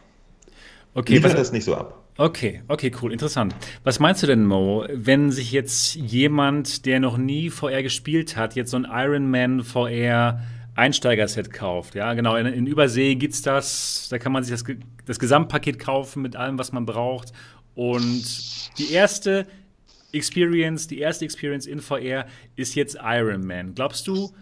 Okay, 0.94 1.22
was, 1.24 1.36
das 1.36 1.52
nicht 1.52 1.66
so 1.66 1.76
ab. 1.76 2.02
Okay, 2.18 2.62
okay, 2.70 2.92
cool, 3.02 3.12
interessant. 3.12 3.54
Was 3.84 4.00
meinst 4.00 4.24
du 4.24 4.28
denn, 4.28 4.46
Mo, 4.46 4.86
wenn 4.90 5.32
sich 5.32 5.52
jetzt 5.52 5.96
jemand, 5.96 6.86
der 6.86 7.02
noch 7.02 7.18
nie 7.18 7.50
VR 7.50 7.84
gespielt 7.84 8.38
hat, 8.38 8.56
jetzt 8.56 8.72
so 8.72 8.78
ein 8.78 8.88
Iron 8.90 9.30
Man 9.30 9.64
VR 9.64 10.40
Einsteigerset 10.76 11.52
kauft. 11.52 11.96
Ja, 11.96 12.14
genau. 12.14 12.36
In, 12.36 12.46
in 12.48 12.68
Übersee 12.68 13.18
es 13.18 13.42
das. 13.42 14.08
Da 14.10 14.20
kann 14.20 14.32
man 14.32 14.44
sich 14.44 14.52
das, 14.52 14.64
das 15.06 15.20
Gesamtpaket 15.20 15.80
kaufen 15.80 16.22
mit 16.22 16.36
allem, 16.36 16.60
was 16.60 16.72
man 16.74 16.86
braucht. 16.86 17.32
Und 17.76 18.78
die 18.78 18.92
erste 18.92 19.48
Experience, 20.12 20.88
die 20.88 21.00
erste 21.00 21.26
Experience 21.26 21.66
in 21.66 21.80
VR 21.80 22.26
ist 22.56 22.76
jetzt 22.76 22.98
Iron 23.02 23.46
Man. 23.46 23.74
Glaubst 23.74 24.08
du, 24.08 24.34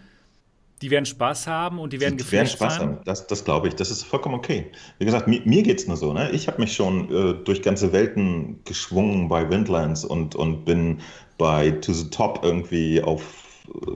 die 0.82 0.90
werden 0.90 1.06
Spaß 1.06 1.46
haben 1.46 1.78
und 1.78 1.92
die 1.92 2.00
werden 2.00 2.18
Die 2.18 2.32
werden 2.32 2.46
Spaß 2.46 2.74
sein? 2.74 2.82
haben, 2.82 2.98
das, 3.04 3.26
das 3.26 3.44
glaube 3.44 3.68
ich. 3.68 3.74
Das 3.74 3.90
ist 3.90 4.02
vollkommen 4.02 4.34
okay. 4.34 4.70
Wie 4.98 5.04
gesagt, 5.04 5.28
mir, 5.28 5.40
mir 5.44 5.62
geht 5.62 5.80
es 5.80 5.86
nur 5.86 5.96
so. 5.96 6.12
Ne? 6.12 6.30
Ich 6.32 6.48
habe 6.48 6.60
mich 6.60 6.74
schon 6.74 7.10
äh, 7.10 7.34
durch 7.44 7.62
ganze 7.62 7.92
Welten 7.92 8.60
geschwungen 8.64 9.28
bei 9.28 9.48
Windlands 9.48 10.04
und, 10.04 10.34
und 10.34 10.64
bin 10.64 11.00
bei 11.38 11.70
To 11.70 11.92
the 11.92 12.10
Top 12.10 12.40
irgendwie 12.42 13.02
auf 13.02 13.22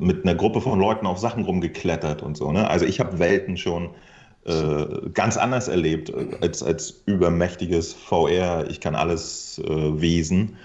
mit 0.01 0.25
einer 0.25 0.35
Gruppe 0.35 0.61
von 0.61 0.81
Leuten 0.81 1.07
auf 1.07 1.19
Sachen 1.19 1.45
rumgeklettert 1.45 2.23
und 2.23 2.37
so. 2.37 2.53
Ne? 2.53 2.69
Also 2.69 2.87
ich 2.87 3.01
habe 3.01 3.19
Welten 3.19 3.57
schon 3.57 3.91
äh, 4.45 5.11
ganz 5.13 5.37
anders 5.37 5.69
erlebt 5.69 6.09
äh, 6.09 6.39
als, 6.41 6.63
als 6.63 7.03
übermächtiges 7.05 7.93
VR. 7.93 8.67
Ich 8.71 8.81
kann 8.81 8.95
alles 8.95 9.61
äh, 9.65 10.01
Wesen. 10.01 10.57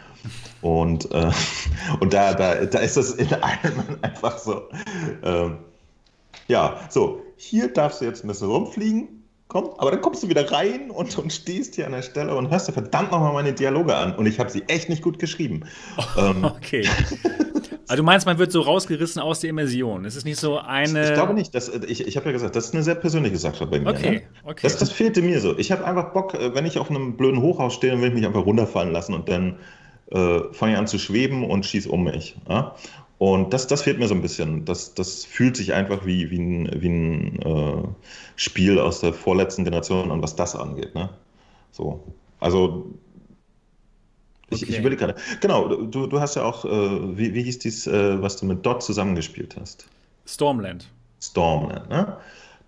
Und, 0.61 1.11
äh, 1.11 1.31
und 1.99 2.13
da, 2.13 2.33
da, 2.33 2.65
da 2.65 2.79
ist 2.79 2.95
das 2.95 3.11
in 3.11 3.33
einem 3.33 3.83
einfach 4.01 4.37
so. 4.37 4.69
Ähm, 6.49 6.53
ja, 6.53 6.79
so, 6.89 7.21
hier 7.35 7.67
darfst 7.67 8.01
du 8.01 8.05
jetzt 8.05 8.23
ein 8.23 8.27
bisschen 8.27 8.49
rumfliegen 8.49 9.23
komm, 9.53 9.69
aber 9.77 9.91
dann 9.91 10.01
kommst 10.01 10.23
du 10.23 10.29
wieder 10.29 10.51
rein 10.51 10.89
und, 10.89 11.17
und 11.17 11.31
stehst 11.31 11.75
hier 11.75 11.85
an 11.85 11.91
der 11.93 12.01
Stelle 12.01 12.35
und 12.35 12.49
hörst 12.49 12.67
dir 12.67 12.73
verdammt 12.73 13.11
nochmal 13.11 13.33
meine 13.33 13.53
Dialoge 13.53 13.95
an. 13.95 14.15
Und 14.15 14.25
ich 14.25 14.39
habe 14.39 14.49
sie 14.49 14.63
echt 14.63 14.89
nicht 14.89 15.01
gut 15.03 15.19
geschrieben. 15.19 15.63
ähm. 16.17 16.43
Okay. 16.43 16.85
Also 17.85 18.01
du 18.01 18.05
meinst, 18.05 18.25
man 18.25 18.37
wird 18.39 18.51
so 18.51 18.61
rausgerissen 18.61 19.21
aus 19.21 19.41
der 19.41 19.49
Immersion. 19.49 20.05
Es 20.05 20.15
ist 20.15 20.23
nicht 20.23 20.39
so 20.39 20.57
eine. 20.57 21.09
Ich 21.09 21.13
glaube 21.13 21.33
nicht. 21.33 21.53
Das, 21.53 21.67
ich 21.67 22.07
ich 22.07 22.15
habe 22.15 22.27
ja 22.27 22.31
gesagt, 22.31 22.55
das 22.55 22.65
ist 22.65 22.73
eine 22.73 22.81
sehr 22.81 22.95
persönliche 22.95 23.37
Sache 23.37 23.67
bei 23.67 23.81
mir. 23.81 23.89
Okay, 23.89 24.09
ne? 24.11 24.21
okay. 24.45 24.61
Das, 24.63 24.77
das 24.77 24.89
fehlte 24.89 25.21
mir 25.21 25.41
so. 25.41 25.55
Ich 25.57 25.69
habe 25.69 25.85
einfach 25.85 26.13
Bock, 26.13 26.33
äh, 26.33 26.55
wenn 26.55 26.65
ich 26.65 26.79
auf 26.79 26.89
einem 26.89 27.17
blöden 27.17 27.41
Hochhaus 27.41 27.73
stehe, 27.73 27.91
dann 27.91 28.01
will 28.01 28.07
ich 28.07 28.15
mich 28.15 28.25
einfach 28.25 28.45
runterfallen 28.45 28.93
lassen 28.93 29.13
und 29.13 29.27
dann 29.27 29.57
äh, 30.11 30.39
fange 30.53 30.73
ich 30.73 30.77
an 30.79 30.87
zu 30.87 30.97
schweben 30.97 31.43
und 31.43 31.65
schieße 31.65 31.89
um 31.89 32.05
mich. 32.05 32.37
Ja? 32.47 32.73
Und 33.23 33.53
das, 33.53 33.67
das 33.67 33.83
fehlt 33.83 33.99
mir 33.99 34.09
so 34.09 34.15
ein 34.15 34.21
bisschen. 34.21 34.65
Das, 34.65 34.95
das 34.95 35.23
fühlt 35.23 35.55
sich 35.55 35.71
einfach 35.71 36.05
wie, 36.05 36.29
wie 36.29 36.39
ein, 36.39 36.81
wie 36.81 36.89
ein 36.89 37.41
äh, 37.41 37.87
Spiel 38.35 38.77
aus 38.77 38.99
der 38.99 39.13
vorletzten 39.13 39.63
Generation 39.63 40.11
an, 40.11 40.21
was 40.21 40.35
das 40.35 40.57
angeht. 40.57 40.93
Ne? 40.93 41.07
So. 41.71 42.03
Also, 42.41 42.91
ich, 44.49 44.63
okay. 44.63 44.73
ich 44.73 44.79
überlege 44.79 45.05
gerade. 45.05 45.15
Genau, 45.39 45.69
du, 45.69 46.05
du 46.07 46.19
hast 46.19 46.35
ja 46.35 46.43
auch, 46.43 46.65
äh, 46.65 47.17
wie, 47.17 47.33
wie 47.33 47.43
hieß 47.43 47.59
dies, 47.59 47.87
äh, 47.87 48.21
was 48.21 48.35
du 48.35 48.45
mit 48.45 48.65
Dot 48.65 48.83
zusammengespielt 48.83 49.55
hast? 49.57 49.87
Stormland. 50.25 50.89
Stormland, 51.21 51.87
ne? 51.87 52.17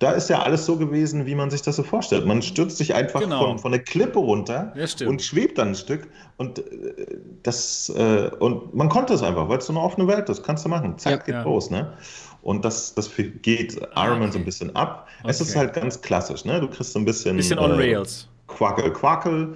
Da 0.06 0.11
ist 0.11 0.30
ja 0.30 0.44
alles 0.44 0.68
so 0.68 0.77
gewesen, 0.77 1.26
wie 1.26 1.34
man 1.34 1.49
sich 1.49 1.64
das 1.64 1.77
so 1.77 1.82
vorstellt. 1.82 2.27
Man 2.27 2.44
stürzt 2.44 2.77
sich 2.77 2.94
einfach 2.94 3.22
genau. 3.22 3.44
von, 3.44 3.57
von 3.57 3.72
der 3.72 3.82
Klippe 3.82 4.19
runter 4.19 4.72
ja, 4.76 5.07
und 5.07 5.19
schwebt 5.19 5.57
dann 5.57 5.69
ein 5.69 5.76
Stück. 5.76 6.07
Und, 6.38 6.60
äh, 6.60 6.64
das, 7.41 7.90
äh, 7.90 8.30
und 8.38 8.76
man 8.76 8.88
konnte 8.90 9.15
es 9.15 9.23
einfach, 9.23 9.49
weil 9.49 9.57
es 9.57 9.65
so 9.65 9.73
eine 9.73 9.82
offene 9.82 10.07
Welt 10.07 10.30
ist. 10.30 10.44
Kannst 10.44 10.64
du 10.64 10.69
machen. 10.69 10.95
Zack, 10.99 11.11
ja, 11.11 11.18
geht 11.18 11.34
ja. 11.34 11.41
los. 11.41 11.72
Ne? 11.72 11.91
Und 12.44 12.64
das, 12.65 12.94
das 12.94 13.10
geht 13.41 13.82
Iron 13.95 14.19
Man 14.19 14.32
so 14.32 14.38
ein 14.38 14.45
bisschen 14.45 14.76
ab. 14.76 15.07
Okay. 15.22 15.32
Es 15.32 15.41
ist 15.41 15.56
halt 15.56 15.73
ganz 15.73 15.99
klassisch. 15.99 16.45
Ne? 16.45 16.60
Du 16.60 16.68
kriegst 16.68 16.94
so 16.94 16.99
ein 16.99 17.06
bisschen. 17.06 17.38
Bisschen 17.38 17.57
on 17.57 17.72
äh, 17.72 17.73
Rails. 17.73 18.27
Quackel, 18.45 18.94
Quackel. 18.94 19.56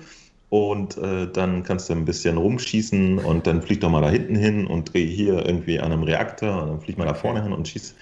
Und 0.49 0.97
äh, 0.97 1.27
dann 1.31 1.61
kannst 1.61 1.89
du 1.89 1.93
ein 1.93 2.05
bisschen 2.05 2.37
rumschießen 2.37 3.19
und 3.19 3.45
dann 3.45 3.61
flieg 3.61 3.81
doch 3.81 3.91
mal 3.91 4.01
da 4.01 4.09
hinten 4.09 4.35
hin 4.35 4.65
und 4.65 4.91
dreh 4.91 5.05
hier 5.05 5.45
irgendwie 5.45 5.79
an 5.79 5.91
einem 5.91 6.01
Reaktor 6.01 6.63
und 6.63 6.69
dann 6.69 6.81
flieg 6.81 6.97
mal 6.97 7.03
okay. 7.03 7.13
da 7.13 7.19
vorne 7.19 7.43
hin 7.43 7.53
und 7.53 7.67
schieß 7.67 7.93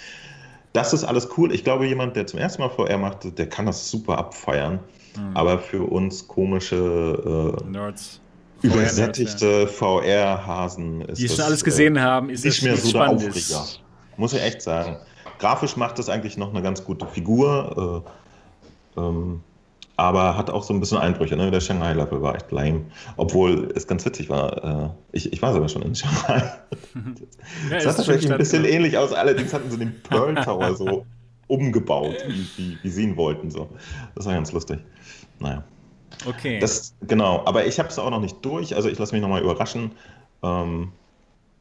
das 0.74 0.94
ist 0.94 1.04
alles 1.04 1.30
cool. 1.38 1.52
Ich 1.54 1.64
glaube, 1.64 1.88
jemand, 1.88 2.16
der 2.16 2.28
zum 2.28 2.40
ersten 2.40 2.62
Mal 2.62 2.70
VR 2.70 2.98
macht, 2.98 3.38
der 3.38 3.50
kann 3.50 3.66
das 3.66 3.90
super 3.90 4.18
abfeiern. 4.18 4.80
Mhm. 5.16 5.36
Aber 5.36 5.60
für 5.60 5.84
uns 5.84 6.28
komische 6.28 7.56
äh, 7.64 7.70
Nerds. 7.70 8.22
Übersättigte 8.62 9.68
VR-Hasen 9.68 11.02
ist 11.02 11.22
Die 11.22 11.30
schon 11.30 11.42
alles 11.42 11.64
gesehen 11.64 11.96
äh, 11.96 12.00
haben, 12.00 12.30
ist 12.30 12.44
nicht 12.44 12.64
mehr 12.64 12.76
so 12.76 12.92
der 12.92 13.10
Aufreger. 13.10 13.66
Muss 14.18 14.34
ich 14.34 14.42
echt 14.42 14.64
sagen. 14.64 14.98
Grafisch 15.38 15.78
macht 15.78 16.00
das 16.00 16.10
eigentlich 16.10 16.38
noch 16.38 16.50
eine 16.50 16.64
ganz 16.64 16.84
gute 16.84 17.06
Figur. 17.06 18.04
Äh, 18.96 19.00
ähm, 19.00 19.44
aber 19.98 20.38
hat 20.38 20.52
auch 20.52 20.64
so 20.64 20.74
ein 20.74 20.80
bisschen 20.80 21.00
Einbrüche. 21.00 21.36
Ne? 21.36 21.50
Der 21.50 21.60
Shanghai-Level 21.60 22.22
war 22.22 22.36
echt 22.36 22.52
lame. 22.52 22.86
Obwohl 23.18 23.72
es 23.76 23.88
ganz 23.88 24.06
witzig 24.06 24.30
war. 24.30 24.64
Äh, 24.64 24.90
ich, 25.12 25.34
ich 25.34 25.42
war 25.42 25.52
sogar 25.54 25.68
schon 25.68 25.82
in 25.82 25.96
Shanghai. 25.96 26.36
ja, 27.70 27.74
das 27.74 27.84
sah 27.84 27.94
tatsächlich 27.94 28.32
ein 28.32 28.38
bisschen 28.38 28.64
ähnlich 28.64 28.96
aus. 28.98 29.12
Allerdings 29.12 29.54
hatten 29.54 29.72
sie 29.72 29.78
den 29.80 30.00
Pearl 30.04 30.36
Tower 30.46 30.76
so 30.76 31.06
umgebaut, 31.48 32.18
wie, 32.28 32.48
wie, 32.58 32.78
wie 32.82 32.90
sie 32.90 33.04
ihn 33.04 33.18
wollten. 33.18 33.50
So. 33.50 33.70
Das 34.14 34.28
war 34.28 34.34
ganz 34.34 34.52
lustig. 34.52 34.80
Naja. 35.40 35.64
Okay. 36.28 36.60
Das, 36.60 36.94
genau, 37.02 37.44
aber 37.46 37.66
ich 37.66 37.80
habe 37.80 37.90
es 37.90 37.98
auch 37.98 38.12
noch 38.12 38.22
nicht 38.22 38.38
durch. 38.46 38.76
Also 38.76 38.90
ich 38.90 39.00
lasse 39.00 39.16
mich 39.16 39.22
nochmal 39.22 39.42
überraschen. 39.42 39.92
Ähm, 40.44 40.92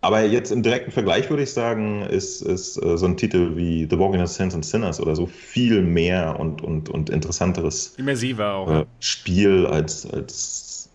aber 0.06 0.24
jetzt 0.24 0.52
im 0.52 0.62
direkten 0.62 0.92
Vergleich 0.92 1.28
würde 1.30 1.42
ich 1.42 1.52
sagen, 1.52 2.02
ist, 2.02 2.40
ist 2.40 2.80
äh, 2.80 2.96
so 2.96 3.06
ein 3.06 3.16
Titel 3.16 3.56
wie 3.56 3.88
The 3.90 3.98
Walking 3.98 4.22
of 4.22 4.28
Saints 4.28 4.54
and 4.54 4.64
Sinners 4.64 5.00
oder 5.00 5.16
so 5.16 5.26
viel 5.26 5.82
mehr 5.82 6.38
und, 6.38 6.62
und, 6.62 6.88
und 6.88 7.10
interessanteres 7.10 7.94
Immersiver 7.96 8.54
auch. 8.54 8.70
Äh, 8.70 8.86
Spiel 9.00 9.66
als, 9.66 10.08
als 10.08 10.90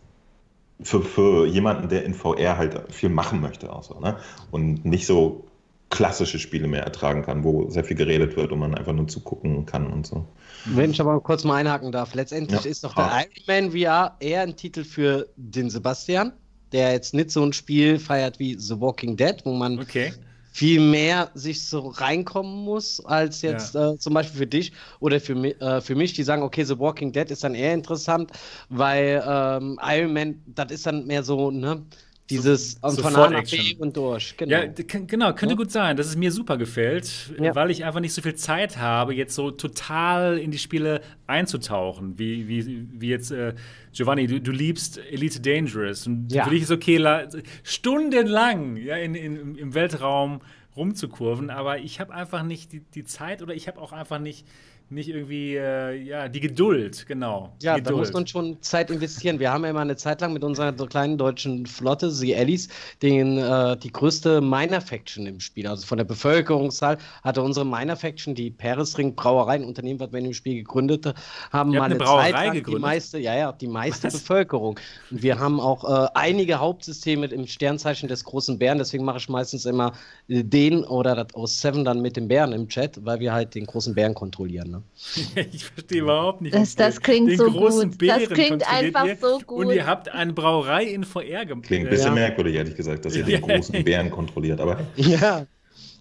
für, 0.82 1.02
für 1.02 1.46
jemanden, 1.46 1.90
der 1.90 2.06
in 2.06 2.14
VR 2.14 2.58
halt 2.58 2.82
viel 2.90 3.10
machen 3.10 3.42
möchte. 3.42 3.72
Auch 3.74 3.84
so, 3.84 4.00
ne? 4.00 4.16
Und 4.50 4.86
nicht 4.86 5.06
so 5.06 5.44
klassische 5.90 6.40
Spiele 6.40 6.68
mehr 6.68 6.84
ertragen 6.84 7.22
kann, 7.22 7.44
wo 7.44 7.70
sehr 7.70 7.84
viel 7.84 7.98
geredet 7.98 8.38
wird 8.38 8.54
und 8.54 8.60
man 8.60 8.74
einfach 8.76 8.94
nur 8.94 9.10
zugucken 9.10 9.66
kann 9.66 9.88
und 9.88 10.08
so. 10.08 10.26
Wenn 10.64 10.92
ich 10.92 11.02
aber 11.02 11.20
kurz 11.20 11.44
mal 11.44 11.56
einhaken 11.56 11.92
darf, 11.92 12.16
letztendlich 12.16 12.64
ja. 12.64 12.72
ist 12.72 12.86
doch 12.86 12.96
der 12.96 13.12
ah. 13.12 13.22
Iron 13.48 13.72
Man 13.72 13.72
VR 13.72 14.16
eher 14.22 14.44
ein 14.44 14.56
Titel 14.56 14.86
für 14.86 15.28
den 15.36 15.70
Sebastian, 15.70 16.32
der 16.72 16.92
jetzt 16.94 17.14
nicht 17.14 17.32
so 17.32 17.44
ein 17.44 17.54
Spiel 17.54 18.00
feiert 18.00 18.40
wie 18.40 18.58
The 18.58 18.80
Walking 18.80 19.18
Dead, 19.18 19.36
wo 19.44 19.54
man 19.54 19.80
okay. 19.80 20.14
viel 20.52 20.80
mehr 20.80 21.30
sich 21.34 21.66
so 21.66 21.88
reinkommen 21.88 22.64
muss, 22.64 23.04
als 23.06 23.42
jetzt 23.42 23.76
ja. 23.76 23.92
äh, 23.92 23.98
zum 23.98 24.14
Beispiel 24.14 24.40
für 24.40 24.48
dich 24.48 24.72
oder 25.00 25.20
für, 25.20 25.36
äh, 25.36 25.82
für 25.82 25.96
mich, 25.96 26.14
die 26.14 26.24
sagen, 26.24 26.44
okay, 26.44 26.64
The 26.64 26.80
Walking 26.80 27.12
Dead 27.12 27.30
ist 27.30 27.44
dann 27.44 27.56
eher 27.56 27.74
interessant, 27.74 28.32
weil 28.70 29.24
ähm, 29.26 29.80
Iron 29.84 30.14
Man, 30.14 30.42
das 30.48 30.72
ist 30.72 30.86
dann 30.86 31.06
mehr 31.08 31.24
so, 31.24 31.52
ne? 31.52 31.84
Dieses 32.32 32.80
so, 32.82 33.02
von 33.02 33.16
A 33.16 33.30
nach 33.30 33.44
B 33.44 33.76
und 33.78 33.96
durch. 33.96 34.36
Genau. 34.38 34.52
Ja, 34.52 34.66
genau, 34.66 35.34
könnte 35.34 35.54
ja? 35.54 35.58
gut 35.58 35.72
sein, 35.72 35.98
dass 35.98 36.08
es 36.08 36.16
mir 36.16 36.32
super 36.32 36.58
gefällt, 36.58 37.34
ja. 37.40 37.54
weil 37.56 37.72
ich 37.72 37.84
einfach 37.84 38.00
nicht 38.00 38.14
so 38.14 38.22
viel 38.22 38.36
Zeit 38.36 38.78
habe, 38.78 39.14
jetzt 39.14 39.36
so 39.36 39.52
total 39.52 40.38
in 40.38 40.52
die 40.52 40.58
Spiele 40.58 41.02
einzutauchen, 41.28 42.18
wie, 42.18 42.48
wie, 42.48 42.88
wie 42.92 43.10
jetzt 43.10 43.32
äh, 43.32 43.54
Giovanni, 43.94 44.28
du, 44.28 44.40
du, 44.40 44.52
liebst 44.52 45.00
Elite 45.12 45.42
Dangerous 45.42 46.08
und 46.08 46.32
ja. 46.32 46.46
für 46.46 46.52
dich 46.52 46.64
ist 46.64 46.72
okay, 46.72 47.28
stundenlang 47.64 48.78
ja, 48.78 48.96
in, 48.96 49.16
in, 49.16 49.56
im 49.56 49.74
Weltraum 49.74 50.42
rumzukurven, 50.76 51.50
aber 51.50 51.80
ich 51.80 52.00
habe 52.00 52.14
einfach 52.14 52.44
nicht 52.44 52.72
die, 52.72 52.80
die 52.80 53.04
Zeit 53.04 53.42
oder 53.42 53.54
ich 53.54 53.68
habe 53.68 53.80
auch 53.80 53.92
einfach 53.92 54.20
nicht 54.20 54.46
nicht 54.92 55.10
irgendwie, 55.10 55.56
äh, 55.56 55.96
ja, 56.04 56.28
die 56.28 56.40
Geduld, 56.40 57.06
genau. 57.08 57.54
Ja, 57.62 57.76
Geduld. 57.76 57.96
da 57.96 57.98
muss 57.98 58.14
man 58.14 58.28
schon 58.28 58.62
Zeit 58.62 58.92
investieren. 58.92 59.40
Wir 59.40 59.52
haben 59.52 59.64
ja 59.64 59.70
immer 59.70 59.80
eine 59.80 59.96
Zeit 59.96 60.22
lang 60.22 60.34
mit 60.34 60.44
unserer 60.44 60.74
kleinen 60.74 61.18
deutschen 61.18 61.66
Flotte, 61.66 62.12
The 62.12 62.36
Allies, 62.36 62.70
den, 63.02 63.38
äh, 63.38 63.78
die 63.78 63.92
größte 63.92 64.42
Miner-Faction 64.42 65.26
im 65.26 65.40
Spiel. 65.40 65.68
Also 65.68 65.86
von 65.86 65.98
der 65.98 66.06
Bevölkerungszahl 66.06 66.98
hatte 67.24 67.42
unsere 67.42 67.66
Miner-Faction, 67.66 68.36
die 68.36 68.52
Peresring 68.52 69.16
Brauerei, 69.16 69.56
ein 69.56 69.64
Unternehmen, 69.64 70.00
was 70.00 70.12
wir 70.12 70.20
in 70.20 70.26
dem 70.26 70.34
Spiel 70.34 70.56
gegründet 70.56 71.14
haben, 71.52 71.72
mal 71.72 71.84
eine, 71.84 71.96
eine 71.96 72.06
Zeit 72.06 72.34
lang 72.34 72.54
gegründet? 72.54 72.68
die 72.68 72.82
meiste, 72.82 73.20
ja, 73.20 73.36
ja, 73.36 73.52
die 73.52 73.68
meiste 73.68 74.08
was? 74.08 74.20
Bevölkerung. 74.20 74.80
Und 75.10 75.24
wir 75.24 75.40
haben 75.40 75.60
auch 75.60 75.84
äh, 75.84 76.08
einige 76.14 76.60
Hauptsysteme 76.60 77.28
im 77.28 77.48
Sternzeichen 77.48 78.10
des 78.10 78.24
großen 78.24 78.60
Bären, 78.60 78.78
deswegen 78.78 79.06
mache 79.06 79.20
ich 79.20 79.30
meistens 79.30 79.66
immer 79.66 79.94
den 80.28 80.84
oder 80.84 81.16
das 81.16 81.34
aus 81.34 81.62
Seven 81.62 81.86
dann 81.86 82.02
mit 82.02 82.18
dem 82.18 82.28
Bären 82.28 82.54
im 82.54 82.68
Chat, 82.68 83.04
weil 83.06 83.20
wir 83.20 83.34
halt 83.34 83.56
den 83.56 83.66
großen 83.66 83.96
Bären 83.96 84.14
kontrollieren. 84.14 84.72
Ne? 84.72 84.81
ich 85.52 85.66
verstehe 85.66 86.02
überhaupt 86.02 86.42
nicht. 86.42 86.56
Das, 86.56 86.76
das 86.76 87.02
klingt 87.02 87.38
so 87.38 87.52
gut. 87.52 88.02
das 88.02 88.30
klingt 88.30 88.72
einfach 88.72 89.08
so 89.20 89.40
gut. 89.40 89.66
Und 89.66 89.74
ihr 89.74 89.86
habt 89.86 90.10
eine 90.10 90.34
Brauerei 90.34 90.86
in 90.86 91.04
VR 91.04 91.46
gemacht. 91.46 91.68
Klingt 91.68 91.88
ein 91.88 91.90
bisschen 91.90 92.08
ja. 92.08 92.14
merkwürdig, 92.14 92.56
ehrlich 92.56 92.76
gesagt, 92.76 93.06
dass 93.06 93.16
ihr 93.16 93.24
den 93.26 93.42
großen 93.42 93.84
Bären 93.84 94.10
kontrolliert. 94.10 94.60
Aber 94.60 94.80
ja. 94.96 95.46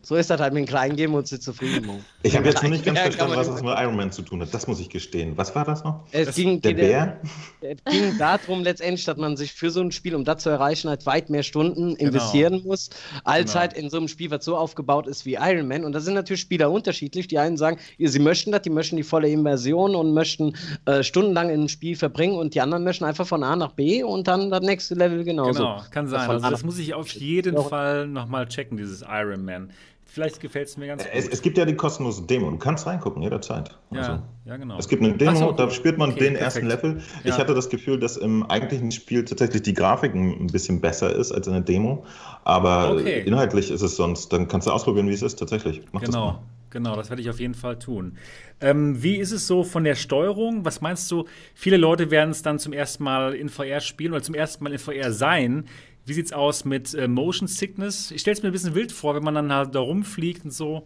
So 0.02 0.16
ist 0.16 0.30
das 0.30 0.40
halt 0.40 0.54
mit 0.54 0.62
dem 0.62 0.66
Kleinen 0.66 0.96
geben 0.96 1.14
und 1.14 1.26
sie 1.26 1.38
zufrieden. 1.38 2.04
Ich 2.22 2.34
habe 2.34 2.46
jetzt 2.46 2.62
noch 2.62 2.70
nicht 2.70 2.84
ganz 2.84 2.98
verstanden, 2.98 3.36
was 3.36 3.48
das 3.48 3.62
mit 3.62 3.72
Iron 3.76 3.96
Man 3.96 4.10
zu 4.12 4.22
tun 4.22 4.40
hat. 4.40 4.52
Das 4.52 4.66
muss 4.66 4.80
ich 4.80 4.88
gestehen. 4.88 5.36
Was 5.36 5.54
war 5.54 5.64
das 5.64 5.84
noch? 5.84 6.04
Es 6.10 6.28
das 6.28 6.36
ging, 6.36 6.60
der 6.60 6.74
Bär? 6.74 7.20
Es 7.60 7.84
ging 7.84 8.16
darum 8.18 8.62
letztendlich, 8.62 9.04
dass 9.04 9.16
man 9.18 9.36
sich 9.36 9.52
für 9.52 9.70
so 9.70 9.80
ein 9.80 9.92
Spiel, 9.92 10.14
um 10.14 10.24
das 10.24 10.42
zu 10.42 10.48
erreichen, 10.50 10.88
halt 10.88 11.04
weit 11.06 11.28
mehr 11.28 11.42
Stunden 11.42 11.94
genau. 11.94 12.08
investieren 12.08 12.54
genau. 12.54 12.68
muss, 12.68 12.90
als 13.24 13.52
genau. 13.52 13.60
halt 13.60 13.72
in 13.74 13.90
so 13.90 13.98
einem 13.98 14.08
Spiel, 14.08 14.30
was 14.30 14.44
so 14.44 14.56
aufgebaut 14.56 15.06
ist 15.06 15.26
wie 15.26 15.34
Iron 15.34 15.68
Man. 15.68 15.84
Und 15.84 15.92
da 15.92 16.00
sind 16.00 16.14
natürlich 16.14 16.40
Spieler 16.40 16.70
unterschiedlich. 16.70 17.28
Die 17.28 17.38
einen 17.38 17.56
sagen, 17.56 17.78
sie 17.98 18.18
möchten 18.18 18.52
das, 18.52 18.62
die 18.62 18.70
möchten 18.70 18.96
die 18.96 19.02
volle 19.02 19.28
Immersion 19.28 19.94
und 19.94 20.14
möchten 20.14 20.54
äh, 20.86 21.02
stundenlang 21.02 21.48
in 21.48 21.60
einem 21.60 21.68
Spiel 21.68 21.96
verbringen 21.96 22.36
und 22.36 22.54
die 22.54 22.60
anderen 22.60 22.84
möchten 22.84 23.04
einfach 23.04 23.26
von 23.26 23.42
A 23.42 23.54
nach 23.56 23.72
B 23.72 24.02
und 24.02 24.28
dann 24.28 24.50
das 24.50 24.62
nächste 24.62 24.94
Level 24.94 25.24
genauso. 25.24 25.60
Genau, 25.60 25.82
kann 25.90 26.08
sein. 26.08 26.28
Also 26.28 26.50
das 26.50 26.64
muss 26.64 26.78
ich 26.78 26.94
auf 26.94 27.10
jeden 27.10 27.56
Fall 27.62 28.06
nochmal 28.06 28.48
checken, 28.48 28.76
dieses 28.76 29.02
Iron 29.02 29.44
Man. 29.44 29.70
Vielleicht 30.12 30.40
gefällt 30.40 30.66
es 30.66 30.76
mir 30.76 30.88
ganz 30.88 31.04
gut. 31.04 31.12
Es, 31.14 31.28
es, 31.28 31.40
gibt 31.40 31.56
ja 31.56 31.64
die 31.64 31.76
kostenlose 31.76 32.26
Demo. 32.26 32.50
Du 32.50 32.58
kannst 32.58 32.84
reingucken 32.84 33.22
jederzeit. 33.22 33.78
Ja, 33.92 34.00
also, 34.00 34.22
ja 34.44 34.56
genau. 34.56 34.76
Es 34.76 34.88
gibt 34.88 35.04
eine 35.04 35.16
Demo, 35.16 35.36
so, 35.36 35.52
da 35.52 35.70
spürt 35.70 35.98
man 35.98 36.10
okay, 36.10 36.18
den 36.18 36.34
perfekt. 36.34 36.64
ersten 36.64 36.66
Level. 36.66 37.02
Ja. 37.22 37.30
Ich 37.30 37.38
hatte 37.38 37.54
das 37.54 37.70
Gefühl, 37.70 38.00
dass 38.00 38.16
im 38.16 38.44
eigentlichen 38.50 38.90
Spiel 38.90 39.24
tatsächlich 39.24 39.62
die 39.62 39.72
Grafik 39.72 40.12
ein 40.12 40.48
bisschen 40.48 40.80
besser 40.80 41.14
ist 41.14 41.30
als 41.30 41.46
in 41.46 41.52
der 41.52 41.62
Demo. 41.62 42.04
Aber 42.42 42.94
okay. 42.94 43.22
inhaltlich 43.24 43.70
ist 43.70 43.82
es 43.82 43.94
sonst, 43.94 44.32
dann 44.32 44.48
kannst 44.48 44.66
du 44.66 44.72
ausprobieren, 44.72 45.08
wie 45.08 45.12
es 45.12 45.22
ist 45.22 45.38
tatsächlich. 45.38 45.80
Mach 45.92 46.00
genau. 46.00 46.30
Das 46.30 46.70
genau, 46.70 46.96
das 46.96 47.08
werde 47.08 47.22
ich 47.22 47.30
auf 47.30 47.38
jeden 47.38 47.54
Fall 47.54 47.78
tun. 47.78 48.16
Ähm, 48.60 49.00
wie 49.04 49.16
ist 49.16 49.30
es 49.30 49.46
so 49.46 49.62
von 49.62 49.84
der 49.84 49.94
Steuerung? 49.94 50.64
Was 50.64 50.80
meinst 50.80 51.08
du? 51.12 51.26
Viele 51.54 51.76
Leute 51.76 52.10
werden 52.10 52.30
es 52.30 52.42
dann 52.42 52.58
zum 52.58 52.72
ersten 52.72 53.04
Mal 53.04 53.34
in 53.34 53.48
VR 53.48 53.78
spielen 53.78 54.12
oder 54.12 54.22
zum 54.22 54.34
ersten 54.34 54.64
Mal 54.64 54.72
in 54.72 54.80
VR 54.80 55.12
sein. 55.12 55.66
Wie 56.06 56.12
sieht's 56.12 56.32
aus 56.32 56.64
mit 56.64 56.94
äh, 56.94 57.08
Motion 57.08 57.48
Sickness? 57.48 58.10
Ich 58.10 58.22
stelle 58.22 58.36
es 58.36 58.42
mir 58.42 58.48
ein 58.48 58.52
bisschen 58.52 58.74
wild 58.74 58.92
vor, 58.92 59.14
wenn 59.14 59.22
man 59.22 59.34
dann 59.34 59.52
halt 59.52 59.74
da 59.74 59.80
rumfliegt 59.80 60.44
und 60.44 60.52
so. 60.52 60.84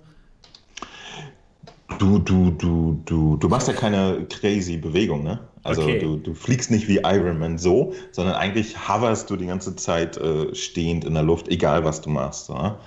Du, 1.98 2.18
du, 2.18 2.50
du, 2.50 3.00
du, 3.04 3.36
du 3.36 3.48
machst 3.48 3.68
ja 3.68 3.74
keine 3.74 4.26
crazy 4.28 4.76
Bewegung, 4.76 5.22
ne? 5.22 5.40
Also 5.62 5.82
okay. 5.82 5.98
du, 5.98 6.16
du 6.16 6.34
fliegst 6.34 6.70
nicht 6.70 6.88
wie 6.88 7.00
Iron 7.04 7.38
Man 7.38 7.56
so, 7.56 7.94
sondern 8.12 8.34
eigentlich 8.34 8.88
hoverst 8.88 9.30
du 9.30 9.36
die 9.36 9.46
ganze 9.46 9.76
Zeit 9.76 10.16
äh, 10.18 10.54
stehend 10.54 11.04
in 11.04 11.14
der 11.14 11.22
Luft, 11.22 11.48
egal 11.48 11.84
was 11.84 12.02
du 12.02 12.10
machst. 12.10 12.50
Ja? 12.50 12.78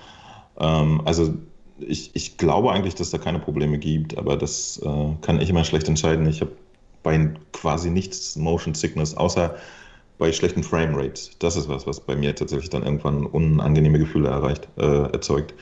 Ähm, 0.60 1.02
also 1.06 1.34
ich, 1.80 2.12
ich 2.16 2.38
glaube 2.38 2.72
eigentlich, 2.72 2.96
dass 2.96 3.10
da 3.10 3.18
keine 3.18 3.40
Probleme 3.40 3.80
gibt, 3.80 4.18
aber 4.18 4.38
das 4.38 4.80
äh, 4.84 5.08
kann 5.22 5.42
ich 5.42 5.50
immer 5.50 5.64
schlecht 5.64 5.88
entscheiden. 5.88 6.28
Ich 6.28 6.42
habe 6.42 6.52
bei 7.02 7.32
quasi 7.52 7.90
nichts 7.90 8.36
Motion 8.36 8.76
Sickness, 8.76 9.16
außer 9.16 9.56
bei 10.18 10.32
schlechten 10.32 10.64
Framerates. 10.64 11.32
Das 11.40 11.56
ist 11.56 11.70
was, 11.70 11.86
was 11.86 12.00
bei 12.00 12.16
mir 12.16 12.36
tatsächlich 12.36 12.70
dann 12.70 12.84
irgendwann 12.84 13.26
unangenehme 13.26 14.00
Gefühle 14.00 14.30
erreicht, 14.30 14.68
äh, 14.78 15.12
erzeugt. 15.12 15.54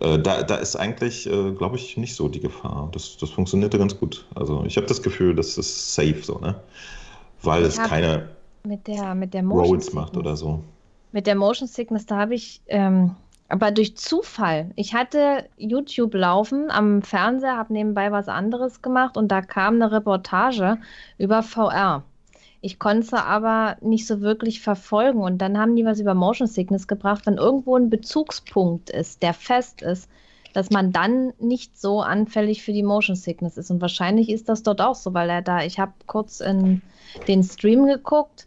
Äh, 0.00 0.18
da, 0.18 0.42
da 0.42 0.56
ist 0.56 0.76
eigentlich, 0.76 1.26
äh, 1.26 1.52
glaube 1.52 1.76
ich, 1.76 1.96
nicht 1.96 2.14
so 2.14 2.28
die 2.28 2.40
Gefahr. 2.40 2.88
Das, 2.92 3.16
das 3.16 3.30
funktionierte 3.30 3.78
ganz 3.78 3.98
gut. 3.98 4.26
Also 4.34 4.64
ich 4.66 4.76
habe 4.76 4.86
das 4.86 5.02
Gefühl, 5.02 5.34
das 5.34 5.56
ist 5.56 5.94
safe 5.94 6.22
so, 6.22 6.38
ne? 6.38 6.54
Weil 7.42 7.62
ich 7.62 7.68
es 7.68 7.78
keine 7.78 8.28
mit 8.66 8.86
der, 8.86 9.14
mit 9.14 9.34
der 9.34 9.44
Roads 9.44 9.92
macht 9.92 10.16
oder 10.16 10.36
so. 10.36 10.62
Mit 11.12 11.26
der 11.26 11.34
Motion 11.34 11.68
Sickness, 11.68 12.06
da 12.06 12.16
habe 12.16 12.34
ich 12.34 12.62
ähm, 12.66 13.14
aber 13.48 13.70
durch 13.70 13.96
Zufall. 13.96 14.70
Ich 14.74 14.94
hatte 14.94 15.48
YouTube 15.56 16.14
laufen 16.14 16.70
am 16.70 17.02
Fernseher, 17.02 17.56
habe 17.56 17.72
nebenbei 17.72 18.10
was 18.10 18.28
anderes 18.28 18.80
gemacht 18.82 19.16
und 19.16 19.28
da 19.28 19.42
kam 19.42 19.74
eine 19.74 19.92
Reportage 19.92 20.78
über 21.18 21.42
VR. 21.42 22.04
Ich 22.64 22.78
konnte 22.78 23.00
es 23.00 23.12
aber 23.12 23.76
nicht 23.82 24.06
so 24.06 24.22
wirklich 24.22 24.62
verfolgen. 24.62 25.20
Und 25.20 25.36
dann 25.42 25.58
haben 25.58 25.76
die 25.76 25.84
was 25.84 26.00
über 26.00 26.14
Motion 26.14 26.48
Sickness 26.48 26.88
gebracht, 26.88 27.26
wenn 27.26 27.36
irgendwo 27.36 27.76
ein 27.76 27.90
Bezugspunkt 27.90 28.88
ist, 28.88 29.22
der 29.22 29.34
fest 29.34 29.82
ist, 29.82 30.08
dass 30.54 30.70
man 30.70 30.90
dann 30.90 31.34
nicht 31.38 31.78
so 31.78 32.00
anfällig 32.00 32.62
für 32.62 32.72
die 32.72 32.82
Motion 32.82 33.16
Sickness 33.16 33.58
ist. 33.58 33.70
Und 33.70 33.82
wahrscheinlich 33.82 34.30
ist 34.30 34.48
das 34.48 34.62
dort 34.62 34.80
auch 34.80 34.94
so, 34.94 35.12
weil 35.12 35.28
er 35.28 35.42
da, 35.42 35.62
ich 35.62 35.78
habe 35.78 35.92
kurz 36.06 36.40
in 36.40 36.80
den 37.28 37.42
Stream 37.42 37.84
geguckt, 37.84 38.46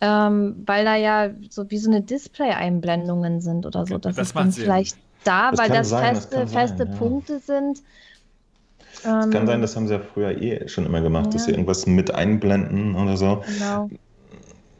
ähm, 0.00 0.64
weil 0.66 0.84
da 0.84 0.96
ja 0.96 1.30
so 1.48 1.70
wie 1.70 1.78
so 1.78 1.88
eine 1.88 2.00
Display-Einblendungen 2.00 3.40
sind 3.40 3.64
oder 3.64 3.86
so. 3.86 3.96
Das, 3.96 4.16
das 4.16 4.26
ist 4.26 4.36
dann 4.36 4.50
vielleicht 4.50 4.96
da, 5.22 5.52
das 5.52 5.60
weil 5.60 5.68
das 5.70 5.90
sein, 5.90 6.16
feste, 6.16 6.36
das 6.36 6.52
feste 6.52 6.78
sein, 6.78 6.92
ja. 6.92 6.98
Punkte 6.98 7.38
sind 7.38 7.82
es 8.94 9.02
kann 9.02 9.46
sein, 9.46 9.48
ähm, 9.48 9.62
das 9.62 9.76
haben 9.76 9.86
sie 9.86 9.94
ja 9.94 10.00
früher 10.00 10.40
eh 10.40 10.68
schon 10.68 10.86
immer 10.86 11.00
gemacht, 11.00 11.26
ja. 11.26 11.32
dass 11.32 11.44
sie 11.44 11.52
irgendwas 11.52 11.86
mit 11.86 12.14
einblenden 12.14 12.94
oder 12.94 13.16
so. 13.16 13.42
Genau. 13.46 13.88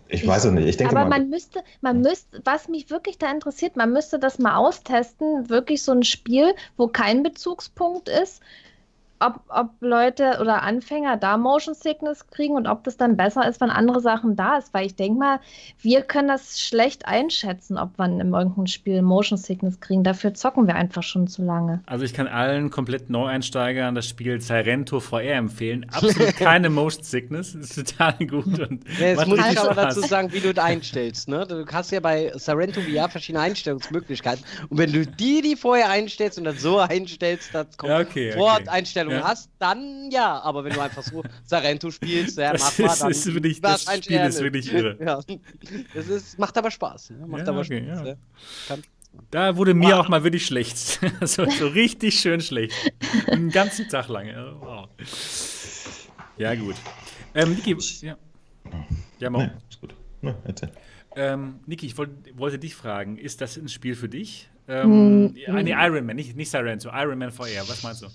Ich, 0.09 0.23
ich 0.23 0.29
weiß 0.29 0.45
es 0.45 0.53
nicht. 0.53 0.67
Ich 0.67 0.77
denke 0.77 0.95
aber 0.95 1.09
mal, 1.09 1.19
man 1.21 1.31
müsste, 1.31 1.63
man 1.81 2.01
müsste, 2.03 2.43
was 2.45 2.69
mich 2.69 2.91
wirklich 2.91 3.19
da 3.19 3.31
interessiert, 3.31 3.77
man 3.77 3.93
müsste 3.93 4.19
das 4.19 4.39
mal 4.39 4.57
austesten, 4.57 5.49
wirklich 5.49 5.83
so 5.83 5.93
ein 5.93 6.03
Spiel, 6.03 6.55
wo 6.77 6.89
kein 6.89 7.23
Bezugspunkt 7.23 8.09
ist, 8.09 8.43
ob, 9.27 9.41
ob 9.49 9.71
Leute 9.81 10.39
oder 10.41 10.63
Anfänger 10.63 11.17
da 11.17 11.37
Motion 11.37 11.75
Sickness 11.75 12.27
kriegen 12.29 12.55
und 12.55 12.67
ob 12.67 12.85
das 12.85 12.97
dann 12.97 13.17
besser 13.17 13.49
ist, 13.49 13.61
wenn 13.61 13.71
andere 13.71 14.01
Sachen 14.01 14.37
da 14.37 14.59
ist. 14.59 14.75
Weil 14.75 14.87
ich 14.87 14.97
denke 14.97 15.19
mal, 15.19 15.41
wir 15.81 16.03
können 16.03 16.29
das 16.29 16.61
schlecht 16.61 17.07
einschätzen, 17.07 17.79
ob 17.79 17.99
wir 17.99 18.07
in 18.07 18.21
irgendeinem 18.33 18.67
Spiel 18.67 19.03
Motion 19.03 19.39
Sickness 19.39 19.81
kriegen. 19.81 20.05
Dafür 20.05 20.35
zocken 20.35 20.67
wir 20.67 20.75
einfach 20.75 21.03
schon 21.03 21.27
zu 21.27 21.43
lange. 21.43 21.83
Also 21.87 22.05
ich 22.05 22.15
kann 22.15 22.27
allen 22.27 22.71
komplett 22.71 23.11
Neueinsteigern 23.11 23.95
das 23.95 24.09
Spiel 24.09 24.41
Sirento 24.41 25.01
VR 25.01 25.35
empfehlen. 25.35 25.87
Absolut 25.91 26.37
keine 26.37 26.71
Motion 26.71 27.05
Sickness. 27.05 27.55
ist 27.55 27.75
total 27.75 28.15
gut. 28.27 28.59
Und 28.59 28.85
ja, 28.99 29.09
jetzt 29.09 29.27
muss 29.27 29.39
ich 29.39 29.61
aber 29.61 29.75
dazu 29.75 30.01
sagen, 30.01 30.33
wie 30.33 30.41
du 30.41 30.53
das 30.53 30.65
einstellst. 30.65 31.29
Ne? 31.29 31.47
Du 31.47 31.65
hast 31.73 31.91
ja 31.91 32.01
bei 32.01 32.33
Sirento 32.37 32.81
VR 32.81 33.09
verschiedene 33.09 33.45
Einstellungsmöglichkeiten. 33.45 34.45
Und 34.69 34.79
wenn 34.79 34.93
du 34.93 35.07
die, 35.07 35.43
die 35.43 35.57
vorher 35.57 35.91
einstellst 35.91 36.39
und 36.39 36.45
dann 36.45 36.57
so 36.57 36.79
einstellst, 36.79 37.55
das 37.55 37.77
kommt 37.77 37.91
ja, 37.91 38.01
okay, 38.01 38.35
okay. 38.37 38.69
Einstellung 38.69 39.12
ja. 39.13 39.25
hast, 39.25 39.51
dann 39.59 40.11
ja. 40.11 40.41
Aber 40.41 40.65
wenn 40.65 40.73
du 40.73 40.81
einfach 40.81 41.03
so 41.03 41.23
Sarento 41.45 41.91
spielst, 41.91 42.39
ja, 42.39 42.53
das 42.53 42.79
mach 42.79 42.87
mal, 42.87 42.97
dann 42.99 43.11
ist 43.11 43.33
wirklich, 43.33 43.61
das 43.61 43.83
Spiel 43.83 44.21
ist 44.21 44.41
wirklich 44.41 44.73
irre. 44.73 44.97
ja. 45.05 45.21
Das 45.95 46.09
ist, 46.09 46.39
macht 46.39 46.57
aber 46.57 46.71
Spaß. 46.71 47.13
Ja, 47.19 47.27
macht 47.27 47.49
aber 47.49 47.61
okay, 47.61 47.85
Spaß. 47.85 48.07
Ja. 48.07 48.17
Kann, 48.69 48.83
da 49.31 49.57
wurde 49.57 49.75
mir 49.75 49.97
wow. 49.97 50.05
auch 50.05 50.09
mal 50.09 50.25
wirklich 50.25 50.47
schlecht. 50.47 50.77
so, 51.23 51.49
so, 51.49 51.67
richtig 51.69 52.19
schön 52.19 52.41
schlecht. 52.41 52.75
Den 53.31 53.51
ganzen 53.51 53.89
Tag 53.89 54.09
lang. 54.09 54.29
Wow. 54.61 54.89
Ja, 56.39 56.55
gut. 56.55 56.77
Ähm, 57.35 57.55
Niki, 57.55 57.77
ja. 58.01 58.17
Ja, 59.19 59.31
Nee, 59.31 59.51
ist 59.69 59.81
gut. 59.81 59.95
Nee. 60.21 60.35
Ähm, 61.15 61.61
Niki, 61.67 61.87
ich 61.87 61.99
wollt, 61.99 62.11
wollte 62.39 62.59
dich 62.59 62.75
fragen, 62.75 63.19
ist 63.19 63.41
das 63.41 63.57
ein 63.57 63.69
Spiel 63.69 63.95
für 63.95 64.09
dich? 64.09 64.49
Ähm, 64.69 65.25
mm, 65.25 65.35
nee, 65.63 65.73
Iron 65.73 66.07
Man, 66.07 66.17
nicht, 66.17 66.37
nicht 66.37 66.51
Sorrento, 66.51 66.91
Iron 66.93 67.19
Man 67.19 67.31
VR. 67.31 67.63
Was 67.67 67.83
meinst 67.83 68.03
du? 68.03 68.07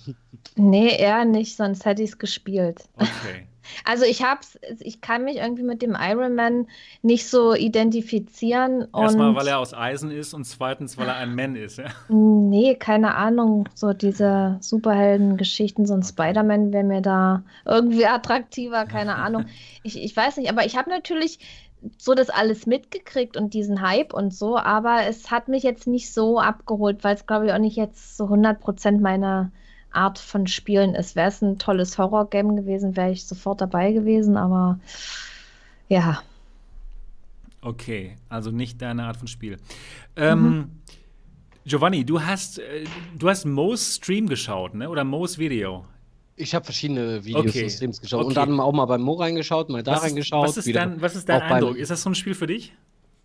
Nee, 0.56 0.98
eher 0.98 1.26
nicht, 1.26 1.56
sonst 1.56 1.86
hätte 1.86 2.03
ich 2.03 2.11
es 2.11 2.18
gespielt. 2.18 2.84
Okay. 2.95 3.48
Also 3.84 4.06
ich 4.06 4.24
hab's, 4.24 4.57
ich 4.80 5.02
kann 5.02 5.24
mich 5.24 5.38
irgendwie 5.38 5.64
mit 5.64 5.82
dem 5.82 5.95
Iron 5.99 6.36
Man 6.36 6.68
nicht 7.02 7.28
so 7.28 7.53
identifizieren. 7.53 8.88
Erstmal, 8.95 9.36
weil 9.36 9.48
er 9.48 9.60
aus 9.60 9.74
Eisen 9.74 10.11
ist 10.11 10.34
und 10.34 10.45
zweitens, 10.45 10.98
weil 10.98 11.07
er 11.07 11.18
ein 11.18 11.36
Man 11.36 11.56
ist, 11.56 11.78
ja? 11.78 11.86
Nee, 12.10 12.76
keine 12.76 13.15
Ahnung. 13.15 13.68
So 13.76 13.94
diese 13.94 14.57
Superhelden-Geschichten, 14.61 15.86
so 15.86 15.94
ein 15.94 16.03
Spider-Man 16.03 16.72
wäre 16.72 16.84
mir 16.84 17.02
da 17.02 17.44
irgendwie 17.65 18.06
attraktiver, 18.06 18.86
keine 18.86 19.15
Ahnung. 19.18 19.45
Ich, 19.84 20.02
ich 20.02 20.15
weiß 20.15 20.38
nicht, 20.38 20.49
aber 20.49 20.65
ich 20.65 20.78
habe 20.78 20.90
natürlich 20.90 21.40
so 21.98 22.16
das 22.16 22.30
alles 22.30 22.66
mitgekriegt 22.66 23.38
und 23.38 23.54
diesen 23.54 23.82
Hype 23.82 24.14
und 24.14 24.34
so, 24.34 24.58
aber 24.58 25.06
es 25.08 25.32
hat 25.32 25.48
mich 25.48 25.64
jetzt 25.64 25.88
nicht 25.88 26.14
so 26.14 26.40
abgeholt, 26.40 27.04
weil 27.04 27.16
es, 27.16 27.26
glaube 27.26 27.48
ich, 27.48 27.54
auch 27.54 27.60
nicht 27.60 27.78
jetzt 27.78 28.18
so 28.18 28.26
100% 28.26 28.99
meiner 28.99 29.52
Art 29.91 30.20
von 30.20 30.48
Spielen 30.48 30.95
ist. 30.95 31.16
Wäre 31.16 31.30
es 31.30 31.41
ein 31.41 31.60
tolles 31.60 31.98
Horror-Game 31.98 32.56
gewesen, 32.56 32.95
wäre 32.95 33.12
ich 33.12 33.26
sofort 33.26 33.62
dabei 33.62 33.91
gewesen, 33.91 34.38
aber 34.38 34.80
ja. 35.88 36.22
Okay, 37.62 38.18
also 38.30 38.52
nicht 38.52 38.82
deine 38.82 39.06
Art 39.06 39.18
von 39.18 39.28
Spiel. 39.28 39.58
Ähm, 40.16 40.41
mhm. 40.44 40.72
Giovanni, 41.66 42.06
du 42.06 42.22
hast, 42.22 42.60
äh, 42.60 42.86
du 43.18 43.30
hast 43.30 43.45
Mo's 43.45 43.95
Stream 43.95 44.28
geschaut, 44.28 44.74
ne? 44.74 44.90
Oder 44.90 45.04
Mo's 45.04 45.38
Video. 45.38 45.86
Ich 46.38 46.53
habe 46.53 46.64
verschiedene 46.64 47.26
Videos 47.26 47.47
okay. 47.47 47.64
und 47.64 47.72
Streams 47.72 47.99
geschaut. 47.99 48.19
Okay. 48.19 48.27
Und 48.27 48.38
dann 48.38 48.59
auch 48.59 48.72
mal 48.72 48.85
beim 48.85 49.01
Mo 49.01 49.14
reingeschaut, 49.14 49.69
mal 49.69 49.84
da 49.84 49.93
was 49.93 50.03
reingeschaut. 50.03 50.47
was 50.47 50.57
ist 50.57 50.73
dein, 50.73 51.01
was 51.01 51.15
ist 51.15 51.27
dein 51.27 51.41
Eindruck? 51.41 51.76
Ist 51.77 51.89
das 51.89 52.03
so 52.03 52.09
ein 52.09 52.15
Spiel 52.15 52.35
für 52.35 52.47
dich? 52.47 52.73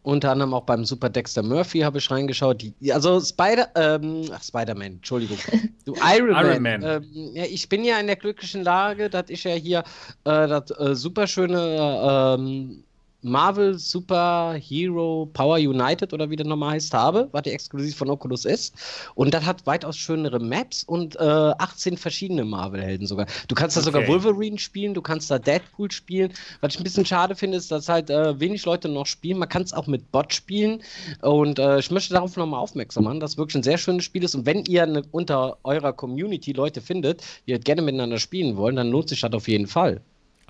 Unter 0.05 0.33
anderem 0.33 0.53
auch 0.53 0.65
beim 0.65 0.85
Super 0.85 1.11
Dexter 1.11 1.45
Murphy 1.45 1.81
habe 1.81 1.99
ich 1.99 2.11
reingeschaut. 2.11 2.61
Die, 2.61 2.93
also 2.93 3.21
Spider, 3.21 3.69
ähm, 3.77 4.25
ach, 4.33 4.43
Spider-Man, 4.43 4.95
Entschuldigung. 4.95 5.39
Du 5.85 5.95
Iron, 5.95 6.31
Iron 6.31 6.63
Man. 6.63 6.81
Man. 6.81 7.03
Ähm, 7.03 7.31
ja, 7.35 7.45
ich 7.45 7.69
bin 7.69 7.83
ja 7.83 7.99
in 7.99 8.07
der 8.07 8.15
glücklichen 8.15 8.63
Lage, 8.63 9.11
dass 9.11 9.31
ich 9.31 9.43
ja 9.43 9.55
hier 9.55 9.81
äh, 10.25 10.47
das 10.47 10.71
äh, 10.71 10.95
super 10.95 11.27
schöne 11.27 12.37
ähm, 12.39 12.85
Marvel 13.23 13.79
Super 13.79 14.55
Hero 14.55 15.29
Power 15.33 15.57
United 15.57 16.13
oder 16.13 16.31
wie 16.31 16.37
der 16.37 16.47
nochmal 16.47 16.73
heißt, 16.73 16.93
habe, 16.95 17.29
war 17.33 17.43
die 17.43 17.51
exklusiv 17.51 17.97
von 17.97 18.11
Oculus 18.11 18.45
ist. 18.45 18.75
Und 19.15 19.33
das 19.33 19.45
hat 19.45 19.67
weitaus 19.67 19.97
schönere 19.97 20.41
Maps 20.41 20.83
und 20.85 21.17
äh, 21.17 21.19
18 21.19 21.97
verschiedene 21.97 22.45
Marvel-Helden 22.45 23.07
sogar. 23.07 23.27
Du 23.49 23.55
kannst 23.55 23.77
da 23.77 23.81
okay. 23.81 23.87
sogar 23.87 24.09
Wolverine 24.09 24.59
spielen, 24.59 24.95
du 24.95 25.03
kannst 25.03 25.31
da 25.31 25.39
Deadpool 25.39 25.91
spielen. 25.91 26.33
Was 26.61 26.75
ich 26.75 26.81
ein 26.81 26.85
bisschen 26.85 27.07
schade 27.07 27.35
finde, 27.35 27.59
ist, 27.59 27.71
dass 27.71 27.89
halt 27.89 28.11
äh, 28.11 28.39
wenig 28.41 28.65
Leute 28.65 28.89
noch 28.89 29.07
spielen. 29.07 29.39
Man 29.39 29.49
kann 29.49 29.63
es 29.63 29.73
auch 29.73 29.87
mit 29.87 30.11
Bot 30.13 30.35
spielen. 30.35 30.83
Und 31.21 31.59
äh, 31.59 31.79
ich 31.79 31.91
möchte 31.91 32.15
darauf 32.15 32.37
nochmal 32.37 32.61
aufmerksam 32.61 33.05
machen, 33.05 33.21
dass 33.21 33.33
es 33.33 33.39
wirklich 33.39 33.57
ein 33.57 33.63
sehr 33.63 33.79
schönes 33.79 34.05
Spiel 34.05 34.25
ist. 34.25 34.35
Und 34.35 34.47
wenn 34.47 34.65
ihr 34.65 34.87
ne, 34.87 35.03
unter 35.11 35.59
eurer 35.63 35.93
Community 35.93 36.53
Leute 36.53 36.81
findet, 36.81 37.23
die 37.47 37.53
halt 37.53 37.65
gerne 37.65 37.83
miteinander 37.83 38.19
spielen 38.19 38.57
wollen, 38.57 38.77
dann 38.77 38.91
lohnt 38.91 39.09
sich 39.09 39.21
das 39.21 39.33
auf 39.33 39.49
jeden 39.49 39.67
Fall. 39.67 40.03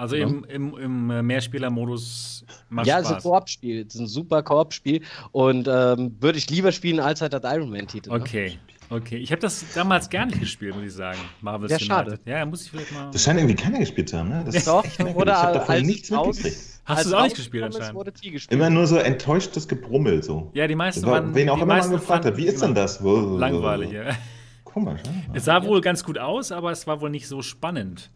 Also 0.02 0.16
ja. 0.16 0.26
im, 0.26 0.44
im, 0.46 0.78
im 0.78 1.10
äh, 1.10 1.22
Mehrspieler-Modus 1.22 2.44
macht 2.70 2.88
Ja, 2.88 2.98
es 2.98 3.06
ist 3.06 3.14
ein 3.14 3.22
Koop-Spiel. 3.22 3.86
Es 3.86 3.94
ist 3.94 4.00
ein 4.00 4.08
super 4.08 4.42
Koop-Spiel 4.42 5.02
und 5.30 5.68
ähm, 5.68 6.16
würde 6.18 6.38
ich 6.38 6.50
lieber 6.50 6.72
spielen 6.72 6.98
als 6.98 7.20
halt 7.20 7.32
das 7.32 7.42
Iron 7.44 7.70
Man-Titel. 7.70 8.10
Ne? 8.10 8.16
Okay. 8.16 8.48
Ne? 8.48 8.96
Okay, 8.96 9.18
ich 9.18 9.30
habe 9.30 9.40
das 9.40 9.64
damals 9.74 10.10
gar 10.10 10.26
nicht 10.26 10.40
gespielt, 10.40 10.74
muss 10.74 10.84
ich 10.84 10.92
sagen. 10.92 11.20
Marvel 11.40 11.70
ja, 11.70 11.78
schade. 11.78 12.18
Ja, 12.24 12.44
muss 12.44 12.64
ich 12.64 12.70
vielleicht 12.72 12.92
mal. 12.92 13.12
Das 13.12 13.22
scheint 13.22 13.38
irgendwie 13.38 13.54
keiner 13.54 13.78
gespielt 13.78 14.08
zu 14.08 14.18
haben, 14.18 14.28
ne? 14.28 14.42
Das 14.44 14.64
Doch, 14.64 14.84
oder 15.14 15.32
ich 15.32 15.38
habe 15.38 15.58
davon 15.60 15.82
nichts 15.82 16.10
mitgekriegt. 16.10 16.56
Hast 16.84 17.04
du 17.04 17.08
es 17.08 17.14
auch 17.14 17.22
nicht 17.22 17.36
gespielt 17.36 17.62
anscheinend? 17.62 18.50
Immer 18.50 18.70
nur 18.70 18.88
so 18.88 18.96
enttäuschtes 18.96 19.68
Gebrummel 19.68 20.24
so. 20.24 20.50
Ja, 20.52 20.66
die 20.66 20.74
meisten 20.74 21.06
waren. 21.06 21.32
Wen 21.32 21.48
auch 21.48 21.62
immer 21.62 21.76
man 21.76 21.90
gefragt 21.92 22.24
hat, 22.24 22.36
wie 22.36 22.46
ist 22.46 22.60
denn 22.60 22.74
das? 22.74 23.00
Langweilig, 23.00 23.92
ja. 23.92 24.16
Komisch, 24.64 25.00
ne? 25.04 25.30
Es 25.32 25.44
sah 25.44 25.64
wohl 25.64 25.80
ganz 25.80 26.02
gut 26.02 26.18
aus, 26.18 26.50
aber 26.50 26.72
es 26.72 26.88
war 26.88 27.00
wohl 27.00 27.10
nicht 27.10 27.28
so 27.28 27.40
spannend. 27.40 28.10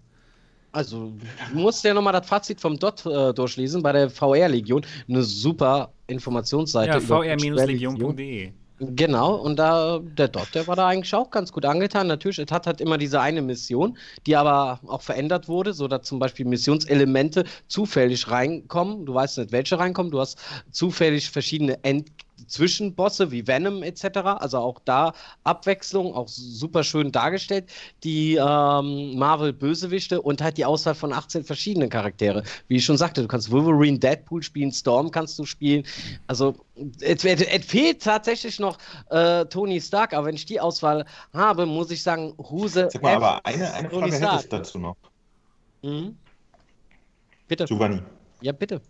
Also, 0.76 1.14
du 1.52 1.58
musst 1.58 1.82
ja 1.84 1.94
nochmal 1.94 2.12
das 2.12 2.26
Fazit 2.26 2.60
vom 2.60 2.78
Dot 2.78 3.06
äh, 3.06 3.32
durchlesen 3.32 3.82
bei 3.82 3.92
der 3.92 4.10
VR-Legion. 4.10 4.84
Eine 5.08 5.22
super 5.22 5.90
Informationsseite. 6.06 6.98
Ja, 6.98 7.00
vr-legion.de. 7.00 8.52
Genau, 8.78 9.36
und 9.36 9.56
da, 9.56 10.00
der 10.00 10.28
Dot, 10.28 10.48
der 10.54 10.66
war 10.66 10.76
da 10.76 10.88
eigentlich 10.88 11.14
auch 11.14 11.30
ganz 11.30 11.50
gut 11.50 11.64
angetan. 11.64 12.08
Natürlich, 12.08 12.38
es 12.38 12.52
hat 12.52 12.66
halt 12.66 12.82
immer 12.82 12.98
diese 12.98 13.22
eine 13.22 13.40
Mission, 13.40 13.96
die 14.26 14.36
aber 14.36 14.78
auch 14.86 15.00
verändert 15.00 15.48
wurde, 15.48 15.72
sodass 15.72 16.02
zum 16.02 16.18
Beispiel 16.18 16.44
Missionselemente 16.44 17.44
zufällig 17.68 18.30
reinkommen. 18.30 19.06
Du 19.06 19.14
weißt 19.14 19.38
nicht, 19.38 19.52
welche 19.52 19.78
reinkommen. 19.78 20.12
Du 20.12 20.20
hast 20.20 20.38
zufällig 20.72 21.30
verschiedene 21.30 21.82
End 21.84 22.10
Zwischenbosse 22.46 23.30
wie 23.30 23.46
Venom 23.46 23.82
etc. 23.82 24.18
Also 24.38 24.58
auch 24.58 24.80
da 24.84 25.12
Abwechslung, 25.44 26.14
auch 26.14 26.28
super 26.28 26.84
schön 26.84 27.12
dargestellt. 27.12 27.70
Die 28.04 28.34
ähm, 28.34 29.18
Marvel-Bösewichte 29.18 30.20
und 30.20 30.42
halt 30.42 30.56
die 30.58 30.64
Auswahl 30.64 30.94
von 30.94 31.12
18 31.12 31.44
verschiedenen 31.44 31.88
Charaktere. 31.88 32.42
Wie 32.68 32.76
ich 32.76 32.84
schon 32.84 32.96
sagte, 32.96 33.22
du 33.22 33.28
kannst 33.28 33.50
Wolverine, 33.50 33.98
Deadpool 33.98 34.42
spielen, 34.42 34.72
Storm 34.72 35.10
kannst 35.10 35.38
du 35.38 35.44
spielen. 35.44 35.84
Also 36.26 36.56
es, 37.00 37.24
es, 37.24 37.40
es 37.42 37.64
fehlt 37.64 38.02
tatsächlich 38.02 38.58
noch 38.58 38.78
äh, 39.10 39.44
Tony 39.46 39.80
Stark, 39.80 40.12
aber 40.12 40.26
wenn 40.26 40.34
ich 40.34 40.46
die 40.46 40.60
Auswahl 40.60 41.04
habe, 41.32 41.66
muss 41.66 41.90
ich 41.90 42.02
sagen, 42.02 42.34
Huse. 42.38 42.88
Sag 42.92 43.02
mal, 43.02 43.10
F 43.10 43.16
aber 43.16 43.40
eine, 43.44 43.72
eine 43.72 43.90
Frage 43.90 44.12
hätte 44.12 44.38
ich 44.40 44.48
dazu 44.48 44.78
noch. 44.78 44.96
Mhm. 45.82 46.16
Bitte. 47.48 47.64
Giovanni. 47.64 48.02
Ja, 48.40 48.52
bitte. 48.52 48.80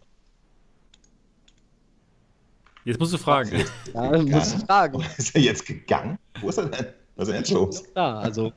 Jetzt 2.86 3.00
musst 3.00 3.12
du 3.12 3.18
fragen. 3.18 3.64
Ja, 3.94 4.22
musst 4.22 4.54
du 4.54 4.66
fragen. 4.66 5.04
Ist 5.18 5.34
er 5.34 5.40
jetzt 5.42 5.66
gegangen? 5.66 6.18
Wo 6.40 6.48
ist 6.48 6.58
er 6.58 6.66
denn? 6.66 6.86
Was 7.16 7.26
ist 7.26 7.32
denn 7.32 7.40
jetzt 7.40 7.50
los? 7.50 7.82
Da, 7.94 8.20
also. 8.20 8.52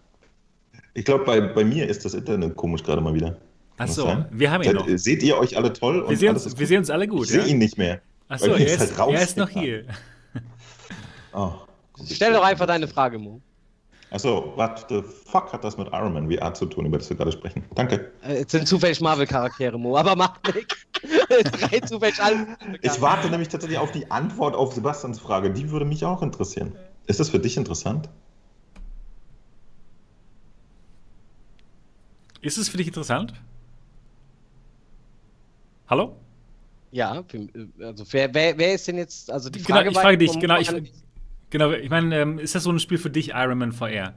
Ich 0.94 1.04
glaube, 1.04 1.26
bei, 1.26 1.42
bei 1.42 1.64
mir 1.64 1.88
ist 1.88 2.06
das 2.06 2.14
Internet 2.14 2.56
komisch 2.56 2.84
gerade 2.84 3.02
mal 3.02 3.14
wieder. 3.14 3.38
Achso, 3.78 4.24
wir 4.30 4.52
haben 4.52 4.64
ihn 4.64 4.74
noch. 4.74 4.88
Seht 4.88 5.24
ihr 5.24 5.38
euch 5.38 5.58
alle 5.58 5.74
toll? 5.74 6.08
Wir, 6.08 6.18
sehen 6.18 6.34
uns, 6.34 6.60
wir 6.60 6.68
sehen 6.68 6.80
uns 6.80 6.90
alle 6.92 7.08
gut. 7.08 7.26
Ich 7.26 7.34
ja? 7.34 7.42
sehe 7.42 7.54
ihn 7.54 7.58
nicht 7.58 7.78
mehr. 7.78 8.02
Achso, 8.28 8.52
er, 8.52 8.58
ist, 8.60 9.00
halt 9.00 9.14
er 9.16 9.22
ist 9.24 9.38
noch 9.38 9.50
hier. 9.50 9.86
oh, 11.34 11.54
Stell 12.06 12.34
doch 12.34 12.44
einfach 12.44 12.68
deine 12.68 12.88
Frage, 12.88 13.18
Mo. 13.18 13.42
Achso, 14.12 14.54
what 14.56 14.88
the 14.90 15.04
fuck 15.04 15.54
hat 15.54 15.64
das 15.64 15.78
mit 15.78 15.88
Iron 15.90 16.14
Man 16.14 16.32
VR 16.32 16.54
zu 16.54 16.66
tun, 16.66 16.86
über 16.86 16.98
das 16.98 17.10
wir 17.10 17.18
gerade 17.18 17.32
sprechen? 17.32 17.64
Danke. 17.76 18.12
Äh, 18.24 18.44
es 18.44 18.52
sind 18.52 18.68
zufällig 18.68 19.00
Marvel-Charaktere, 19.02 19.78
Mo, 19.78 19.98
aber 19.98 20.16
macht 20.16 20.54
nichts. 20.56 20.76
Drei 21.30 21.80
zufällig 21.82 22.20
alle. 22.22 22.58
Ich 22.82 23.00
warte 23.02 23.30
nämlich 23.30 23.50
tatsächlich 23.50 23.78
auf 23.78 23.92
die 23.92 24.10
Antwort 24.10 24.56
auf 24.56 24.74
Sebastians 24.74 25.20
Frage. 25.20 25.52
Die 25.52 25.70
würde 25.70 25.86
mich 25.86 26.04
auch 26.06 26.24
interessieren. 26.24 26.76
Ist 27.06 27.20
das 27.20 27.30
für 27.30 27.40
dich 27.40 27.56
interessant? 27.56 28.10
Ist 32.42 32.58
es 32.58 32.68
für 32.70 32.78
dich 32.78 32.88
interessant? 32.88 33.34
Hallo? 35.88 36.16
Ja, 36.92 37.24
also 37.80 38.06
wer, 38.12 38.34
wer, 38.34 38.58
wer 38.58 38.74
ist 38.74 38.88
denn 38.88 38.98
jetzt, 38.98 39.30
also 39.30 39.50
die 39.50 39.60
genau, 39.60 39.76
Frage 39.76 39.90
genau, 39.90 40.00
ich 40.00 40.04
frage 40.04 40.18
dich, 40.18 40.40
genau, 40.40 40.60
ich, 40.60 40.94
Genau, 41.50 41.72
ich 41.72 41.90
meine, 41.90 42.16
ähm, 42.20 42.40
ist 42.40 42.56
das 42.56 42.64
so 42.64 42.72
ein 42.72 42.80
Spiel 42.80 42.98
für 42.98 43.10
dich, 43.10 43.30
Iron 43.30 43.58
Man 43.58 43.72
VR? 43.72 44.14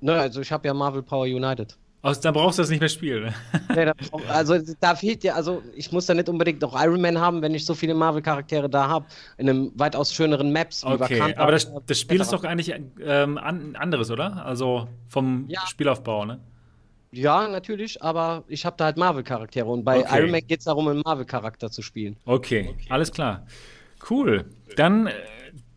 Nö, 0.00 0.12
also 0.12 0.40
ich 0.40 0.52
habe 0.52 0.66
ja 0.66 0.74
Marvel 0.74 1.02
Power 1.02 1.24
United. 1.24 1.76
Also, 2.02 2.20
dann 2.20 2.34
brauchst 2.34 2.58
du 2.58 2.62
das 2.62 2.70
nicht 2.70 2.78
mehr 2.78 2.88
spielen. 2.88 3.34
nee, 3.74 3.84
da, 3.84 3.92
also 4.28 4.56
da 4.78 4.94
fehlt 4.94 5.24
ja, 5.24 5.34
also 5.34 5.62
ich 5.74 5.90
muss 5.90 6.06
da 6.06 6.14
nicht 6.14 6.28
unbedingt 6.28 6.62
noch 6.62 6.80
Iron 6.80 7.00
Man 7.00 7.18
haben, 7.18 7.42
wenn 7.42 7.52
ich 7.52 7.66
so 7.66 7.74
viele 7.74 7.94
Marvel-Charaktere 7.94 8.70
da 8.70 8.86
habe, 8.86 9.06
in 9.38 9.48
einem 9.48 9.72
weitaus 9.74 10.14
schöneren 10.14 10.52
Maps. 10.52 10.84
Okay, 10.84 11.34
aber 11.36 11.52
das, 11.52 11.72
das 11.86 11.98
Spiel 11.98 12.20
ist 12.20 12.32
doch 12.32 12.44
eigentlich 12.44 12.72
ähm, 13.00 13.38
an, 13.38 13.74
anderes, 13.74 14.10
oder? 14.12 14.44
Also 14.46 14.86
vom 15.08 15.46
ja. 15.48 15.66
Spielaufbau, 15.66 16.26
ne? 16.26 16.38
Ja, 17.10 17.48
natürlich, 17.48 18.00
aber 18.02 18.44
ich 18.46 18.64
habe 18.64 18.76
da 18.76 18.84
halt 18.84 18.98
Marvel-Charaktere 18.98 19.66
und 19.66 19.84
bei 19.84 20.00
okay. 20.00 20.18
Iron 20.20 20.30
Man 20.30 20.46
geht 20.46 20.60
es 20.60 20.66
darum, 20.66 20.86
einen 20.86 21.02
Marvel-Charakter 21.04 21.70
zu 21.70 21.82
spielen. 21.82 22.16
Okay, 22.24 22.68
okay, 22.70 22.86
alles 22.88 23.10
klar. 23.10 23.46
Cool. 24.08 24.44
Dann, 24.76 25.08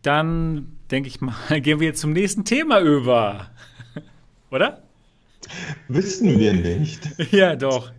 dann 0.02 0.76
denke 0.90 1.08
ich 1.08 1.20
mal, 1.20 1.34
gehen 1.60 1.80
wir 1.80 1.88
jetzt 1.88 2.00
zum 2.00 2.12
nächsten 2.12 2.44
Thema 2.44 2.80
über. 2.80 3.50
Oder? 4.50 4.82
Wissen 5.88 6.38
wir 6.38 6.52
nicht. 6.52 7.00
ja, 7.32 7.56
doch. 7.56 7.92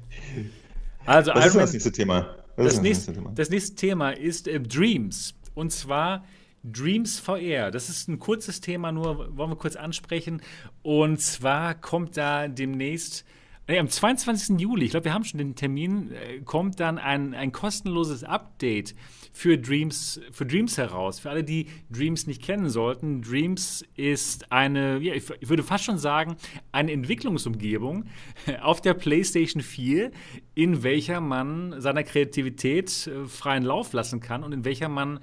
Also, 1.06 1.32
Was 1.34 1.48
ist 1.48 1.56
das 1.56 1.74
nächste 1.74 1.92
Thema? 1.92 2.36
Das, 2.56 2.76
das, 2.76 2.82
nächste, 2.82 3.14
Thema? 3.14 3.32
das 3.34 3.50
nächste 3.50 3.76
Thema 3.76 4.12
ist 4.12 4.48
äh, 4.48 4.60
Dreams. 4.60 5.34
Und 5.56 5.72
zwar 5.72 6.24
Dreams 6.64 7.20
VR. 7.20 7.72
Das 7.72 7.90
ist 7.90 8.08
ein 8.08 8.20
kurzes 8.20 8.62
Thema, 8.62 8.92
nur 8.92 9.36
wollen 9.36 9.50
wir 9.50 9.56
kurz 9.56 9.76
ansprechen. 9.76 10.42
Und 10.84 11.20
zwar 11.20 11.74
kommt 11.74 12.18
da 12.18 12.48
demnächst 12.48 13.26
Nee, 13.68 13.80
am 13.80 13.88
22. 13.88 14.60
Juli, 14.60 14.86
ich 14.86 14.92
glaube, 14.92 15.06
wir 15.06 15.14
haben 15.14 15.24
schon 15.24 15.38
den 15.38 15.56
Termin, 15.56 16.12
äh, 16.12 16.42
kommt 16.42 16.80
dann 16.80 16.98
ein, 16.98 17.34
ein 17.34 17.52
kostenloses 17.52 18.24
Update 18.24 18.96
für 19.32 19.58
Dreams, 19.58 20.20
für 20.32 20.46
Dreams 20.46 20.78
heraus. 20.78 21.20
Für 21.20 21.30
alle, 21.30 21.44
die 21.44 21.68
Dreams 21.90 22.28
nicht 22.28 22.42
kennen 22.42 22.70
sollten. 22.70 23.22
Dreams 23.22 23.84
ist 23.96 24.52
eine, 24.52 25.00
ja, 25.00 25.14
ich, 25.14 25.30
würde 25.50 25.64
fast 25.64 25.86
schon 25.86 25.98
sagen, 25.98 26.36
eine 26.72 26.92
Entwicklungsumgebung 26.92 28.06
auf 28.62 28.82
der 28.82 28.94
PlayStation 28.94 29.62
4, 29.62 30.12
in 30.56 30.84
welcher 30.84 31.22
man 31.22 31.80
seiner 31.80 32.04
Kreativität 32.04 33.08
äh, 33.08 33.28
freien 33.28 33.64
Lauf 33.64 33.94
lassen 33.94 34.20
kann 34.20 34.44
und 34.44 34.52
in 34.52 34.66
welcher 34.66 34.90
man 34.90 35.20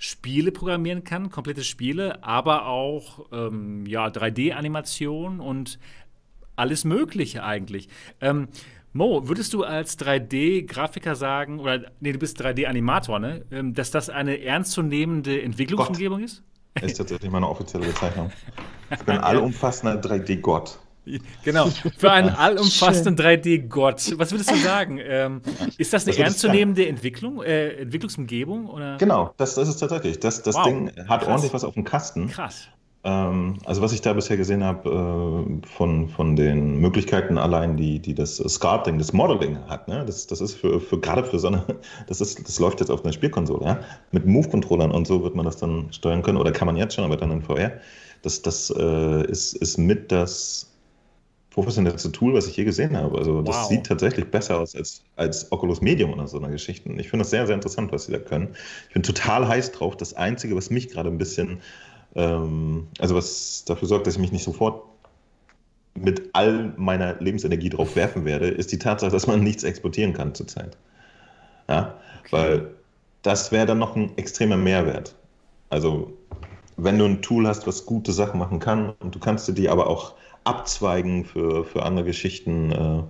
Spiele 0.00 0.52
programmieren 0.52 1.02
kann, 1.02 1.30
komplette 1.30 1.64
Spiele, 1.64 2.22
aber 2.22 2.66
auch 2.66 3.26
ähm, 3.32 3.84
ja, 3.84 4.06
3D-Animation 4.06 5.40
und 5.40 5.80
alles 6.54 6.84
Mögliche 6.84 7.42
eigentlich. 7.42 7.88
Ähm, 8.20 8.48
Mo, 8.98 9.28
würdest 9.28 9.54
du 9.54 9.62
als 9.62 9.96
3D-Grafiker 10.00 11.14
sagen, 11.14 11.60
oder 11.60 11.82
nee, 12.00 12.10
du 12.10 12.18
bist 12.18 12.42
3D-Animator, 12.42 13.20
ne? 13.20 13.44
Ähm, 13.52 13.72
dass 13.72 13.92
das 13.92 14.10
eine 14.10 14.42
ernstzunehmende 14.42 15.40
Entwicklungsumgebung 15.40 16.18
Gott. 16.18 16.26
ist? 16.26 16.42
Ist 16.82 16.96
tatsächlich 16.96 17.30
meine 17.30 17.48
offizielle 17.48 17.86
Bezeichnung. 17.86 18.32
Ich 18.90 18.98
bin 19.04 19.18
allumfassender 19.18 20.00
3D-Gott. 20.00 20.80
Genau, 21.44 21.68
für 21.96 22.10
einen 22.10 22.28
allumfassenden 22.36 23.16
3D-Gott. 23.16 24.18
Was 24.18 24.32
würdest 24.32 24.50
du 24.50 24.56
sagen? 24.56 24.98
Ähm, 25.00 25.42
ist 25.78 25.92
das 25.92 26.08
eine 26.08 26.18
ernstzunehmende 26.18 26.88
Entwicklung, 26.88 27.40
äh, 27.40 27.82
Entwicklungsumgebung? 27.82 28.66
Oder? 28.66 28.96
Genau, 28.96 29.32
das, 29.36 29.54
das 29.54 29.68
ist 29.68 29.76
tatsächlich. 29.76 30.18
Das, 30.18 30.42
das 30.42 30.56
wow. 30.56 30.64
Ding 30.64 30.88
hat 31.08 31.20
Krass. 31.20 31.28
ordentlich 31.28 31.54
was 31.54 31.62
auf 31.62 31.74
dem 31.74 31.84
Kasten. 31.84 32.26
Krass. 32.30 32.68
Ähm, 33.08 33.54
also 33.64 33.80
was 33.80 33.92
ich 33.92 34.02
da 34.02 34.12
bisher 34.12 34.36
gesehen 34.36 34.62
habe 34.62 34.90
äh, 34.90 35.66
von, 35.66 36.08
von 36.08 36.36
den 36.36 36.78
Möglichkeiten 36.78 37.38
allein, 37.38 37.76
die, 37.76 38.00
die 38.00 38.14
das 38.14 38.36
Sculpting, 38.36 38.98
das 38.98 39.12
Modeling 39.14 39.58
hat, 39.66 39.88
ne? 39.88 40.04
das, 40.04 40.26
das 40.26 40.40
ist 40.42 40.54
für, 40.54 40.78
für 40.78 41.00
gerade 41.00 41.24
für 41.24 41.38
so 41.38 41.48
eine, 41.48 41.64
das 42.06 42.20
ist, 42.20 42.46
das 42.46 42.58
läuft 42.58 42.80
jetzt 42.80 42.90
auf 42.90 43.04
einer 43.04 43.12
Spielkonsole, 43.12 43.64
ja? 43.64 43.80
Mit 44.12 44.26
Move-Controllern 44.26 44.90
und 44.90 45.06
so 45.06 45.22
wird 45.22 45.34
man 45.34 45.46
das 45.46 45.56
dann 45.56 45.90
steuern 45.90 46.22
können, 46.22 46.36
oder 46.36 46.52
kann 46.52 46.66
man 46.66 46.76
jetzt 46.76 46.94
schon, 46.94 47.04
aber 47.04 47.16
dann 47.16 47.30
in 47.30 47.42
VR. 47.42 47.72
Das, 48.22 48.42
das 48.42 48.70
äh, 48.76 49.26
ist, 49.30 49.54
ist 49.54 49.78
mit 49.78 50.12
das 50.12 50.68
professionellste 51.50 52.12
Tool, 52.12 52.34
was 52.34 52.46
ich 52.46 52.56
je 52.56 52.64
gesehen 52.64 52.96
habe. 52.96 53.16
Also 53.18 53.42
das 53.42 53.56
wow. 53.56 53.68
sieht 53.68 53.86
tatsächlich 53.86 54.30
besser 54.30 54.60
aus 54.60 54.76
als, 54.76 55.02
als 55.16 55.50
Oculus 55.50 55.80
Medium 55.80 56.12
oder 56.12 56.26
so 56.28 56.38
eine 56.38 56.50
Geschichte. 56.50 56.90
Ich 56.98 57.08
finde 57.08 57.22
das 57.22 57.30
sehr, 57.30 57.46
sehr 57.46 57.54
interessant, 57.54 57.90
was 57.90 58.04
sie 58.04 58.12
da 58.12 58.18
können. 58.18 58.54
Ich 58.88 58.94
bin 58.94 59.02
total 59.02 59.48
heiß 59.48 59.72
drauf. 59.72 59.96
Das 59.96 60.14
Einzige, 60.14 60.54
was 60.56 60.70
mich 60.70 60.88
gerade 60.88 61.08
ein 61.08 61.18
bisschen, 61.18 61.60
ähm, 62.14 62.88
also 62.98 63.14
was 63.14 63.64
dafür 63.64 63.88
sorgt, 63.88 64.06
dass 64.06 64.14
ich 64.14 64.20
mich 64.20 64.32
nicht 64.32 64.44
sofort 64.44 64.82
mit 65.94 66.30
all 66.32 66.72
meiner 66.76 67.20
Lebensenergie 67.20 67.70
drauf 67.70 67.96
werfen 67.96 68.24
werde, 68.24 68.48
ist 68.48 68.72
die 68.72 68.78
Tatsache, 68.78 69.10
dass 69.10 69.26
man 69.26 69.42
nichts 69.42 69.64
exportieren 69.64 70.12
kann 70.12 70.34
zurzeit. 70.34 70.76
Ja, 71.68 71.94
okay. 72.20 72.28
weil 72.30 72.70
das 73.22 73.52
wäre 73.52 73.66
dann 73.66 73.78
noch 73.78 73.96
ein 73.96 74.16
extremer 74.16 74.56
Mehrwert. 74.56 75.14
Also 75.70 76.12
wenn 76.76 76.98
du 76.98 77.04
ein 77.04 77.20
Tool 77.20 77.46
hast, 77.46 77.66
was 77.66 77.84
gute 77.84 78.12
Sachen 78.12 78.38
machen 78.38 78.60
kann 78.60 78.90
und 79.00 79.14
du 79.14 79.18
kannst 79.18 79.48
dir 79.48 79.52
die 79.52 79.68
aber 79.68 79.88
auch 79.88 80.14
abzweigen 80.44 81.24
für, 81.24 81.64
für 81.64 81.82
andere 81.82 82.06
Geschichten. 82.06 82.72
Äh, 82.72 83.02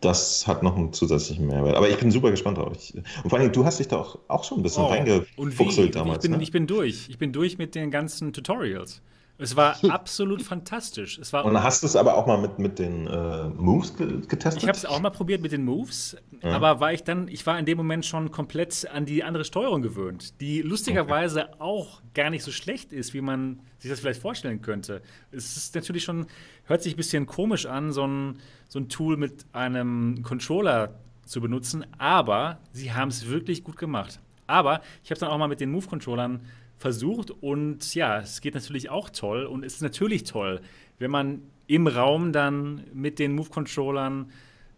das 0.00 0.46
hat 0.46 0.62
noch 0.62 0.76
einen 0.76 0.92
zusätzlichen 0.92 1.46
Mehrwert. 1.46 1.76
Aber 1.76 1.88
ich 1.88 1.96
bin 1.96 2.10
super 2.10 2.30
gespannt 2.30 2.58
drauf. 2.58 2.72
Ich, 2.76 2.94
und 2.94 3.30
vor 3.30 3.38
allem, 3.38 3.52
du 3.52 3.64
hast 3.64 3.78
dich 3.78 3.88
da 3.88 3.96
auch, 3.96 4.18
auch 4.28 4.44
schon 4.44 4.60
ein 4.60 4.62
bisschen 4.62 4.84
oh, 4.84 4.88
reingefuchselt 4.88 5.94
damals. 5.94 6.24
Ich 6.24 6.30
bin, 6.30 6.38
ne? 6.38 6.42
ich 6.42 6.52
bin 6.52 6.66
durch. 6.66 7.08
Ich 7.08 7.18
bin 7.18 7.32
durch 7.32 7.58
mit 7.58 7.74
den 7.74 7.90
ganzen 7.90 8.32
Tutorials. 8.32 9.00
Es 9.38 9.54
war 9.56 9.76
absolut 9.90 10.42
fantastisch. 10.42 11.18
Es 11.18 11.32
war 11.32 11.44
und 11.44 11.62
hast 11.62 11.82
du 11.82 11.86
es 11.86 11.96
aber 11.96 12.16
auch 12.16 12.26
mal 12.26 12.38
mit, 12.38 12.58
mit 12.58 12.78
den 12.78 13.06
äh, 13.06 13.48
Moves 13.48 13.94
getestet? 13.96 14.62
Ich 14.62 14.68
habe 14.68 14.76
es 14.76 14.86
auch 14.86 15.00
mal 15.00 15.10
probiert 15.10 15.42
mit 15.42 15.52
den 15.52 15.64
Moves, 15.64 16.16
ja. 16.42 16.52
aber 16.52 16.80
war 16.80 16.92
ich 16.92 17.04
dann, 17.04 17.28
ich 17.28 17.46
war 17.46 17.58
in 17.58 17.66
dem 17.66 17.76
Moment 17.76 18.06
schon 18.06 18.30
komplett 18.30 18.88
an 18.90 19.04
die 19.04 19.22
andere 19.22 19.44
Steuerung 19.44 19.82
gewöhnt, 19.82 20.40
die 20.40 20.62
lustigerweise 20.62 21.44
okay. 21.44 21.56
auch 21.58 22.02
gar 22.14 22.30
nicht 22.30 22.44
so 22.44 22.50
schlecht 22.50 22.92
ist, 22.92 23.14
wie 23.14 23.20
man 23.20 23.60
sich 23.78 23.90
das 23.90 24.00
vielleicht 24.00 24.22
vorstellen 24.22 24.62
könnte. 24.62 25.02
Es 25.30 25.56
ist 25.56 25.74
natürlich 25.74 26.04
schon, 26.04 26.26
hört 26.64 26.82
sich 26.82 26.94
ein 26.94 26.96
bisschen 26.96 27.26
komisch 27.26 27.66
an, 27.66 27.92
so 27.92 28.06
ein, 28.06 28.38
so 28.68 28.78
ein 28.78 28.88
Tool 28.88 29.16
mit 29.16 29.44
einem 29.52 30.22
Controller 30.22 30.94
zu 31.26 31.40
benutzen, 31.40 31.84
aber 31.98 32.58
sie 32.72 32.92
haben 32.92 33.08
es 33.08 33.28
wirklich 33.28 33.64
gut 33.64 33.76
gemacht. 33.76 34.20
Aber 34.46 34.80
ich 35.02 35.10
habe 35.10 35.14
es 35.14 35.20
dann 35.20 35.30
auch 35.30 35.38
mal 35.38 35.48
mit 35.48 35.60
den 35.60 35.72
Move-Controllern 35.72 36.40
versucht 36.78 37.30
und 37.30 37.94
ja, 37.94 38.18
es 38.20 38.40
geht 38.40 38.54
natürlich 38.54 38.90
auch 38.90 39.10
toll 39.10 39.44
und 39.44 39.64
es 39.64 39.74
ist 39.74 39.82
natürlich 39.82 40.24
toll, 40.24 40.60
wenn 40.98 41.10
man 41.10 41.42
im 41.66 41.86
Raum 41.86 42.32
dann 42.32 42.84
mit 42.92 43.18
den 43.18 43.34
Move-Controllern 43.34 44.30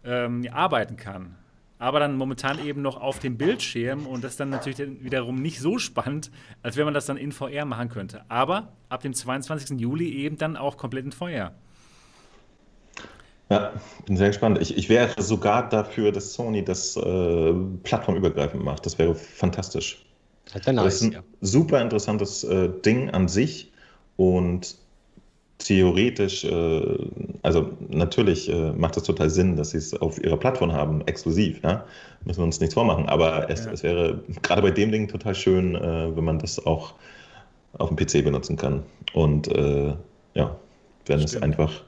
ähm, 0.03 0.47
arbeiten 0.51 0.95
kann. 0.95 1.35
Aber 1.77 1.99
dann 2.01 2.17
momentan 2.17 2.65
eben 2.65 2.81
noch 2.81 2.99
auf 2.99 3.19
dem 3.19 3.37
Bildschirm 3.37 4.05
und 4.05 4.23
das 4.23 4.35
dann 4.35 4.49
natürlich 4.49 5.01
wiederum 5.01 5.41
nicht 5.41 5.61
so 5.61 5.77
spannend, 5.79 6.29
als 6.61 6.75
wenn 6.75 6.83
man 6.83 6.93
das 6.93 7.05
dann 7.05 7.15
in 7.15 7.31
VR 7.31 7.63
machen 7.63 7.87
könnte. 7.87 8.21
Aber 8.27 8.73
ab 8.89 9.01
dem 9.01 9.13
22. 9.13 9.79
Juli 9.79 10.09
eben 10.09 10.37
dann 10.37 10.57
auch 10.57 10.75
komplett 10.75 11.05
in 11.05 11.11
VR. 11.13 11.53
Ja, 13.49 13.71
bin 14.05 14.17
sehr 14.17 14.27
gespannt. 14.27 14.59
Ich, 14.61 14.77
ich 14.77 14.89
wäre 14.89 15.21
sogar 15.21 15.69
dafür, 15.69 16.11
dass 16.11 16.33
Sony 16.33 16.63
das 16.63 16.97
äh, 16.97 17.53
plattformübergreifend 17.83 18.63
macht. 18.63 18.85
Das 18.85 18.99
wäre 18.99 19.15
fantastisch. 19.15 20.05
Das, 20.53 20.65
nice, 20.65 20.83
das 20.83 20.95
ist 20.95 21.01
ein 21.03 21.11
ja. 21.11 21.23
super 21.41 21.81
interessantes 21.81 22.43
äh, 22.43 22.69
Ding 22.83 23.09
an 23.11 23.27
sich 23.27 23.71
und 24.17 24.75
theoretisch, 25.59 26.45
äh, 26.45 26.97
also 27.43 27.69
natürlich 27.89 28.49
äh, 28.49 28.71
macht 28.71 28.97
es 28.97 29.03
total 29.03 29.29
Sinn, 29.29 29.55
dass 29.55 29.71
sie 29.71 29.77
es 29.77 29.93
auf 29.93 30.21
ihrer 30.23 30.37
Plattform 30.37 30.71
haben, 30.71 31.01
exklusiv. 31.05 31.61
Ja? 31.63 31.85
Müssen 32.23 32.39
wir 32.39 32.45
uns 32.45 32.59
nichts 32.59 32.73
vormachen. 32.73 33.07
Aber 33.07 33.49
es, 33.49 33.65
ja. 33.65 33.71
es 33.71 33.83
wäre 33.83 34.23
gerade 34.41 34.61
bei 34.61 34.71
dem 34.71 34.91
Ding 34.91 35.07
total 35.07 35.35
schön, 35.35 35.75
äh, 35.75 36.15
wenn 36.15 36.23
man 36.23 36.39
das 36.39 36.65
auch 36.65 36.93
auf 37.77 37.89
dem 37.89 37.97
PC 37.97 38.23
benutzen 38.23 38.55
kann. 38.55 38.83
Und 39.13 39.49
äh, 39.49 39.93
ja, 40.33 40.55
wenn 41.05 41.19
es 41.19 41.39
einfach 41.41 41.83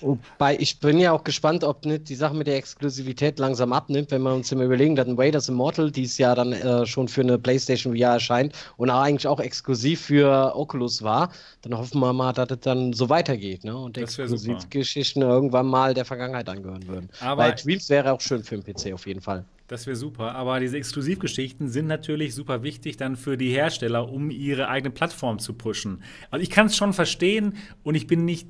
Wobei, 0.00 0.56
ich 0.58 0.80
bin 0.80 0.98
ja 0.98 1.12
auch 1.12 1.24
gespannt, 1.24 1.64
ob 1.64 1.84
nicht 1.84 2.08
die 2.08 2.14
Sache 2.14 2.34
mit 2.34 2.46
der 2.46 2.56
Exklusivität 2.56 3.38
langsam 3.38 3.72
abnimmt, 3.72 4.10
wenn 4.10 4.22
wir 4.22 4.34
uns 4.34 4.50
immer 4.52 4.64
überlegen, 4.64 4.96
dass 4.96 5.06
ein 5.06 5.18
Raiders 5.18 5.48
Immortal 5.48 5.90
dieses 5.90 6.18
Jahr 6.18 6.34
dann 6.34 6.52
äh, 6.52 6.86
schon 6.86 7.08
für 7.08 7.20
eine 7.20 7.38
PlayStation 7.38 7.96
VR 7.96 8.14
erscheint 8.14 8.54
und 8.76 8.90
eigentlich 8.90 9.26
auch 9.26 9.40
exklusiv 9.40 10.00
für 10.00 10.56
Oculus 10.56 11.02
war, 11.02 11.30
dann 11.62 11.76
hoffen 11.76 12.00
wir 12.00 12.12
mal, 12.12 12.32
dass 12.32 12.50
es 12.50 12.60
dann 12.60 12.92
so 12.92 13.08
weitergeht 13.08 13.64
ne? 13.64 13.76
und 13.76 13.98
Exklusivgeschichten 13.98 15.22
irgendwann 15.22 15.66
mal 15.66 15.94
der 15.94 16.04
Vergangenheit 16.04 16.48
angehören 16.48 16.86
würden. 16.86 17.08
Aber 17.20 17.44
Weil 17.44 17.54
Dreams 17.54 17.88
wäre 17.88 18.12
auch 18.12 18.20
schön 18.20 18.42
für 18.42 18.58
den 18.58 18.64
PC 18.64 18.92
auf 18.92 19.06
jeden 19.06 19.20
Fall. 19.20 19.44
Das 19.70 19.86
wäre 19.86 19.94
super. 19.94 20.34
Aber 20.34 20.58
diese 20.58 20.76
Exklusivgeschichten 20.76 21.68
sind 21.68 21.86
natürlich 21.86 22.34
super 22.34 22.64
wichtig 22.64 22.96
dann 22.96 23.14
für 23.14 23.36
die 23.36 23.50
Hersteller, 23.50 24.10
um 24.10 24.30
ihre 24.30 24.68
eigene 24.68 24.90
Plattform 24.90 25.38
zu 25.38 25.52
pushen. 25.52 26.02
Also 26.32 26.42
ich 26.42 26.50
kann 26.50 26.66
es 26.66 26.76
schon 26.76 26.92
verstehen 26.92 27.54
und 27.84 27.94
ich 27.94 28.08
bin 28.08 28.24
nicht 28.24 28.48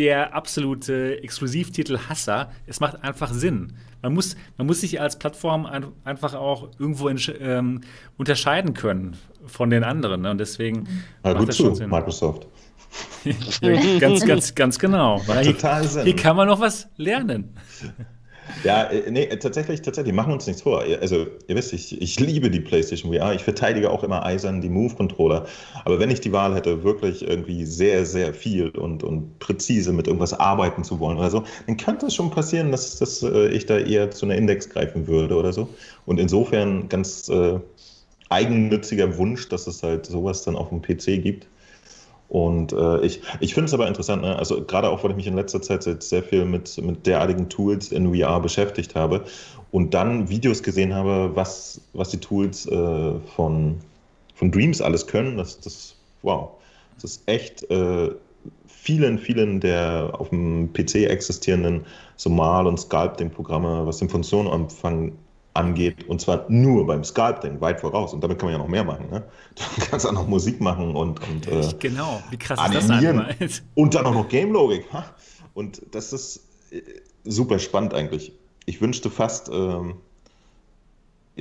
der 0.00 0.34
absolute 0.34 1.22
Exklusivtitel-Hasser. 1.22 2.50
Es 2.66 2.80
macht 2.80 3.04
einfach 3.04 3.34
Sinn. 3.34 3.74
Man 4.00 4.14
muss, 4.14 4.34
man 4.56 4.66
muss 4.66 4.80
sich 4.80 4.98
als 4.98 5.18
Plattform 5.18 5.66
ein, 5.66 5.88
einfach 6.04 6.32
auch 6.32 6.70
irgendwo 6.78 7.10
ähm, 7.10 7.82
unterscheiden 8.16 8.72
können 8.72 9.18
von 9.44 9.68
den 9.68 9.84
anderen. 9.84 10.22
Ne? 10.22 10.30
Und 10.30 10.38
deswegen 10.38 10.88
ja, 11.22 11.34
macht 11.34 11.48
das 11.48 11.58
schon 11.58 11.74
Sinn. 11.74 11.90
Microsoft. 11.90 12.46
ganz, 14.00 14.24
ganz, 14.24 14.54
ganz 14.54 14.78
genau. 14.78 15.18
Total 15.18 15.84
Sinn. 15.84 16.04
hier 16.04 16.16
kann 16.16 16.34
man 16.34 16.48
noch 16.48 16.60
was 16.60 16.88
lernen. 16.96 17.54
Ja, 18.64 18.84
äh, 18.84 19.10
nee, 19.10 19.26
tatsächlich, 19.26 19.82
tatsächlich, 19.82 20.14
machen 20.14 20.30
wir 20.30 20.34
uns 20.34 20.46
nichts 20.46 20.62
vor. 20.62 20.82
Also, 21.00 21.26
ihr 21.46 21.56
wisst, 21.56 21.72
ich, 21.72 22.00
ich 22.00 22.20
liebe 22.20 22.50
die 22.50 22.60
PlayStation 22.60 23.12
VR. 23.12 23.34
Ich 23.34 23.42
verteidige 23.42 23.90
auch 23.90 24.04
immer 24.04 24.24
eisern 24.24 24.60
die 24.60 24.68
Move-Controller. 24.68 25.46
Aber 25.84 25.98
wenn 25.98 26.10
ich 26.10 26.20
die 26.20 26.32
Wahl 26.32 26.54
hätte, 26.54 26.84
wirklich 26.84 27.26
irgendwie 27.26 27.64
sehr, 27.64 28.04
sehr 28.04 28.34
viel 28.34 28.70
und, 28.70 29.02
und 29.02 29.38
präzise 29.38 29.92
mit 29.92 30.06
irgendwas 30.06 30.34
arbeiten 30.34 30.84
zu 30.84 31.00
wollen 31.00 31.18
oder 31.18 31.30
so, 31.30 31.44
dann 31.66 31.76
könnte 31.76 32.06
es 32.06 32.14
schon 32.14 32.30
passieren, 32.30 32.70
dass, 32.70 32.98
dass 32.98 33.22
äh, 33.22 33.48
ich 33.48 33.66
da 33.66 33.78
eher 33.78 34.10
zu 34.10 34.26
einer 34.26 34.36
Index 34.36 34.68
greifen 34.68 35.06
würde 35.06 35.36
oder 35.36 35.52
so. 35.52 35.68
Und 36.06 36.20
insofern 36.20 36.88
ganz 36.88 37.28
äh, 37.28 37.58
eigennütziger 38.30 39.18
Wunsch, 39.18 39.48
dass 39.48 39.66
es 39.66 39.82
halt 39.82 40.06
sowas 40.06 40.42
dann 40.44 40.56
auf 40.56 40.68
dem 40.70 40.80
PC 40.80 41.22
gibt. 41.22 41.46
Und 42.30 42.72
äh, 42.72 43.00
ich, 43.04 43.20
ich 43.40 43.54
finde 43.54 43.66
es 43.66 43.74
aber 43.74 43.88
interessant, 43.88 44.22
ne? 44.22 44.36
also 44.36 44.62
gerade 44.64 44.88
auch, 44.88 45.02
weil 45.02 45.10
ich 45.10 45.16
mich 45.16 45.26
in 45.26 45.34
letzter 45.34 45.60
Zeit 45.60 45.82
sehr 45.82 46.22
viel 46.22 46.44
mit, 46.44 46.80
mit 46.80 47.04
derartigen 47.04 47.48
Tools 47.48 47.90
in 47.90 48.14
VR 48.14 48.38
beschäftigt 48.38 48.94
habe 48.94 49.24
und 49.72 49.94
dann 49.94 50.28
Videos 50.28 50.62
gesehen 50.62 50.94
habe, 50.94 51.32
was, 51.34 51.80
was 51.92 52.10
die 52.10 52.18
Tools 52.18 52.66
äh, 52.66 53.12
von, 53.34 53.78
von 54.36 54.52
Dreams 54.52 54.80
alles 54.80 55.08
können. 55.08 55.38
Das, 55.38 55.58
das, 55.58 55.96
wow, 56.22 56.50
das 56.94 57.16
ist 57.16 57.22
echt 57.26 57.68
äh, 57.68 58.10
vielen, 58.68 59.18
vielen 59.18 59.58
der 59.58 60.12
auf 60.16 60.28
dem 60.28 60.72
PC 60.72 61.06
existierenden 61.06 61.84
Somal- 62.14 62.68
und 62.68 62.78
Sculpting-Programme, 62.78 63.86
was 63.86 63.98
den 63.98 64.08
Funktionenumfang 64.08 65.12
angeht, 65.60 66.08
und 66.08 66.20
zwar 66.20 66.46
nur 66.48 66.86
beim 66.86 67.04
Sculpting, 67.04 67.60
weit 67.60 67.80
voraus. 67.80 68.12
Und 68.12 68.22
damit 68.24 68.38
kann 68.38 68.46
man 68.46 68.54
ja 68.54 68.58
noch 68.58 68.68
mehr 68.68 68.84
machen. 68.84 69.08
Ne? 69.10 69.22
Du 69.76 69.86
kannst 69.86 70.06
auch 70.06 70.12
noch 70.12 70.26
Musik 70.26 70.60
machen 70.60 70.96
und, 70.96 71.20
und 71.28 71.46
äh, 71.46 71.68
genau, 71.78 72.22
wie 72.30 72.38
krass 72.38 72.58
animieren. 72.58 73.26
ist 73.38 73.40
das 73.40 73.62
Und 73.74 73.94
dann 73.94 74.06
auch 74.06 74.14
noch 74.14 74.28
Game-Logik. 74.28 74.86
Und 75.54 75.82
das 75.92 76.12
ist 76.12 76.46
äh, 76.70 76.80
super 77.24 77.58
spannend 77.58 77.94
eigentlich. 77.94 78.32
Ich 78.66 78.80
wünschte 78.80 79.10
fast, 79.10 79.48
ähm, 79.48 79.96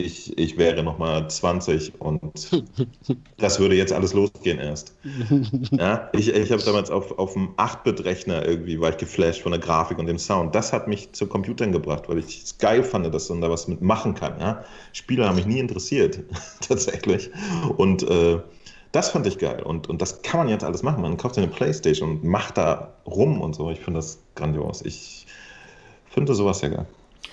ich, 0.06 0.38
ich 0.38 0.58
wäre 0.58 0.84
nochmal 0.84 1.30
20 1.30 2.00
und 2.00 2.22
das 3.38 3.60
würde 3.60 3.76
jetzt 3.76 3.94
alles 3.94 4.14
losgehen 4.14 4.60
erst. 4.60 4.96
Ja, 5.72 6.10
ich 6.14 6.34
ich 6.34 6.52
habe 6.52 6.64
damals 6.64 6.90
auf, 6.90 7.18
auf 7.18 7.34
dem 7.34 7.56
8-Bit-Rechner 7.56 8.46
irgendwie, 8.46 8.80
war 8.80 8.90
ich 8.90 8.98
geflasht 8.98 9.42
von 9.42 9.52
der 9.52 9.62
Grafik 9.62 9.98
und 9.98 10.08
dem 10.08 10.20
Sound. 10.20 10.56
Das 10.56 10.74
hat 10.74 10.88
mich 10.88 11.12
zu 11.14 11.28
Computern 11.28 11.72
gebracht, 11.72 12.10
weil 12.10 12.20
ich 12.20 12.44
es 12.44 12.58
geil 12.58 12.84
fand, 12.84 13.14
dass 13.14 13.30
man 13.30 13.42
da 13.42 13.50
was 13.50 13.68
mitmachen 13.68 14.16
kann. 14.16 14.40
Ja? 14.40 14.64
Spiele 14.94 15.28
haben 15.28 15.36
mich 15.36 15.46
nie 15.46 15.60
interessiert, 15.60 16.20
tatsächlich. 16.68 17.30
Und 17.78 18.04
äh, 18.04 18.40
das 18.92 19.10
fand 19.10 19.28
ich 19.28 19.38
geil. 19.38 19.62
Und, 19.64 19.88
und 19.88 20.02
das 20.02 20.22
kann 20.22 20.40
man 20.40 20.50
jetzt 20.50 20.64
alles 20.64 20.84
machen. 20.84 21.02
Man 21.02 21.18
kauft 21.18 21.38
eine 21.38 21.48
Playstation 21.48 22.12
und 22.12 22.24
macht 22.24 22.58
da 22.58 22.94
rum 23.06 23.42
und 23.42 23.54
so. 23.54 23.70
Ich 23.70 23.80
finde 23.80 24.00
das 24.00 24.20
grandios. 24.36 24.82
Ich 24.82 25.28
finde 26.10 26.34
sowas 26.34 26.62
ja 26.62 26.70
geil. 26.70 26.88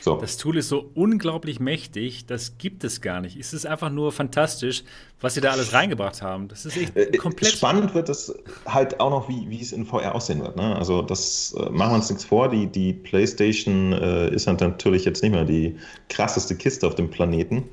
So. 0.06 0.18
Das 0.18 0.36
Tool 0.36 0.56
ist 0.56 0.68
so 0.68 0.88
unglaublich 0.94 1.58
mächtig, 1.58 2.26
das 2.26 2.58
gibt 2.58 2.84
es 2.84 3.00
gar 3.00 3.20
nicht. 3.20 3.36
Es 3.36 3.52
ist 3.52 3.66
einfach 3.66 3.90
nur 3.90 4.12
fantastisch, 4.12 4.84
was 5.20 5.34
sie 5.34 5.40
da 5.40 5.50
alles 5.50 5.72
reingebracht 5.72 6.22
haben. 6.22 6.46
Das 6.46 6.64
ist 6.64 6.76
echt 6.76 6.96
äh, 6.96 7.10
komplett. 7.16 7.54
Spannend 7.54 7.92
wird 7.92 8.08
es 8.08 8.32
halt 8.66 9.00
auch 9.00 9.10
noch, 9.10 9.28
wie, 9.28 9.50
wie 9.50 9.60
es 9.60 9.72
in 9.72 9.84
VR 9.84 10.14
aussehen 10.14 10.42
wird. 10.42 10.54
Ne? 10.54 10.76
Also, 10.76 11.02
das 11.02 11.56
äh, 11.58 11.70
machen 11.70 11.90
wir 11.90 11.96
uns 11.96 12.08
nichts 12.08 12.24
vor. 12.24 12.48
Die, 12.48 12.68
die 12.68 12.92
PlayStation 12.92 13.94
äh, 13.94 14.32
ist 14.32 14.46
halt 14.46 14.60
natürlich 14.60 15.04
jetzt 15.04 15.24
nicht 15.24 15.32
mehr 15.32 15.44
die 15.44 15.74
krasseste 16.08 16.54
Kiste 16.54 16.86
auf 16.86 16.94
dem 16.94 17.10
Planeten. 17.10 17.64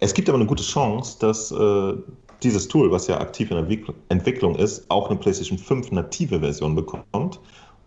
Es 0.00 0.14
gibt 0.14 0.30
aber 0.30 0.38
eine 0.38 0.46
gute 0.46 0.62
Chance, 0.62 1.18
dass 1.20 1.52
äh, 1.52 1.92
dieses 2.42 2.68
Tool, 2.68 2.90
was 2.90 3.06
ja 3.06 3.20
aktiv 3.20 3.50
in 3.50 3.58
der 3.58 3.94
Entwicklung 4.08 4.56
ist, 4.56 4.90
auch 4.90 5.10
eine 5.10 5.18
PlayStation 5.18 5.58
5 5.58 5.90
native 5.90 6.40
Version 6.40 6.74
bekommt. 6.74 7.38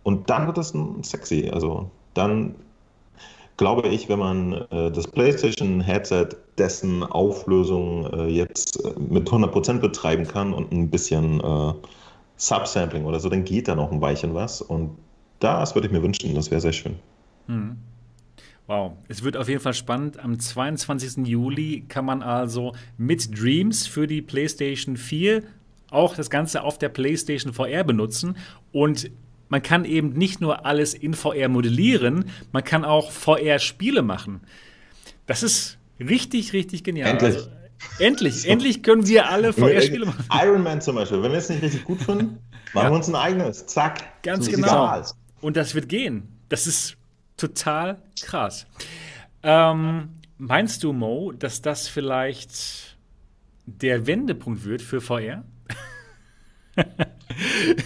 Und 0.04 0.30
dann 0.30 0.46
wird 0.46 0.58
das 0.58 0.72
sexy. 1.02 1.50
Also 1.52 1.90
dann 2.14 2.54
glaube 3.58 3.88
ich, 3.88 4.08
wenn 4.08 4.18
man 4.18 4.52
äh, 4.70 4.90
das 4.90 5.06
PlayStation-Headset 5.06 6.28
dessen 6.56 7.02
Auflösung 7.02 8.06
äh, 8.12 8.28
jetzt 8.28 8.82
äh, 8.82 8.98
mit 8.98 9.28
100% 9.28 9.80
betreiben 9.80 10.26
kann 10.26 10.54
und 10.54 10.72
ein 10.72 10.88
bisschen 10.88 11.40
äh, 11.40 11.74
Subsampling 12.36 13.04
oder 13.04 13.20
so, 13.20 13.28
dann 13.28 13.44
geht 13.44 13.68
da 13.68 13.74
noch 13.74 13.92
ein 13.92 14.00
Weilchen 14.00 14.32
was. 14.32 14.62
Und 14.62 14.96
das 15.40 15.74
würde 15.74 15.88
ich 15.88 15.92
mir 15.92 16.02
wünschen, 16.02 16.34
das 16.34 16.50
wäre 16.50 16.60
sehr 16.60 16.72
schön. 16.72 16.94
Hm. 17.46 17.76
Wow, 18.66 18.92
es 19.08 19.24
wird 19.24 19.36
auf 19.36 19.48
jeden 19.48 19.60
Fall 19.60 19.74
spannend. 19.74 20.18
Am 20.18 20.38
22. 20.38 21.26
Juli 21.26 21.84
kann 21.88 22.04
man 22.04 22.22
also 22.22 22.74
mit 22.96 23.38
Dreams 23.40 23.86
für 23.86 24.06
die 24.06 24.22
PlayStation 24.22 24.96
4 24.96 25.42
auch 25.90 26.14
das 26.14 26.28
Ganze 26.28 26.62
auf 26.62 26.78
der 26.78 26.90
PlayStation 26.90 27.52
VR 27.52 27.82
benutzen. 27.82 28.36
Und 28.72 29.10
man 29.48 29.62
kann 29.62 29.84
eben 29.84 30.12
nicht 30.12 30.40
nur 30.40 30.66
alles 30.66 30.94
in 30.94 31.14
VR 31.14 31.48
modellieren, 31.48 32.26
man 32.52 32.64
kann 32.64 32.84
auch 32.84 33.10
VR-Spiele 33.10 34.02
machen. 34.02 34.40
Das 35.26 35.42
ist 35.42 35.78
richtig, 36.00 36.52
richtig 36.52 36.84
genial. 36.84 37.10
Endlich. 37.10 37.36
Also, 37.36 37.50
endlich, 37.98 38.42
so. 38.42 38.48
endlich 38.48 38.82
können 38.82 39.06
wir 39.06 39.28
alle 39.28 39.52
VR-Spiele 39.52 40.06
machen. 40.06 40.24
Iron 40.32 40.62
Man 40.62 40.80
zum 40.80 40.96
Beispiel, 40.96 41.22
wenn 41.22 41.32
wir 41.32 41.38
es 41.38 41.48
nicht 41.48 41.62
richtig 41.62 41.84
gut 41.84 42.02
finden, 42.02 42.38
machen 42.72 42.86
ja. 42.86 42.90
wir 42.90 42.96
uns 42.96 43.08
ein 43.08 43.14
eigenes. 43.14 43.66
Zack. 43.66 44.22
Ganz 44.22 44.46
so 44.46 44.52
genau. 44.52 45.02
Und 45.40 45.56
das 45.56 45.74
wird 45.74 45.88
gehen. 45.88 46.28
Das 46.48 46.66
ist 46.66 46.96
total 47.36 48.02
krass. 48.20 48.66
Ähm, 49.42 50.10
meinst 50.38 50.82
du, 50.82 50.92
Mo, 50.92 51.32
dass 51.32 51.62
das 51.62 51.88
vielleicht 51.88 52.96
der 53.66 54.06
Wendepunkt 54.06 54.64
wird 54.64 54.82
für 54.82 55.00
VR? 55.00 55.44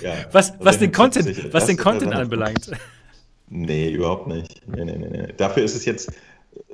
Ja, 0.03 0.15
was, 0.33 0.53
was 0.59 0.79
den 0.79 0.93
Content, 0.93 1.53
was 1.53 1.67
den 1.67 1.77
Content 1.77 2.13
anbelangt. 2.13 2.71
Nee, 3.49 3.91
überhaupt 3.91 4.29
nicht. 4.29 4.67
Nee, 4.67 4.85
nee, 4.85 4.97
nee, 4.97 5.09
nee. 5.11 5.29
Dafür 5.37 5.63
ist 5.63 5.75
es 5.75 5.85
jetzt 5.85 6.13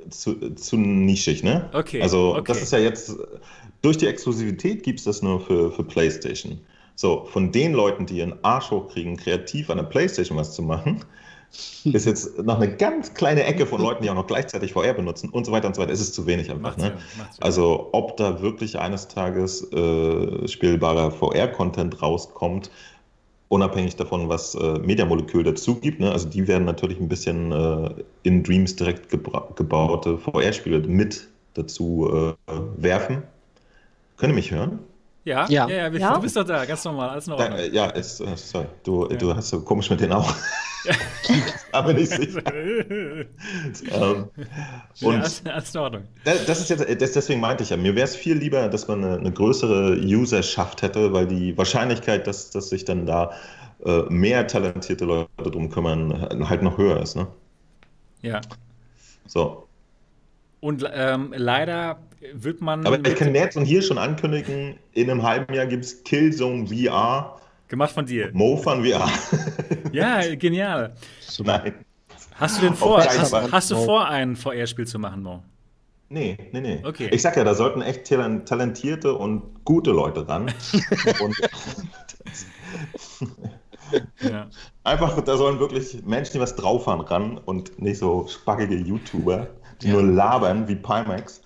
zu, 0.09 0.55
zu 0.55 0.77
nischig, 0.77 1.43
ne? 1.43 1.69
Okay. 1.73 2.01
Also, 2.01 2.35
okay. 2.35 2.43
das 2.47 2.61
ist 2.61 2.71
ja 2.71 2.79
jetzt, 2.79 3.15
durch 3.81 3.97
die 3.97 4.07
Exklusivität 4.07 4.83
gibt 4.83 4.99
es 4.99 5.05
das 5.05 5.21
nur 5.21 5.41
für, 5.41 5.71
für 5.71 5.83
PlayStation. 5.83 6.59
So, 6.95 7.25
von 7.25 7.51
den 7.51 7.73
Leuten, 7.73 8.05
die 8.05 8.17
ihren 8.17 8.43
Arsch 8.43 8.71
hochkriegen, 8.71 9.17
kreativ 9.17 9.69
an 9.69 9.77
der 9.77 9.85
PlayStation 9.85 10.37
was 10.37 10.53
zu 10.53 10.61
machen, 10.61 11.05
ist 11.83 12.05
jetzt 12.05 12.37
noch 12.43 12.59
eine 12.59 12.75
ganz 12.75 13.13
kleine 13.13 13.43
Ecke 13.43 13.65
von 13.65 13.81
Leuten, 13.81 14.03
die 14.03 14.09
auch 14.09 14.15
noch 14.15 14.27
gleichzeitig 14.27 14.73
VR 14.73 14.93
benutzen 14.93 15.29
und 15.29 15.45
so 15.45 15.51
weiter 15.51 15.67
und 15.67 15.75
so 15.75 15.81
weiter. 15.81 15.91
Es 15.91 16.01
ist 16.01 16.13
zu 16.13 16.25
wenig 16.25 16.51
einfach. 16.51 16.77
Ne? 16.77 16.97
Also 17.39 17.89
ob 17.91 18.17
da 18.17 18.41
wirklich 18.41 18.79
eines 18.79 19.07
Tages 19.07 19.71
äh, 19.71 20.47
spielbarer 20.47 21.11
VR-Content 21.11 22.01
rauskommt, 22.01 22.69
unabhängig 23.47 23.95
davon, 23.95 24.29
was 24.29 24.55
äh, 24.55 24.79
Mediamolekül 24.79 25.43
dazu 25.43 25.75
gibt. 25.75 25.99
Ne? 25.99 26.11
Also 26.11 26.29
die 26.29 26.47
werden 26.47 26.65
natürlich 26.65 26.99
ein 26.99 27.09
bisschen 27.09 27.51
äh, 27.51 27.89
in 28.23 28.43
Dreams 28.43 28.75
direkt 28.75 29.09
gebaute 29.09 30.17
VR-Spiele 30.17 30.79
mit 30.79 31.27
dazu 31.55 32.35
äh, 32.47 32.53
werfen. 32.77 33.23
Können 34.17 34.33
ihr 34.33 34.35
mich 34.35 34.51
hören? 34.51 34.79
Ja, 35.25 35.47
ja, 35.49 35.67
ja, 35.67 35.87
ja, 35.87 35.89
ja, 35.89 36.15
du 36.15 36.21
bist 36.21 36.35
doch 36.35 36.45
da, 36.45 36.65
ganz 36.65 36.83
normal, 36.85 37.09
alles 37.09 37.27
normal. 37.27 37.49
Da, 37.49 37.63
ja, 37.63 37.85
ist, 37.87 38.21
äh, 38.21 38.35
sorry, 38.35 38.65
du, 38.83 39.05
du 39.05 39.35
hast 39.35 39.49
so 39.49 39.61
komisch 39.61 39.89
mit 39.89 39.99
denen 39.99 40.13
auch. 40.13 40.33
Aber 41.71 41.93
nicht 41.93 42.11
sicher. 42.11 42.41
ähm, 42.53 43.25
und 45.01 45.43
ja, 45.45 45.51
alles 45.51 45.75
in 45.75 45.81
Ordnung. 45.81 46.03
Das 46.23 46.59
ist 46.59 46.69
jetzt, 46.69 47.01
das, 47.01 47.11
deswegen 47.11 47.39
meinte 47.39 47.63
ich 47.63 47.69
ja, 47.69 47.77
mir 47.77 47.95
wäre 47.95 48.05
es 48.05 48.15
viel 48.15 48.37
lieber, 48.37 48.67
dass 48.67 48.87
man 48.87 49.03
eine, 49.03 49.17
eine, 49.17 49.31
größere 49.31 49.97
Userschaft 49.99 50.81
hätte, 50.81 51.13
weil 51.13 51.27
die 51.27 51.57
Wahrscheinlichkeit, 51.57 52.27
dass, 52.27 52.51
dass 52.51 52.69
sich 52.69 52.85
dann 52.85 53.05
da 53.05 53.31
äh, 53.85 54.01
mehr 54.09 54.47
talentierte 54.47 55.05
Leute 55.05 55.29
drum 55.37 55.69
kümmern, 55.69 56.27
halt 56.49 56.61
noch 56.61 56.77
höher 56.77 57.01
ist. 57.01 57.15
Ne? 57.15 57.27
Ja. 58.21 58.41
So. 59.25 59.67
Und 60.59 60.85
ähm, 60.91 61.33
leider 61.35 61.99
wird 62.33 62.61
man. 62.61 62.85
Aber 62.85 62.97
ich 63.07 63.15
kann 63.15 63.33
jetzt 63.33 63.55
und 63.55 63.65
hier 63.65 63.81
schon 63.81 63.97
ankündigen: 63.97 64.75
in 64.93 65.09
einem 65.09 65.23
halben 65.23 65.53
Jahr 65.53 65.67
gibt 65.67 65.85
es 65.85 66.03
Killzone 66.03 66.67
VR 66.67 67.39
Gemacht 67.69 67.91
von 67.91 68.05
dir. 68.05 68.31
Mo 68.33 68.57
von 68.57 68.83
VR. 68.83 69.07
ja, 69.91 70.35
genial. 70.35 70.95
Nein. 71.39 71.85
Hast 72.33 72.57
du 72.57 72.61
denn 72.61 72.73
vor, 72.73 73.03
hast, 73.03 73.33
hast, 73.51 73.71
du 73.71 73.75
vor, 73.75 74.07
ein 74.07 74.35
VR-Spiel 74.35 74.87
zu 74.87 74.97
machen, 74.97 75.21
Mo? 75.21 75.43
Nee, 76.09 76.37
nee, 76.51 76.61
nee. 76.61 76.81
Okay. 76.83 77.09
Ich 77.11 77.21
sag 77.21 77.37
ja, 77.37 77.43
da 77.43 77.53
sollten 77.53 77.81
echt 77.81 78.05
talentierte 78.05 79.13
und 79.13 79.63
gute 79.65 79.91
Leute 79.91 80.27
ran. 80.27 80.45
und 81.21 81.35
ja. 84.21 84.47
Einfach, 84.83 85.21
da 85.21 85.37
sollen 85.37 85.59
wirklich 85.59 86.03
Menschen, 86.05 86.33
die 86.33 86.39
was 86.39 86.55
drauf 86.55 86.87
haben, 86.87 87.01
ran 87.01 87.37
und 87.37 87.79
nicht 87.79 87.99
so 87.99 88.25
spackige 88.27 88.75
YouTuber, 88.75 89.47
die 89.81 89.89
ja. 89.89 89.93
nur 89.93 90.03
labern 90.03 90.67
wie 90.67 90.75
Pimax. 90.75 91.41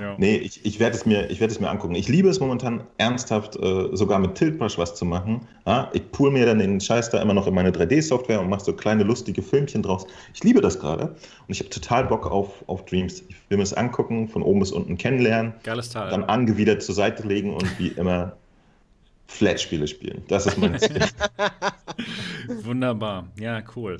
Ja. 0.00 0.14
Nee, 0.18 0.36
ich, 0.36 0.64
ich 0.64 0.80
werde 0.80 0.96
es, 0.96 1.06
mir, 1.06 1.28
werd 1.28 1.50
es 1.50 1.60
mir 1.60 1.68
angucken. 1.68 1.94
Ich 1.94 2.08
liebe 2.08 2.28
es 2.28 2.40
momentan 2.40 2.82
ernsthaft, 2.98 3.56
äh, 3.56 3.88
sogar 3.92 4.18
mit 4.18 4.34
Tiltbrush 4.34 4.78
was 4.78 4.94
zu 4.94 5.04
machen. 5.04 5.46
Ja, 5.66 5.90
ich 5.92 6.10
pool 6.12 6.30
mir 6.30 6.46
dann 6.46 6.58
den 6.58 6.80
Scheiß 6.80 7.10
da 7.10 7.20
immer 7.20 7.34
noch 7.34 7.46
in 7.46 7.54
meine 7.54 7.70
3D-Software 7.70 8.40
und 8.40 8.48
mache 8.48 8.64
so 8.64 8.72
kleine 8.72 9.02
lustige 9.02 9.42
Filmchen 9.42 9.82
draus. 9.82 10.06
Ich 10.34 10.42
liebe 10.44 10.60
das 10.60 10.78
gerade 10.78 11.04
und 11.08 11.48
ich 11.48 11.60
habe 11.60 11.70
total 11.70 12.04
Bock 12.04 12.30
auf, 12.30 12.64
auf 12.66 12.84
Dreams. 12.84 13.22
Ich 13.28 13.36
will 13.48 13.58
mir 13.58 13.64
das 13.64 13.74
angucken, 13.74 14.28
von 14.28 14.42
oben 14.42 14.60
bis 14.60 14.72
unten 14.72 14.96
kennenlernen. 14.96 15.54
Geiles 15.62 15.90
Teil. 15.90 16.10
Dann 16.10 16.24
angewidert 16.24 16.82
zur 16.82 16.94
Seite 16.94 17.26
legen 17.26 17.54
und 17.54 17.78
wie 17.78 17.88
immer 17.88 18.36
Flat-Spiele 19.26 19.88
spielen. 19.88 20.22
Das 20.28 20.46
ist 20.46 20.58
mein 20.58 20.78
Ziel. 20.78 21.00
Wunderbar. 22.62 23.28
Ja, 23.38 23.62
cool. 23.76 23.98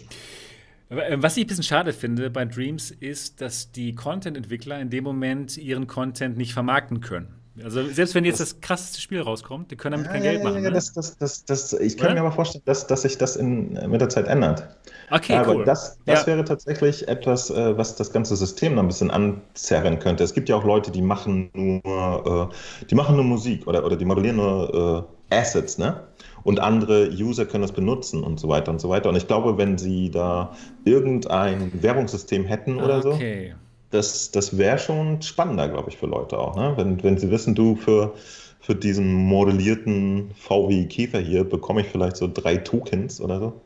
Äh, 0.92 1.16
was 1.20 1.36
ich 1.36 1.44
ein 1.44 1.48
bisschen 1.48 1.64
schade 1.64 1.92
finde 1.92 2.30
bei 2.30 2.44
Dreams 2.44 2.90
ist, 2.90 3.40
dass 3.40 3.72
die 3.72 3.94
Content-Entwickler 3.94 4.80
in 4.80 4.90
dem 4.90 5.04
Moment 5.04 5.56
ihren 5.56 5.86
Content 5.86 6.36
nicht 6.36 6.52
vermarkten 6.52 7.00
können. 7.00 7.34
Also 7.62 7.86
selbst 7.86 8.14
wenn 8.14 8.24
jetzt 8.24 8.40
das, 8.40 8.52
das 8.52 8.60
krasseste 8.62 9.00
Spiel 9.00 9.20
rauskommt, 9.20 9.70
die 9.70 9.76
können 9.76 9.92
damit 9.92 10.06
ja, 10.06 10.12
kein 10.12 10.22
Geld 10.22 10.42
machen. 10.42 10.64
Ja, 10.64 10.70
ne? 10.70 10.72
das, 10.72 10.94
das, 10.94 11.44
das, 11.44 11.72
ich 11.74 11.98
kann 11.98 12.06
Oder? 12.06 12.14
mir 12.14 12.20
aber 12.20 12.32
vorstellen, 12.32 12.64
dass, 12.64 12.86
dass 12.86 13.02
sich 13.02 13.18
das 13.18 13.36
in, 13.36 13.74
mit 13.90 14.00
der 14.00 14.08
Zeit 14.08 14.26
ändert. 14.26 14.74
Okay, 15.10 15.34
aber 15.34 15.56
cool. 15.56 15.64
Das, 15.66 15.98
das 16.06 16.26
wäre 16.26 16.44
tatsächlich 16.44 17.06
etwas, 17.08 17.50
äh, 17.50 17.76
was 17.76 17.96
das 17.96 18.10
ganze 18.10 18.36
System 18.36 18.76
noch 18.76 18.82
ein 18.82 18.88
bisschen 18.88 19.10
anzerren 19.10 19.98
könnte. 19.98 20.24
Es 20.24 20.32
gibt 20.32 20.48
ja 20.48 20.56
auch 20.56 20.64
Leute, 20.64 20.90
die 20.90 21.02
machen 21.02 21.50
nur, 21.52 22.50
äh, 22.50 22.86
die 22.86 22.94
machen 22.94 23.16
nur 23.16 23.24
Musik 23.24 23.66
oder, 23.66 23.84
oder 23.84 23.96
die 23.96 24.06
modellieren 24.06 24.36
nur 24.36 25.06
Assets, 25.32 25.78
ne? 25.78 26.00
Und 26.44 26.60
andere 26.60 27.10
User 27.10 27.46
können 27.46 27.62
das 27.62 27.72
benutzen 27.72 28.22
und 28.22 28.40
so 28.40 28.48
weiter 28.48 28.70
und 28.70 28.80
so 28.80 28.88
weiter. 28.88 29.08
Und 29.08 29.16
ich 29.16 29.26
glaube, 29.26 29.58
wenn 29.58 29.78
sie 29.78 30.10
da 30.10 30.52
irgendein 30.84 31.82
Werbungssystem 31.82 32.44
hätten 32.44 32.78
oder 32.78 33.04
okay. 33.04 33.50
so, 33.50 33.56
das, 33.90 34.30
das 34.30 34.56
wäre 34.58 34.78
schon 34.78 35.22
spannender, 35.22 35.68
glaube 35.68 35.90
ich, 35.90 35.98
für 35.98 36.06
Leute 36.06 36.38
auch. 36.38 36.56
Ne? 36.56 36.72
Wenn, 36.76 37.02
wenn 37.02 37.18
sie 37.18 37.30
wissen, 37.30 37.54
du 37.54 37.76
für, 37.76 38.14
für 38.60 38.74
diesen 38.74 39.12
modellierten 39.12 40.30
VW 40.34 40.86
Käfer 40.86 41.20
hier 41.20 41.44
bekomme 41.44 41.82
ich 41.82 41.88
vielleicht 41.88 42.16
so 42.16 42.28
drei 42.32 42.56
Tokens 42.56 43.20
oder 43.20 43.38
so. 43.38 43.60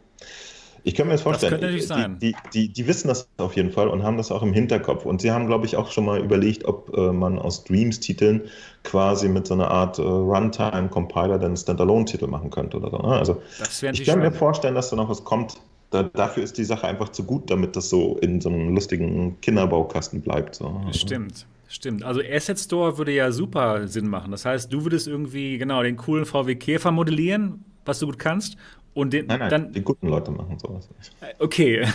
Ich 0.86 0.94
kann 0.94 1.08
mir 1.08 1.14
das 1.14 1.22
vorstellen. 1.22 1.50
Das 1.50 1.60
könnte 1.60 1.66
natürlich 1.66 1.88
sein. 1.88 2.18
Die, 2.20 2.36
die, 2.54 2.72
die, 2.72 2.86
wissen 2.86 3.08
das 3.08 3.28
auf 3.38 3.56
jeden 3.56 3.72
Fall 3.72 3.88
und 3.88 4.04
haben 4.04 4.16
das 4.16 4.30
auch 4.30 4.44
im 4.44 4.52
Hinterkopf. 4.52 5.04
Und 5.04 5.20
sie 5.20 5.32
haben, 5.32 5.48
glaube 5.48 5.66
ich, 5.66 5.76
auch 5.76 5.90
schon 5.90 6.04
mal 6.04 6.20
überlegt, 6.20 6.64
ob 6.64 6.96
äh, 6.96 7.10
man 7.10 7.40
aus 7.40 7.64
Dreams-Titeln 7.64 8.42
quasi 8.84 9.28
mit 9.28 9.48
so 9.48 9.54
einer 9.54 9.68
Art 9.68 9.98
äh, 9.98 10.02
Runtime-Compiler 10.02 11.40
dann 11.40 11.56
Standalone-Titel 11.56 12.28
machen 12.28 12.50
könnte 12.50 12.76
oder 12.76 12.90
so. 12.90 12.98
Ne? 12.98 13.08
Also 13.08 13.42
ich 13.82 14.04
kann 14.04 14.20
mir 14.20 14.30
vorstellen, 14.30 14.76
dass 14.76 14.90
da 14.90 14.94
noch 14.94 15.08
was 15.08 15.24
kommt. 15.24 15.56
da, 15.90 16.04
dafür 16.04 16.44
ist 16.44 16.56
die 16.56 16.64
Sache 16.64 16.86
einfach 16.86 17.08
zu 17.08 17.24
gut, 17.24 17.50
damit 17.50 17.74
das 17.74 17.90
so 17.90 18.18
in 18.18 18.40
so 18.40 18.48
einem 18.48 18.72
lustigen 18.72 19.40
Kinderbaukasten 19.40 20.20
bleibt. 20.20 20.54
So. 20.54 20.82
Stimmt. 20.92 21.46
Stimmt, 21.68 22.04
also 22.04 22.20
Asset 22.20 22.60
Store 22.60 22.96
würde 22.96 23.10
ja 23.10 23.32
super 23.32 23.88
Sinn 23.88 24.06
machen. 24.06 24.30
Das 24.30 24.44
heißt, 24.44 24.72
du 24.72 24.84
würdest 24.84 25.08
irgendwie 25.08 25.58
genau 25.58 25.82
den 25.82 25.96
coolen 25.96 26.24
VW 26.24 26.54
Käfer 26.54 26.92
modellieren, 26.92 27.64
was 27.84 27.98
du 27.98 28.06
gut 28.06 28.20
kannst, 28.20 28.56
und 28.96 29.12
den 29.12 29.26
nein, 29.26 29.38
nein, 29.38 29.50
dann 29.50 29.72
die 29.72 29.82
guten 29.82 30.08
Leute 30.08 30.30
machen 30.30 30.58
sowas 30.58 30.88
nicht. 30.96 31.12
Okay. 31.38 31.86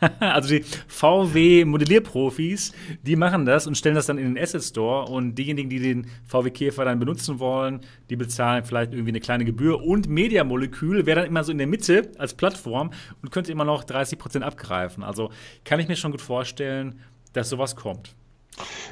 also 0.18 0.48
die 0.48 0.64
VW-Modellierprofis, 0.88 2.72
die 3.02 3.14
machen 3.14 3.46
das 3.46 3.68
und 3.68 3.78
stellen 3.78 3.94
das 3.94 4.06
dann 4.06 4.18
in 4.18 4.34
den 4.34 4.42
Asset 4.42 4.64
Store 4.64 5.08
und 5.08 5.36
diejenigen, 5.36 5.70
die 5.70 5.78
den 5.78 6.08
VW 6.26 6.50
Käfer 6.50 6.84
dann 6.84 6.98
benutzen 6.98 7.38
wollen, 7.38 7.80
die 8.10 8.16
bezahlen 8.16 8.64
vielleicht 8.64 8.92
irgendwie 8.92 9.12
eine 9.12 9.20
kleine 9.20 9.44
Gebühr 9.44 9.80
und 9.80 10.08
Media 10.08 10.42
Molekül 10.42 11.06
wäre 11.06 11.20
dann 11.20 11.28
immer 11.28 11.44
so 11.44 11.52
in 11.52 11.58
der 11.58 11.68
Mitte 11.68 12.10
als 12.18 12.34
Plattform 12.34 12.90
und 13.22 13.30
könnte 13.30 13.52
immer 13.52 13.64
noch 13.64 13.84
30% 13.84 14.40
abgreifen. 14.40 15.04
Also 15.04 15.30
kann 15.64 15.78
ich 15.78 15.86
mir 15.86 15.96
schon 15.96 16.10
gut 16.10 16.22
vorstellen, 16.22 16.98
dass 17.32 17.48
sowas 17.48 17.76
kommt. 17.76 18.16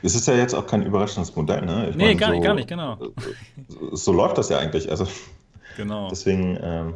Es 0.03 0.15
ist 0.15 0.29
ja 0.29 0.35
jetzt 0.35 0.55
auch 0.55 0.67
kein 0.67 0.83
überraschendes 0.83 1.35
Modell, 1.35 1.63
ne? 1.63 1.89
Ich 1.91 1.97
nee, 1.97 2.05
meine, 2.05 2.17
gar, 2.17 2.29
so, 2.29 2.35
nicht, 2.35 2.45
gar 2.45 2.55
nicht, 2.55 2.69
genau. 2.69 2.99
So, 3.69 3.97
so, 3.97 4.13
läuft 4.13 4.39
das 4.39 4.49
ja 4.49 4.59
eigentlich. 4.59 4.91
Also, 4.91 5.07
genau. 5.77 6.09
Deswegen, 6.09 6.57
ähm, 6.63 6.95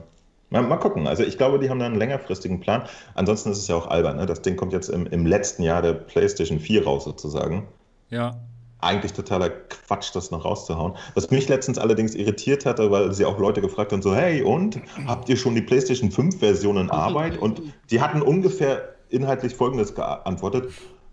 mal, 0.63 0.69
mal, 0.69 0.77
gucken. 0.77 1.07
Also 1.07 1.23
ich 1.23 1.37
glaube, 1.37 1.59
die 1.59 1.71
haben 1.71 1.79
da 1.79 1.87
einen 1.87 1.97
längerfristigen 1.97 2.61
Plan. 2.61 2.85
Ansonsten 3.15 3.51
ist 3.51 3.59
es 3.59 3.69
ja 3.69 3.77
auch 3.77 3.87
albern, 3.87 4.17
ne? 4.17 4.27
Das 4.27 4.43
Ding 4.43 4.57
kommt 4.57 4.73
jetzt 4.73 4.89
im, 4.89 5.07
im 5.07 5.27
letzten 5.27 5.63
Jahr 5.63 5.83
der 5.83 5.93
PlayStation 5.93 6.61
4 6.61 6.85
raus, 6.85 7.05
sozusagen. 7.05 7.69
Ja. 8.11 8.37
Eigentlich 8.81 9.13
totaler 9.13 9.51
Quatsch, 9.51 10.15
das 10.15 10.31
noch 10.31 10.45
rauszuhauen. 10.45 10.95
Was 11.15 11.31
mich 11.31 11.49
letztens 11.49 11.79
allerdings 11.79 12.15
irritiert 12.15 12.67
hatte, 12.67 12.91
weil 12.91 13.13
sie 13.15 13.25
auch 13.25 13.39
Leute 13.39 13.61
gefragt 13.61 13.93
haben, 13.93 14.03
so, 14.03 14.15
hey, 14.15 14.43
und 14.43 14.81
habt 15.07 15.29
ihr 15.29 15.37
schon 15.37 15.55
die 15.55 15.63
PlayStation 15.63 16.11
5-Version 16.11 16.77
in 16.77 16.91
Arbeit? 16.91 17.39
Und 17.39 17.63
die 17.91 18.01
hatten 18.01 18.21
ungefähr 18.21 18.95
inhaltlich 19.09 19.55
Folgendes 19.55 19.95
geantwortet. 19.95 20.71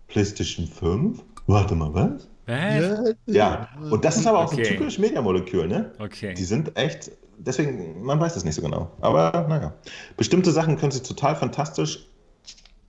PlayStation 0.08 0.66
5? 0.66 1.22
Warte 1.46 1.74
mal, 1.74 1.94
was? 1.94 2.28
Was? 2.46 3.14
Ja, 3.26 3.68
und 3.90 4.04
das 4.04 4.16
ist 4.16 4.26
aber 4.26 4.40
auch 4.40 4.52
okay. 4.52 4.64
so 4.64 4.70
typisch 4.70 4.98
Mediamolekül, 4.98 5.68
ne? 5.68 5.92
Okay. 5.98 6.34
Die 6.34 6.44
sind 6.44 6.76
echt, 6.76 7.12
deswegen, 7.44 8.02
man 8.02 8.20
weiß 8.20 8.36
es 8.36 8.44
nicht 8.44 8.54
so 8.54 8.62
genau. 8.62 8.90
Aber 9.00 9.46
naja, 9.48 9.74
bestimmte 10.16 10.50
Sachen 10.50 10.76
können 10.78 10.92
sie 10.92 11.02
total 11.02 11.36
fantastisch 11.36 12.06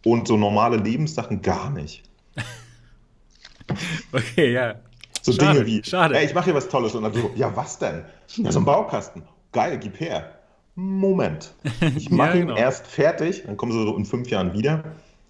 und 0.06 0.28
so 0.28 0.38
normale 0.38 0.78
Lebenssachen 0.78 1.42
gar 1.42 1.70
nicht. 1.70 2.04
okay, 4.12 4.54
ja. 4.54 4.76
So 5.22 5.32
schade, 5.32 5.54
Dinge 5.54 5.66
wie, 5.66 5.84
schade. 5.84 6.18
Ey, 6.18 6.26
ich 6.26 6.34
mache 6.34 6.46
hier 6.46 6.56
was 6.56 6.68
Tolles 6.68 6.96
und 6.96 7.04
dann 7.04 7.14
so, 7.14 7.32
ja, 7.36 7.56
was 7.56 7.80
denn? 7.80 8.04
Ja, 8.36 8.52
so 8.52 8.60
ein 8.60 8.66
Baukasten. 8.66 9.24
Geil, 9.54 9.78
gib 9.78 10.00
her. 10.00 10.32
Moment. 10.76 11.54
Ich 11.96 12.10
mache 12.12 12.40
ja, 12.40 12.42
genau. 12.42 12.54
ihn 12.54 12.58
erst 12.58 12.88
fertig, 12.88 13.44
dann 13.46 13.58
kommen 13.58 13.72
sie 13.72 13.82
so 13.82 13.96
in 13.96 14.06
fünf 14.06 14.30
Jahren 14.30 14.54
wieder 14.54 14.84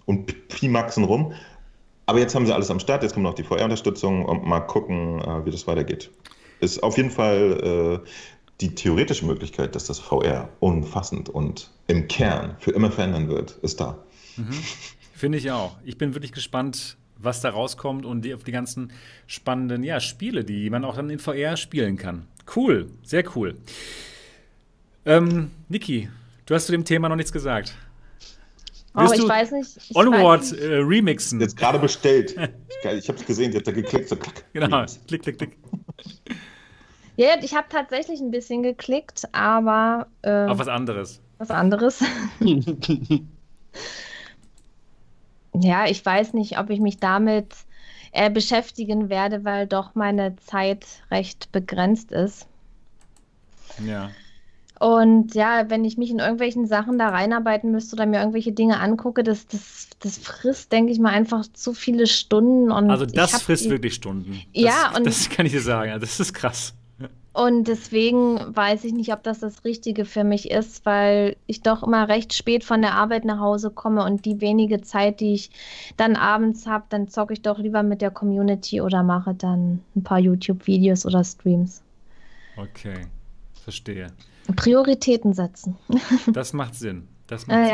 und 0.06 0.50
pimaxen 0.50 1.04
rum. 1.04 1.34
Aber 2.06 2.20
jetzt 2.20 2.34
haben 2.36 2.46
sie 2.46 2.54
alles 2.54 2.72
am 2.72 2.80
Start, 2.80 3.04
jetzt 3.04 3.14
kommt 3.14 3.24
noch 3.24 3.34
die 3.34 3.44
VR-Unterstützung 3.44 4.26
und 4.26 4.46
mal 4.46 4.62
gucken, 4.62 5.22
äh, 5.22 5.46
wie 5.46 5.52
das 5.52 5.68
weitergeht. 5.68 6.12
Ist 6.60 6.82
auf 6.82 6.98
jeden 6.98 7.12
Fall 7.12 8.02
äh, 8.04 8.10
die 8.64 8.76
theoretische 8.76 9.26
Möglichkeit, 9.26 9.76
dass 9.76 9.86
das 9.86 10.00
VR 10.00 10.48
umfassend 10.62 11.28
und 11.28 11.70
im 11.88 12.08
Kern 12.08 12.56
für 12.60 12.72
immer 12.72 12.92
verändern 12.92 13.28
wird, 13.28 13.58
ist 13.62 13.82
da. 13.82 14.02
Mhm. 14.38 14.54
Finde 15.14 15.38
ich 15.38 15.52
auch. 15.52 15.76
Ich 15.84 15.98
bin 15.98 16.16
wirklich 16.16 16.32
gespannt, 16.32 16.96
was 17.18 17.42
da 17.42 17.50
rauskommt 17.50 18.06
und 18.06 18.22
die, 18.24 18.34
auf 18.34 18.46
die 18.46 18.54
ganzen 18.54 18.94
spannenden 19.28 19.84
ja, 19.84 20.00
Spiele, 20.00 20.46
die 20.46 20.70
man 20.70 20.86
auch 20.86 20.96
dann 20.96 21.10
in 21.10 21.20
VR 21.20 21.58
spielen 21.58 21.98
kann. 21.98 22.26
Cool, 22.56 22.90
sehr 23.04 23.26
cool. 23.36 23.56
Ähm, 25.06 25.52
Niki, 25.68 26.08
du 26.46 26.56
hast 26.56 26.68
zu 26.68 26.72
dem 26.72 26.86
Thema 26.86 27.10
noch 27.10 27.18
nichts 27.18 27.34
gesagt. 27.34 27.76
Oh, 28.96 29.10
ich 29.14 29.28
weiß 29.28 29.52
nicht. 29.52 29.78
Ich 29.90 29.96
Onward 29.96 30.42
weiß 30.42 30.52
nicht. 30.54 30.64
Äh, 30.64 30.76
remixen. 30.76 31.42
Jetzt 31.42 31.58
gerade 31.58 31.80
bestellt. 31.80 32.32
ich 32.98 33.10
habe 33.10 33.18
es 33.18 33.26
gesehen, 33.26 33.52
die 33.52 33.58
hat 33.58 33.68
da 33.68 33.72
geklickt. 33.74 34.08
So, 34.08 34.16
klack, 34.16 34.46
genau, 34.54 34.86
klick, 35.08 35.24
klick, 35.24 35.38
klick. 35.38 35.58
Ja, 37.16 37.36
ich 37.42 37.56
habe 37.56 37.68
tatsächlich 37.70 38.20
ein 38.22 38.32
bisschen 38.32 38.64
geklickt, 38.64 39.28
aber. 39.34 40.08
Äh, 40.22 40.46
Auf 40.46 40.60
was 40.60 40.68
anderes. 40.68 41.22
Was 41.38 41.52
anderes. 41.52 42.04
ja, 45.54 45.86
ich 45.86 46.06
weiß 46.06 46.34
nicht, 46.34 46.58
ob 46.58 46.70
ich 46.70 46.80
mich 46.80 46.98
damit 46.98 47.54
äh, 48.12 48.30
beschäftigen 48.32 49.10
werde, 49.10 49.44
weil 49.44 49.68
doch 49.68 49.96
meine 49.96 50.36
Zeit 50.38 50.86
recht 51.12 51.52
begrenzt 51.52 52.12
ist. 52.12 52.48
Ja. 53.86 54.12
Und 54.80 55.34
ja, 55.36 55.70
wenn 55.70 55.86
ich 55.86 55.98
mich 55.98 56.10
in 56.10 56.20
irgendwelchen 56.20 56.68
Sachen 56.68 56.98
da 56.98 57.10
reinarbeiten 57.10 57.72
müsste 57.72 57.96
oder 57.96 58.06
mir 58.06 58.20
irgendwelche 58.20 58.52
Dinge 58.52 58.80
angucke, 58.80 59.24
das, 59.24 59.48
das, 59.48 59.88
das 60.00 60.18
frisst, 60.18 60.72
denke 60.72 60.92
ich 60.92 61.00
mal, 61.00 61.12
einfach 61.12 61.46
zu 61.54 61.74
viele 61.74 62.06
Stunden. 62.08 62.72
Und 62.72 62.90
also 62.90 63.06
das 63.06 63.42
frisst 63.42 63.70
wirklich 63.70 63.94
Stunden. 63.94 64.42
Das, 64.54 64.64
ja, 64.64 64.94
und 64.96 65.06
das 65.06 65.30
kann 65.30 65.46
ich 65.46 65.54
dir 65.54 65.62
sagen. 65.62 66.00
Das 66.02 66.20
ist 66.20 66.34
krass. 66.34 66.74
Und 67.34 67.68
deswegen 67.68 68.56
weiß 68.56 68.84
ich 68.84 68.94
nicht, 68.94 69.12
ob 69.12 69.24
das 69.24 69.40
das 69.40 69.66
Richtige 69.66 70.06
für 70.06 70.24
mich 70.24 70.52
ist, 70.52 70.86
weil 70.86 71.36
ich 71.48 71.64
doch 71.64 71.82
immer 71.82 72.08
recht 72.08 72.34
spät 72.34 72.64
von 72.64 72.84
der 72.84 72.94
Arbeit 72.94 73.26
nach 73.26 73.40
Hause 73.40 73.72
komme 73.72 74.06
und 74.06 74.26
die 74.26 74.40
wenige 74.40 74.82
Zeit, 74.82 75.20
die 75.20 75.34
ich 75.34 75.50
dann 75.98 76.16
abends 76.16 76.68
habe, 76.68 76.86
dann 76.90 77.08
zocke 77.08 77.34
ich 77.34 77.42
doch 77.42 77.58
lieber 77.58 77.82
mit 77.82 78.02
der 78.02 78.12
Community 78.12 78.82
oder 78.82 79.02
mache 79.02 79.34
dann 79.34 79.82
ein 79.96 80.04
paar 80.04 80.20
YouTube-Videos 80.20 81.08
oder 81.08 81.24
Streams. 81.24 81.82
Okay, 82.56 83.08
verstehe. 83.64 84.12
Prioritäten 84.56 85.34
setzen. 85.34 85.76
das 86.28 86.54
macht 86.54 86.76
Sinn. 86.76 87.08
Das 87.26 87.48
macht 87.48 87.58
ja, 87.58 87.66
Sinn. 87.66 87.72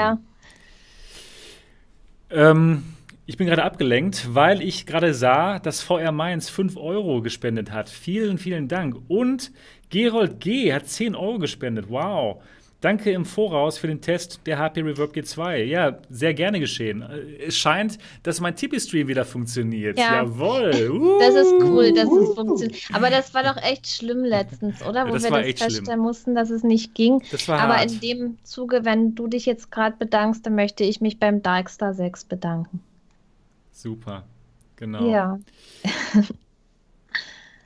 Ja. 2.38 2.52
Ähm, 2.52 2.84
ich 3.30 3.38
bin 3.38 3.46
gerade 3.46 3.64
abgelenkt, 3.64 4.34
weil 4.34 4.60
ich 4.64 4.88
gerade 4.88 5.14
sah, 5.14 5.60
dass 5.60 5.84
VR 5.84 6.12
Mainz 6.12 6.50
5 6.50 6.76
Euro 6.78 7.22
gespendet 7.22 7.72
hat. 7.72 7.88
Vielen, 7.88 8.40
vielen 8.40 8.68
Dank. 8.68 8.96
Und 9.08 9.52
Gerold 9.92 10.40
G. 10.40 10.74
hat 10.74 10.88
10 10.88 11.14
Euro 11.14 11.38
gespendet. 11.38 11.90
Wow. 11.90 12.42
Danke 12.82 13.12
im 13.12 13.26
Voraus 13.26 13.78
für 13.78 13.86
den 13.86 14.02
Test 14.02 14.40
der 14.48 14.58
HP 14.58 14.82
Reverb 14.82 15.14
G2. 15.14 15.58
Ja, 15.58 16.00
sehr 16.10 16.34
gerne 16.34 16.60
geschehen. 16.60 17.06
Es 17.46 17.56
scheint, 17.56 18.00
dass 18.24 18.42
mein 18.42 18.56
Tippy-Stream 18.56 19.08
wieder 19.08 19.26
funktioniert. 19.26 20.00
Ja. 20.00 20.24
Jawohl. 20.24 20.90
Uh. 20.90 21.20
Das 21.20 21.36
ist 21.36 21.54
cool, 21.62 21.94
dass 21.94 22.12
es 22.12 22.34
funktioniert. 22.34 22.82
Aber 22.94 23.12
das 23.12 23.32
war 23.36 23.44
doch 23.44 23.62
echt 23.62 23.88
schlimm 23.88 24.24
letztens, 24.24 24.82
oder? 24.82 25.08
Wo 25.08 25.14
das 25.14 25.26
wir 25.26 25.30
das 25.30 25.42
feststellen 25.42 25.86
schlimm. 25.86 26.00
mussten, 26.00 26.34
dass 26.34 26.50
es 26.50 26.64
nicht 26.64 26.96
ging. 26.96 27.22
Das 27.30 27.48
war 27.48 27.60
Aber 27.60 27.78
hart. 27.78 27.92
in 27.92 28.00
dem 28.00 28.38
Zuge, 28.44 28.86
wenn 28.86 29.14
du 29.14 29.28
dich 29.28 29.46
jetzt 29.46 29.70
gerade 29.72 29.98
bedankst, 29.98 30.48
dann 30.48 30.56
möchte 30.56 30.84
ich 30.84 31.00
mich 31.00 31.20
beim 31.20 31.44
Darkstar 31.44 31.94
6 31.94 32.26
bedanken. 32.26 32.82
Super. 33.80 34.26
Genau. 34.76 35.10
Ja. 35.10 35.40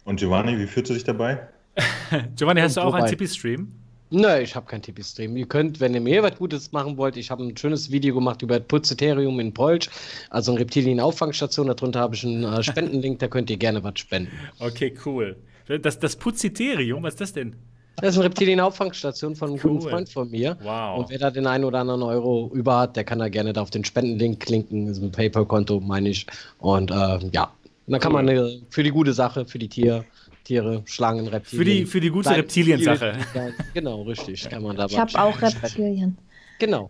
Und 0.06 0.20
Giovanni, 0.20 0.60
wie 0.60 0.68
fühlst 0.68 0.92
du 0.92 0.94
dich 0.94 1.04
dabei? 1.04 1.48
Giovanni, 2.36 2.62
hast 2.62 2.78
du 2.78 2.82
auch 2.82 2.94
einen 2.94 3.08
Tippy-Stream? 3.08 3.72
Nein, 4.12 4.44
ich 4.44 4.56
habe 4.56 4.68
kein 4.68 4.84
Tipi-Stream. 4.84 5.36
Ihr 5.36 5.48
könnt, 5.48 5.80
wenn 5.80 5.96
ihr 5.96 6.02
mir 6.02 6.22
was 6.22 6.36
Gutes 6.36 6.72
machen 6.72 6.98
wollt, 6.98 7.18
ich 7.18 7.32
habe 7.32 7.44
ein 7.44 7.58
schönes 7.58 7.90
Video 7.90 8.14
gemacht 8.14 8.44
über 8.44 8.60
Putzeterium 8.60 9.40
in 9.40 9.56
Polsch, 9.56 9.90
also 10.30 10.52
eine 10.52 10.62
Reptilien-Auffangstation. 10.62 11.66
Darunter 11.66 12.02
habe 12.02 12.14
ich 12.14 12.24
einen 12.24 12.44
äh, 12.44 12.62
Spendenlink, 12.64 13.18
da 13.18 13.28
könnt 13.28 13.50
ihr 13.50 13.58
gerne 13.58 13.84
was 13.84 13.98
spenden. 13.98 14.32
Okay, 14.60 14.94
cool. 15.08 15.36
Das, 15.82 15.98
das 15.98 16.16
Putzeterium, 16.16 17.02
was 17.02 17.16
ist 17.16 17.22
das 17.22 17.34
denn? 17.34 17.56
Das 17.98 18.10
ist 18.10 18.16
eine 18.16 18.26
Reptilien-Auffangstation 18.26 19.36
von 19.36 19.50
einem 19.50 19.60
cool. 19.64 19.72
guten 19.72 19.90
Freund 19.90 20.10
von 20.10 20.30
mir. 20.30 20.58
Wow. 20.62 21.00
Und 21.00 21.10
wer 21.10 21.20
da 21.20 21.32
den 21.32 21.48
einen 21.48 21.64
oder 21.64 21.80
anderen 21.80 22.02
Euro 22.02 22.50
über 22.54 22.80
hat, 22.80 22.96
der 22.96 23.04
kann 23.04 23.20
da 23.20 23.30
gerne 23.30 23.54
da 23.54 23.62
auf 23.62 23.70
den 23.70 23.86
Spendenlink 23.86 24.40
klinken. 24.40 24.88
Das 24.88 24.98
ist 24.98 25.04
ein 25.04 25.12
PayPal-Konto, 25.12 25.80
meine 25.80 26.10
ich. 26.10 26.26
Und 26.60 26.92
äh, 26.92 27.20
ja, 27.32 27.52
und 27.86 27.92
dann 27.92 28.00
kann 28.00 28.12
man 28.12 28.28
eine, 28.28 28.62
für 28.70 28.84
die 28.84 28.92
gute 28.92 29.14
Sache, 29.14 29.46
für 29.46 29.60
die 29.60 29.70
Tiere 29.70 30.06
Tiere, 30.44 30.84
Schlangen, 30.86 31.28
Reptilien. 31.28 31.66
Für 31.66 31.66
die, 31.66 31.86
für 31.86 32.02
die 32.02 32.10
gute 32.10 32.30
Reptilien-Sache. 32.30 33.18
Ja, 33.34 33.50
genau, 33.74 34.02
richtig. 34.04 34.50
Kann 34.50 34.64
man 34.64 34.76
da 34.76 34.86
ich 34.86 34.98
habe 34.98 35.20
auch 35.20 35.42
Reptilien. 35.42 36.18
Genau. 36.60 36.90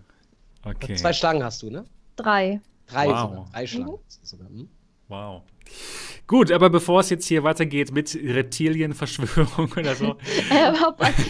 Okay. 0.63 0.95
Zwei 0.95 1.13
Schlangen 1.13 1.43
hast 1.43 1.61
du, 1.61 1.69
ne? 1.69 1.85
Drei. 2.15 2.59
Drei, 2.87 3.07
wow. 3.07 3.19
sogar. 3.19 3.49
Drei 3.51 3.67
Schlangen. 3.67 3.91
Mhm. 3.91 3.97
Sogar. 4.23 4.47
Hm? 4.47 4.69
Wow. 5.07 5.41
Gut, 6.25 6.51
aber 6.51 6.69
bevor 6.69 7.01
es 7.01 7.09
jetzt 7.09 7.27
hier 7.27 7.43
weitergeht 7.43 7.91
mit 7.91 8.15
Reptilienverschwörung 8.15 9.71
oder 9.73 9.93
so. 9.93 10.15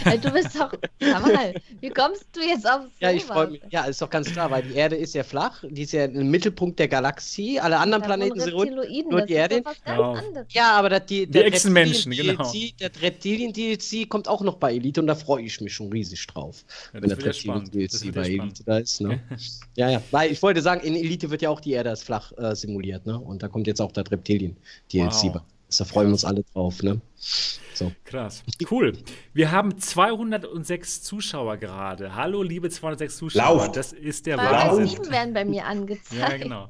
äh, 0.04 0.18
du 0.18 0.30
bist 0.30 0.54
doch. 0.58 0.72
Mal, 1.00 1.54
wie 1.80 1.90
kommst 1.90 2.26
du 2.32 2.40
jetzt 2.40 2.68
auf 2.68 2.82
Ja, 3.00 3.10
ich 3.10 3.24
freue 3.24 3.48
mich. 3.48 3.62
Ja, 3.70 3.84
ist 3.84 4.00
doch 4.00 4.08
ganz 4.08 4.30
klar, 4.30 4.50
weil 4.52 4.62
die 4.62 4.74
Erde 4.74 4.94
ist 4.94 5.14
ja 5.14 5.24
flach, 5.24 5.64
die 5.68 5.82
ist 5.82 5.92
ja 5.92 6.04
im 6.04 6.30
Mittelpunkt 6.30 6.78
der 6.78 6.86
Galaxie. 6.86 7.58
Alle 7.58 7.78
anderen 7.78 8.02
ja, 8.02 8.06
Planeten 8.06 8.38
sind 8.38 8.54
rund, 8.54 8.70
nur 9.10 9.22
die 9.22 9.32
Erde. 9.32 9.64
Genau. 9.84 10.16
Ja, 10.50 10.72
aber 10.72 10.90
das, 10.90 11.06
die, 11.06 11.26
die 11.26 11.40
Echsenmenschen, 11.40 12.12
genau. 12.12 12.52
Der 12.80 12.90
Reptilien-DLC 13.02 14.08
kommt 14.08 14.28
auch 14.28 14.42
noch 14.42 14.56
bei 14.56 14.74
Elite 14.74 15.00
und 15.00 15.08
da 15.08 15.16
freue 15.16 15.42
ich 15.42 15.60
mich 15.60 15.74
schon 15.74 15.90
riesig 15.90 16.24
drauf. 16.28 16.64
Ja, 16.92 17.02
wenn 17.02 17.08
der 17.08 17.18
Reptilien-DLC 17.18 18.14
bei 18.14 18.28
Elite 18.28 18.62
da 18.64 18.78
ist. 18.78 19.00
Ne? 19.00 19.20
ja, 19.76 19.90
ja. 19.90 20.02
Weil 20.12 20.30
ich 20.30 20.40
wollte 20.40 20.62
sagen, 20.62 20.82
in 20.82 20.94
Elite 20.94 21.30
wird 21.30 21.42
ja 21.42 21.50
auch 21.50 21.60
die 21.60 21.72
Erde 21.72 21.90
als 21.90 22.04
flach 22.04 22.32
äh, 22.38 22.54
simuliert, 22.54 23.06
ne? 23.06 23.18
Und 23.18 23.42
da 23.42 23.48
kommt 23.48 23.66
jetzt 23.66 23.80
auch 23.80 23.90
das 23.90 24.10
Reptilien. 24.10 24.56
DLC 24.92 25.34
wow. 25.34 25.42
Da 25.78 25.84
freuen 25.84 26.08
wir 26.08 26.12
uns 26.12 26.24
alle 26.24 26.44
drauf. 26.52 26.82
Ne? 26.82 27.00
So. 27.16 27.90
Krass. 28.04 28.44
Cool. 28.70 28.92
Wir 29.32 29.50
haben 29.50 29.76
206 29.78 31.02
Zuschauer 31.02 31.56
gerade. 31.56 32.14
Hallo, 32.14 32.42
liebe 32.42 32.70
206 32.70 33.16
Zuschauer. 33.16 33.42
Lauf. 33.42 33.72
Das 33.72 33.92
ist 33.92 34.26
der 34.26 34.36
Wahnsinn. 34.36 34.96
Lauft. 34.96 35.10
werden 35.10 35.34
bei 35.34 35.44
mir 35.44 35.64
angezeigt. 35.66 36.12
Ja, 36.12 36.36
genau. 36.36 36.68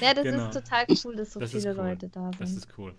Ja, 0.00 0.14
das 0.14 0.24
genau. 0.24 0.44
ist 0.44 0.54
total 0.54 0.86
cool, 1.04 1.16
dass 1.16 1.32
so 1.32 1.40
das 1.40 1.50
viele 1.50 1.70
cool. 1.70 1.76
Leute 1.76 2.08
da 2.08 2.30
sind. 2.30 2.40
Das 2.40 2.50
ist 2.52 2.68
cool. 2.78 2.94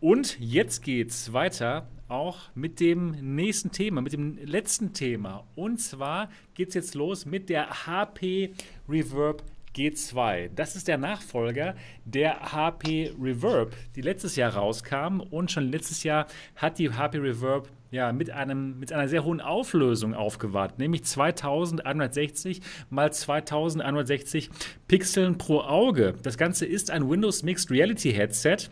Und 0.00 0.38
jetzt 0.38 0.82
geht's 0.82 1.32
weiter 1.32 1.88
auch 2.08 2.50
mit 2.54 2.80
dem 2.80 3.34
nächsten 3.36 3.70
Thema, 3.70 4.02
mit 4.02 4.12
dem 4.12 4.36
letzten 4.44 4.92
Thema. 4.92 5.46
Und 5.54 5.80
zwar 5.80 6.28
geht's 6.54 6.74
jetzt 6.74 6.94
los 6.94 7.24
mit 7.24 7.48
der 7.48 7.86
HP 7.86 8.52
Reverb 8.88 9.42
G2. 9.76 10.50
Das 10.54 10.76
ist 10.76 10.88
der 10.88 10.98
Nachfolger 10.98 11.74
der 12.04 12.52
HP 12.52 13.12
Reverb, 13.20 13.74
die 13.94 14.02
letztes 14.02 14.36
Jahr 14.36 14.54
rauskam. 14.54 15.20
Und 15.20 15.50
schon 15.50 15.70
letztes 15.70 16.02
Jahr 16.02 16.26
hat 16.56 16.78
die 16.78 16.90
HP 16.90 17.18
Reverb 17.18 17.68
ja, 17.90 18.12
mit, 18.12 18.30
einem, 18.30 18.78
mit 18.78 18.92
einer 18.92 19.08
sehr 19.08 19.24
hohen 19.24 19.40
Auflösung 19.40 20.14
aufgewartet, 20.14 20.78
nämlich 20.78 21.04
2160 21.04 22.60
mal 22.88 23.12
2160 23.12 24.50
Pixeln 24.86 25.38
pro 25.38 25.60
Auge. 25.60 26.14
Das 26.22 26.38
Ganze 26.38 26.66
ist 26.66 26.90
ein 26.90 27.08
Windows 27.10 27.42
Mixed 27.42 27.70
Reality 27.70 28.12
Headset, 28.12 28.68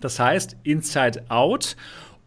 das 0.00 0.18
heißt 0.18 0.56
Inside 0.64 1.24
Out. 1.28 1.76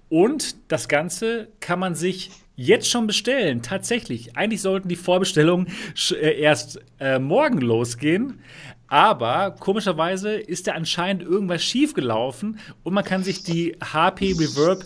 Und 0.10 0.72
das 0.72 0.90
Ganze 0.90 1.48
kann 1.62 1.80
man 1.80 1.96
sich 1.96 2.32
jetzt 2.62 2.90
schon 2.90 3.08
bestellen. 3.08 3.62
Tatsächlich. 3.62 4.38
Eigentlich 4.38 4.62
sollten 4.62 4.88
die 4.88 4.96
Vorbestellungen 4.96 5.68
äh, 6.12 6.40
erst 6.40 6.80
äh, 7.00 7.20
morgen 7.20 7.60
losgehen. 7.60 8.40
Aber 8.88 9.56
komischerweise 9.58 10.34
ist 10.34 10.68
da 10.68 10.74
anscheinend 10.74 11.24
irgendwas 11.24 11.64
schiefgelaufen 11.64 12.60
und 12.84 12.94
man 12.94 13.06
kann 13.06 13.24
sich 13.24 13.42
die 13.42 13.78
HP 13.82 14.34
Reverb 14.34 14.84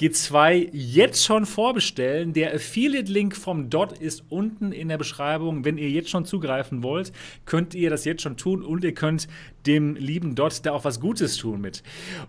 G2 0.00 0.70
jetzt 0.72 1.22
schon 1.22 1.44
vorbestellen. 1.44 2.32
Der 2.32 2.54
Affiliate-Link 2.54 3.36
vom 3.36 3.68
Dot 3.68 3.98
ist 3.98 4.24
unten 4.30 4.72
in 4.72 4.88
der 4.88 4.96
Beschreibung. 4.96 5.66
Wenn 5.66 5.76
ihr 5.76 5.90
jetzt 5.90 6.08
schon 6.08 6.24
zugreifen 6.24 6.82
wollt, 6.82 7.12
könnt 7.44 7.74
ihr 7.74 7.90
das 7.90 8.06
jetzt 8.06 8.22
schon 8.22 8.38
tun 8.38 8.62
und 8.62 8.82
ihr 8.82 8.94
könnt 8.94 9.28
dem 9.66 9.96
lieben 9.96 10.34
Dot 10.34 10.64
da 10.64 10.72
auch 10.72 10.84
was 10.84 11.00
Gutes 11.00 11.36
tun 11.36 11.60
mit. 11.60 11.82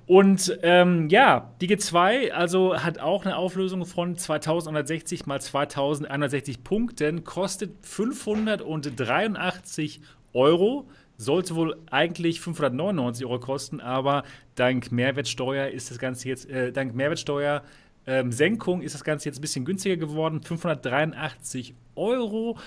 Und 0.06 0.60
ähm, 0.64 1.08
ja, 1.08 1.56
die 1.62 1.70
G2 1.70 2.32
also 2.32 2.76
hat 2.76 3.00
auch 3.00 3.24
eine 3.24 3.38
Auflösung 3.38 3.86
von 3.86 4.18
2160 4.18 5.26
mal 5.26 5.40
2160 5.40 6.66
Punkten, 6.66 7.24
kostet 7.24 7.86
583 7.86 10.02
Euro 10.34 10.90
sollte 11.22 11.56
wohl 11.56 11.78
eigentlich 11.90 12.42
599 12.42 13.26
Euro 13.26 13.40
kosten, 13.40 13.80
aber 13.80 14.24
dank 14.56 14.92
Mehrwertsteuer 14.92 15.68
ist 15.68 15.92
das 15.92 16.00
Ganze 16.00 16.28
jetzt, 16.28 16.50
äh, 16.50 16.72
dank 16.72 16.96
Mehrwertsteuer 16.96 17.64
ähm, 18.08 18.32
Senkung 18.32 18.82
ist 18.82 18.96
das 18.96 19.04
Ganze 19.04 19.30
jetzt 19.30 19.38
ein 19.38 19.42
bisschen 19.42 19.66
günstiger 19.66 19.98
geworden, 19.98 20.42
583 20.42 21.76
Euro. 21.96 22.58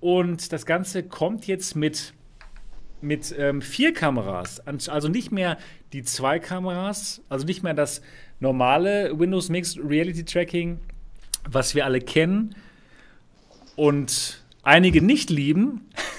Und 0.00 0.52
das 0.52 0.66
Ganze 0.66 1.02
kommt 1.02 1.46
jetzt 1.46 1.74
mit, 1.74 2.14
mit 3.00 3.34
ähm, 3.36 3.62
vier 3.62 3.92
Kameras, 3.92 4.62
also 4.88 5.08
nicht 5.08 5.32
mehr 5.32 5.58
die 5.92 6.02
zwei 6.02 6.38
Kameras, 6.38 7.22
also 7.28 7.46
nicht 7.46 7.62
mehr 7.62 7.74
das 7.74 8.02
normale 8.38 9.18
Windows 9.18 9.48
Mixed 9.48 9.78
Reality 9.82 10.24
Tracking, 10.24 10.78
was 11.48 11.74
wir 11.74 11.84
alle 11.84 12.00
kennen 12.00 12.54
und 13.74 14.44
einige 14.62 15.02
nicht 15.02 15.30
lieben. 15.30 15.88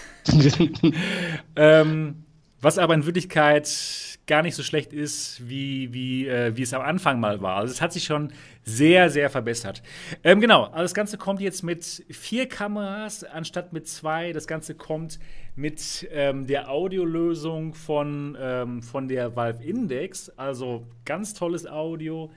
ähm, 1.55 2.23
was 2.61 2.77
aber 2.77 2.93
in 2.93 3.05
Wirklichkeit 3.05 4.17
gar 4.27 4.41
nicht 4.41 4.55
so 4.55 4.63
schlecht 4.63 4.91
ist, 4.93 5.47
wie, 5.47 5.93
wie, 5.93 6.27
äh, 6.27 6.55
wie 6.55 6.61
es 6.61 6.73
am 6.73 6.81
Anfang 6.81 7.19
mal 7.19 7.41
war. 7.41 7.57
Also 7.57 7.71
es 7.71 7.81
hat 7.81 7.93
sich 7.93 8.03
schon 8.03 8.33
sehr, 8.63 9.09
sehr 9.09 9.29
verbessert. 9.29 9.81
Ähm, 10.23 10.41
genau, 10.41 10.65
also 10.65 10.81
das 10.81 10.93
Ganze 10.93 11.17
kommt 11.17 11.39
jetzt 11.39 11.63
mit 11.63 12.03
vier 12.09 12.47
Kameras 12.49 13.23
anstatt 13.23 13.71
mit 13.71 13.87
zwei. 13.87 14.33
Das 14.33 14.45
Ganze 14.45 14.75
kommt 14.75 15.17
mit 15.55 16.07
ähm, 16.11 16.45
der 16.45 16.69
Audiolösung 16.69 17.73
von, 17.73 18.37
ähm, 18.39 18.81
von 18.81 19.07
der 19.07 19.35
Valve 19.35 19.63
Index. 19.63 20.29
Also 20.29 20.85
ganz 21.05 21.33
tolles 21.33 21.65
Audio. 21.65 22.29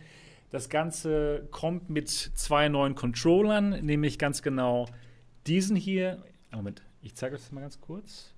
Das 0.51 0.69
Ganze 0.69 1.49
kommt 1.51 1.91
mit 1.91 2.09
zwei 2.09 2.69
neuen 2.69 2.95
Controllern, 2.95 3.85
nämlich 3.85 4.19
ganz 4.19 4.43
genau 4.43 4.87
diesen 5.47 5.77
hier. 5.77 6.23
Moment, 6.53 6.83
ich 7.03 7.15
zeige 7.15 7.35
euch 7.35 7.43
das 7.43 7.53
mal 7.53 7.61
ganz 7.61 7.81
kurz. 7.81 8.35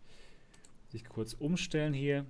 Sich 0.91 1.05
kurz 1.05 1.35
umstellen 1.35 1.95
hier. 1.95 2.25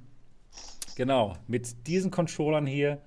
Genau, 0.96 1.36
mit 1.46 1.86
diesen 1.86 2.10
Controllern 2.10 2.66
hier. 2.66 2.98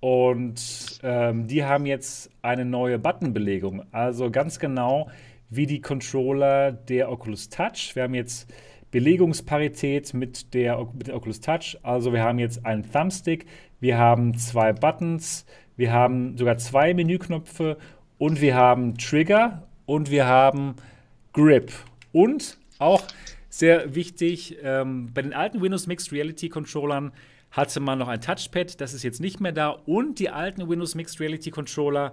Und 0.00 1.00
ähm, 1.02 1.46
die 1.46 1.64
haben 1.64 1.86
jetzt 1.86 2.30
eine 2.42 2.64
neue 2.64 2.98
Buttonbelegung. 2.98 3.84
Also 3.92 4.30
ganz 4.30 4.58
genau 4.58 5.10
wie 5.50 5.66
die 5.66 5.80
Controller 5.80 6.72
der 6.72 7.10
Oculus 7.10 7.48
Touch. 7.48 7.92
Wir 7.94 8.04
haben 8.04 8.14
jetzt 8.14 8.52
Belegungsparität 8.90 10.12
mit 10.14 10.54
der, 10.54 10.86
mit 10.92 11.08
der 11.08 11.16
Oculus 11.16 11.40
Touch. 11.40 11.78
Also 11.82 12.12
wir 12.12 12.22
haben 12.22 12.38
jetzt 12.38 12.64
einen 12.66 12.90
Thumbstick, 12.90 13.46
wir 13.80 13.98
haben 13.98 14.36
zwei 14.36 14.72
Buttons, 14.72 15.46
wir 15.76 15.92
haben 15.92 16.36
sogar 16.36 16.58
zwei 16.58 16.94
Menüknöpfe 16.94 17.78
und 18.18 18.40
wir 18.40 18.54
haben 18.54 18.96
Trigger 18.98 19.66
und 19.86 20.10
wir 20.10 20.26
haben 20.26 20.76
Grip. 21.32 21.72
Und 22.12 22.58
auch 22.78 23.02
sehr 23.48 23.94
wichtig, 23.94 24.58
ähm, 24.62 25.10
bei 25.12 25.22
den 25.22 25.32
alten 25.32 25.62
Windows 25.62 25.86
Mixed 25.86 26.12
Reality 26.12 26.48
Controllern 26.48 27.12
hatte 27.50 27.80
man 27.80 27.98
noch 27.98 28.08
ein 28.08 28.20
Touchpad, 28.20 28.80
das 28.80 28.94
ist 28.94 29.02
jetzt 29.02 29.20
nicht 29.20 29.40
mehr 29.40 29.52
da. 29.52 29.68
Und 29.68 30.18
die 30.18 30.30
alten 30.30 30.68
Windows 30.68 30.94
Mixed 30.94 31.20
Reality 31.20 31.50
Controller, 31.50 32.12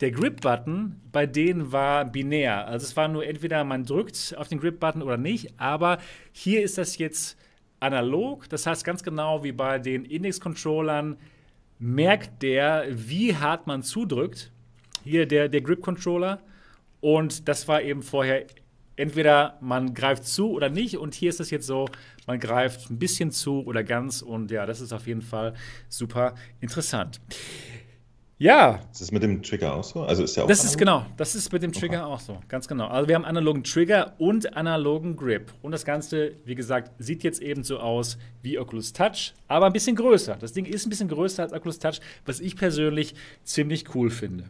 der 0.00 0.10
Grip-Button, 0.10 1.00
bei 1.12 1.26
denen 1.26 1.70
war 1.70 2.04
binär. 2.04 2.66
Also 2.66 2.84
es 2.84 2.96
war 2.96 3.06
nur 3.06 3.24
entweder 3.24 3.62
man 3.62 3.84
drückt 3.84 4.34
auf 4.36 4.48
den 4.48 4.58
Grip-Button 4.58 5.02
oder 5.02 5.16
nicht. 5.16 5.54
Aber 5.58 5.98
hier 6.32 6.62
ist 6.62 6.76
das 6.78 6.98
jetzt 6.98 7.38
analog. 7.78 8.48
Das 8.48 8.66
heißt 8.66 8.84
ganz 8.84 9.02
genau 9.04 9.44
wie 9.44 9.52
bei 9.52 9.78
den 9.78 10.04
Index-Controllern 10.04 11.16
merkt 11.78 12.42
der, 12.42 12.86
wie 12.90 13.36
hart 13.36 13.66
man 13.66 13.82
zudrückt. 13.82 14.50
Hier 15.04 15.26
der, 15.26 15.48
der 15.48 15.60
Grip-Controller. 15.60 16.40
Und 17.04 17.48
das 17.48 17.68
war 17.68 17.82
eben 17.82 18.00
vorher 18.00 18.46
entweder 18.96 19.58
man 19.60 19.92
greift 19.92 20.24
zu 20.24 20.52
oder 20.52 20.70
nicht. 20.70 20.96
Und 20.96 21.14
hier 21.14 21.28
ist 21.28 21.38
es 21.38 21.50
jetzt 21.50 21.66
so, 21.66 21.86
man 22.26 22.40
greift 22.40 22.90
ein 22.90 22.98
bisschen 22.98 23.30
zu 23.30 23.62
oder 23.66 23.84
ganz. 23.84 24.22
Und 24.22 24.50
ja, 24.50 24.64
das 24.64 24.80
ist 24.80 24.90
auf 24.90 25.06
jeden 25.06 25.20
Fall 25.20 25.52
super 25.90 26.34
interessant. 26.62 27.20
Ja. 28.38 28.80
Ist 28.90 29.02
das 29.02 29.12
mit 29.12 29.22
dem 29.22 29.42
Trigger 29.42 29.74
auch 29.74 29.84
so? 29.84 30.04
Also 30.04 30.24
ist 30.24 30.34
ja 30.36 30.44
auch 30.44 30.48
das 30.48 30.60
analog? 30.60 30.72
ist 30.72 30.78
genau, 30.78 31.06
das 31.18 31.34
ist 31.34 31.52
mit 31.52 31.62
dem 31.62 31.72
Trigger 31.72 32.04
okay. 32.04 32.14
auch 32.14 32.20
so, 32.20 32.40
ganz 32.48 32.66
genau. 32.68 32.86
Also 32.86 33.06
wir 33.06 33.16
haben 33.16 33.26
analogen 33.26 33.64
Trigger 33.64 34.14
und 34.16 34.56
analogen 34.56 35.14
Grip. 35.14 35.52
Und 35.60 35.72
das 35.72 35.84
Ganze, 35.84 36.32
wie 36.46 36.54
gesagt, 36.54 36.90
sieht 36.96 37.22
jetzt 37.22 37.42
eben 37.42 37.64
so 37.64 37.80
aus 37.80 38.16
wie 38.40 38.58
Oculus 38.58 38.94
Touch, 38.94 39.34
aber 39.46 39.66
ein 39.66 39.74
bisschen 39.74 39.94
größer. 39.94 40.36
Das 40.40 40.54
Ding 40.54 40.64
ist 40.64 40.86
ein 40.86 40.88
bisschen 40.88 41.08
größer 41.08 41.42
als 41.42 41.52
Oculus 41.52 41.78
Touch, 41.78 42.00
was 42.24 42.40
ich 42.40 42.56
persönlich 42.56 43.14
ziemlich 43.42 43.94
cool 43.94 44.08
finde. 44.08 44.44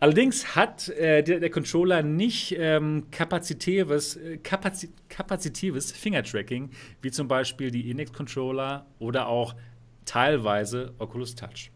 Allerdings 0.00 0.54
hat 0.54 0.88
äh, 0.90 1.22
der, 1.22 1.40
der, 1.40 1.50
Controller 1.50 2.02
nicht 2.02 2.54
ähm, 2.58 3.06
kapazitives, 3.10 4.16
äh, 4.16 4.38
kapazit 4.38 4.92
Finger-Tracking, 5.58 6.70
wie 7.00 7.10
zum 7.10 7.28
Beispiel 7.28 7.70
die 7.70 7.90
Index-Controller 7.90 8.86
oder 8.98 9.28
auch 9.28 9.54
teilweise 10.04 10.92
Oculus 10.98 11.34
Touch. 11.34 11.70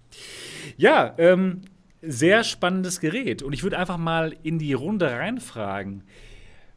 Ja, 0.77 1.15
ähm, 1.19 1.63
sehr 2.03 2.45
spannendes 2.45 3.01
Gerät. 3.01 3.43
Und 3.43 3.53
ich 3.53 3.63
würde 3.63 3.79
einfach 3.79 3.99
mal 3.99 4.37
in 4.43 4.59
die 4.59 4.73
Runde 4.73 5.11
reinfragen. 5.11 6.05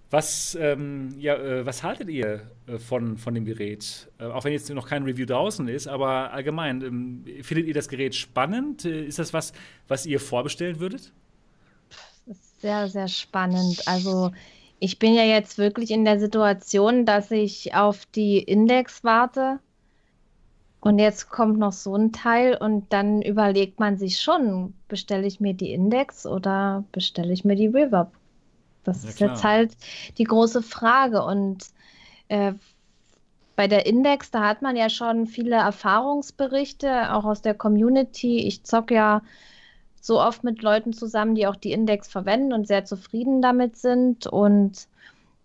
Was, 0.09 0.57
ähm, 0.59 1.15
ja, 1.17 1.35
äh, 1.35 1.65
was 1.65 1.83
haltet 1.83 2.09
ihr 2.09 2.51
äh, 2.67 2.77
von, 2.77 3.17
von 3.17 3.33
dem 3.33 3.45
Gerät? 3.45 4.11
Äh, 4.19 4.25
auch 4.25 4.43
wenn 4.43 4.51
jetzt 4.51 4.69
noch 4.69 4.87
kein 4.87 5.03
Review 5.03 5.25
draußen 5.25 5.69
ist, 5.69 5.87
aber 5.87 6.33
allgemein, 6.33 6.81
ähm, 6.81 7.25
findet 7.41 7.67
ihr 7.67 7.73
das 7.73 7.87
Gerät 7.87 8.13
spannend? 8.13 8.83
Äh, 8.83 9.05
ist 9.05 9.19
das 9.19 9.33
was, 9.33 9.53
was 9.87 10.05
ihr 10.05 10.19
vorbestellen 10.19 10.81
würdet? 10.81 11.13
Sehr, 12.61 12.87
sehr 12.87 13.07
spannend. 13.07 13.87
Also 13.87 14.31
ich 14.79 14.99
bin 14.99 15.13
ja 15.13 15.23
jetzt 15.23 15.57
wirklich 15.57 15.91
in 15.91 16.05
der 16.05 16.19
Situation, 16.19 17.05
dass 17.05 17.31
ich 17.31 17.73
auf 17.75 18.05
die 18.07 18.39
Index 18.39 19.03
warte. 19.03 19.59
Und 20.79 20.97
jetzt 20.97 21.29
kommt 21.29 21.59
noch 21.59 21.73
so 21.73 21.95
ein 21.95 22.11
Teil 22.11 22.57
und 22.57 22.91
dann 22.91 23.21
überlegt 23.21 23.79
man 23.79 23.97
sich 23.97 24.19
schon, 24.19 24.73
bestelle 24.87 25.27
ich 25.27 25.39
mir 25.39 25.53
die 25.53 25.73
Index 25.73 26.25
oder 26.25 26.83
bestelle 26.91 27.31
ich 27.33 27.45
mir 27.45 27.55
die 27.55 27.67
Reverb? 27.67 28.11
Das 28.83 29.03
ja, 29.03 29.09
ist 29.09 29.19
jetzt 29.19 29.43
halt 29.43 29.77
die 30.17 30.23
große 30.23 30.63
Frage. 30.63 31.23
Und 31.23 31.65
äh, 32.29 32.53
bei 33.55 33.67
der 33.67 33.85
Index, 33.85 34.31
da 34.31 34.47
hat 34.47 34.63
man 34.63 34.75
ja 34.75 34.89
schon 34.89 35.27
viele 35.27 35.57
Erfahrungsberichte, 35.57 37.13
auch 37.13 37.25
aus 37.25 37.43
der 37.43 37.53
Community. 37.53 38.39
Ich 38.39 38.63
zocke 38.63 38.95
ja 38.95 39.21
so 40.01 40.19
oft 40.19 40.43
mit 40.43 40.61
Leuten 40.63 40.91
zusammen, 40.93 41.35
die 41.35 41.47
auch 41.47 41.55
die 41.55 41.71
Index 41.71 42.09
verwenden 42.09 42.51
und 42.51 42.67
sehr 42.67 42.83
zufrieden 42.83 43.41
damit 43.41 43.77
sind. 43.77 44.27
Und 44.27 44.87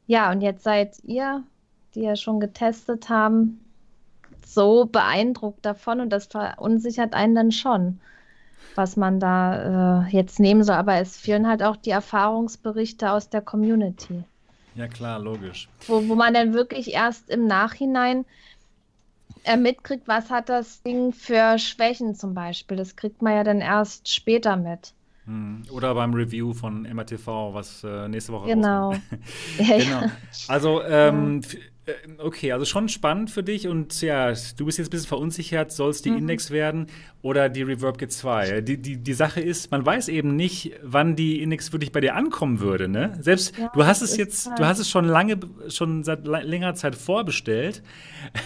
ja, 0.06 0.32
und 0.32 0.40
jetzt 0.40 0.64
seid 0.64 0.96
ihr, 1.04 1.44
die 1.94 2.00
ja 2.00 2.16
schon 2.16 2.40
getestet 2.40 3.08
haben, 3.08 3.60
so 4.44 4.86
beeindruckt 4.86 5.64
davon 5.64 6.00
und 6.00 6.10
das 6.10 6.26
verunsichert 6.26 7.12
einen 7.12 7.34
dann 7.34 7.52
schon, 7.52 8.00
was 8.74 8.96
man 8.96 9.20
da 9.20 10.04
äh, 10.04 10.08
jetzt 10.10 10.40
nehmen 10.40 10.64
soll. 10.64 10.76
Aber 10.76 10.94
es 10.94 11.18
fehlen 11.18 11.46
halt 11.46 11.62
auch 11.62 11.76
die 11.76 11.90
Erfahrungsberichte 11.90 13.10
aus 13.10 13.28
der 13.28 13.42
Community. 13.42 14.24
Ja, 14.74 14.88
klar, 14.88 15.18
logisch. 15.18 15.68
Wo, 15.86 16.08
wo 16.08 16.14
man 16.14 16.32
dann 16.34 16.54
wirklich 16.54 16.92
erst 16.92 17.28
im 17.28 17.46
Nachhinein 17.46 18.24
äh, 19.44 19.56
mitkriegt, 19.56 20.08
was 20.08 20.30
hat 20.30 20.48
das 20.48 20.82
Ding 20.82 21.12
für 21.12 21.58
Schwächen 21.58 22.14
zum 22.14 22.34
Beispiel. 22.34 22.76
Das 22.76 22.96
kriegt 22.96 23.22
man 23.22 23.34
ja 23.34 23.44
dann 23.44 23.60
erst 23.60 24.08
später 24.12 24.56
mit. 24.56 24.92
Hm. 25.26 25.62
Oder 25.70 25.94
beim 25.94 26.14
Review 26.14 26.52
von 26.52 26.82
MRTV, 26.82 27.52
was 27.52 27.82
äh, 27.84 28.08
nächste 28.08 28.32
Woche 28.32 28.46
Genau. 28.46 28.94
genau. 29.58 30.10
Also, 30.48 30.82
ähm. 30.82 31.40
Äh, 31.40 31.58
okay, 32.18 32.52
also 32.52 32.64
schon 32.64 32.88
spannend 32.88 33.30
für 33.30 33.42
dich 33.42 33.68
und 33.68 34.00
ja, 34.00 34.32
du 34.56 34.66
bist 34.66 34.78
jetzt 34.78 34.88
ein 34.88 34.90
bisschen 34.90 35.08
verunsichert, 35.08 35.72
soll 35.72 35.90
es 35.90 36.02
die 36.02 36.10
mhm. 36.10 36.18
Index 36.18 36.50
werden 36.50 36.86
oder 37.22 37.48
die 37.48 37.62
Reverb 37.62 37.98
G2? 37.98 38.60
Die, 38.60 38.80
die, 38.80 38.96
die 38.96 39.12
Sache 39.12 39.40
ist, 39.40 39.70
man 39.70 39.86
weiß 39.86 40.08
eben 40.08 40.36
nicht, 40.36 40.72
wann 40.82 41.16
die 41.16 41.42
Index 41.42 41.72
wirklich 41.72 41.92
bei 41.92 42.00
dir 42.00 42.14
ankommen 42.14 42.60
würde, 42.60 42.88
ne? 42.88 43.16
Selbst 43.20 43.56
ja, 43.56 43.70
du 43.72 43.84
hast 43.84 44.02
es 44.02 44.16
jetzt, 44.16 44.50
du 44.58 44.64
hast 44.64 44.78
es 44.78 44.88
schon 44.88 45.04
lange, 45.04 45.38
schon 45.68 46.02
seit 46.04 46.26
längerer 46.26 46.74
Zeit 46.74 46.94
vorbestellt. 46.94 47.82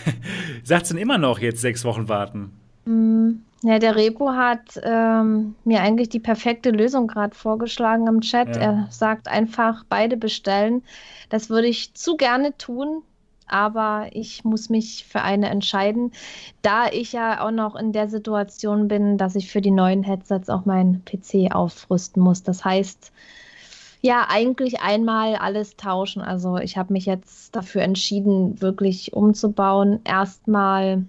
Sagst 0.65 0.91
du 0.91 0.95
denn 0.95 1.03
immer 1.03 1.19
noch 1.19 1.39
jetzt 1.39 1.61
sechs 1.61 1.85
Wochen 1.85 2.09
warten? 2.09 2.53
Mhm. 2.85 3.43
Ja, 3.63 3.79
der 3.79 3.95
Repo 3.95 4.31
hat 4.31 4.81
ähm, 4.83 5.55
mir 5.65 5.83
eigentlich 5.83 6.09
die 6.09 6.19
perfekte 6.19 6.71
Lösung 6.71 7.07
gerade 7.07 7.35
vorgeschlagen 7.35 8.07
im 8.07 8.23
Chat. 8.23 8.57
Ja. 8.57 8.63
Er 8.63 8.87
sagt 8.91 9.29
einfach 9.29 9.85
beide 9.87 10.17
bestellen. 10.17 10.83
Das 11.29 11.51
würde 11.51 11.67
ich 11.67 11.93
zu 11.93 12.17
gerne 12.17 12.57
tun, 12.57 13.03
aber 13.51 14.09
ich 14.13 14.45
muss 14.45 14.69
mich 14.69 15.05
für 15.09 15.23
eine 15.23 15.49
entscheiden, 15.49 16.13
da 16.63 16.89
ich 16.89 17.13
ja 17.13 17.45
auch 17.47 17.51
noch 17.51 17.77
in 17.77 17.93
der 17.93 18.09
Situation 18.09 18.89
bin, 18.89 19.19
dass 19.19 19.35
ich 19.35 19.51
für 19.51 19.61
die 19.61 19.71
neuen 19.71 20.03
Headsets 20.03 20.49
auch 20.49 20.65
meinen 20.65 21.05
PC 21.05 21.55
aufrüsten 21.55 22.23
muss. 22.23 22.43
Das 22.43 22.65
heißt, 22.65 23.13
ja, 24.03 24.27
eigentlich 24.29 24.81
einmal 24.81 25.37
alles 25.37 25.77
tauschen. 25.77 26.23
Also 26.23 26.57
ich 26.57 26.79
habe 26.79 26.93
mich 26.93 27.07
jetzt 27.07 27.55
dafür 27.55 27.83
entschieden, 27.83 28.61
wirklich 28.61 29.13
umzubauen. 29.13 30.01
Erstmal 30.05 31.05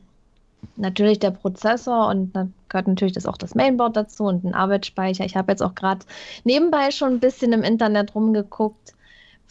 natürlich 0.75 1.19
der 1.19 1.31
Prozessor 1.31 2.07
und 2.09 2.35
dann 2.35 2.53
gehört 2.69 2.87
natürlich 2.87 3.13
das 3.13 3.25
auch 3.25 3.37
das 3.37 3.55
Mainboard 3.55 3.95
dazu 3.95 4.25
und 4.25 4.43
ein 4.43 4.53
Arbeitsspeicher. 4.53 5.25
Ich 5.25 5.35
habe 5.35 5.51
jetzt 5.51 5.61
auch 5.61 5.75
gerade 5.75 6.05
nebenbei 6.43 6.91
schon 6.91 7.13
ein 7.13 7.19
bisschen 7.19 7.53
im 7.53 7.63
Internet 7.63 8.13
rumgeguckt, 8.15 8.93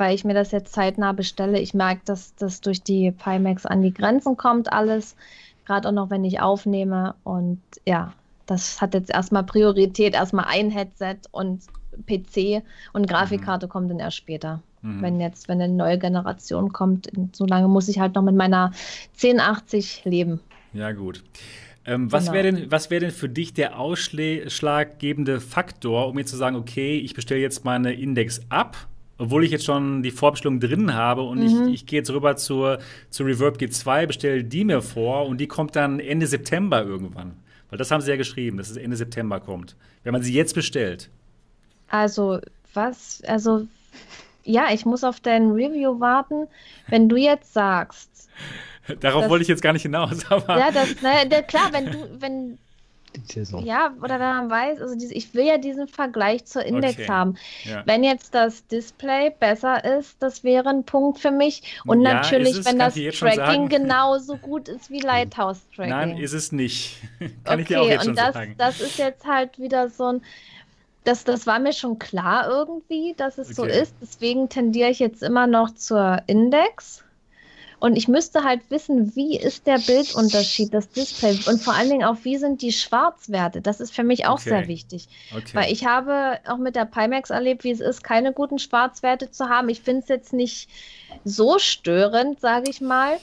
weil 0.00 0.14
ich 0.14 0.24
mir 0.24 0.34
das 0.34 0.50
jetzt 0.50 0.72
zeitnah 0.72 1.12
bestelle. 1.12 1.60
Ich 1.60 1.74
merke, 1.74 2.00
dass 2.06 2.34
das 2.34 2.60
durch 2.60 2.82
die 2.82 3.12
Pimax 3.12 3.66
an 3.66 3.82
die 3.82 3.92
Grenzen 3.92 4.36
kommt 4.36 4.72
alles, 4.72 5.14
gerade 5.66 5.88
auch 5.88 5.92
noch, 5.92 6.10
wenn 6.10 6.24
ich 6.24 6.40
aufnehme 6.40 7.14
und 7.22 7.60
ja, 7.86 8.14
das 8.46 8.80
hat 8.80 8.94
jetzt 8.94 9.10
erstmal 9.10 9.44
Priorität, 9.44 10.14
erstmal 10.14 10.46
ein 10.48 10.70
Headset 10.70 11.18
und 11.30 11.62
PC 12.06 12.64
und 12.92 13.08
Grafikkarte 13.08 13.66
mhm. 13.66 13.70
kommt 13.70 13.90
dann 13.90 14.00
erst 14.00 14.16
später. 14.16 14.62
Mhm. 14.82 15.02
Wenn 15.02 15.20
jetzt, 15.20 15.48
wenn 15.48 15.60
eine 15.60 15.72
neue 15.72 15.98
Generation 15.98 16.72
kommt, 16.72 17.08
so 17.32 17.46
lange 17.46 17.68
muss 17.68 17.88
ich 17.88 18.00
halt 18.00 18.14
noch 18.14 18.22
mit 18.22 18.34
meiner 18.34 18.72
1080 19.22 20.02
leben. 20.04 20.40
Ja, 20.72 20.92
gut. 20.92 21.22
Ähm, 21.84 22.10
was 22.10 22.24
genau. 22.24 22.34
wäre 22.34 22.52
denn, 22.52 22.70
wär 22.70 23.00
denn 23.00 23.10
für 23.10 23.28
dich 23.28 23.54
der 23.54 23.78
ausschlaggebende 23.78 25.40
Faktor, 25.40 26.08
um 26.08 26.16
mir 26.16 26.24
zu 26.24 26.36
sagen, 26.36 26.56
okay, 26.56 26.98
ich 26.98 27.14
bestelle 27.14 27.40
jetzt 27.40 27.64
meine 27.64 27.92
Index 27.92 28.40
ab, 28.48 28.88
obwohl 29.20 29.44
ich 29.44 29.50
jetzt 29.50 29.66
schon 29.66 30.02
die 30.02 30.10
Vorbestellung 30.10 30.60
drin 30.60 30.94
habe 30.94 31.22
und 31.22 31.40
mhm. 31.40 31.68
ich, 31.68 31.74
ich 31.74 31.86
gehe 31.86 31.98
jetzt 31.98 32.10
rüber 32.10 32.36
zur, 32.36 32.78
zur 33.10 33.26
Reverb 33.26 33.58
G2, 33.58 34.06
bestelle 34.06 34.42
die 34.42 34.64
mir 34.64 34.80
vor 34.80 35.26
und 35.26 35.38
die 35.38 35.46
kommt 35.46 35.76
dann 35.76 36.00
Ende 36.00 36.26
September 36.26 36.82
irgendwann. 36.82 37.36
Weil 37.68 37.78
das 37.78 37.90
haben 37.90 38.00
sie 38.00 38.10
ja 38.10 38.16
geschrieben, 38.16 38.56
dass 38.56 38.70
es 38.70 38.78
Ende 38.78 38.96
September 38.96 39.38
kommt, 39.38 39.76
wenn 40.04 40.12
man 40.12 40.22
sie 40.22 40.32
jetzt 40.32 40.54
bestellt. 40.54 41.10
Also, 41.88 42.40
was, 42.72 43.22
also, 43.26 43.66
ja, 44.42 44.68
ich 44.72 44.86
muss 44.86 45.04
auf 45.04 45.20
dein 45.20 45.50
Review 45.50 46.00
warten. 46.00 46.46
Wenn 46.88 47.08
du 47.08 47.16
jetzt 47.16 47.52
sagst, 47.52 48.30
Darauf 49.00 49.22
das, 49.22 49.30
wollte 49.30 49.42
ich 49.42 49.48
jetzt 49.48 49.62
gar 49.62 49.74
nicht 49.74 49.82
hinaus. 49.82 50.24
Aber 50.30 50.58
ja, 50.58 50.70
das, 50.70 51.02
ne, 51.02 51.44
klar, 51.46 51.72
wenn 51.72 51.86
du, 51.86 52.20
wenn 52.20 52.58
ja, 53.62 53.94
oder 54.02 54.20
wenn 54.20 54.20
man 54.20 54.50
weiß, 54.50 54.80
also 54.80 54.94
diese, 54.94 55.14
ich 55.14 55.34
will 55.34 55.44
ja 55.44 55.58
diesen 55.58 55.88
Vergleich 55.88 56.44
zur 56.44 56.64
Index 56.64 56.94
okay. 56.94 57.08
haben. 57.08 57.36
Ja. 57.64 57.82
Wenn 57.86 58.04
jetzt 58.04 58.34
das 58.34 58.66
Display 58.66 59.30
besser 59.30 59.84
ist, 59.98 60.16
das 60.20 60.44
wäre 60.44 60.68
ein 60.68 60.84
Punkt 60.84 61.18
für 61.18 61.30
mich. 61.30 61.80
Und 61.86 62.02
ja, 62.02 62.14
natürlich, 62.14 62.58
es, 62.58 62.66
wenn 62.66 62.78
das 62.78 62.94
Tracking 62.94 63.68
genauso 63.68 64.36
gut 64.36 64.68
ist 64.68 64.90
wie 64.90 65.00
Lighthouse 65.00 65.60
Tracking. 65.74 65.90
Nein, 65.90 66.18
ist 66.18 66.32
es 66.32 66.52
nicht. 66.52 66.98
Kann 67.18 67.60
okay, 67.60 67.60
ich 67.60 67.68
dir 67.68 67.82
auch 67.82 67.88
jetzt 67.88 68.04
schon 68.04 68.16
das, 68.16 68.34
sagen. 68.34 68.54
Das 68.58 68.80
ist 68.80 68.98
jetzt 68.98 69.26
halt 69.26 69.58
wieder 69.58 69.88
so 69.88 70.12
ein. 70.12 70.22
Das, 71.04 71.24
das 71.24 71.46
war 71.46 71.58
mir 71.58 71.72
schon 71.72 71.98
klar 71.98 72.46
irgendwie, 72.48 73.14
dass 73.16 73.38
es 73.38 73.58
okay. 73.58 73.72
so 73.72 73.80
ist. 73.80 73.94
Deswegen 74.02 74.48
tendiere 74.48 74.90
ich 74.90 74.98
jetzt 74.98 75.22
immer 75.22 75.46
noch 75.46 75.74
zur 75.74 76.22
Index. 76.26 77.02
Und 77.80 77.96
ich 77.96 78.08
müsste 78.08 78.44
halt 78.44 78.60
wissen, 78.68 79.16
wie 79.16 79.38
ist 79.38 79.66
der 79.66 79.78
Bildunterschied, 79.78 80.72
das 80.72 80.90
Display 80.90 81.38
und 81.46 81.62
vor 81.62 81.74
allen 81.74 81.88
Dingen 81.88 82.04
auch, 82.04 82.18
wie 82.24 82.36
sind 82.36 82.60
die 82.60 82.72
Schwarzwerte. 82.72 83.62
Das 83.62 83.80
ist 83.80 83.94
für 83.94 84.04
mich 84.04 84.26
auch 84.26 84.34
okay. 84.34 84.50
sehr 84.50 84.68
wichtig. 84.68 85.08
Okay. 85.34 85.54
Weil 85.54 85.72
ich 85.72 85.86
habe 85.86 86.38
auch 86.46 86.58
mit 86.58 86.76
der 86.76 86.84
Pimax 86.84 87.30
erlebt, 87.30 87.64
wie 87.64 87.70
es 87.70 87.80
ist, 87.80 88.04
keine 88.04 88.34
guten 88.34 88.58
Schwarzwerte 88.58 89.30
zu 89.30 89.48
haben. 89.48 89.70
Ich 89.70 89.80
finde 89.80 90.02
es 90.02 90.08
jetzt 90.08 90.34
nicht 90.34 90.68
so 91.24 91.58
störend, 91.58 92.38
sage 92.38 92.68
ich 92.68 92.82
mal. 92.82 93.16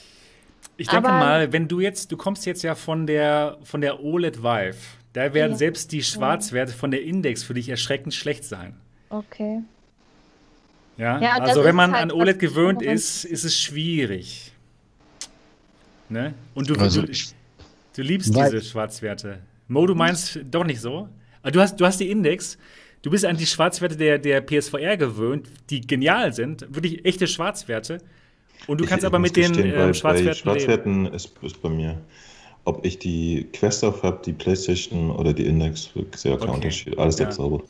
Ich 0.76 0.88
denke 0.88 1.08
Aber, 1.08 1.18
mal, 1.18 1.52
wenn 1.52 1.68
du 1.68 1.78
jetzt, 1.78 2.10
du 2.10 2.16
kommst 2.16 2.44
jetzt 2.44 2.62
ja 2.62 2.74
von 2.74 3.06
der, 3.06 3.58
von 3.62 3.80
der 3.80 4.02
OLED 4.02 4.42
Vive, 4.42 4.76
da 5.12 5.34
werden 5.34 5.52
ja. 5.52 5.58
selbst 5.58 5.92
die 5.92 6.02
Schwarzwerte 6.02 6.72
von 6.72 6.90
der 6.90 7.02
Index 7.04 7.44
für 7.44 7.54
dich 7.54 7.68
erschreckend 7.68 8.12
schlecht 8.12 8.44
sein. 8.44 8.76
Okay. 9.08 9.62
Ja, 10.98 11.20
ja 11.20 11.34
also 11.38 11.64
wenn 11.64 11.76
man 11.76 11.92
halt 11.92 12.02
an 12.02 12.10
OLED 12.10 12.38
gewöhnt 12.38 12.82
ist, 12.82 13.24
ist 13.24 13.44
es 13.44 13.58
schwierig. 13.58 14.52
Ne? 16.08 16.34
Und 16.54 16.68
du, 16.68 16.74
also, 16.74 17.02
du, 17.02 17.12
du 17.96 18.02
liebst 18.02 18.34
diese 18.34 18.60
Schwarzwerte. 18.60 19.38
Mo, 19.68 19.86
du 19.86 19.94
meinst 19.94 20.40
doch 20.50 20.64
nicht 20.64 20.80
so? 20.80 21.08
Ah, 21.42 21.50
du 21.50 21.60
hast, 21.60 21.76
du 21.76 21.86
hast 21.86 22.00
die 22.00 22.10
Index, 22.10 22.58
du 23.02 23.10
bist 23.10 23.24
an 23.24 23.36
die 23.36 23.46
Schwarzwerte 23.46 23.96
der, 23.96 24.18
der 24.18 24.40
PSVR 24.40 24.96
gewöhnt, 24.96 25.48
die 25.70 25.80
genial 25.80 26.32
sind, 26.32 26.66
wirklich 26.74 27.04
echte 27.04 27.26
Schwarzwerte. 27.26 27.98
Und 28.66 28.80
du 28.80 28.86
kannst 28.86 29.04
ich, 29.04 29.06
aber 29.06 29.18
mit 29.18 29.36
den 29.36 29.56
äh, 29.56 29.70
bei, 29.70 29.92
Schwarzwerten. 29.92 30.44
Bei 30.44 30.58
Schwarzwerten 30.58 31.06
ist, 31.06 31.32
ist 31.42 31.62
bei 31.62 31.68
mir 31.68 31.98
ob 32.68 32.84
ich 32.84 32.98
die 32.98 33.46
Quest 33.54 33.82
auf 33.82 34.02
habe, 34.02 34.20
die 34.26 34.34
Playstation 34.34 35.10
oder 35.10 35.32
die 35.32 35.46
Index, 35.46 35.88
sehr 36.14 36.36
kein 36.36 36.48
okay. 36.48 36.56
Unterschied. 36.56 36.98
Alles 36.98 37.18
ja. 37.18 37.32
sauber. 37.32 37.62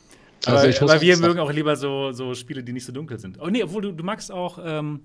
Aber, 0.45 0.59
also 0.59 0.85
aber 0.85 1.01
wir 1.01 1.17
mögen 1.17 1.39
auch 1.39 1.51
lieber 1.51 1.75
so, 1.75 2.11
so 2.11 2.33
Spiele, 2.33 2.63
die 2.63 2.73
nicht 2.73 2.85
so 2.85 2.91
dunkel 2.91 3.19
sind. 3.19 3.39
Oh 3.41 3.47
nee, 3.47 3.63
obwohl 3.63 3.81
du, 3.81 3.91
du 3.91 4.03
magst 4.03 4.31
auch 4.31 4.59
ähm, 4.63 5.01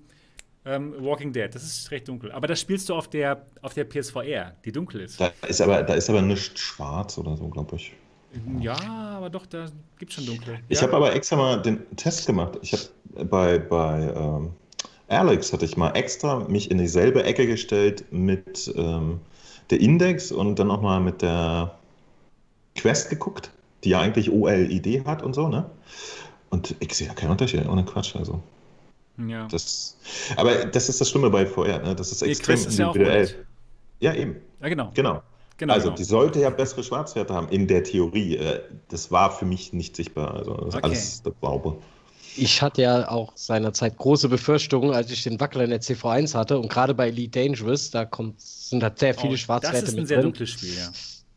ähm, 0.65 0.93
Walking 0.99 1.33
Dead, 1.33 1.53
das 1.53 1.63
ist 1.63 1.91
recht 1.91 2.07
dunkel. 2.07 2.31
Aber 2.31 2.47
das 2.47 2.59
spielst 2.59 2.89
du 2.89 2.95
auf 2.95 3.09
der, 3.09 3.45
auf 3.61 3.73
der 3.73 3.85
PSVR, 3.85 4.55
die 4.63 4.71
dunkel 4.71 5.01
ist. 5.01 5.19
Da 5.19 5.31
ist 5.47 5.61
aber, 5.61 5.83
da 5.83 5.93
ist 5.93 6.09
aber 6.09 6.21
nicht 6.21 6.57
schwarz 6.57 7.17
oder 7.17 7.35
so, 7.35 7.47
glaube 7.49 7.75
ich. 7.75 7.93
Ja, 8.59 8.77
aber 9.17 9.29
doch, 9.29 9.45
da 9.45 9.67
gibt 9.97 10.11
es 10.11 10.15
schon 10.15 10.25
dunkle. 10.25 10.59
Ich 10.67 10.79
ja. 10.79 10.87
habe 10.87 10.95
aber 10.97 11.13
extra 11.13 11.37
mal 11.37 11.61
den 11.61 11.79
Test 11.95 12.25
gemacht. 12.25 12.57
Ich 12.61 12.73
habe 12.73 13.25
bei, 13.25 13.59
bei 13.59 14.13
ähm, 14.13 14.51
Alex 15.07 15.53
hatte 15.53 15.65
ich 15.65 15.77
mal 15.77 15.91
extra 15.91 16.39
mich 16.39 16.69
in 16.69 16.77
dieselbe 16.77 17.23
Ecke 17.23 17.47
gestellt 17.47 18.03
mit 18.11 18.73
ähm, 18.75 19.21
der 19.69 19.79
Index 19.79 20.31
und 20.31 20.59
dann 20.59 20.69
auch 20.71 20.81
mal 20.81 20.99
mit 20.99 21.21
der 21.21 21.77
Quest 22.75 23.09
geguckt 23.09 23.51
die 23.85 23.91
ja 23.91 24.01
eigentlich 24.01 24.31
OLED 24.31 25.05
hat 25.05 25.21
und 25.21 25.33
so, 25.33 25.47
ne? 25.47 25.69
Und 26.49 26.75
ich 26.79 26.93
sehe 26.93 27.07
ja 27.07 27.13
keinen 27.13 27.31
Unterschied, 27.31 27.67
ohne 27.67 27.85
Quatsch, 27.85 28.15
also. 28.15 28.41
Ja. 29.17 29.47
Das, 29.47 29.97
aber 30.35 30.65
das 30.65 30.89
ist 30.89 30.99
das 30.99 31.09
Schlimme 31.09 31.29
bei 31.29 31.45
VR, 31.45 31.79
ne? 31.79 31.95
Das 31.95 32.11
ist 32.11 32.21
extrem 32.21 32.55
ist 32.55 32.77
individuell. 32.79 33.45
Ja, 33.99 34.11
ja, 34.11 34.19
eben. 34.19 34.35
Ja, 34.61 34.69
genau. 34.69 34.91
Genau. 34.93 35.21
Genau, 35.57 35.73
also 35.73 35.85
genau. 35.85 35.95
die 35.95 36.03
sollte 36.03 36.41
ja 36.41 36.49
bessere 36.49 36.83
Schwarzwerte 36.83 37.33
haben, 37.33 37.47
in 37.47 37.67
der 37.67 37.83
Theorie. 37.85 38.35
Äh, 38.35 38.59
das 38.89 39.09
war 39.09 39.31
für 39.31 39.45
mich 39.45 39.71
nicht 39.71 39.95
sichtbar. 39.95 40.33
Also 40.33 40.53
das 40.55 40.75
okay. 40.75 40.83
alles 40.83 41.23
der 41.23 41.31
Glaube. 41.39 41.77
Ich 42.35 42.61
hatte 42.61 42.81
ja 42.81 43.09
auch 43.09 43.31
seinerzeit 43.35 43.97
große 43.97 44.27
Befürchtungen, 44.27 44.93
als 44.93 45.11
ich 45.11 45.23
den 45.23 45.39
Wackler 45.39 45.63
in 45.63 45.69
der 45.69 45.79
CV1 45.79 46.33
hatte. 46.33 46.59
Und 46.59 46.67
gerade 46.67 46.93
bei 46.93 47.07
Elite 47.07 47.39
Dangerous, 47.39 47.89
da 47.89 48.03
kommt, 48.03 48.41
sind 48.41 48.83
halt 48.83 48.99
sehr 48.99 49.13
viele 49.13 49.35
oh, 49.35 49.37
Schwarzwerte 49.37 49.77
mit 49.77 49.87
drin. 49.87 49.93
Das 49.93 49.93
ist 49.93 49.99
ein 49.99 50.07
sehr 50.07 50.21
dunkles 50.21 50.49
Spiel, 50.49 50.75
ja 50.75 50.89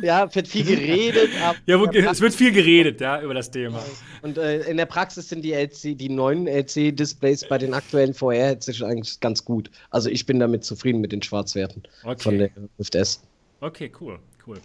ja, 0.00 0.26
wird 0.38 0.48
viel 0.48 0.64
geredet. 0.64 1.30
ja, 1.66 1.80
wo, 1.80 1.86
es 1.86 2.20
wird 2.20 2.34
viel 2.34 2.52
geredet, 2.52 3.00
ja, 3.00 3.20
über 3.20 3.34
das 3.34 3.50
Thema. 3.50 3.84
Und 4.22 4.38
äh, 4.38 4.60
in 4.62 4.76
der 4.76 4.86
Praxis 4.86 5.28
sind 5.28 5.42
die 5.42 5.52
LC, 5.52 5.98
die 5.98 6.08
neuen 6.08 6.46
LC-Displays 6.46 7.48
bei 7.48 7.58
den 7.58 7.74
aktuellen 7.74 8.14
VR-Headsets 8.14 8.82
eigentlich 8.82 9.20
ganz 9.20 9.44
gut. 9.44 9.70
Also 9.90 10.08
ich 10.08 10.26
bin 10.26 10.38
damit 10.38 10.64
zufrieden 10.64 11.00
mit 11.00 11.12
den 11.12 11.22
Schwarzwerten 11.22 11.82
okay. 12.04 12.22
von 12.22 12.38
der 12.38 12.50
Rift 12.78 12.94
S. 12.94 13.22
Okay, 13.60 13.90
cool, 14.00 14.18
cool. 14.46 14.58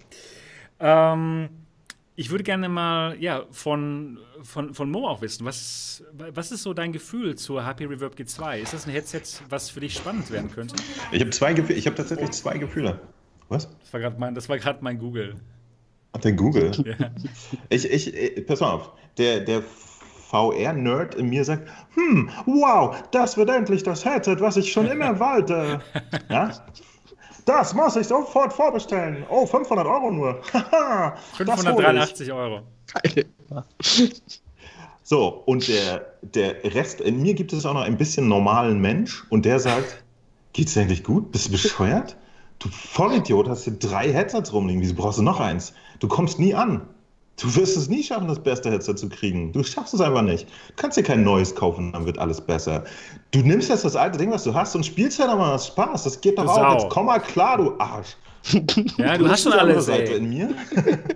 Ähm, 0.80 1.50
ich 2.16 2.30
würde 2.30 2.44
gerne 2.44 2.70
mal 2.70 3.18
ja, 3.20 3.44
von, 3.50 4.20
von, 4.44 4.74
von 4.76 4.92
Mo 4.92 5.08
auch 5.08 5.22
wissen, 5.22 5.46
was, 5.46 6.04
was 6.14 6.52
ist 6.52 6.62
so 6.62 6.74
dein 6.74 6.92
Gefühl 6.92 7.36
zur 7.36 7.66
HP 7.66 7.86
Reverb 7.86 8.16
G2? 8.16 8.60
Ist 8.60 8.74
das 8.74 8.86
ein 8.86 8.92
Headset, 8.92 9.24
was 9.50 9.72
für 9.72 9.80
dich 9.80 9.96
spannend 9.96 10.30
werden 10.30 10.52
könnte? 10.52 10.76
Ich 11.12 11.22
habe 11.22 11.32
zwei 11.32 11.54
Gefühle, 11.54 11.80
ich 11.80 11.88
habe 11.88 11.96
tatsächlich 11.96 12.32
zwei 12.32 12.60
Gefühle. 12.60 13.00
Was? 13.50 13.68
Das 13.80 13.94
war 13.94 14.00
gerade 14.00 14.20
mein, 14.20 14.38
mein 14.82 15.00
Google. 15.00 15.36
Der 16.22 16.34
Google? 16.34 16.72
Ja. 16.86 17.12
Ich, 17.70 17.90
ich, 17.90 18.14
ich, 18.14 18.46
pass 18.46 18.60
mal 18.60 18.72
auf, 18.72 18.92
der, 19.18 19.40
der 19.42 19.64
VR-Nerd 20.30 21.16
in 21.16 21.30
mir 21.30 21.44
sagt, 21.44 21.68
hm, 21.96 22.30
wow, 22.46 22.96
das 23.12 23.38
wird 23.38 23.50
endlich 23.50 23.84
das 23.84 24.06
Headset, 24.06 24.38
was 24.40 24.58
ich 24.58 24.72
schon 24.72 24.88
immer 24.88 25.20
wollte. 25.20 25.82
ja? 26.30 26.52
Das 27.46 27.74
muss 27.74 27.96
ich 27.96 28.08
sofort 28.08 28.54
vorbestellen. 28.54 29.26
Oh, 29.30 29.46
500 29.46 29.86
Euro 29.86 30.12
nur. 30.12 30.42
583 31.34 32.32
Euro. 32.32 32.62
So, 35.04 35.44
und 35.46 35.68
der, 35.68 36.14
der 36.22 36.64
Rest, 36.64 37.02
in 37.02 37.22
mir 37.22 37.34
gibt 37.34 37.52
es 37.52 37.66
auch 37.66 37.74
noch 37.74 37.82
ein 37.84 37.98
bisschen 37.98 38.30
normalen 38.30 38.80
Mensch 38.80 39.26
und 39.30 39.44
der 39.46 39.60
sagt, 39.60 40.02
geht's 40.54 40.78
eigentlich 40.78 41.04
gut? 41.04 41.32
Bist 41.32 41.48
du 41.48 41.52
bescheuert? 41.52 42.16
Du 42.60 42.70
Vollidiot, 42.70 43.50
hast 43.50 43.64
hier 43.66 43.74
drei 43.74 44.12
Headsets 44.12 44.54
rumliegen. 44.54 44.82
Wieso 44.82 44.96
brauchst 44.96 45.20
du 45.20 45.24
noch 45.24 45.40
eins? 45.40 45.74
Du 46.00 46.08
kommst 46.08 46.40
nie 46.40 46.54
an. 46.54 46.82
Du 47.42 47.56
wirst 47.56 47.76
es 47.76 47.90
nie 47.90 48.04
schaffen, 48.04 48.28
das 48.28 48.42
beste 48.42 48.70
Headset 48.70 48.96
zu 48.96 49.10
kriegen. 49.10 49.52
Du 49.52 49.64
schaffst 49.64 49.94
es 49.94 50.02
einfach 50.02 50.22
nicht. 50.22 50.48
Du 50.48 50.74
kannst 50.76 50.98
dir 50.98 51.04
kein 51.04 51.24
neues 51.24 51.56
kaufen, 51.56 51.92
dann 51.92 52.06
wird 52.06 52.20
alles 52.20 52.40
besser. 52.40 52.84
Du 53.32 53.40
nimmst 53.40 53.70
jetzt 53.70 53.84
das 53.84 53.96
alte 53.96 54.20
Ding, 54.20 54.32
was 54.32 54.44
du 54.44 54.54
hast, 54.54 54.76
und 54.76 54.86
spielst 54.86 55.18
ja 55.18 55.28
nochmal 55.28 55.54
was 55.54 55.68
Spaß. 55.68 56.04
Das 56.04 56.22
geht 56.22 56.38
doch 56.38 56.48
auch. 56.48 56.74
Jetzt 56.74 56.90
komm 56.90 57.08
mal 57.08 57.20
klar, 57.20 57.58
du 57.58 57.74
Arsch. 57.80 58.16
Ja, 58.98 59.18
du, 59.18 59.30
hast 59.30 59.44
schon 59.44 59.54
alles. 59.54 59.86
Seite 59.86 60.12
ey. 60.12 60.18
in 60.18 60.30
mir. 60.30 60.50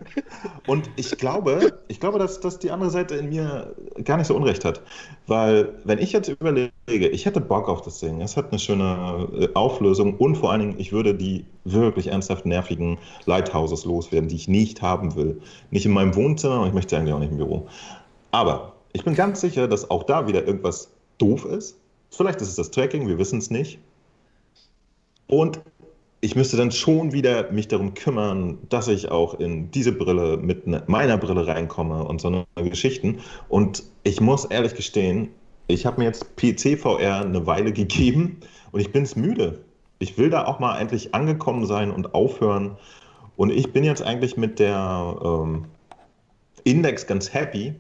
Und 0.68 0.90
ich 0.96 1.12
glaube, 1.18 1.80
ich 1.88 2.00
glaube, 2.00 2.20
dass, 2.20 2.40
dass 2.40 2.58
die 2.60 2.72
andere 2.72 2.90
Seite 2.90 3.16
in 3.16 3.30
mir 3.30 3.76
gar 4.04 4.18
nicht 4.18 4.28
so 4.28 4.36
Unrecht 4.36 4.64
hat. 4.64 4.82
Weil, 5.28 5.74
wenn 5.84 6.00
ich 6.00 6.14
jetzt 6.14 6.30
überlege, 6.30 6.72
ich 6.88 7.26
hätte 7.26 7.42
Bock 7.42 7.68
auf 7.68 7.82
das 7.82 8.00
Ding, 8.00 8.22
es 8.22 8.38
hat 8.38 8.52
eine 8.52 8.60
schöne 8.60 9.28
äh, 9.40 9.50
Auflösung 9.56 10.16
und 10.16 10.36
vor 10.36 10.52
allen 10.52 10.62
Dingen, 10.62 10.76
ich 10.78 10.94
würde 10.94 11.14
die 11.14 11.46
wirklich 11.66 12.08
ernsthaft 12.08 12.46
nervigen 12.46 12.98
Lighthouses 13.26 13.84
loswerden, 13.84 14.30
die 14.30 14.36
ich 14.36 14.48
nicht 14.48 14.82
haben 14.82 15.16
will. 15.16 15.42
Nicht 15.70 15.86
in 15.86 15.92
meinem 15.92 16.16
Wohnzimmer 16.16 16.62
und 16.62 16.68
ich 16.68 16.74
möchte 16.74 16.98
eigentlich 16.98 17.14
auch 17.14 17.20
nicht 17.20 17.32
im 17.32 17.38
Büro. 17.38 17.68
Aber 18.32 18.74
ich 18.94 19.04
bin 19.04 19.16
ganz 19.16 19.42
sicher, 19.42 19.68
dass 19.68 19.90
auch 19.90 20.04
da 20.04 20.28
wieder 20.28 20.46
irgendwas 20.46 20.92
doof 21.18 21.46
ist. 21.46 21.78
Vielleicht 22.10 22.42
ist 22.42 22.50
es 22.50 22.56
das 22.56 22.72
Tracking, 22.72 23.08
wir 23.08 23.18
wissen 23.18 23.40
es 23.40 23.50
nicht. 23.50 23.80
Und 25.28 25.60
ich 26.22 26.36
müsste 26.36 26.58
dann 26.58 26.72
schon 26.72 27.12
wieder 27.12 27.52
mich 27.52 27.68
darum 27.68 27.94
kümmern, 27.94 28.58
dass 28.70 28.88
ich 28.88 29.12
auch 29.12 29.40
in 29.40 29.70
diese 29.72 29.92
Brille 29.92 30.38
mit 30.38 30.66
ne, 30.66 30.84
meiner 30.88 31.18
Brille 31.18 31.46
reinkomme 31.46 32.04
und 32.04 32.22
so 32.22 32.46
eine 32.56 32.70
Geschichten. 32.70 33.20
Und 33.50 33.84
ich 34.04 34.20
muss 34.20 34.46
ehrlich 34.46 34.74
gestehen, 34.74 35.30
ich 35.68 35.86
habe 35.86 36.00
mir 36.00 36.06
jetzt 36.06 36.36
PC-VR 36.38 37.22
eine 37.22 37.46
Weile 37.46 37.72
gegeben 37.72 38.40
und 38.72 38.80
ich 38.80 38.92
bin 38.92 39.04
es 39.04 39.16
müde. 39.16 39.64
Ich 40.00 40.18
will 40.18 40.30
da 40.30 40.46
auch 40.46 40.60
mal 40.60 40.80
endlich 40.80 41.14
angekommen 41.14 41.66
sein 41.66 41.92
und 41.92 42.16
aufhören. 42.16 42.78
Und 43.36 43.52
ich 43.52 43.72
bin 43.72 43.84
jetzt 43.84 44.02
eigentlich 44.02 44.38
mit 44.38 44.60
der 44.60 45.18
ähm, 45.24 45.66
Index 46.64 47.06
ganz 47.06 47.34
happy. 47.34 47.76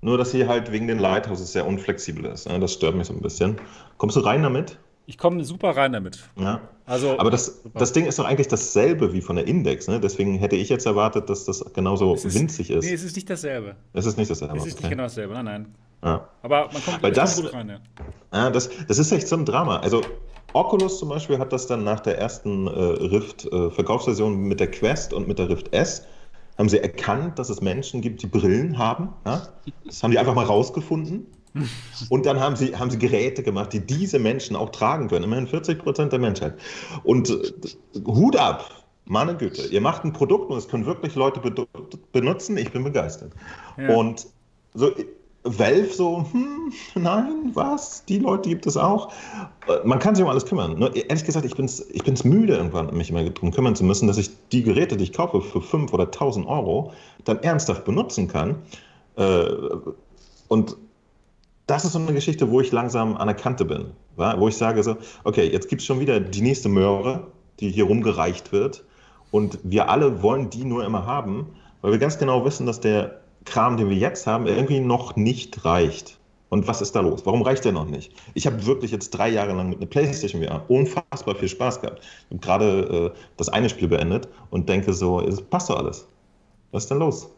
Nur, 0.00 0.16
dass 0.16 0.30
sie 0.30 0.46
halt 0.46 0.70
wegen 0.70 0.86
den 0.86 0.98
Lighthouses 0.98 1.52
sehr 1.52 1.66
unflexibel 1.66 2.24
ist. 2.26 2.48
Ne? 2.48 2.58
Das 2.60 2.72
stört 2.72 2.94
mich 2.94 3.08
so 3.08 3.12
ein 3.12 3.20
bisschen. 3.20 3.56
Kommst 3.98 4.16
du 4.16 4.20
rein 4.20 4.42
damit? 4.42 4.78
Ich 5.08 5.16
komme 5.16 5.42
super 5.42 5.74
rein 5.74 5.94
damit. 5.94 6.18
Ja. 6.36 6.60
Also, 6.84 7.18
Aber 7.18 7.30
das, 7.30 7.62
das 7.72 7.94
Ding 7.94 8.04
ist 8.04 8.18
doch 8.18 8.26
eigentlich 8.26 8.48
dasselbe 8.48 9.14
wie 9.14 9.22
von 9.22 9.36
der 9.36 9.46
Index. 9.46 9.88
Ne? 9.88 10.00
Deswegen 10.00 10.36
hätte 10.36 10.54
ich 10.54 10.68
jetzt 10.68 10.84
erwartet, 10.84 11.30
dass 11.30 11.46
das 11.46 11.64
genauso 11.72 12.14
ist, 12.14 12.34
winzig 12.34 12.70
ist. 12.70 12.84
Nee, 12.84 12.92
es 12.92 13.02
ist 13.02 13.16
nicht 13.16 13.30
dasselbe. 13.30 13.74
Es 13.94 14.04
ist 14.04 14.18
nicht 14.18 14.30
dasselbe. 14.30 14.58
Es 14.58 14.66
ist 14.66 14.74
okay. 14.74 14.82
nicht 14.82 14.90
genau 14.90 15.04
dasselbe, 15.04 15.32
nein, 15.32 15.44
nein. 15.46 15.74
Ja. 16.04 16.28
Aber 16.42 16.68
man 16.70 16.84
kommt, 16.84 17.02
Weil 17.02 17.12
das, 17.12 17.40
gut 17.40 17.54
rein, 17.54 17.70
ja. 17.70 17.78
ja. 18.34 18.50
das, 18.50 18.68
das 18.86 18.98
ist 18.98 19.10
echt 19.10 19.28
so 19.28 19.36
ein 19.36 19.46
Drama. 19.46 19.78
Also 19.78 20.02
Oculus 20.52 20.98
zum 20.98 21.08
Beispiel 21.08 21.38
hat 21.38 21.54
das 21.54 21.66
dann 21.66 21.84
nach 21.84 22.00
der 22.00 22.18
ersten 22.18 22.66
äh, 22.66 22.70
Rift-Verkaufsversion 22.70 24.34
äh, 24.34 24.36
mit 24.36 24.60
der 24.60 24.70
Quest 24.70 25.14
und 25.14 25.26
mit 25.26 25.38
der 25.38 25.48
Rift 25.48 25.72
S 25.72 26.02
haben 26.58 26.68
sie 26.68 26.80
erkannt, 26.80 27.38
dass 27.38 27.48
es 27.48 27.62
Menschen 27.62 28.02
gibt, 28.02 28.20
die 28.20 28.26
Brillen 28.26 28.76
haben. 28.76 29.14
Ja? 29.24 29.48
Das 29.86 30.02
haben 30.02 30.10
die 30.10 30.18
einfach 30.18 30.34
mal 30.34 30.44
rausgefunden 30.44 31.28
und 32.08 32.26
dann 32.26 32.40
haben 32.40 32.56
sie, 32.56 32.76
haben 32.76 32.90
sie 32.90 32.98
Geräte 32.98 33.42
gemacht, 33.42 33.72
die 33.72 33.80
diese 33.80 34.18
Menschen 34.18 34.56
auch 34.56 34.70
tragen 34.70 35.08
können. 35.08 35.24
Immerhin 35.24 35.46
40 35.46 35.78
Prozent 35.78 36.12
der 36.12 36.18
Menschheit. 36.18 36.54
Und 37.04 37.30
äh, 37.30 38.00
Hut 38.06 38.36
ab, 38.36 38.70
meine 39.06 39.36
Güte. 39.36 39.62
Ihr 39.68 39.80
macht 39.80 40.04
ein 40.04 40.12
Produkt 40.12 40.50
und 40.50 40.58
es 40.58 40.68
können 40.68 40.86
wirklich 40.86 41.14
Leute 41.14 41.40
be 41.40 41.66
benutzen. 42.12 42.56
Ich 42.56 42.72
bin 42.72 42.84
begeistert. 42.84 43.32
Ja. 43.76 43.94
Und 43.94 44.26
so, 44.74 44.92
Valve 45.44 45.92
so, 45.92 46.26
hm, 46.32 46.72
nein, 46.94 47.50
was? 47.54 48.04
Die 48.04 48.18
Leute 48.18 48.48
gibt 48.48 48.66
es 48.66 48.76
auch. 48.76 49.12
Äh, 49.66 49.86
man 49.86 49.98
kann 49.98 50.14
sich 50.14 50.24
um 50.24 50.30
alles 50.30 50.44
kümmern. 50.44 50.78
Nur, 50.78 50.94
ehrlich 50.94 51.24
gesagt, 51.24 51.46
ich 51.46 51.54
bin 51.54 51.64
es 51.64 51.88
ich 51.90 52.02
bin's 52.02 52.24
müde, 52.24 52.56
irgendwann 52.56 52.94
mich 52.96 53.10
immer 53.10 53.24
darum 53.24 53.52
kümmern 53.52 53.76
zu 53.76 53.84
müssen, 53.84 54.06
dass 54.06 54.18
ich 54.18 54.30
die 54.52 54.62
Geräte, 54.62 54.96
die 54.96 55.04
ich 55.04 55.12
kaufe 55.12 55.40
für 55.40 55.62
5 55.62 55.92
oder 55.92 56.04
1000 56.04 56.46
Euro, 56.46 56.92
dann 57.24 57.38
ernsthaft 57.38 57.84
benutzen 57.84 58.28
kann. 58.28 58.56
Äh, 59.16 59.46
und 60.48 60.76
das 61.68 61.84
ist 61.84 61.92
so 61.92 61.98
eine 61.98 62.14
Geschichte, 62.14 62.50
wo 62.50 62.60
ich 62.60 62.72
langsam 62.72 63.16
an 63.16 63.28
der 63.28 63.36
Kante 63.36 63.64
bin. 63.64 63.92
Wo 64.16 64.48
ich 64.48 64.56
sage 64.56 64.82
so, 64.82 64.96
okay, 65.24 65.48
jetzt 65.48 65.68
gibt 65.68 65.82
es 65.82 65.86
schon 65.86 66.00
wieder 66.00 66.18
die 66.18 66.40
nächste 66.40 66.68
Möhre, 66.68 67.28
die 67.60 67.70
hier 67.70 67.84
rumgereicht 67.84 68.52
wird. 68.52 68.84
Und 69.30 69.58
wir 69.62 69.90
alle 69.90 70.22
wollen 70.22 70.48
die 70.48 70.64
nur 70.64 70.84
immer 70.84 71.04
haben, 71.04 71.46
weil 71.82 71.92
wir 71.92 71.98
ganz 71.98 72.18
genau 72.18 72.44
wissen, 72.44 72.64
dass 72.64 72.80
der 72.80 73.20
Kram, 73.44 73.76
den 73.76 73.90
wir 73.90 73.96
jetzt 73.96 74.26
haben, 74.26 74.46
irgendwie 74.46 74.80
noch 74.80 75.14
nicht 75.16 75.64
reicht. 75.66 76.18
Und 76.48 76.66
was 76.66 76.80
ist 76.80 76.96
da 76.96 77.00
los? 77.00 77.26
Warum 77.26 77.42
reicht 77.42 77.66
der 77.66 77.72
noch 77.72 77.84
nicht? 77.84 78.14
Ich 78.32 78.46
habe 78.46 78.64
wirklich 78.64 78.90
jetzt 78.90 79.10
drei 79.10 79.28
Jahre 79.28 79.52
lang 79.52 79.68
mit 79.68 79.78
einer 79.78 79.86
PlayStation 79.86 80.42
VR 80.42 80.64
unfassbar 80.68 81.34
viel 81.34 81.48
Spaß 81.48 81.82
gehabt. 81.82 82.00
Ich 82.00 82.30
habe 82.30 82.40
gerade 82.40 83.12
äh, 83.14 83.18
das 83.36 83.50
eine 83.50 83.68
Spiel 83.68 83.88
beendet 83.88 84.28
und 84.48 84.70
denke 84.70 84.94
so, 84.94 85.20
es 85.20 85.42
passt 85.42 85.68
doch 85.68 85.76
alles. 85.76 86.08
Was 86.72 86.84
ist 86.84 86.90
denn 86.90 86.98
los? 86.98 87.28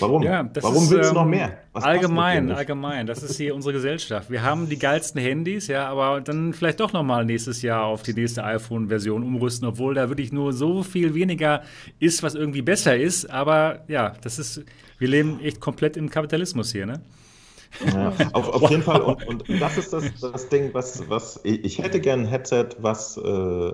Warum? 0.00 0.22
Ja, 0.22 0.48
Warum 0.60 0.82
ist, 0.84 0.90
willst 0.90 1.10
du 1.10 1.14
noch 1.14 1.22
ähm, 1.22 1.30
mehr? 1.30 1.58
Was 1.72 1.84
allgemein, 1.84 2.50
allgemein. 2.50 3.06
Das 3.06 3.22
ist 3.22 3.36
hier 3.36 3.54
unsere 3.54 3.72
Gesellschaft. 3.72 4.30
Wir 4.30 4.42
haben 4.42 4.68
die 4.68 4.78
geilsten 4.78 5.20
Handys, 5.20 5.68
ja, 5.68 5.86
aber 5.88 6.20
dann 6.20 6.52
vielleicht 6.52 6.80
doch 6.80 6.92
noch 6.92 7.02
mal 7.02 7.24
nächstes 7.24 7.62
Jahr 7.62 7.84
auf 7.84 8.02
die 8.02 8.14
nächste 8.14 8.44
iPhone-Version 8.44 9.22
umrüsten, 9.22 9.68
obwohl 9.68 9.94
da 9.94 10.08
wirklich 10.08 10.32
nur 10.32 10.52
so 10.52 10.82
viel 10.82 11.14
weniger 11.14 11.62
ist, 12.00 12.22
was 12.22 12.34
irgendwie 12.34 12.62
besser 12.62 12.96
ist. 12.96 13.30
Aber 13.30 13.84
ja, 13.88 14.14
das 14.22 14.38
ist, 14.38 14.64
wir 14.98 15.08
leben 15.08 15.40
echt 15.40 15.60
komplett 15.60 15.96
im 15.96 16.10
Kapitalismus 16.10 16.72
hier, 16.72 16.86
ne? 16.86 17.00
Ja, 17.92 18.12
auf, 18.32 18.48
auf 18.48 18.70
jeden 18.70 18.82
Fall. 18.82 19.00
Und, 19.02 19.26
und, 19.28 19.60
das 19.60 19.76
ist 19.76 19.92
das, 19.92 20.04
das 20.20 20.48
Ding, 20.48 20.72
was, 20.72 21.08
was 21.08 21.40
ich 21.42 21.78
hätte 21.78 22.00
gern 22.00 22.20
ein 22.20 22.26
Headset, 22.26 22.68
was 22.78 23.16
äh, 23.16 23.72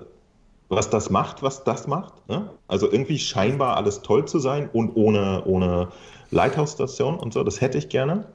was 0.71 0.89
das 0.89 1.09
macht, 1.09 1.43
was 1.43 1.63
das 1.63 1.87
macht. 1.87 2.13
Ne? 2.29 2.49
Also 2.67 2.89
irgendwie 2.89 3.19
scheinbar 3.19 3.75
alles 3.75 4.01
toll 4.01 4.25
zu 4.25 4.39
sein 4.39 4.69
und 4.71 4.95
ohne, 4.95 5.43
ohne 5.45 5.89
Lighthouse-Station 6.31 7.19
und 7.19 7.33
so, 7.33 7.43
das 7.43 7.59
hätte 7.59 7.77
ich 7.77 7.89
gerne. 7.89 8.25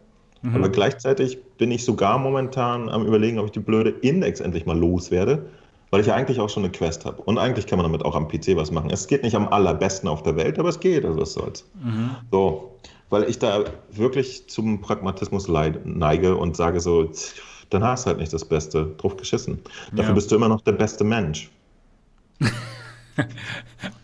Mhm. 0.43 0.55
Aber 0.55 0.69
gleichzeitig 0.69 1.43
bin 1.57 1.71
ich 1.71 1.85
sogar 1.85 2.19
momentan 2.19 2.91
am 2.91 3.07
überlegen, 3.07 3.39
ob 3.39 3.47
ich 3.47 3.53
die 3.53 3.61
blöde 3.61 3.91
Index 3.91 4.41
endlich 4.41 4.67
mal 4.67 4.79
loswerde, 4.79 5.47
weil 5.91 6.03
ich 6.03 6.09
ja 6.09 6.15
eigentlich 6.15 6.39
auch 6.39 6.51
schon 6.51 6.65
eine 6.65 6.73
Quest 6.73 7.07
habe. 7.07 7.23
Und 7.23 7.39
eigentlich 7.39 7.67
kann 7.67 7.79
man 7.79 7.85
damit 7.85 8.05
auch 8.05 8.15
am 8.15 8.29
PC 8.29 8.55
was 8.55 8.71
machen. 8.71 8.91
Es 8.91 9.07
geht 9.07 9.23
nicht 9.23 9.35
am 9.35 9.49
allerbesten 9.49 10.09
auf 10.09 10.23
der 10.23 10.37
Welt, 10.37 10.59
aber 10.59 10.69
es 10.69 10.79
geht, 10.79 11.07
also 11.07 11.19
was 11.19 11.33
soll's. 11.33 11.65
Mhm. 11.83 12.11
So, 12.31 12.73
weil 13.09 13.25
ich 13.31 13.39
da 13.39 13.65
wirklich 13.91 14.47
zum 14.49 14.83
Pragmatismus 14.83 15.49
neige 15.49 16.37
und 16.37 16.55
sage 16.55 16.81
so, 16.81 17.11
dann 17.71 17.83
hast 17.83 18.05
du 18.05 18.09
halt 18.09 18.19
nicht 18.19 18.33
das 18.33 18.45
Beste, 18.45 18.95
drauf 18.99 19.17
geschissen. 19.17 19.61
Dafür 19.93 20.11
ja. 20.11 20.15
bist 20.15 20.31
du 20.31 20.37
immer 20.37 20.49
noch 20.49 20.61
der 20.61 20.73
beste 20.73 21.03
Mensch. 21.03 21.51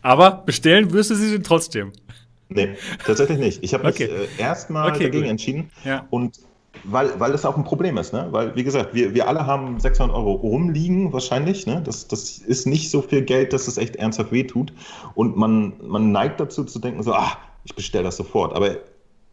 Aber 0.02 0.42
bestellen 0.46 0.92
wirst 0.92 1.10
du 1.10 1.14
sie 1.14 1.40
trotzdem. 1.40 1.92
Nee, 2.48 2.76
tatsächlich 3.04 3.38
nicht. 3.38 3.64
Ich 3.64 3.74
habe 3.74 3.88
okay. 3.88 4.08
mich 4.08 4.38
äh, 4.38 4.42
erstmal 4.42 4.90
okay, 4.90 5.04
dagegen 5.04 5.24
gut. 5.24 5.30
entschieden. 5.30 5.70
Ja. 5.84 6.06
Und 6.10 6.40
weil, 6.84 7.18
weil 7.20 7.32
das 7.32 7.44
auch 7.44 7.56
ein 7.56 7.64
Problem 7.64 7.96
ist, 7.98 8.12
ne? 8.12 8.28
Weil, 8.30 8.56
wie 8.56 8.64
gesagt, 8.64 8.94
wir, 8.94 9.14
wir 9.14 9.28
alle 9.28 9.46
haben 9.46 9.78
600 9.78 10.16
Euro 10.16 10.32
rumliegen, 10.32 11.12
wahrscheinlich. 11.12 11.66
Ne? 11.66 11.80
Das, 11.84 12.08
das 12.08 12.38
ist 12.38 12.66
nicht 12.66 12.90
so 12.90 13.02
viel 13.02 13.22
Geld, 13.22 13.52
dass 13.52 13.68
es 13.68 13.78
echt 13.78 13.96
ernsthaft 13.96 14.32
wehtut. 14.32 14.72
Und 15.14 15.36
man, 15.36 15.74
man 15.82 16.12
neigt 16.12 16.40
dazu 16.40 16.64
zu 16.64 16.78
denken, 16.78 17.02
so, 17.02 17.12
ah, 17.12 17.36
ich 17.64 17.74
bestelle 17.74 18.04
das 18.04 18.16
sofort. 18.16 18.54
Aber 18.54 18.76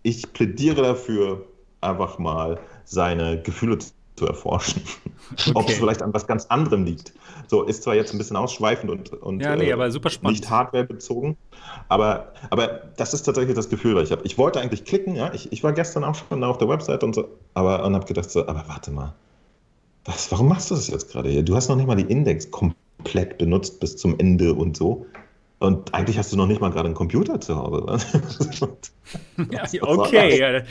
ich 0.04 0.32
plädiere 0.34 0.82
dafür, 0.82 1.46
einfach 1.82 2.20
mal 2.20 2.60
seine 2.86 3.42
Gefühle 3.42 3.80
zu 3.80 3.92
erforschen. 4.26 4.82
Okay. 5.32 5.52
Ob 5.54 5.70
es 5.70 5.78
vielleicht 5.78 6.02
an 6.02 6.12
was 6.12 6.26
ganz 6.26 6.48
anderem 6.48 6.86
liegt. 6.86 7.14
So, 7.48 7.62
ist 7.62 7.84
zwar 7.84 7.94
jetzt 7.94 8.12
ein 8.14 8.18
bisschen 8.18 8.36
ausschweifend 8.36 8.90
und, 8.90 9.14
und 9.14 9.40
ja, 9.42 9.56
nee, 9.56 9.72
aber 9.72 9.92
super 9.92 10.10
spannend. 10.10 10.40
nicht 10.40 10.50
hardwarebezogen, 10.50 11.38
aber, 11.88 12.34
aber 12.50 12.82
das 12.98 13.14
ist 13.14 13.24
tatsächlich 13.24 13.56
das 13.56 13.70
Gefühl, 13.70 13.94
was 13.94 14.06
ich 14.06 14.12
habe. 14.12 14.24
Ich 14.26 14.40
wollte 14.40 14.60
eigentlich 14.60 14.86
klicken, 14.86 15.16
ja, 15.16 15.32
ich, 15.32 15.52
ich 15.52 15.64
war 15.64 15.72
gestern 15.72 16.04
auch 16.04 16.16
schon 16.16 16.44
auf 16.44 16.58
der 16.58 16.68
Website 16.68 17.04
und 17.04 17.14
so, 17.14 17.28
aber 17.54 17.86
und 17.86 17.94
habe 17.94 18.08
gedacht 18.08 18.32
so, 18.32 18.48
aber 18.48 18.64
warte 18.68 18.90
mal, 18.90 19.14
was, 20.06 20.32
warum 20.32 20.48
machst 20.48 20.72
du 20.72 20.76
das 20.76 20.88
jetzt 20.88 21.12
gerade 21.12 21.30
hier? 21.30 21.44
Du 21.44 21.56
hast 21.56 21.70
noch 21.70 21.76
nicht 21.76 21.88
mal 21.88 21.96
die 21.96 22.12
Index 22.12 22.50
komplett 22.50 23.38
benutzt 23.38 23.80
bis 23.80 23.98
zum 23.98 24.18
Ende 24.18 24.56
und 24.56 24.76
so. 24.76 25.06
Und 25.60 25.94
eigentlich 25.94 26.18
hast 26.18 26.32
du 26.32 26.38
noch 26.38 26.48
nicht 26.48 26.62
mal 26.62 26.72
gerade 26.72 26.86
einen 26.86 26.96
Computer 26.96 27.40
zu 27.40 27.56
Hause. 27.56 27.98
ja, 29.52 29.64
okay, 29.82 30.40
ja, 30.40 30.62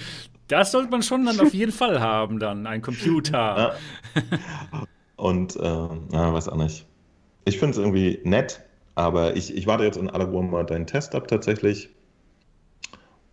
das 0.49 0.73
sollte 0.73 0.91
man 0.91 1.03
schon 1.03 1.25
dann 1.25 1.39
auf 1.41 1.55
jeden 1.55 1.73
Fall 1.73 2.01
haben, 2.01 2.39
dann, 2.39 2.67
ein 2.67 2.83
Computer. 2.83 3.77
Ja. 4.15 4.25
Und 5.17 5.57
äh, 5.57 5.61
na, 5.61 6.33
weiß 6.33 6.49
auch 6.49 6.57
nicht. 6.57 6.87
Ich 7.45 7.59
finde 7.59 7.73
es 7.73 7.79
irgendwie 7.79 8.21
nett, 8.25 8.63
aber 8.95 9.37
ich, 9.37 9.55
ich 9.57 9.67
warte 9.67 9.85
jetzt 9.85 9.97
in 9.97 10.11
aller 10.11 10.27
Ruhe 10.27 10.43
mal 10.43 10.65
deinen 10.65 10.87
Test 10.87 11.15
ab 11.15 11.29
tatsächlich. 11.29 11.91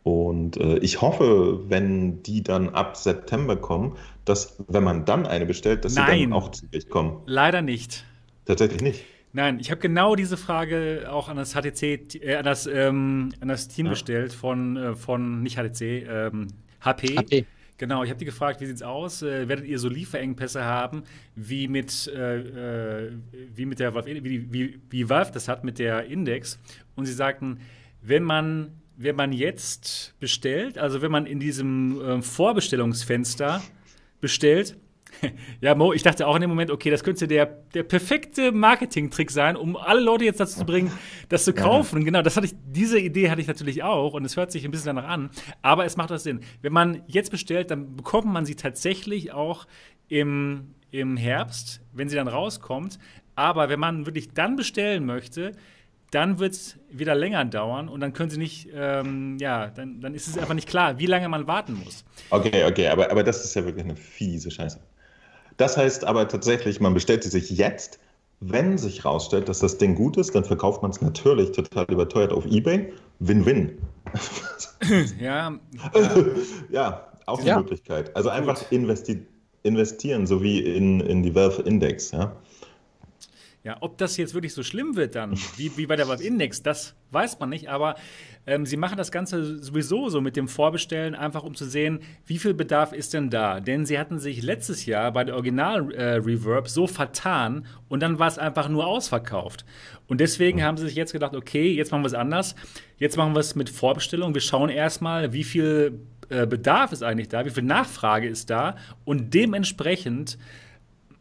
Und 0.03 0.57
äh, 0.57 0.77
ich 0.77 1.01
hoffe, 1.01 1.67
wenn 1.67 2.21
die 2.21 2.43
dann 2.43 2.69
ab 2.69 2.95
September 2.95 3.55
kommen, 3.55 3.97
dass, 4.23 4.63
wenn 4.67 4.83
man 4.83 5.05
dann 5.05 5.25
eine 5.25 5.47
bestellt, 5.47 5.83
dass 5.83 5.95
Nein, 5.95 6.19
sie 6.19 6.23
dann 6.25 6.33
auch 6.33 6.51
zügig 6.51 6.89
kommen. 6.89 7.21
Leider 7.25 7.63
nicht. 7.63 8.05
Tatsächlich 8.45 8.81
nicht. 8.81 9.03
Nein, 9.33 9.59
ich 9.59 9.71
habe 9.71 9.81
genau 9.81 10.15
diese 10.15 10.37
Frage 10.37 11.07
auch 11.11 11.27
an 11.27 11.37
das 11.37 11.55
HTC, 11.55 12.15
äh, 12.23 12.35
an, 12.35 12.45
das, 12.45 12.67
ähm, 12.67 13.33
an 13.41 13.47
das 13.47 13.67
Team 13.67 13.87
ja. 13.87 13.91
gestellt 13.91 14.31
von, 14.31 14.77
äh, 14.77 14.95
von 14.95 15.41
nicht 15.41 15.57
HTC, 15.57 16.07
ähm, 16.07 16.47
HP. 16.85 17.15
HP. 17.17 17.45
Genau, 17.77 18.03
ich 18.03 18.09
habe 18.09 18.17
die 18.17 18.25
gefragt, 18.25 18.61
wie 18.61 18.65
sieht's 18.67 18.81
aus? 18.81 19.21
Äh, 19.21 19.49
werdet 19.49 19.65
ihr 19.65 19.79
so 19.79 19.89
Lieferengpässe 19.89 20.63
haben, 20.63 21.03
wie 21.35 21.67
mit, 21.67 22.07
äh, 22.07 23.07
äh 23.07 23.11
wie 23.53 23.65
mit 23.65 23.79
der 23.79 23.93
Valve, 23.93 24.23
wie, 24.23 24.53
wie, 24.53 24.79
wie 24.89 25.09
Valve 25.09 25.31
das 25.33 25.49
hat 25.49 25.65
mit 25.65 25.79
der 25.79 26.05
Index? 26.05 26.57
Und 26.95 27.05
sie 27.05 27.13
sagten, 27.13 27.59
wenn 28.01 28.23
man, 28.23 28.71
wenn 28.95 29.17
man 29.17 29.33
jetzt 29.33 30.15
bestellt, 30.19 30.77
also 30.77 31.01
wenn 31.01 31.11
man 31.11 31.25
in 31.25 31.39
diesem 31.39 31.99
äh, 31.99 32.21
Vorbestellungsfenster 32.21 33.61
bestellt, 34.21 34.77
ja, 35.61 35.75
Mo, 35.75 35.93
ich 35.93 36.03
dachte 36.03 36.27
auch 36.27 36.35
in 36.35 36.41
dem 36.41 36.49
Moment, 36.49 36.71
okay, 36.71 36.89
das 36.89 37.03
könnte 37.03 37.27
der, 37.27 37.45
der 37.45 37.83
perfekte 37.83 38.51
Marketing-Trick 38.51 39.31
sein, 39.31 39.55
um 39.55 39.75
alle 39.75 40.01
Leute 40.01 40.25
jetzt 40.25 40.39
dazu 40.39 40.59
zu 40.59 40.65
bringen, 40.65 40.91
das 41.29 41.45
zu 41.45 41.53
kaufen. 41.53 41.99
Ja. 41.99 42.05
Genau, 42.05 42.21
das 42.21 42.37
hatte 42.37 42.47
ich, 42.47 42.53
diese 42.65 42.99
Idee 42.99 43.29
hatte 43.29 43.41
ich 43.41 43.47
natürlich 43.47 43.83
auch 43.83 44.13
und 44.13 44.25
es 44.25 44.37
hört 44.37 44.51
sich 44.51 44.65
ein 44.65 44.71
bisschen 44.71 44.95
danach 44.95 45.09
an. 45.09 45.29
Aber 45.61 45.85
es 45.85 45.97
macht 45.97 46.11
auch 46.11 46.17
Sinn. 46.17 46.41
Wenn 46.61 46.73
man 46.73 47.01
jetzt 47.07 47.31
bestellt, 47.31 47.71
dann 47.71 47.95
bekommt 47.95 48.27
man 48.27 48.45
sie 48.45 48.55
tatsächlich 48.55 49.33
auch 49.33 49.65
im, 50.07 50.75
im 50.91 51.17
Herbst, 51.17 51.81
wenn 51.93 52.09
sie 52.09 52.15
dann 52.15 52.27
rauskommt. 52.27 52.99
Aber 53.35 53.69
wenn 53.69 53.79
man 53.79 54.05
wirklich 54.05 54.33
dann 54.33 54.55
bestellen 54.55 55.05
möchte, 55.05 55.51
dann 56.11 56.39
wird 56.39 56.53
es 56.53 56.77
wieder 56.89 57.13
länger 57.13 57.43
dauern 57.43 57.89
und 57.89 57.99
dann 57.99 58.13
können 58.13 58.29
sie 58.29 58.37
nicht, 58.37 58.69
ähm, 58.73 59.37
ja, 59.39 59.67
dann, 59.67 59.99
dann 59.99 60.13
ist 60.13 60.27
es 60.27 60.37
einfach 60.37 60.53
nicht 60.53 60.69
klar, 60.69 60.97
wie 60.97 61.07
lange 61.07 61.27
man 61.27 61.45
warten 61.47 61.73
muss. 61.73 62.05
Okay, 62.29 62.63
okay, 62.63 62.87
aber, 62.87 63.11
aber 63.11 63.23
das 63.23 63.43
ist 63.43 63.53
ja 63.55 63.65
wirklich 63.65 63.83
eine 63.83 63.95
fiese 63.97 64.49
Scheiße. 64.49 64.79
Das 65.57 65.77
heißt 65.77 66.05
aber 66.05 66.27
tatsächlich, 66.27 66.79
man 66.79 66.93
bestellt 66.93 67.23
sie 67.23 67.29
sich 67.29 67.49
jetzt. 67.49 67.99
Wenn 68.41 68.77
sich 68.77 69.03
herausstellt, 69.03 69.47
dass 69.47 69.59
das 69.59 69.77
Ding 69.77 69.95
gut 69.95 70.17
ist, 70.17 70.35
dann 70.35 70.43
verkauft 70.43 70.81
man 70.81 70.91
es 70.91 71.01
natürlich 71.01 71.51
total 71.51 71.85
überteuert 71.85 72.33
auf 72.33 72.45
Ebay. 72.45 72.91
Win-win. 73.19 73.77
ja. 75.19 75.57
ja, 76.69 77.07
auch 77.25 77.39
eine 77.39 77.47
ja. 77.47 77.57
Möglichkeit. 77.57 78.15
Also 78.15 78.29
einfach 78.29 78.71
investi 78.71 79.25
investieren, 79.63 80.27
so 80.27 80.43
wie 80.43 80.59
in, 80.59 80.99
in 80.99 81.23
die 81.23 81.33
Valve 81.33 81.63
Index. 81.63 82.11
Ja. 82.11 82.35
Ja, 83.65 83.77
ob 83.79 83.97
das 83.97 84.15
jetzt 84.17 84.35
wirklich 84.35 84.53
so 84.53 84.61
schlimm 84.61 84.95
wird 84.95 85.15
dann, 85.15 85.33
wie, 85.57 85.75
wie 85.75 85.87
bei 85.87 85.95
der 85.95 86.07
Valve 86.07 86.23
Index, 86.23 86.61
das 86.61 86.93
weiß 87.09 87.39
man 87.39 87.49
nicht, 87.49 87.67
aber 87.67 87.95
ähm, 88.45 88.67
sie 88.67 88.77
machen 88.77 88.95
das 88.95 89.11
Ganze 89.11 89.57
sowieso 89.57 90.07
so 90.09 90.21
mit 90.21 90.35
dem 90.35 90.47
Vorbestellen, 90.47 91.15
einfach 91.15 91.41
um 91.41 91.55
zu 91.55 91.65
sehen, 91.65 92.01
wie 92.27 92.37
viel 92.37 92.53
Bedarf 92.53 92.93
ist 92.93 93.15
denn 93.15 93.31
da. 93.31 93.59
Denn 93.59 93.87
sie 93.87 93.97
hatten 93.97 94.19
sich 94.19 94.43
letztes 94.43 94.85
Jahr 94.85 95.11
bei 95.11 95.23
der 95.23 95.33
Original-Reverb 95.33 96.67
äh, 96.67 96.69
so 96.69 96.85
vertan 96.85 97.65
und 97.89 98.03
dann 98.03 98.19
war 98.19 98.27
es 98.27 98.37
einfach 98.37 98.69
nur 98.69 98.85
ausverkauft. 98.85 99.65
Und 100.05 100.21
deswegen 100.21 100.63
haben 100.63 100.77
sie 100.77 100.85
sich 100.85 100.95
jetzt 100.95 101.13
gedacht, 101.13 101.35
okay, 101.35 101.73
jetzt 101.73 101.91
machen 101.91 102.03
wir 102.03 102.07
es 102.07 102.13
anders. 102.13 102.55
Jetzt 102.99 103.17
machen 103.17 103.33
wir 103.33 103.39
es 103.39 103.55
mit 103.55 103.71
Vorbestellung. 103.71 104.35
Wir 104.35 104.41
schauen 104.41 104.69
erstmal, 104.69 105.33
wie 105.33 105.43
viel 105.43 106.01
äh, 106.29 106.45
Bedarf 106.45 106.91
ist 106.91 107.01
eigentlich 107.01 107.29
da, 107.29 107.45
wie 107.45 107.49
viel 107.49 107.63
Nachfrage 107.63 108.27
ist 108.27 108.51
da 108.51 108.75
und 109.05 109.33
dementsprechend 109.33 110.37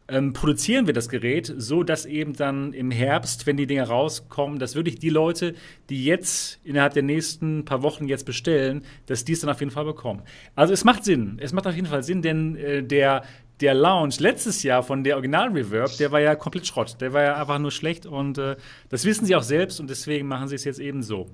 ähm, 0.07 0.33
produzieren 0.33 0.85
wir 0.85 0.93
das 0.93 1.09
Gerät, 1.09 1.53
so 1.57 1.83
dass 1.83 2.05
eben 2.05 2.33
dann 2.33 2.73
im 2.73 2.91
Herbst, 2.91 3.47
wenn 3.47 3.57
die 3.57 3.67
Dinge 3.67 3.87
rauskommen, 3.87 4.59
dass 4.59 4.75
wirklich 4.75 4.99
die 4.99 5.09
Leute, 5.09 5.55
die 5.89 6.05
jetzt 6.05 6.59
innerhalb 6.63 6.93
der 6.93 7.03
nächsten 7.03 7.65
paar 7.65 7.81
Wochen 7.81 8.07
jetzt 8.07 8.25
bestellen, 8.25 8.83
dass 9.07 9.25
die 9.25 9.33
es 9.33 9.41
dann 9.41 9.49
auf 9.49 9.59
jeden 9.59 9.71
Fall 9.71 9.85
bekommen. 9.85 10.21
Also 10.55 10.73
es 10.73 10.83
macht 10.83 11.03
Sinn. 11.03 11.37
Es 11.41 11.53
macht 11.53 11.67
auf 11.67 11.75
jeden 11.75 11.87
Fall 11.87 12.03
Sinn, 12.03 12.21
denn 12.21 12.55
äh, 12.55 12.83
der 12.83 13.23
der 13.61 13.73
Launch 13.73 14.19
letztes 14.19 14.63
Jahr 14.63 14.83
von 14.83 15.03
der 15.05 15.15
Original 15.15 15.49
Reverb, 15.49 15.95
der 15.97 16.11
war 16.11 16.19
ja 16.19 16.35
komplett 16.35 16.67
Schrott. 16.67 16.97
Der 16.99 17.13
war 17.13 17.23
ja 17.23 17.35
einfach 17.35 17.57
nur 17.57 17.71
schlecht 17.71 18.05
und 18.05 18.37
äh, 18.37 18.57
das 18.89 19.05
wissen 19.05 19.25
sie 19.25 19.35
auch 19.35 19.43
selbst 19.43 19.79
und 19.79 19.89
deswegen 19.89 20.27
machen 20.27 20.49
sie 20.49 20.55
es 20.55 20.65
jetzt 20.65 20.79
eben 20.79 21.01
so. 21.01 21.29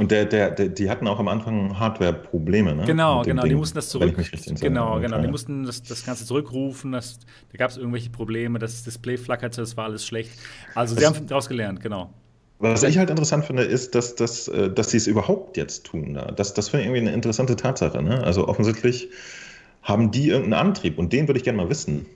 Und 0.00 0.10
der, 0.10 0.24
der, 0.24 0.50
der, 0.50 0.68
die 0.68 0.88
hatten 0.88 1.06
auch 1.06 1.18
am 1.18 1.28
Anfang 1.28 1.78
Hardware-Probleme, 1.78 2.74
ne? 2.74 2.84
Genau, 2.86 3.20
genau, 3.20 3.42
Ding, 3.42 3.50
die 3.50 3.54
mussten 3.54 3.74
das 3.74 3.90
zurück. 3.90 4.16
Genau, 4.58 4.98
genau, 4.98 5.20
die 5.20 5.28
mussten 5.28 5.64
das, 5.64 5.82
das 5.82 6.06
Ganze 6.06 6.24
zurückrufen, 6.24 6.92
das, 6.92 7.18
da 7.52 7.58
gab 7.58 7.70
es 7.70 7.76
irgendwelche 7.76 8.08
Probleme, 8.08 8.58
das 8.58 8.82
Display 8.82 9.18
flackerte, 9.18 9.60
das 9.60 9.76
war 9.76 9.84
alles 9.84 10.06
schlecht. 10.06 10.30
Also 10.74 10.96
sie 10.96 11.04
haben 11.04 11.26
daraus 11.26 11.50
gelernt, 11.50 11.82
genau. 11.82 12.14
Was 12.60 12.82
ich 12.82 12.96
halt 12.96 13.10
interessant 13.10 13.44
finde, 13.44 13.62
ist, 13.64 13.94
dass, 13.94 14.14
dass, 14.14 14.48
äh, 14.48 14.72
dass 14.72 14.90
sie 14.90 14.96
es 14.96 15.06
überhaupt 15.06 15.58
jetzt 15.58 15.84
tun. 15.84 16.12
Ne? 16.12 16.32
Das, 16.34 16.54
das 16.54 16.70
finde 16.70 16.84
ich 16.84 16.86
irgendwie 16.86 17.06
eine 17.06 17.14
interessante 17.14 17.54
Tatsache. 17.54 18.02
Ne? 18.02 18.24
Also 18.24 18.48
offensichtlich 18.48 19.10
haben 19.82 20.10
die 20.10 20.28
irgendeinen 20.28 20.68
Antrieb 20.68 20.98
und 20.98 21.12
den 21.12 21.28
würde 21.28 21.36
ich 21.36 21.44
gerne 21.44 21.58
mal 21.58 21.68
wissen. 21.68 22.06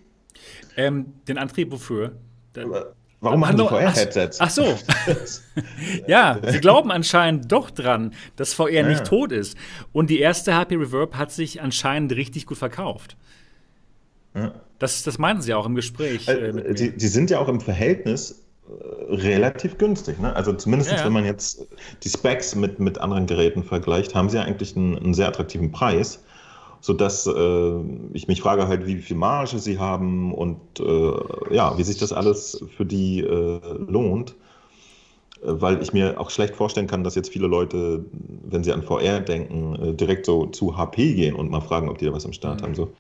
Ähm, 0.79 1.13
den 1.29 1.37
Antrieb 1.37 1.71
wofür? 1.71 2.13
Aber 2.57 2.95
Warum 3.25 3.41
machen 3.41 3.57
die 3.57 3.65
VR-Headsets? 3.65 4.41
Ach, 4.41 4.47
ach, 4.47 4.51
so. 4.51 4.79
ja, 6.07 6.39
sie 6.47 6.61
glauben 6.61 6.91
anscheinend 6.91 7.51
doch 7.51 7.71
dran, 7.71 8.13
dass 8.37 8.53
VR 8.53 8.71
ja. 8.71 8.89
nicht 8.89 9.05
tot 9.05 9.33
ist. 9.33 9.57
Und 9.93 10.11
die 10.11 10.19
erste 10.19 10.55
HP 10.55 10.77
Reverb 10.77 11.17
hat 11.17 11.33
sich 11.33 11.63
anscheinend 11.63 12.13
richtig 12.13 12.47
gut 12.47 12.59
verkauft. 12.59 13.17
Ja. 14.35 14.53
Das, 14.79 15.03
das 15.05 15.19
meinten 15.19 15.41
sie 15.41 15.55
auch 15.55 15.65
im 15.65 15.75
Gespräch. 15.75 16.29
Äh, 16.29 16.49
äh 16.49 16.75
die, 16.75 16.97
die, 16.97 17.09
sind 17.09 17.31
ja 17.31 17.39
auch 17.39 17.49
im 17.49 17.61
Verhältnis 17.61 18.43
äh, 18.69 19.15
relativ 19.15 19.79
günstig. 19.79 20.21
Ne? 20.21 20.35
Also 20.37 20.53
zumindest, 20.53 20.91
ja, 20.91 21.05
wenn 21.05 21.13
man 21.13 21.25
jetzt 21.25 21.67
die 22.03 22.11
Specs 22.11 22.55
mit, 22.55 22.79
mit 22.79 22.99
anderen 22.99 23.27
Geräten 23.27 23.65
vergleicht, 23.65 24.15
haben 24.15 24.29
sie 24.29 24.37
ja 24.37 24.43
eigentlich 24.43 24.77
einen, 24.77 24.99
einen 24.99 25.15
sehr 25.15 25.29
attraktiven 25.29 25.73
Preis 25.73 26.23
sodass 26.85 27.27
äh, 27.27 27.81
ich 28.13 28.29
mich 28.29 28.43
frage 28.43 28.69
halt, 28.69 28.87
wie 28.87 28.97
viel 28.97 29.17
Marge 29.17 29.59
sie 29.59 29.79
haben 29.79 30.35
und 30.35 30.59
äh, 30.81 31.55
ja, 31.55 31.79
wie 31.79 31.83
sich 31.83 31.97
das 31.97 32.13
alles 32.13 32.63
für 32.77 32.85
die 32.85 33.21
äh, 33.21 33.61
lohnt. 33.89 34.35
Äh, 35.43 35.63
weil 35.63 35.81
ich 35.81 35.95
mir 35.95 36.21
auch 36.21 36.29
schlecht 36.29 36.55
vorstellen 36.55 36.87
kann, 36.87 37.03
dass 37.03 37.15
jetzt 37.15 37.31
viele 37.31 37.47
Leute, 37.47 38.05
wenn 38.51 38.63
sie 38.65 38.73
an 38.75 38.83
VR 38.83 39.21
denken, 39.21 39.77
äh, 39.77 39.95
direkt 39.95 40.27
so 40.27 40.45
zu 40.45 40.77
HP 40.77 41.15
gehen 41.15 41.37
und 41.37 41.51
mal 41.51 41.63
fragen, 41.63 41.89
ob 41.89 41.97
die 41.97 42.05
da 42.05 42.13
was 42.13 42.27
am 42.27 42.35
Start 42.35 42.61
mhm. 42.61 42.65
haben. 42.65 42.75
So. 42.75 42.93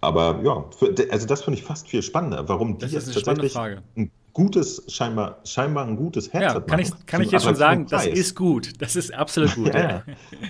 Aber 0.00 0.40
ja, 0.42 0.64
für, 0.76 0.92
also 1.12 1.24
das 1.28 1.44
finde 1.44 1.60
ich 1.60 1.64
fast 1.64 1.86
viel 1.86 2.02
spannender, 2.02 2.48
warum 2.48 2.78
die 2.78 2.86
jetzt 2.86 3.14
tatsächlich 3.14 3.56
ein 3.56 4.10
gutes, 4.38 4.84
scheinbar, 4.86 5.40
scheinbar 5.44 5.84
ein 5.84 5.96
gutes 5.96 6.32
Headset 6.32 6.54
ja, 6.54 6.60
kann 6.60 6.78
Ich, 6.78 6.90
kann 7.06 7.20
ich 7.22 7.32
jetzt 7.32 7.42
schon 7.42 7.56
sagen, 7.56 7.86
Preis. 7.86 8.04
das 8.04 8.16
ist 8.16 8.36
gut. 8.36 8.80
Das 8.80 8.94
ist 8.94 9.12
absolut 9.12 9.52
gut. 9.56 9.74
ja, 9.74 9.80
ja. 9.80 10.02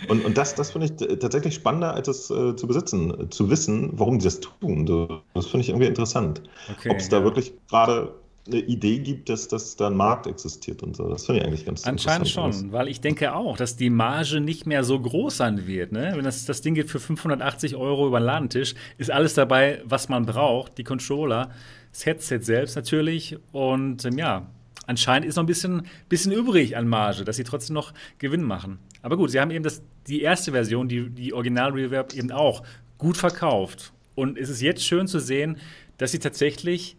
Und, 0.09 0.27
und 0.27 0.37
das, 0.37 0.55
das 0.55 0.73
finde 0.73 0.89
ich 0.89 1.19
tatsächlich 1.19 1.55
spannender, 1.55 1.95
als 1.95 2.07
es 2.07 2.31
äh, 2.31 2.55
zu 2.55 2.67
besitzen, 2.67 3.31
zu 3.31 3.49
wissen, 3.49 3.91
warum 3.95 4.19
die 4.19 4.25
das 4.25 4.41
tun. 4.41 4.85
Das 5.33 5.47
finde 5.47 5.63
ich 5.63 5.71
irgendwie 5.71 5.87
interessant. 5.87 6.43
Okay, 6.71 6.91
Ob 6.91 6.99
es 6.99 7.09
da 7.09 7.25
wirklich 7.25 7.55
gerade 7.71 8.15
eine 8.47 8.61
Idee 8.61 8.99
gibt, 8.99 9.31
dass, 9.31 9.49
dass 9.49 9.77
da 9.77 9.87
ein 9.87 9.97
Markt 9.97 10.27
existiert 10.27 10.83
und 10.83 10.95
so. 10.95 11.09
Das 11.09 11.25
finde 11.25 11.41
ich 11.41 11.47
eigentlich 11.47 11.65
ganz 11.65 11.87
Anscheinend 11.87 12.29
schon, 12.29 12.73
weil 12.73 12.89
ich 12.89 13.01
denke 13.01 13.35
auch, 13.35 13.57
dass 13.57 13.77
die 13.77 13.89
Marge 13.89 14.41
nicht 14.41 14.67
mehr 14.67 14.85
so 14.85 15.01
groß 15.01 15.39
sein 15.39 15.67
wird. 15.67 15.93
Ne? 15.93 16.13
Wenn 16.15 16.25
das, 16.25 16.45
das 16.45 16.61
Ding 16.61 16.75
geht 16.75 16.91
für 16.91 17.01
580 17.01 17.77
Euro 17.77 18.07
über 18.07 18.21
den 18.21 18.27
Ladentisch, 18.27 18.75
ist 18.99 19.11
alles 19.11 19.33
dabei, 19.33 19.81
was 19.85 20.11
man 20.11 20.27
braucht. 20.27 20.77
Die 20.77 20.85
Controller, 20.85 21.51
das 21.93 22.07
Headset 22.07 22.41
selbst 22.43 22.77
natürlich 22.77 23.37
und 23.53 24.05
ähm, 24.05 24.19
ja, 24.19 24.47
anscheinend 24.87 25.29
ist 25.29 25.37
noch 25.37 25.45
ein 25.45 25.47
bisschen, 25.47 25.87
bisschen 26.09 26.33
übrig 26.33 26.77
an 26.77 26.89
Marge, 26.89 27.25
dass 27.25 27.37
sie 27.37 27.45
trotzdem 27.45 27.75
noch 27.75 27.93
Gewinn 28.19 28.43
machen. 28.43 28.79
Aber 29.03 29.17
gut, 29.17 29.31
sie 29.31 29.41
haben 29.41 29.51
eben 29.51 29.63
das, 29.63 29.83
die 30.07 30.23
erste 30.23 30.53
Version, 30.53 30.89
die, 30.89 31.11
die 31.11 31.33
Original-Reverb 31.33 32.15
eben 32.15 32.33
auch 32.33 32.63
gut 32.97 33.17
verkauft. 33.17 33.93
Und 34.15 34.39
es 34.39 34.49
ist 34.49 34.61
jetzt 34.61 34.85
schön 34.85 35.07
zu 35.07 35.21
sehen, 35.21 35.59
dass 35.99 36.13
sie 36.13 36.19
tatsächlich 36.19 36.97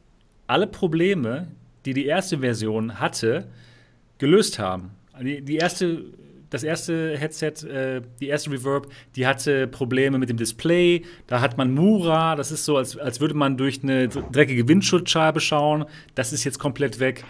alle 0.48 0.68
Probleme, 0.68 1.48
die 1.86 1.94
die 1.94 2.06
erste 2.06 2.40
Version 2.40 3.00
hatte, 3.00 3.48
gelöst 4.18 4.60
haben. 4.60 4.92
Die, 5.22 5.42
die 5.42 5.58
erste 5.58 6.06
das 6.50 6.64
erste 6.64 7.18
Headset, 7.18 7.66
äh, 7.68 8.02
die 8.20 8.28
erste 8.28 8.52
Reverb, 8.52 8.88
die 9.16 9.28
hatte 9.28 9.68
Probleme 9.68 10.18
mit 10.18 10.30
dem 10.30 10.38
Display. 10.38 11.04
Da 11.28 11.42
hat 11.42 11.58
man 11.58 11.74
Mura, 11.74 12.36
das 12.36 12.52
ist 12.52 12.66
so, 12.66 12.78
als, 12.78 12.98
als 12.98 13.20
würde 13.20 13.36
man 13.36 13.58
durch 13.58 13.84
eine 13.84 14.08
dreckige 14.08 14.68
Windschutzscheibe 14.68 15.40
schauen. 15.40 15.86
Das 16.16 16.34
ist 16.34 16.44
jetzt 16.44 16.60
komplett 16.60 17.00
weg. 17.00 17.24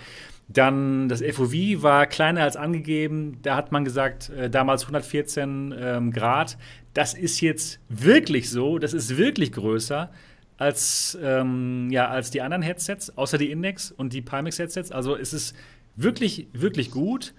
Dann 0.47 1.09
das 1.09 1.21
FOV 1.21 1.53
war 1.83 2.07
kleiner 2.07 2.41
als 2.41 2.55
angegeben. 2.55 3.37
Da 3.43 3.55
hat 3.55 3.71
man 3.71 3.85
gesagt, 3.85 4.29
äh, 4.29 4.49
damals 4.49 4.83
114 4.83 5.75
ähm, 5.77 6.11
Grad. 6.11 6.57
Das 6.93 7.13
ist 7.13 7.39
jetzt 7.41 7.79
wirklich 7.87 8.49
so. 8.49 8.79
Das 8.79 8.93
ist 8.93 9.17
wirklich 9.17 9.51
größer 9.51 10.09
als, 10.57 11.17
ähm, 11.21 11.89
ja, 11.91 12.09
als 12.09 12.31
die 12.31 12.41
anderen 12.41 12.63
Headsets, 12.63 13.15
außer 13.17 13.37
die 13.37 13.51
Index 13.51 13.91
und 13.91 14.11
die 14.11 14.21
Pimax-Headsets. 14.21 14.91
Also 14.91 15.15
es 15.15 15.33
ist 15.33 15.55
wirklich, 15.95 16.47
wirklich 16.51 16.91
gut. 16.91 17.33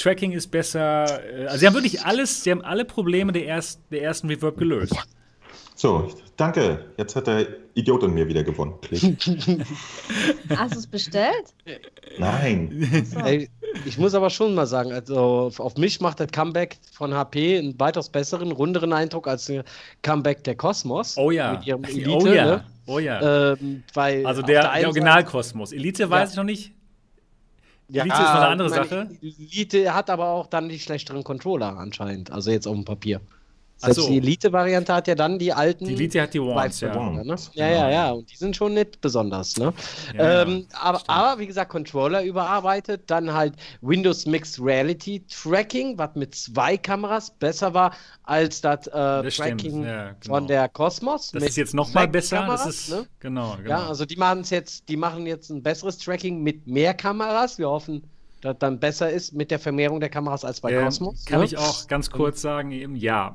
Tracking 0.00 0.32
ist 0.32 0.48
besser. 0.48 1.22
Äh, 1.24 1.46
also 1.46 1.58
sie 1.58 1.66
haben 1.66 1.74
wirklich 1.74 2.02
alles, 2.02 2.42
sie 2.42 2.50
haben 2.50 2.62
alle 2.62 2.84
Probleme 2.84 3.32
der, 3.32 3.44
erst, 3.44 3.80
der 3.90 4.02
ersten 4.02 4.28
Reverb 4.28 4.56
gelöst. 4.56 4.94
So, 5.74 6.10
danke. 6.36 6.84
Jetzt 6.98 7.16
hat 7.16 7.26
der 7.26 7.46
Idiot 7.74 8.02
in 8.02 8.12
mir 8.12 8.28
wieder 8.28 8.44
gewonnen. 8.44 8.74
Hast 10.54 10.74
du 10.74 10.78
es 10.78 10.86
bestellt? 10.86 11.54
Nein. 12.18 13.06
So. 13.10 13.20
Ey, 13.20 13.48
ich 13.86 13.96
muss 13.96 14.14
aber 14.14 14.28
schon 14.28 14.54
mal 14.54 14.66
sagen, 14.66 14.92
also 14.92 15.50
auf 15.56 15.76
mich 15.76 16.00
macht 16.00 16.20
das 16.20 16.28
Comeback 16.32 16.78
von 16.92 17.14
HP 17.14 17.58
einen 17.58 17.80
weitaus 17.80 18.10
besseren, 18.10 18.52
runderen 18.52 18.92
Eindruck 18.92 19.26
als 19.26 19.48
ein 19.48 19.62
Comeback 20.02 20.44
der 20.44 20.54
Cosmos. 20.54 21.16
Oh 21.16 21.30
ja. 21.30 21.52
Mit 21.52 21.66
ihrem 21.66 21.84
Elite, 21.84 22.10
oh 22.10 22.26
ja. 22.26 22.44
Ne? 22.44 22.64
Oh 22.86 22.98
ja. 22.98 23.52
Ähm, 23.52 23.82
weil 23.94 24.26
also 24.26 24.42
der, 24.42 24.72
der 24.72 24.86
Original-Kosmos. 24.86 25.72
Elite 25.72 26.10
weiß 26.10 26.28
ja. 26.28 26.32
ich 26.32 26.36
noch 26.36 26.44
nicht. 26.44 26.72
Ja, 27.92 28.02
Elite 28.02 28.16
ist 28.16 28.22
noch 28.22 28.34
eine 28.34 28.46
andere 28.46 28.70
Sache. 28.70 29.08
Elite 29.20 29.94
hat 29.94 30.10
aber 30.10 30.28
auch 30.28 30.46
dann 30.46 30.68
die 30.68 30.78
schlechteren 30.78 31.24
Controller 31.24 31.76
anscheinend, 31.76 32.30
also 32.30 32.50
jetzt 32.50 32.66
auf 32.66 32.74
dem 32.74 32.84
Papier. 32.84 33.20
Selbst 33.80 34.02
so. 34.02 34.08
die 34.08 34.18
Elite-Variante 34.18 34.92
hat 34.92 35.08
ja 35.08 35.14
dann 35.14 35.38
die 35.38 35.54
alten. 35.54 35.86
Die 35.86 35.94
Elite 35.94 36.20
hat 36.20 36.34
die 36.34 36.40
Wands, 36.40 36.80
ja. 36.80 36.94
Ne? 36.94 37.24
Ja, 37.54 37.66
ja, 37.66 37.74
genau. 37.74 37.90
ja. 37.90 38.10
Und 38.10 38.30
die 38.30 38.36
sind 38.36 38.54
schon 38.54 38.74
nicht 38.74 39.00
besonders, 39.00 39.56
ne? 39.56 39.72
Ja, 40.14 40.42
ähm, 40.42 40.66
aber, 40.78 41.00
aber, 41.06 41.40
wie 41.40 41.46
gesagt, 41.46 41.70
Controller 41.70 42.22
überarbeitet. 42.22 43.04
Dann 43.06 43.32
halt 43.32 43.54
Windows 43.80 44.26
Mixed 44.26 44.60
Reality 44.62 45.24
Tracking, 45.28 45.96
was 45.96 46.14
mit 46.14 46.34
zwei 46.34 46.76
Kameras 46.76 47.30
besser 47.30 47.72
war 47.72 47.94
als 48.24 48.60
das, 48.60 48.86
äh, 48.88 48.90
das 48.92 49.36
Tracking 49.36 49.84
ja, 49.84 50.12
genau. 50.20 50.34
von 50.34 50.46
der 50.46 50.68
Cosmos. 50.68 51.30
Das 51.30 51.42
ist 51.42 51.56
jetzt 51.56 51.74
nochmal 51.74 52.06
besser. 52.06 52.38
Kameras, 52.38 52.64
das 52.64 52.74
ist, 52.74 52.90
ne? 52.90 53.06
genau, 53.18 53.56
genau. 53.56 53.68
Ja, 53.68 53.86
also 53.86 54.04
die 54.04 54.16
machen 54.16 54.44
jetzt, 54.44 54.88
die 54.90 54.96
machen 54.98 55.26
jetzt 55.26 55.48
ein 55.48 55.62
besseres 55.62 55.96
Tracking 55.96 56.42
mit 56.42 56.66
mehr 56.66 56.92
Kameras. 56.92 57.58
Wir 57.58 57.70
hoffen, 57.70 58.02
dass 58.40 58.58
dann 58.58 58.78
besser 58.78 59.10
ist 59.10 59.32
mit 59.32 59.50
der 59.50 59.58
Vermehrung 59.58 60.00
der 60.00 60.10
Kameras 60.10 60.44
als 60.44 60.60
bei 60.60 60.72
Cosmos. 60.74 61.24
Kann 61.24 61.40
ne? 61.40 61.46
ich 61.46 61.58
auch 61.58 61.86
ganz 61.88 62.10
kurz 62.10 62.40
sagen, 62.40 62.72
eben 62.72 62.96
ja. 62.96 63.34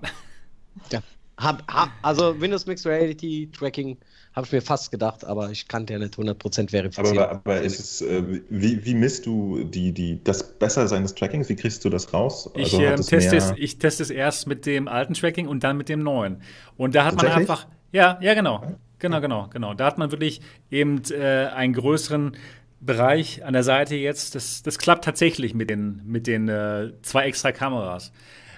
Ja. 0.92 1.02
Hab, 1.38 1.70
hab, 1.72 1.90
also 2.02 2.40
Windows 2.40 2.66
Mixed 2.66 2.86
Reality 2.86 3.50
Tracking 3.52 3.98
habe 4.34 4.46
ich 4.46 4.52
mir 4.52 4.62
fast 4.62 4.92
gedacht, 4.92 5.26
aber 5.26 5.50
ich 5.52 5.68
kannte 5.68 5.94
ja 5.94 6.00
nicht 6.00 6.16
100% 6.16 6.70
verifizieren. 6.70 7.18
Aber, 7.18 7.32
aber 7.32 7.62
ist 7.62 7.80
es, 7.80 8.02
äh, 8.02 8.42
wie, 8.50 8.86
wie 8.86 8.94
misst 8.94 9.26
du 9.26 9.64
die, 9.64 9.92
die, 9.92 10.22
das 10.24 10.58
Bessersein 10.58 11.04
des 11.04 11.16
Trackings? 11.16 11.50
Wie 11.50 11.56
kriegst 11.56 11.84
du 11.84 11.90
das 11.90 12.14
raus? 12.14 12.50
Also 12.54 12.80
ich, 12.80 12.86
äh, 12.86 12.96
teste 12.96 13.38
es, 13.38 13.54
ich 13.58 13.80
teste 13.80 14.04
es 14.04 14.10
erst 14.10 14.48
mit 14.48 14.66
dem 14.66 14.88
alten 14.88 15.14
Tracking 15.14 15.48
und 15.48 15.64
dann 15.64 15.78
mit 15.78 15.90
dem 15.90 16.04
neuen. 16.04 16.42
Und 16.78 16.96
da 16.96 17.06
hat 17.06 17.16
man 17.16 17.28
einfach, 17.28 17.68
ja, 17.92 18.18
ja, 18.22 18.34
genau. 18.34 18.78
Genau, 19.00 19.22
genau, 19.22 19.48
genau. 19.50 19.74
Da 19.74 19.86
hat 19.86 19.98
man 19.98 20.12
wirklich 20.12 20.42
eben 20.72 21.02
äh, 21.12 21.48
einen 21.54 21.74
größeren 21.74 22.38
Bereich 22.80 23.44
an 23.44 23.54
der 23.54 23.64
Seite 23.64 23.96
jetzt. 23.96 24.36
Das, 24.36 24.64
das 24.64 24.78
klappt 24.80 25.06
tatsächlich 25.06 25.54
mit 25.54 25.70
den, 25.70 26.02
mit 26.06 26.28
den 26.28 26.48
äh, 26.50 26.92
zwei 27.02 27.26
extra 27.26 27.52
Kameras. 27.52 28.12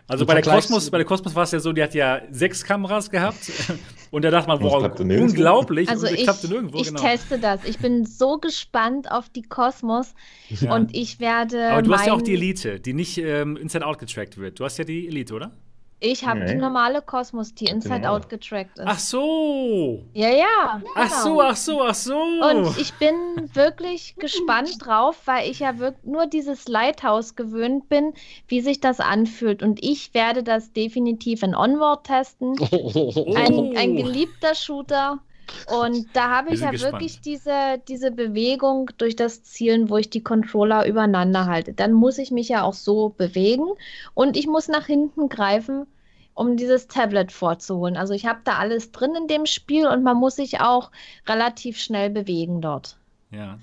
Also 0.10 0.26
bei 0.26 0.40
der, 0.40 0.44
Cosmos, 0.44 0.90
bei 0.90 0.98
der 0.98 1.06
Cosmos 1.06 1.36
war 1.36 1.44
es 1.44 1.52
ja 1.52 1.60
so, 1.60 1.74
die 1.74 1.84
hat 1.84 1.94
ja 1.94 2.22
sechs 2.32 2.64
Kameras 2.64 3.10
gehabt. 3.10 3.52
Und 4.12 4.24
da 4.24 4.32
dachte 4.32 4.48
man, 4.48 4.62
wow, 4.62 4.90
unglaublich. 5.00 5.90
Also 5.90 6.08
ich, 6.08 6.26
nirgendwo, 6.44 6.78
ich 6.80 6.88
genau. 6.88 7.02
teste 7.02 7.40
das. 7.40 7.66
Ich 7.66 7.78
bin 7.80 8.06
so 8.06 8.38
gespannt 8.38 9.12
auf 9.12 9.28
die 9.28 9.42
Cosmos. 9.42 10.14
Ja. 10.50 10.74
Und 10.74 10.96
ich 10.96 11.20
werde. 11.20 11.72
Aber 11.72 11.82
du 11.82 11.94
hast 11.94 12.08
ja 12.08 12.14
auch 12.14 12.22
die 12.22 12.36
Elite, 12.36 12.80
die 12.80 12.94
nicht 12.94 13.18
ähm, 13.18 13.58
Inside-Out 13.58 14.00
getrackt 14.00 14.38
wird. 14.38 14.62
Du 14.62 14.64
hast 14.64 14.78
ja 14.78 14.86
die 14.86 15.08
Elite, 15.08 15.34
oder? 15.34 15.52
Ich 15.99 16.26
habe 16.26 16.41
nee. 16.41 16.53
die 16.53 16.56
normale 16.56 17.02
Kosmos, 17.02 17.56
die 17.56 17.65
Inside 17.65 18.07
Out 18.07 18.30
getrackt 18.30 18.78
ist. 18.78 18.86
Ach 18.86 18.99
so. 18.99 20.03
Ja, 20.14 20.30
ja. 20.30 20.78
Genau. 20.78 20.91
Ach 20.94 21.10
so, 21.10 21.41
ach 21.41 21.56
so, 21.56 21.82
ach 21.82 21.95
so. 21.95 22.15
Und 22.15 22.78
ich 22.78 22.94
bin 22.95 23.15
wirklich 23.53 24.15
gespannt 24.15 24.78
drauf, 24.80 25.19
weil 25.26 25.49
ich 25.49 25.60
ja 25.60 25.80
wirklich 25.80 26.06
nur 26.06 26.28
dieses 26.28 26.68
Lighthouse 26.68 27.36
gewöhnt 27.36 27.90
bin, 27.90 28.14
wie 28.48 28.61
sich 28.61 28.80
das 28.80 28.99
anfühlt. 28.99 29.64
Und 29.64 29.84
ich 29.84 30.14
werde 30.14 30.44
das 30.44 30.72
definitiv 30.72 31.41
in 31.41 31.56
Onward 31.56 32.06
testen. 32.06 32.56
Oh. 32.60 33.34
Ein, 33.36 33.76
ein 33.76 33.95
geliebter 33.95 34.53
Shooter. 34.53 35.19
Und 35.68 36.07
da 36.14 36.30
habe 36.30 36.53
ich 36.53 36.61
ja 36.61 36.72
gespannt. 36.72 36.94
wirklich 36.94 37.22
diese, 37.22 37.82
diese 37.88 38.11
Bewegung 38.11 38.90
durch 38.98 39.15
das 39.15 39.44
Zielen, 39.44 39.90
wo 39.90 39.98
ich 39.98 40.10
die 40.10 40.24
Controller 40.24 40.88
übereinander 40.88 41.45
halte. 41.45 41.74
Dann 41.74 41.94
muss 41.94 42.18
ich 42.18 42.32
mich 42.32 42.49
ja 42.49 42.64
auch 42.64 42.74
so 42.74 43.10
bewegen 43.10 43.68
und 44.14 44.38
ich 44.38 44.48
muss 44.48 44.68
nach 44.68 44.86
hinten 44.86 45.30
greifen, 45.30 45.88
um 46.34 46.57
dieses 46.57 46.88
Tablet 46.88 47.32
vorzuholen. 47.32 47.98
Also 47.98 48.14
ich 48.14 48.26
habe 48.26 48.40
da 48.44 48.57
alles 48.57 48.91
drin 48.91 49.15
in 49.15 49.28
dem 49.28 49.45
Spiel 49.45 49.88
und 49.88 50.03
man 50.03 50.18
muss 50.18 50.36
sich 50.36 50.61
auch 50.61 50.91
relativ 51.28 51.80
schnell 51.80 52.10
bewegen 52.10 52.61
dort. 52.61 52.98
Ja. 53.32 53.60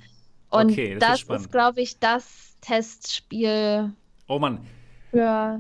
Okay, 0.51 0.95
und 0.95 1.03
das, 1.03 1.25
das 1.27 1.41
ist, 1.41 1.47
ist 1.47 1.53
glaube 1.53 1.81
ich, 1.81 1.99
das 1.99 2.57
Testspiel. 2.61 3.93
Oh 4.29 4.39
Mann. 4.39 4.61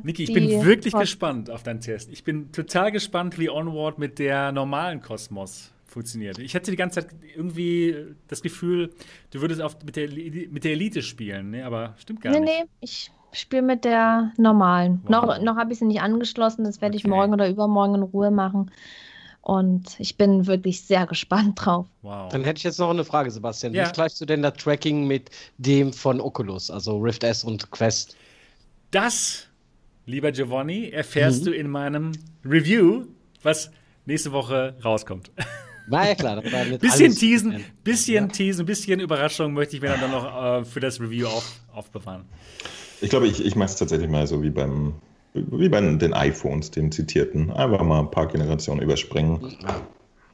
Niki, 0.02 0.24
ich 0.24 0.32
bin 0.32 0.64
wirklich 0.64 0.92
Post 0.92 1.02
gespannt 1.02 1.50
auf 1.50 1.62
deinen 1.62 1.80
Test. 1.80 2.10
Ich 2.10 2.24
bin 2.24 2.50
total 2.50 2.90
gespannt, 2.90 3.38
wie 3.38 3.48
Onward 3.48 3.98
mit 3.98 4.18
der 4.18 4.50
normalen 4.50 5.00
Kosmos 5.00 5.73
funktioniert. 5.94 6.38
Ich 6.38 6.54
hatte 6.54 6.70
die 6.70 6.76
ganze 6.76 7.00
Zeit 7.00 7.14
irgendwie 7.34 8.14
das 8.28 8.42
Gefühl, 8.42 8.90
du 9.30 9.40
würdest 9.40 9.62
auf, 9.62 9.76
mit, 9.84 9.96
der, 9.96 10.10
mit 10.10 10.64
der 10.64 10.72
Elite 10.72 11.02
spielen, 11.02 11.50
ne? 11.50 11.64
aber 11.64 11.94
stimmt 11.98 12.20
gar 12.20 12.32
nee, 12.32 12.40
nicht. 12.40 12.52
Nee, 12.52 12.62
nee, 12.64 12.68
ich 12.80 13.10
spiele 13.32 13.62
mit 13.62 13.84
der 13.84 14.32
normalen. 14.36 15.00
Wow. 15.04 15.10
Noch, 15.10 15.40
noch 15.40 15.56
habe 15.56 15.72
ich 15.72 15.78
sie 15.78 15.86
nicht 15.86 16.00
angeschlossen, 16.00 16.64
das 16.64 16.80
werde 16.80 16.96
okay. 16.96 17.06
ich 17.06 17.10
morgen 17.10 17.32
oder 17.32 17.48
übermorgen 17.48 17.94
in 17.94 18.02
Ruhe 18.02 18.30
machen. 18.30 18.70
Und 19.40 20.00
ich 20.00 20.16
bin 20.16 20.46
wirklich 20.46 20.82
sehr 20.82 21.06
gespannt 21.06 21.64
drauf. 21.64 21.86
Wow. 22.02 22.32
Dann 22.32 22.44
hätte 22.44 22.58
ich 22.58 22.64
jetzt 22.64 22.80
noch 22.80 22.90
eine 22.90 23.04
Frage, 23.04 23.30
Sebastian. 23.30 23.72
Ja. 23.74 23.82
Wie 23.82 23.86
vergleichst 23.86 24.20
du 24.20 24.24
denn 24.24 24.42
das 24.42 24.54
Tracking 24.54 25.06
mit 25.06 25.30
dem 25.58 25.92
von 25.92 26.20
Oculus, 26.20 26.70
also 26.70 26.98
Rift 26.98 27.22
S 27.24 27.44
und 27.44 27.70
Quest? 27.70 28.16
Das, 28.90 29.46
lieber 30.06 30.32
Giovanni, 30.32 30.88
erfährst 30.88 31.42
mhm. 31.42 31.46
du 31.46 31.52
in 31.52 31.70
meinem 31.70 32.12
Review, 32.44 33.04
was 33.42 33.70
nächste 34.06 34.32
Woche 34.32 34.74
rauskommt. 34.82 35.30
War 35.86 36.08
ja 36.08 36.14
klar. 36.14 36.40
Das 36.40 36.52
war 36.52 36.64
bisschen 36.78 37.14
teasen, 37.14 37.64
bisschen 37.82 38.26
ja. 38.26 38.32
teasen, 38.32 38.66
bisschen 38.66 39.00
Überraschung 39.00 39.52
möchte 39.52 39.76
ich 39.76 39.82
mir 39.82 39.96
dann 39.96 40.10
noch 40.10 40.60
äh, 40.60 40.64
für 40.64 40.80
das 40.80 41.00
Review 41.00 41.26
auf, 41.26 41.60
aufbewahren. 41.72 42.24
Ich 43.00 43.10
glaube, 43.10 43.26
ich, 43.26 43.44
ich 43.44 43.54
mache 43.56 43.70
es 43.70 43.76
tatsächlich 43.76 44.08
mal 44.08 44.26
so 44.26 44.42
wie 44.42 44.50
beim 44.50 44.94
wie 45.34 45.68
bei 45.68 45.80
den 45.80 46.14
iPhones, 46.14 46.70
den 46.70 46.92
zitierten. 46.92 47.50
Einfach 47.50 47.82
mal 47.82 48.00
ein 48.00 48.10
paar 48.10 48.28
Generationen 48.28 48.80
überspringen. 48.80 49.40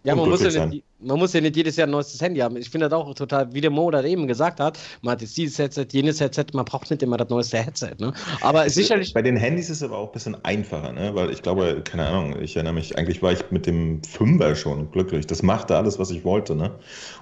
Ja, 0.03 0.15
man 0.15 0.31
muss 0.31 0.43
ja, 0.43 0.67
nicht, 0.67 0.85
man 0.99 1.19
muss 1.19 1.35
ja 1.35 1.43
nicht 1.43 1.57
jedes 1.57 1.77
Jahr 1.77 1.87
ein 1.87 1.91
neues 1.91 2.19
Handy 2.21 2.41
haben. 2.41 2.57
Ich 2.57 2.71
finde 2.71 2.89
das 2.89 2.99
auch 2.99 3.15
total, 3.15 3.53
wie 3.53 3.61
der 3.61 3.71
Mo 3.71 3.91
da 3.91 4.03
eben 4.03 4.27
gesagt 4.27 4.59
hat, 4.59 4.79
man 5.03 5.13
hat 5.13 5.21
jetzt 5.21 5.37
dieses 5.37 5.59
Headset, 5.59 5.87
jenes 5.91 6.21
Headset, 6.21 6.47
man 6.55 6.65
braucht 6.65 6.91
nicht 6.91 7.03
immer 7.03 7.19
das 7.19 7.29
neueste 7.29 7.59
Headset. 7.59 7.97
Ne? 7.99 8.15
Aber 8.41 8.65
es 8.65 8.75
sicherlich. 8.75 9.13
Bei 9.13 9.21
den 9.21 9.37
Handys 9.37 9.69
ist 9.69 9.79
es 9.79 9.83
aber 9.83 9.99
auch 9.99 10.07
ein 10.07 10.13
bisschen 10.13 10.43
einfacher, 10.43 10.93
ne? 10.93 11.15
weil 11.15 11.31
ich 11.31 11.43
glaube, 11.43 11.83
keine 11.85 12.07
Ahnung, 12.07 12.41
ich 12.41 12.57
erinnere 12.57 12.73
mich, 12.73 12.97
eigentlich 12.97 13.23
war 13.23 13.33
ich 13.33 13.51
mit 13.51 13.67
dem 13.67 14.03
Fünfer 14.03 14.55
schon 14.55 14.91
glücklich. 14.91 15.27
Das 15.27 15.43
machte 15.43 15.77
alles, 15.77 15.99
was 15.99 16.11
ich 16.11 16.25
wollte. 16.25 16.55
Ne? 16.55 16.71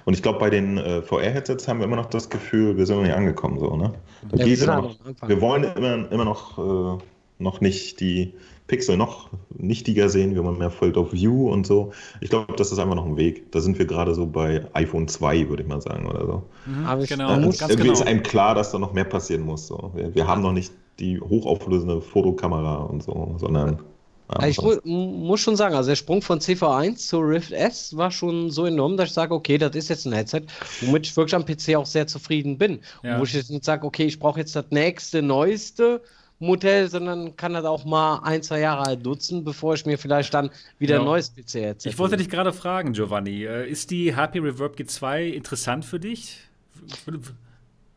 Und 0.05 0.13
ich 0.13 0.21
glaube, 0.21 0.39
bei 0.39 0.49
den 0.49 0.77
äh, 0.77 1.01
VR-Headsets 1.01 1.67
haben 1.67 1.79
wir 1.79 1.85
immer 1.85 1.97
noch 1.97 2.07
das 2.07 2.29
Gefühl, 2.29 2.77
wir 2.77 2.85
sind 2.85 2.95
noch 2.95 3.03
nicht 3.03 3.15
angekommen. 3.15 3.59
So, 3.59 3.75
ne? 3.75 3.93
Da 4.31 4.37
ja, 4.37 4.45
geht 4.45 4.61
immer 4.61 4.81
noch, 4.81 4.95
wir 5.27 5.41
wollen 5.41 5.65
immer, 5.65 6.09
immer 6.11 6.25
noch, 6.25 6.97
äh, 6.97 7.03
noch 7.39 7.59
nicht 7.59 7.99
die 7.99 8.33
Pixel 8.69 8.97
noch 8.97 9.29
nichtiger 9.57 10.07
sehen, 10.09 10.35
wir 10.35 10.43
wollen 10.43 10.57
mehr 10.57 10.69
Field 10.69 10.95
of 10.95 11.11
View 11.11 11.51
und 11.51 11.67
so. 11.67 11.91
Ich 12.21 12.29
glaube, 12.29 12.53
das 12.55 12.71
ist 12.71 12.79
einfach 12.79 12.95
noch 12.95 13.05
ein 13.05 13.17
Weg. 13.17 13.51
Da 13.51 13.59
sind 13.59 13.77
wir 13.77 13.85
gerade 13.85 14.13
so 14.15 14.25
bei 14.25 14.65
iPhone 14.73 15.07
2, 15.07 15.49
würde 15.49 15.63
ich 15.63 15.67
mal 15.67 15.81
sagen, 15.81 16.07
oder 16.07 16.25
so. 16.25 16.43
Mhm, 16.67 17.05
genau, 17.05 17.29
ja, 17.29 17.39
ganz 17.39 17.61
irgendwie 17.61 17.81
genau. 17.81 17.93
ist 17.93 18.07
einem 18.07 18.23
klar, 18.23 18.55
dass 18.55 18.71
da 18.71 18.79
noch 18.79 18.93
mehr 18.93 19.03
passieren 19.03 19.41
muss. 19.41 19.67
So. 19.67 19.91
Wir, 19.95 20.13
wir 20.15 20.27
haben 20.27 20.41
noch 20.41 20.53
nicht 20.53 20.71
die 20.99 21.19
hochauflösende 21.19 21.99
Fotokamera 22.01 22.75
und 22.75 23.03
so, 23.03 23.35
sondern 23.37 23.79
Also 24.27 24.47
ich 24.47 24.85
mu 24.85 25.07
muss 25.07 25.39
schon 25.39 25.55
sagen, 25.55 25.73
also 25.73 25.89
der 25.89 25.95
Sprung 25.95 26.21
von 26.21 26.39
CV1 26.39 26.97
zu 26.97 27.19
Rift 27.19 27.51
S 27.51 27.97
war 27.97 28.11
schon 28.11 28.51
so 28.51 28.65
enorm, 28.65 28.97
dass 28.97 29.09
ich 29.09 29.15
sage, 29.15 29.33
okay, 29.33 29.57
das 29.57 29.75
ist 29.75 29.89
jetzt 29.89 30.05
ein 30.05 30.13
Headset, 30.13 30.43
womit 30.81 31.07
ich 31.07 31.17
wirklich 31.17 31.35
am 31.35 31.45
PC 31.45 31.75
auch 31.75 31.87
sehr 31.87 32.05
zufrieden 32.05 32.57
bin. 32.57 32.79
Ja. 33.01 33.19
wo 33.19 33.23
ich 33.23 33.33
jetzt 33.33 33.49
nicht 33.49 33.65
sage, 33.65 33.85
okay, 33.87 34.05
ich 34.05 34.19
brauche 34.19 34.39
jetzt 34.39 34.55
das 34.55 34.65
nächste, 34.69 35.23
neueste 35.23 36.01
Modell, 36.39 36.89
sondern 36.89 37.35
kann 37.35 37.53
das 37.53 37.65
auch 37.65 37.85
mal 37.85 38.21
ein, 38.23 38.41
zwei 38.41 38.61
Jahre 38.61 38.83
alt 38.83 39.03
nutzen, 39.03 39.43
bevor 39.43 39.73
ich 39.73 39.85
mir 39.85 39.97
vielleicht 39.97 40.33
dann 40.33 40.49
wieder 40.77 40.95
ja. 40.95 41.01
ein 41.01 41.05
neues 41.05 41.33
PC-Headset 41.33 41.89
Ich 41.89 41.99
wollte 41.99 42.17
dich 42.17 42.29
gerade 42.29 42.53
fragen, 42.53 42.93
Giovanni, 42.93 43.43
äh, 43.43 43.69
ist 43.69 43.91
die 43.91 44.15
HP 44.15 44.39
Reverb 44.39 44.77
G2 44.77 45.29
interessant 45.29 45.85
für 45.85 45.99
dich? 45.99 46.39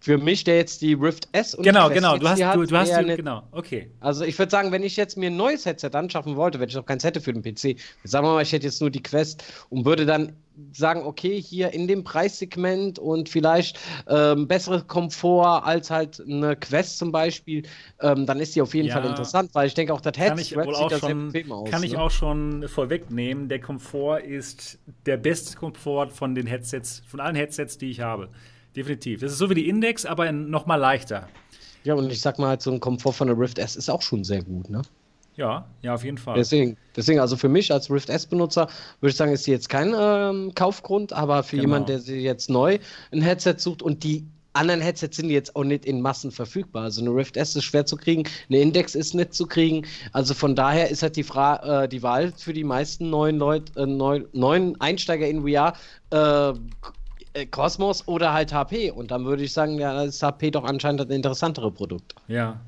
Für 0.02 0.18
mich, 0.18 0.42
der 0.42 0.56
jetzt 0.56 0.82
die 0.82 0.94
Rift 0.94 1.28
S 1.30 1.54
und 1.54 1.62
Genau, 1.62 1.88
genau, 1.88 2.18
du 2.18 2.28
hast, 2.28 2.42
hat, 2.42 2.56
du, 2.56 2.64
du 2.64 2.76
hast 2.76 2.90
die, 2.90 3.04
genau, 3.04 3.44
okay. 3.52 3.88
Also 4.00 4.24
ich 4.24 4.36
würde 4.36 4.50
sagen, 4.50 4.72
wenn 4.72 4.82
ich 4.82 4.96
jetzt 4.96 5.16
mir 5.16 5.30
ein 5.30 5.36
neues 5.36 5.64
Headset 5.64 5.90
anschaffen 5.92 6.34
wollte, 6.34 6.58
wenn 6.58 6.68
ich 6.68 6.74
noch 6.74 6.86
keins 6.86 7.04
hätte 7.04 7.20
für 7.20 7.32
den 7.32 7.42
PC, 7.42 7.78
sagen 8.02 8.26
wir 8.26 8.34
mal, 8.34 8.42
ich 8.42 8.50
hätte 8.50 8.66
jetzt 8.66 8.80
nur 8.80 8.90
die 8.90 9.02
Quest 9.02 9.44
und 9.70 9.84
würde 9.84 10.04
dann 10.04 10.32
sagen, 10.72 11.02
okay, 11.04 11.40
hier 11.40 11.72
in 11.72 11.86
dem 11.86 12.02
Preissegment 12.02 12.98
und 12.98 13.28
vielleicht 13.28 13.78
ähm, 14.08 14.48
bessere 14.48 14.82
Komfort 14.82 15.64
als 15.64 15.88
halt 15.88 16.20
eine 16.20 16.56
Quest 16.56 16.98
zum 16.98 17.12
Beispiel, 17.12 17.62
ähm, 18.00 18.26
dann 18.26 18.40
ist 18.40 18.56
die 18.56 18.60
auf 18.62 18.74
jeden 18.74 18.88
ja, 18.88 18.94
Fall 18.94 19.08
interessant, 19.08 19.50
weil 19.54 19.68
ich 19.68 19.74
denke 19.74 19.94
auch, 19.94 20.00
das 20.00 20.18
Headset 20.18 20.42
sieht 20.42 20.56
da 20.56 20.98
sehr 20.98 21.14
bequem 21.14 21.52
aus. 21.52 21.70
Kann 21.70 21.84
ich 21.84 21.92
ne? 21.92 22.00
auch 22.00 22.10
schon 22.10 22.66
vorwegnehmen, 22.66 23.48
der 23.48 23.60
Komfort 23.60 24.18
ist 24.18 24.80
der 25.06 25.16
beste 25.16 25.56
Komfort 25.56 26.08
von 26.10 26.34
den 26.34 26.48
Headsets, 26.48 27.04
von 27.06 27.20
allen 27.20 27.36
Headsets, 27.36 27.78
die 27.78 27.90
ich 27.90 28.00
habe 28.00 28.30
definitiv. 28.76 29.20
Das 29.20 29.32
ist 29.32 29.38
so 29.38 29.50
wie 29.50 29.54
die 29.54 29.68
Index, 29.68 30.04
aber 30.06 30.30
noch 30.32 30.66
mal 30.66 30.76
leichter. 30.76 31.28
Ja, 31.84 31.94
und 31.94 32.10
ich 32.10 32.20
sag 32.20 32.38
mal, 32.38 32.48
halt, 32.48 32.62
so 32.62 32.70
ein 32.70 32.80
Komfort 32.80 33.12
von 33.12 33.28
der 33.28 33.38
Rift 33.38 33.58
S 33.58 33.76
ist 33.76 33.88
auch 33.88 34.02
schon 34.02 34.24
sehr 34.24 34.42
gut, 34.42 34.70
ne? 34.70 34.82
Ja, 35.36 35.66
ja, 35.80 35.94
auf 35.94 36.04
jeden 36.04 36.18
Fall. 36.18 36.34
Deswegen, 36.34 36.76
deswegen 36.94 37.18
also 37.18 37.36
für 37.36 37.48
mich 37.48 37.72
als 37.72 37.90
Rift 37.90 38.10
S-Benutzer 38.10 38.68
würde 39.00 39.10
ich 39.10 39.16
sagen, 39.16 39.32
ist 39.32 39.44
sie 39.44 39.50
jetzt 39.50 39.68
kein 39.68 39.94
ähm, 39.98 40.52
Kaufgrund, 40.54 41.12
aber 41.12 41.42
für 41.42 41.56
genau. 41.56 41.68
jemanden, 41.68 41.86
der 41.86 42.00
sie 42.00 42.18
jetzt 42.18 42.50
neu 42.50 42.78
ein 43.12 43.22
Headset 43.22 43.54
sucht 43.56 43.82
und 43.82 44.04
die 44.04 44.26
anderen 44.52 44.80
Headsets 44.80 45.16
sind 45.16 45.30
jetzt 45.30 45.56
auch 45.56 45.64
nicht 45.64 45.86
in 45.86 46.00
Massen 46.00 46.30
verfügbar. 46.30 46.84
Also 46.84 47.00
eine 47.00 47.10
Rift 47.14 47.36
S 47.36 47.56
ist 47.56 47.64
schwer 47.64 47.86
zu 47.86 47.96
kriegen, 47.96 48.24
eine 48.48 48.60
Index 48.60 48.94
ist 48.94 49.14
nicht 49.14 49.34
zu 49.34 49.46
kriegen. 49.46 49.86
Also 50.12 50.34
von 50.34 50.54
daher 50.54 50.90
ist 50.90 51.02
halt 51.02 51.16
die, 51.16 51.22
Fra 51.22 51.84
äh, 51.84 51.88
die 51.88 52.02
Wahl 52.02 52.32
für 52.36 52.52
die 52.52 52.64
meisten 52.64 53.08
neuen 53.10 53.38
Leute, 53.38 53.80
äh, 53.80 53.86
neuen, 53.86 54.80
Einsteiger 54.80 55.26
in 55.26 55.48
VR 55.48 55.74
äh, 56.10 56.52
Cosmos 57.50 58.06
oder 58.06 58.32
halt 58.32 58.52
HP. 58.52 58.90
Und 58.90 59.10
dann 59.10 59.24
würde 59.24 59.42
ich 59.42 59.52
sagen, 59.52 59.78
ja, 59.78 60.02
ist 60.02 60.22
HP 60.22 60.50
doch 60.50 60.64
anscheinend 60.64 61.00
das 61.00 61.08
interessantere 61.08 61.70
Produkt. 61.70 62.14
Ja. 62.28 62.60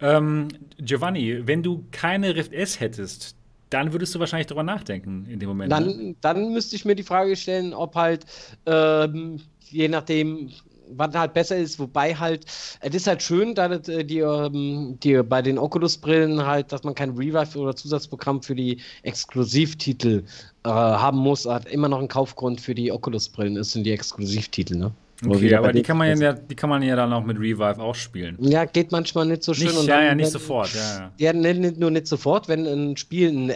Ähm, 0.00 0.48
Giovanni, 0.78 1.46
wenn 1.46 1.62
du 1.62 1.84
keine 1.90 2.34
Rift 2.34 2.52
S 2.52 2.80
hättest, 2.80 3.34
dann 3.68 3.92
würdest 3.92 4.14
du 4.14 4.18
wahrscheinlich 4.18 4.46
darüber 4.46 4.62
nachdenken 4.62 5.26
in 5.28 5.38
dem 5.38 5.48
Moment. 5.48 5.70
Dann, 5.70 5.86
ne? 5.86 6.14
dann 6.20 6.52
müsste 6.52 6.76
ich 6.76 6.84
mir 6.84 6.94
die 6.94 7.02
Frage 7.02 7.36
stellen, 7.36 7.72
ob 7.72 7.94
halt, 7.94 8.26
ähm, 8.66 9.40
je 9.68 9.88
nachdem, 9.88 10.50
was 10.96 11.14
halt 11.14 11.34
besser 11.34 11.56
ist, 11.56 11.78
wobei 11.78 12.14
halt, 12.14 12.44
es 12.80 12.94
ist 12.94 13.06
halt 13.06 13.22
schön, 13.22 13.54
da 13.54 13.66
äh, 13.66 14.04
die, 14.04 14.18
ähm, 14.18 14.98
die 15.02 15.22
bei 15.22 15.42
den 15.42 15.58
Oculus-Brillen 15.58 16.44
halt, 16.44 16.72
dass 16.72 16.82
man 16.84 16.94
kein 16.94 17.10
Revive 17.10 17.58
oder 17.58 17.74
Zusatzprogramm 17.76 18.42
für 18.42 18.54
die 18.54 18.80
Exklusivtitel 19.02 20.24
äh, 20.64 20.68
haben 20.68 21.18
muss, 21.18 21.46
hat 21.46 21.66
immer 21.66 21.88
noch 21.88 22.00
ein 22.00 22.08
Kaufgrund 22.08 22.60
für 22.60 22.74
die 22.74 22.92
Oculus-Brillen 22.92 23.56
ist, 23.56 23.72
sind 23.72 23.84
die 23.84 23.92
Exklusivtitel, 23.92 24.76
ne? 24.76 24.92
Okay, 25.26 25.54
aber 25.54 25.72
die 25.72 25.82
kann, 25.82 25.98
man 25.98 26.18
ja, 26.18 26.32
die 26.32 26.54
kann 26.54 26.70
man 26.70 26.82
ja 26.82 26.96
dann 26.96 27.12
auch 27.12 27.24
mit 27.24 27.38
Revive 27.38 27.78
auch 27.78 27.94
spielen. 27.94 28.38
Ja, 28.40 28.64
geht 28.64 28.90
manchmal 28.90 29.26
nicht 29.26 29.42
so 29.42 29.52
schön. 29.52 29.66
Nicht, 29.66 29.84
ja, 29.86 30.02
ja, 30.02 30.14
nicht 30.14 30.30
sofort. 30.30 30.72
Ja, 30.74 31.10
ja. 31.18 31.32
ja 31.32 31.72
nur 31.72 31.90
nicht 31.90 32.06
sofort, 32.06 32.48
wenn 32.48 32.66
ein 32.66 32.96
Spiel 32.96 33.28
ein, 33.28 33.50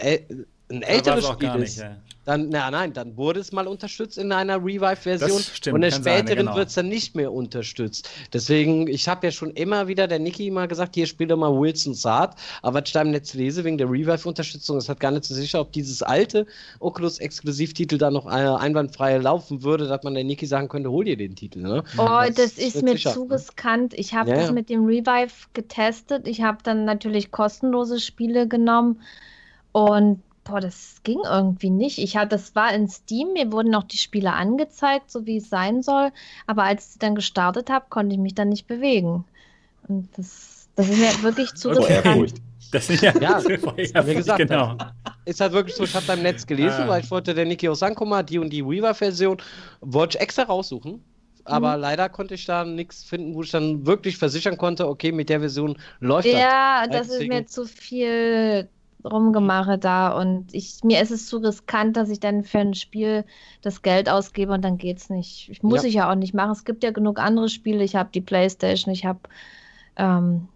ein 0.69 0.81
älteres 0.83 1.25
Spiel 1.27 1.49
ist. 1.55 1.59
Nicht, 1.59 1.77
ja. 1.79 1.97
Dann, 2.25 2.49
na 2.49 2.71
nein, 2.71 2.91
dann 2.91 3.15
wurde 3.17 3.39
es 3.39 3.51
mal 3.51 3.67
unterstützt 3.67 4.17
in 4.17 4.31
einer 4.31 4.57
Revive-Version 4.57 5.41
und 5.73 5.75
in 5.75 5.81
der 5.81 5.91
späteren 5.91 6.37
genau. 6.37 6.55
wird 6.55 6.69
es 6.69 6.75
dann 6.75 6.89
nicht 6.89 7.15
mehr 7.15 7.31
unterstützt. 7.31 8.09
Deswegen, 8.33 8.87
ich 8.87 9.07
habe 9.07 9.27
ja 9.27 9.31
schon 9.31 9.51
immer 9.51 9.87
wieder 9.87 10.07
der 10.07 10.17
Niki 10.17 10.49
mal 10.49 10.67
gesagt, 10.67 10.95
hier 10.95 11.05
spiel 11.05 11.27
doch 11.27 11.37
mal 11.37 11.53
Wilson 11.55 11.93
Saat, 11.93 12.35
aber 12.63 12.79
was 12.79 12.89
ich 12.89 12.93
da 12.93 13.03
im 13.03 13.11
Netz 13.11 13.35
lese, 13.35 13.63
wegen 13.63 13.77
der 13.77 13.89
Revive-Unterstützung, 13.89 14.77
es 14.77 14.89
hat 14.89 14.99
gar 14.99 15.11
nicht 15.11 15.25
so 15.25 15.35
sicher, 15.35 15.61
ob 15.61 15.71
dieses 15.71 16.01
alte 16.01 16.47
Oculus-Exklusivtitel 16.79 17.97
da 17.99 18.09
noch 18.09 18.25
äh, 18.25 18.29
einwandfrei 18.29 19.17
laufen 19.17 19.61
würde, 19.63 19.87
dass 19.87 20.03
man 20.03 20.15
der 20.15 20.23
Niki 20.23 20.47
sagen 20.47 20.67
könnte, 20.67 20.89
hol 20.89 21.05
dir 21.05 21.17
den 21.17 21.35
Titel. 21.35 21.61
Ne? 21.61 21.83
Oh, 21.97 22.05
das, 22.05 22.35
das 22.35 22.57
ist 22.57 22.81
mir 22.81 22.93
sicher. 22.93 23.13
zu 23.13 23.23
riskant. 23.23 23.93
Ich 23.93 24.15
habe 24.15 24.31
ja, 24.31 24.37
das 24.37 24.51
mit 24.51 24.69
dem 24.69 24.85
Revive 24.85 25.47
getestet. 25.53 26.27
Ich 26.27 26.41
habe 26.41 26.57
dann 26.63 26.85
natürlich 26.85 27.31
kostenlose 27.31 27.99
Spiele 27.99 28.47
genommen 28.47 29.01
und 29.71 30.21
boah, 30.45 30.61
das 30.61 31.01
ging 31.03 31.19
irgendwie 31.25 31.71
nicht. 31.71 31.97
Ich 31.97 32.15
hatte, 32.15 32.29
das 32.29 32.55
war 32.55 32.73
in 32.73 32.87
Steam, 32.87 33.33
mir 33.33 33.51
wurden 33.51 33.75
auch 33.75 33.83
die 33.83 33.97
Spiele 33.97 34.31
angezeigt, 34.31 35.11
so 35.11 35.25
wie 35.25 35.37
es 35.37 35.49
sein 35.49 35.83
soll. 35.83 36.11
Aber 36.47 36.63
als 36.63 36.93
ich 36.93 36.99
dann 36.99 37.15
gestartet 37.15 37.69
habe, 37.69 37.85
konnte 37.89 38.13
ich 38.15 38.21
mich 38.21 38.35
dann 38.35 38.49
nicht 38.49 38.67
bewegen. 38.67 39.25
Und 39.87 40.07
das, 40.15 40.69
das 40.75 40.87
ist 40.87 40.97
mir 40.97 41.23
wirklich 41.23 41.53
zu 41.55 41.69
riskant. 41.69 42.35
Das 42.71 42.89
ist 42.89 43.03
ja, 43.03 43.13
ja 43.19 43.43
wie 44.07 44.15
gesagt, 44.15 44.39
genau. 44.39 44.77
ist 45.25 45.39
halt 45.41 45.53
wirklich 45.53 45.75
so, 45.75 45.83
ich 45.83 45.93
habe 45.93 46.05
da 46.05 46.13
im 46.13 46.23
Netz 46.23 46.45
gelesen, 46.45 46.83
ah. 46.83 46.87
weil 46.89 47.03
ich 47.03 47.11
wollte 47.11 47.33
der 47.33 47.45
Niki 47.45 47.69
mal, 48.05 48.23
die 48.23 48.39
und 48.39 48.49
die 48.51 48.65
Weaver-Version 48.65 49.37
wollte 49.81 50.17
ich 50.17 50.21
extra 50.21 50.43
raussuchen. 50.43 51.03
Aber 51.47 51.75
mhm. 51.75 51.81
leider 51.81 52.09
konnte 52.09 52.33
ich 52.33 52.45
da 52.45 52.65
nichts 52.65 53.03
finden, 53.03 53.35
wo 53.35 53.43
ich 53.43 53.51
dann 53.51 53.85
wirklich 53.85 54.17
versichern 54.17 54.57
konnte, 54.57 54.87
okay, 54.87 55.11
mit 55.11 55.29
der 55.29 55.39
Version 55.39 55.77
läuft 55.99 56.27
ja, 56.27 56.33
das. 56.33 56.41
Ja, 56.41 56.87
das 56.87 57.09
ist 57.09 57.27
mir 57.27 57.45
zu 57.45 57.65
viel 57.65 58.67
rumgemache 59.05 59.77
da 59.77 60.09
und 60.09 60.53
ich, 60.53 60.83
mir 60.83 61.01
ist 61.01 61.11
es 61.11 61.27
zu 61.27 61.37
riskant, 61.37 61.95
dass 61.95 62.09
ich 62.09 62.19
dann 62.19 62.43
für 62.43 62.59
ein 62.59 62.73
Spiel 62.73 63.23
das 63.61 63.81
Geld 63.81 64.09
ausgebe 64.09 64.53
und 64.53 64.61
dann 64.63 64.77
geht's 64.77 65.09
nicht. 65.09 65.49
Ich 65.49 65.63
muss 65.63 65.83
ja. 65.83 65.89
ich 65.89 65.93
ja 65.95 66.11
auch 66.11 66.15
nicht 66.15 66.33
machen. 66.33 66.51
Es 66.51 66.65
gibt 66.65 66.83
ja 66.83 66.91
genug 66.91 67.19
andere 67.19 67.49
Spiele. 67.49 67.83
Ich 67.83 67.95
habe 67.95 68.09
die 68.13 68.21
Playstation, 68.21 68.93
ich 68.93 69.05
habe 69.05 69.19
ähm, 69.97 70.47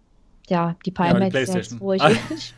ja 0.48 0.76
die 0.84 0.90
Pimax 0.90 1.32
ja, 1.32 1.54
jetzt, 1.54 1.80
wo 1.80 1.92
ich. 1.92 2.02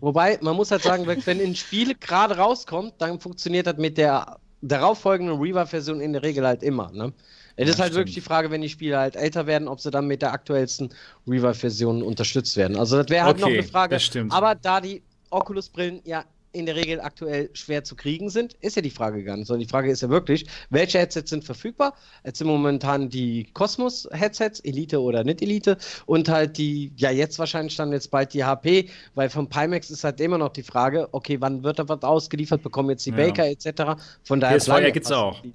Wobei, 0.00 0.38
man 0.42 0.56
muss 0.56 0.70
halt 0.70 0.82
sagen, 0.82 1.06
wenn 1.06 1.40
ein 1.40 1.54
Spiel 1.54 1.94
gerade 1.94 2.36
rauskommt, 2.36 2.94
dann 2.98 3.20
funktioniert 3.20 3.66
das 3.66 3.76
mit 3.76 3.98
der 3.98 4.38
darauffolgenden 4.62 5.40
Reaver-Version 5.40 6.00
in 6.00 6.12
der 6.12 6.22
Regel 6.22 6.46
halt 6.46 6.62
immer. 6.62 6.90
Ne? 6.92 7.12
Es 7.56 7.66
ja, 7.66 7.74
ist 7.74 7.78
halt 7.78 7.92
stimmt. 7.92 7.94
wirklich 7.94 8.14
die 8.14 8.20
Frage, 8.20 8.50
wenn 8.50 8.60
die 8.60 8.68
Spiele 8.68 8.98
halt 8.98 9.16
älter 9.16 9.46
werden, 9.46 9.68
ob 9.68 9.80
sie 9.80 9.90
dann 9.90 10.06
mit 10.06 10.22
der 10.22 10.32
aktuellsten 10.32 10.90
Reaver-Version 11.26 12.02
unterstützt 12.02 12.56
werden. 12.56 12.76
Also 12.76 12.96
das 12.96 13.08
wäre 13.08 13.26
halt 13.26 13.36
okay, 13.36 13.42
noch 13.42 13.58
eine 13.58 13.62
Frage. 13.62 13.98
Aber 14.30 14.54
da 14.54 14.80
die 14.80 15.02
Oculus-Brillen 15.30 16.00
ja 16.04 16.24
in 16.52 16.66
der 16.66 16.74
Regel 16.74 17.00
aktuell 17.00 17.50
schwer 17.52 17.84
zu 17.84 17.94
kriegen 17.94 18.28
sind, 18.28 18.54
ist 18.54 18.76
ja 18.76 18.82
die 18.82 18.90
Frage 18.90 19.22
gar 19.22 19.36
nicht, 19.36 19.46
sondern 19.46 19.60
die 19.60 19.70
Frage 19.70 19.90
ist 19.90 20.02
ja 20.02 20.08
wirklich, 20.08 20.46
welche 20.70 20.98
Headsets 20.98 21.30
sind 21.30 21.44
verfügbar? 21.44 21.94
Jetzt 22.24 22.38
sind 22.38 22.48
momentan 22.48 23.08
die 23.08 23.46
Cosmos-Headsets, 23.54 24.60
Elite 24.60 25.00
oder 25.00 25.22
nicht 25.22 25.42
Elite, 25.42 25.78
und 26.06 26.28
halt 26.28 26.58
die, 26.58 26.92
ja 26.96 27.10
jetzt 27.10 27.38
wahrscheinlich 27.38 27.76
dann 27.76 27.92
jetzt 27.92 28.10
bald 28.10 28.34
die 28.34 28.44
HP, 28.44 28.88
weil 29.14 29.30
vom 29.30 29.48
Pimax 29.48 29.90
ist 29.90 30.02
halt 30.02 30.20
immer 30.20 30.38
noch 30.38 30.50
die 30.50 30.62
Frage, 30.62 31.08
okay, 31.12 31.36
wann 31.40 31.62
wird 31.62 31.78
da 31.78 31.88
was 31.88 32.02
ausgeliefert, 32.02 32.62
bekommen 32.62 32.90
jetzt 32.90 33.06
die 33.06 33.10
ja. 33.10 33.16
Baker 33.16 33.46
etc. 33.46 34.02
Von 34.24 34.40
daher 34.40 34.58
PSVR 34.58 34.90
gibt 34.90 35.06
es 35.06 35.12
auch. 35.12 35.40
Die, 35.40 35.52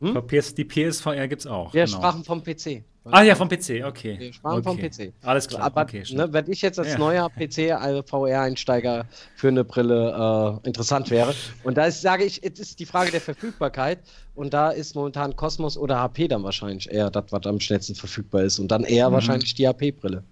hm? 0.00 0.22
die 0.56 0.64
PSVR 0.64 1.28
gibt 1.28 1.42
es 1.42 1.46
auch. 1.46 1.72
Wir 1.72 1.86
genau. 1.86 1.96
sprachen 1.96 2.24
vom 2.24 2.42
PC. 2.42 2.82
Ah 3.04 3.22
ja, 3.22 3.34
vom 3.34 3.48
PC, 3.48 3.84
okay. 3.84 4.16
Wir 4.18 4.32
sparen 4.32 4.58
okay. 4.58 4.62
vom 4.62 4.78
PC. 5.08 5.12
Alles 5.22 5.48
klar. 5.48 5.62
Aber 5.62 5.82
okay, 5.82 6.04
ne, 6.12 6.32
wenn 6.32 6.48
ich 6.50 6.62
jetzt 6.62 6.78
als 6.78 6.92
ja. 6.92 6.98
neuer 6.98 7.28
PC-VR-Einsteiger 7.30 9.06
für 9.34 9.48
eine 9.48 9.64
Brille 9.64 10.60
äh, 10.62 10.68
interessant 10.68 11.10
wäre, 11.10 11.34
und 11.64 11.76
da 11.76 11.86
ist, 11.86 12.00
sage 12.00 12.24
ich, 12.24 12.42
es 12.44 12.60
ist 12.60 12.78
die 12.78 12.86
Frage 12.86 13.10
der 13.10 13.20
Verfügbarkeit, 13.20 13.98
und 14.34 14.54
da 14.54 14.70
ist 14.70 14.94
momentan 14.94 15.34
Cosmos 15.34 15.76
oder 15.76 15.98
HP 15.98 16.28
dann 16.28 16.44
wahrscheinlich 16.44 16.90
eher 16.90 17.10
das, 17.10 17.24
was 17.30 17.44
am 17.44 17.58
schnellsten 17.58 17.96
verfügbar 17.96 18.42
ist, 18.42 18.60
und 18.60 18.68
dann 18.68 18.84
eher 18.84 19.10
mhm. 19.10 19.14
wahrscheinlich 19.14 19.54
die 19.54 19.66
HP-Brille. 19.66 20.22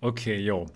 Okay, 0.00 0.38
jo. 0.38 0.66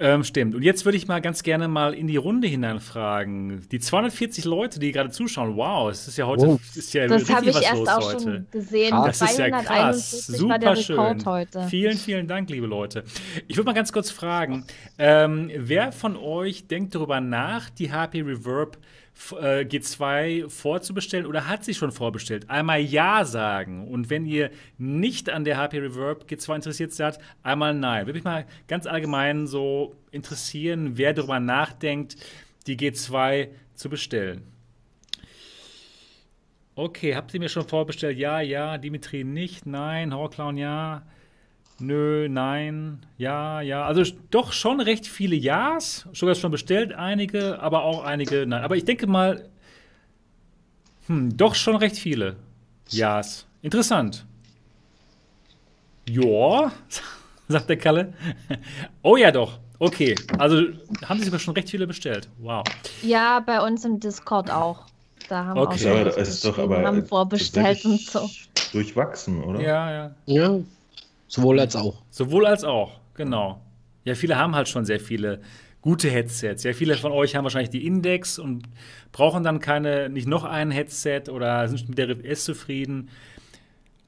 Ähm, 0.00 0.22
stimmt. 0.22 0.54
Und 0.54 0.62
jetzt 0.62 0.84
würde 0.84 0.96
ich 0.96 1.08
mal 1.08 1.20
ganz 1.20 1.42
gerne 1.42 1.66
mal 1.66 1.92
in 1.92 2.06
die 2.06 2.16
Runde 2.16 2.46
hineinfragen. 2.46 3.68
Die 3.70 3.80
240 3.80 4.44
Leute, 4.44 4.78
die 4.78 4.92
gerade 4.92 5.10
zuschauen, 5.10 5.56
wow, 5.56 5.90
es 5.90 6.06
ist 6.06 6.16
ja 6.16 6.26
heute 6.26 6.46
oh. 6.46 6.60
ist 6.74 6.94
ja 6.94 7.08
das 7.08 7.28
habe 7.28 7.50
ich 7.50 7.60
erst 7.60 7.88
auch 7.88 8.12
heute. 8.12 8.22
schon 8.22 8.46
gesehen. 8.50 8.90
Das 8.90 9.20
ist 9.20 9.38
ja 9.38 9.50
krass. 9.50 10.26
Super 10.26 10.76
schön. 10.76 11.24
Heute. 11.24 11.66
Vielen, 11.68 11.96
vielen 11.96 12.28
Dank, 12.28 12.48
liebe 12.48 12.66
Leute. 12.66 13.02
Ich 13.48 13.56
würde 13.56 13.66
mal 13.66 13.74
ganz 13.74 13.92
kurz 13.92 14.10
fragen, 14.10 14.64
ähm, 14.98 15.50
wer 15.56 15.90
von 15.90 16.16
euch 16.16 16.68
denkt 16.68 16.94
darüber 16.94 17.20
nach, 17.20 17.68
die 17.70 17.92
HP 17.92 18.22
Reverb 18.22 18.78
äh, 19.32 19.64
G2 19.64 20.48
vorzubestellen 20.48 21.26
oder 21.26 21.48
hat 21.48 21.64
sie 21.64 21.74
schon 21.74 21.92
vorbestellt? 21.92 22.48
Einmal 22.48 22.80
Ja 22.80 23.24
sagen. 23.24 23.88
Und 23.88 24.10
wenn 24.10 24.26
ihr 24.26 24.50
nicht 24.78 25.30
an 25.30 25.44
der 25.44 25.56
HP 25.56 25.78
Reverb 25.78 26.24
G2 26.28 26.56
interessiert 26.56 26.92
seid, 26.92 27.18
einmal 27.42 27.74
Nein. 27.74 28.06
Würde 28.06 28.18
mich 28.18 28.24
mal 28.24 28.46
ganz 28.66 28.86
allgemein 28.86 29.46
so 29.46 29.96
interessieren, 30.10 30.96
wer 30.96 31.12
darüber 31.12 31.40
nachdenkt, 31.40 32.16
die 32.66 32.76
G2 32.76 33.48
zu 33.74 33.88
bestellen. 33.88 34.42
Okay, 36.74 37.16
habt 37.16 37.34
ihr 37.34 37.40
mir 37.40 37.48
schon 37.48 37.66
vorbestellt? 37.66 38.18
Ja, 38.18 38.40
ja. 38.40 38.78
Dimitri 38.78 39.24
nicht, 39.24 39.66
nein. 39.66 40.14
Horrorclown 40.14 40.56
ja. 40.56 41.02
Nö, 41.80 42.28
nein, 42.28 43.06
ja, 43.18 43.60
ja. 43.60 43.84
Also 43.84 44.02
doch 44.30 44.52
schon 44.52 44.80
recht 44.80 45.06
viele 45.06 45.36
Ja's. 45.36 46.08
Sogar 46.12 46.34
schon 46.34 46.50
bestellt, 46.50 46.92
einige, 46.92 47.60
aber 47.60 47.84
auch 47.84 48.02
einige 48.02 48.46
nein. 48.46 48.62
Aber 48.64 48.76
ich 48.76 48.84
denke 48.84 49.06
mal, 49.06 49.48
hm, 51.06 51.36
doch 51.36 51.54
schon 51.54 51.76
recht 51.76 51.96
viele 51.96 52.36
Ja's. 52.88 53.46
Interessant. 53.62 54.24
Ja, 56.08 56.72
sagt 57.48 57.68
der 57.68 57.78
Kalle. 57.78 58.12
Oh 59.02 59.16
ja, 59.16 59.30
doch. 59.30 59.58
Okay, 59.78 60.16
also 60.38 60.62
haben 61.04 61.18
sich 61.18 61.26
sogar 61.26 61.38
schon 61.38 61.54
recht 61.54 61.70
viele 61.70 61.86
bestellt. 61.86 62.28
Wow. 62.38 62.64
Ja, 63.02 63.38
bei 63.38 63.60
uns 63.60 63.84
im 63.84 64.00
Discord 64.00 64.50
auch. 64.50 64.86
Da 65.28 65.44
haben 65.44 65.60
okay. 65.60 65.92
auch 65.92 65.96
ja, 65.96 66.04
das 66.04 66.16
ist 66.16 66.44
doch 66.44 66.58
aber 66.58 66.82
haben 66.82 67.06
vorbestellt 67.06 67.84
und 67.84 68.00
so. 68.00 68.28
Durchwachsen, 68.72 69.44
oder? 69.44 69.60
Ja, 69.60 69.90
ja. 69.92 70.14
Ja, 70.26 70.58
sowohl 71.28 71.60
als 71.60 71.76
auch. 71.76 72.02
Sowohl 72.10 72.46
als 72.46 72.64
auch, 72.64 73.00
genau. 73.14 73.62
Ja, 74.04 74.14
viele 74.14 74.36
haben 74.36 74.56
halt 74.56 74.68
schon 74.68 74.84
sehr 74.84 74.98
viele 74.98 75.40
gute 75.80 76.10
Headsets. 76.10 76.64
Ja, 76.64 76.72
viele 76.72 76.96
von 76.96 77.12
euch 77.12 77.36
haben 77.36 77.44
wahrscheinlich 77.44 77.70
die 77.70 77.86
Index 77.86 78.38
und 78.38 78.64
brauchen 79.12 79.44
dann 79.44 79.60
keine, 79.60 80.08
nicht 80.08 80.26
noch 80.26 80.44
ein 80.44 80.70
Headset 80.70 81.24
oder 81.30 81.68
sind 81.68 81.88
mit 81.88 81.98
der 81.98 82.08
Rift 82.08 82.24
S 82.24 82.44
zufrieden. 82.44 83.10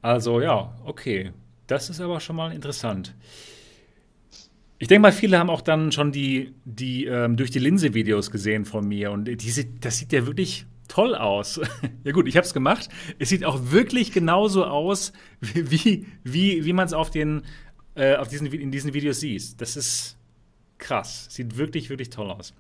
Also 0.03 0.41
ja, 0.41 0.75
okay. 0.85 1.33
Das 1.67 1.89
ist 1.89 2.01
aber 2.01 2.19
schon 2.19 2.37
mal 2.37 2.53
interessant. 2.53 3.15
Ich 4.79 4.89
denke 4.89 5.03
mal, 5.03 5.13
viele 5.13 5.39
haben 5.39 5.51
auch 5.51 5.61
dann 5.61 5.93
schon 5.93 6.11
die, 6.11 6.55
die 6.65 7.05
ähm, 7.05 7.37
durch 7.37 7.51
die 7.51 7.59
Linse-Videos 7.59 8.31
gesehen 8.31 8.65
von 8.65 8.89
mir 8.89 9.13
und 9.13 9.27
diese, 9.27 9.67
das 9.67 9.99
sieht 9.99 10.13
ja 10.13 10.27
wirklich 10.27 10.67
toll 10.91 11.15
aus. 11.15 11.61
ja 12.05 12.13
gut, 12.13 12.29
ich 12.29 12.37
habe 12.37 12.47
es 12.47 12.53
gemacht. 12.53 12.89
Es 13.19 13.31
sieht 13.31 13.45
auch 13.45 13.71
wirklich 13.71 14.13
genauso 14.13 14.65
aus, 14.65 15.13
wie, 15.41 16.07
wie, 16.25 16.65
wie 16.65 16.73
man 16.73 16.87
es 16.87 16.93
auf, 16.93 17.11
den, 17.11 17.43
äh, 17.95 18.17
auf 18.17 18.29
diesen, 18.29 18.47
in 18.53 18.71
diesen 18.71 18.93
Videos 18.93 19.21
sieht. 19.21 19.61
Das 19.61 19.77
ist 19.77 20.19
krass. 20.79 21.27
Sieht 21.31 21.57
wirklich, 21.57 21.89
wirklich 21.91 22.11
toll 22.11 22.31
aus. 22.31 22.55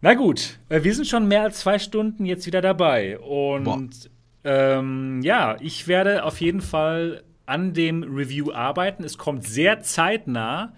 Na 0.00 0.14
gut, 0.14 0.58
äh, 0.68 0.82
wir 0.82 0.94
sind 0.94 1.06
schon 1.06 1.28
mehr 1.28 1.42
als 1.42 1.60
zwei 1.60 1.78
Stunden 1.78 2.24
jetzt 2.24 2.46
wieder 2.46 2.60
dabei. 2.60 3.18
Und 3.18 4.10
ähm, 4.44 5.20
ja, 5.22 5.56
ich 5.60 5.88
werde 5.88 6.24
auf 6.24 6.40
jeden 6.40 6.60
Fall 6.60 7.22
an 7.44 7.74
dem 7.74 8.02
Review 8.02 8.52
arbeiten. 8.52 9.04
Es 9.04 9.18
kommt 9.18 9.44
sehr 9.44 9.80
zeitnah. 9.80 10.72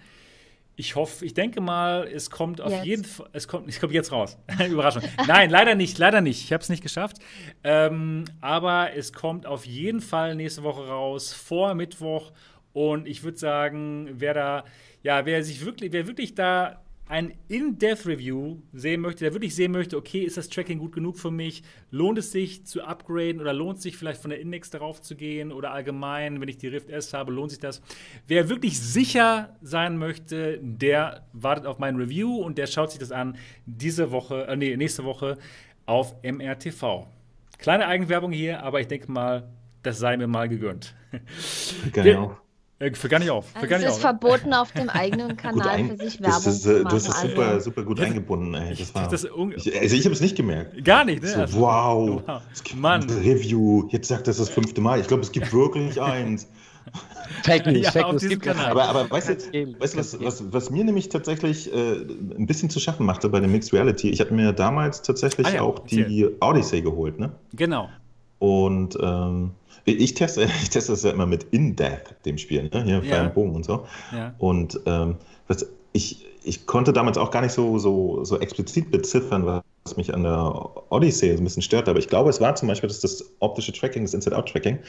Ich 0.79 0.95
hoffe, 0.95 1.25
ich 1.25 1.33
denke 1.33 1.59
mal, 1.59 2.07
es 2.07 2.29
kommt 2.29 2.61
auf 2.61 2.71
jetzt. 2.71 2.85
jeden 2.85 3.03
Fall, 3.03 3.27
es 3.33 3.49
kommt, 3.49 3.67
es 3.67 3.81
kommt 3.81 3.91
jetzt 3.91 4.13
raus. 4.13 4.37
Überraschung. 4.69 5.03
Nein, 5.27 5.49
leider 5.49 5.75
nicht, 5.75 5.97
leider 5.97 6.21
nicht. 6.21 6.41
Ich 6.41 6.53
habe 6.53 6.63
es 6.63 6.69
nicht 6.69 6.81
geschafft. 6.81 7.17
Ähm, 7.65 8.23
aber 8.39 8.93
es 8.95 9.11
kommt 9.11 9.45
auf 9.45 9.65
jeden 9.65 9.99
Fall 9.99 10.35
nächste 10.35 10.63
Woche 10.63 10.87
raus, 10.87 11.33
vor 11.33 11.73
Mittwoch. 11.73 12.31
Und 12.71 13.09
ich 13.09 13.23
würde 13.23 13.37
sagen, 13.37 14.09
wer 14.13 14.33
da, 14.33 14.63
ja, 15.03 15.25
wer 15.25 15.43
sich 15.43 15.65
wirklich, 15.65 15.91
wer 15.91 16.07
wirklich 16.07 16.33
da 16.33 16.81
ein 17.09 17.33
In-Depth-Review 17.47 18.57
sehen 18.71 19.01
möchte, 19.01 19.23
der 19.25 19.33
wirklich 19.33 19.55
sehen 19.55 19.71
möchte, 19.71 19.97
okay, 19.97 20.21
ist 20.21 20.37
das 20.37 20.47
Tracking 20.47 20.77
gut 20.77 20.91
genug 20.91 21.17
für 21.17 21.31
mich? 21.31 21.63
Lohnt 21.89 22.19
es 22.19 22.31
sich 22.31 22.67
zu 22.67 22.83
upgraden 22.83 23.41
oder 23.41 23.51
lohnt 23.51 23.77
es 23.77 23.83
sich 23.83 23.97
vielleicht 23.97 24.21
von 24.21 24.29
der 24.29 24.39
Index 24.39 24.69
darauf 24.69 25.01
zu 25.01 25.15
gehen 25.15 25.51
oder 25.51 25.71
allgemein, 25.71 26.39
wenn 26.39 26.47
ich 26.47 26.59
die 26.59 26.67
Rift 26.67 26.91
S 26.91 27.11
habe, 27.15 27.31
lohnt 27.31 27.49
sich 27.49 27.59
das? 27.59 27.81
Wer 28.27 28.47
wirklich 28.47 28.79
sicher 28.79 29.57
sein 29.63 29.97
möchte, 29.97 30.59
der 30.61 31.25
wartet 31.33 31.65
auf 31.65 31.79
mein 31.79 31.95
Review 31.95 32.35
und 32.37 32.59
der 32.59 32.67
schaut 32.67 32.91
sich 32.91 32.99
das 32.99 33.11
an 33.11 33.37
diese 33.65 34.11
Woche, 34.11 34.45
äh, 34.45 34.55
nee, 34.55 34.77
nächste 34.77 35.03
Woche 35.03 35.39
auf 35.87 36.15
MRTV. 36.21 37.07
Kleine 37.57 37.87
Eigenwerbung 37.87 38.31
hier, 38.31 38.61
aber 38.61 38.81
ich 38.81 38.87
denke 38.87 39.11
mal, 39.11 39.49
das 39.81 39.97
sei 39.97 40.15
mir 40.15 40.27
mal 40.27 40.47
gegönnt. 40.47 40.95
Genau. 41.91 42.37
Äh, 42.79 42.93
für 42.93 43.09
gar 43.09 43.19
nicht 43.19 43.29
auf. 43.29 43.45
Für 43.49 43.55
also 43.57 43.67
gar 43.67 43.77
nicht 43.77 43.87
es 43.87 43.91
ist 43.91 44.05
auf. 44.05 44.19
verboten, 44.19 44.53
auf 44.53 44.71
dem 44.71 44.89
eigenen 44.89 45.35
Kanal 45.37 45.85
für 45.85 45.97
sich 45.97 46.21
Werbung 46.21 46.43
das 46.43 46.47
ist, 46.47 46.63
zu 46.63 46.69
äh, 46.69 46.73
machen. 46.83 46.89
Du 46.89 46.95
hast 46.95 47.07
das 47.09 47.21
super, 47.21 47.45
also. 47.45 47.65
super 47.65 47.83
gut 47.83 47.99
eingebunden. 47.99 48.53
Ey. 48.55 48.75
Das 48.75 48.95
war, 48.95 49.07
das 49.07 49.23
ich, 49.25 49.79
also 49.79 49.95
ich 49.95 50.05
habe 50.05 50.13
es 50.13 50.21
nicht 50.21 50.35
gemerkt. 50.35 50.83
Gar 50.85 51.05
nicht, 51.05 51.21
ne? 51.21 51.29
So, 51.29 51.39
Also, 51.41 51.59
wow, 51.59 52.21
wow. 52.25 52.41
es 52.53 52.63
gibt 52.63 52.79
Mann. 52.79 53.01
ein 53.03 53.09
Review. 53.09 53.87
Jetzt 53.89 54.07
sagt 54.07 54.27
das 54.27 54.37
das 54.37 54.49
fünfte 54.49 54.79
Mal. 54.81 54.99
Ich 55.01 55.07
glaube, 55.07 55.23
es 55.23 55.31
gibt 55.31 55.51
wirklich 55.53 56.01
eins. 56.01 56.47
Fake 57.43 57.67
News, 57.67 57.83
Ja, 57.83 57.91
Fake 57.91 58.11
News 58.11 58.27
gibt 58.27 58.45
es. 58.47 58.53
Kanal. 58.53 58.71
Aber, 58.71 58.83
aber 58.89 59.11
weißt 59.11 59.29
du, 59.29 59.79
weißt, 59.79 59.95
was, 59.97 60.19
was, 60.23 60.51
was 60.51 60.69
mir 60.71 60.83
nämlich 60.83 61.09
tatsächlich 61.09 61.71
äh, 61.71 61.75
ein 61.77 62.47
bisschen 62.47 62.69
zu 62.71 62.79
schaffen 62.79 63.05
machte 63.05 63.29
bei 63.29 63.39
der 63.39 63.49
Mixed 63.49 63.71
Reality, 63.73 64.09
ich 64.09 64.19
hatte 64.19 64.33
mir 64.33 64.53
damals 64.53 65.01
tatsächlich 65.03 65.45
Ah 65.45 65.55
ja, 65.55 65.61
auch 65.61 65.79
die 65.79 66.27
Odyssey 66.41 66.81
geholt. 66.81 67.19
Ne? 67.19 67.31
Genau. 67.53 67.89
Und 68.39 68.97
ähm, 69.01 69.51
ich 69.85 70.13
teste, 70.13 70.43
ich 70.61 70.69
teste 70.69 70.91
das 70.93 71.03
ja 71.03 71.11
immer 71.11 71.25
mit 71.25 71.45
In-Depth, 71.51 72.25
dem 72.25 72.37
Spiel, 72.37 72.69
ne? 72.73 72.83
hier 72.83 73.03
Ja. 73.03 73.23
beim 73.23 73.33
Bogen 73.33 73.55
und 73.55 73.65
so. 73.65 73.85
Ja. 74.13 74.33
Und 74.37 74.79
ähm, 74.85 75.15
was, 75.47 75.65
ich, 75.91 76.25
ich 76.43 76.65
konnte 76.65 76.93
damals 76.93 77.17
auch 77.17 77.31
gar 77.31 77.41
nicht 77.41 77.51
so, 77.51 77.77
so, 77.79 78.23
so 78.23 78.39
explizit 78.39 78.91
beziffern, 78.91 79.45
was 79.45 79.97
mich 79.97 80.13
an 80.13 80.23
der 80.23 80.69
Odyssey 80.89 81.31
ein 81.31 81.43
bisschen 81.43 81.61
stört. 81.63 81.89
Aber 81.89 81.99
ich 81.99 82.07
glaube, 82.07 82.29
es 82.29 82.39
war 82.39 82.55
zum 82.55 82.67
Beispiel 82.67 82.87
dass 82.87 82.99
das 83.01 83.25
optische 83.39 83.73
Tracking, 83.73 84.03
das 84.03 84.13
Inside-Out-Tracking 84.13 84.79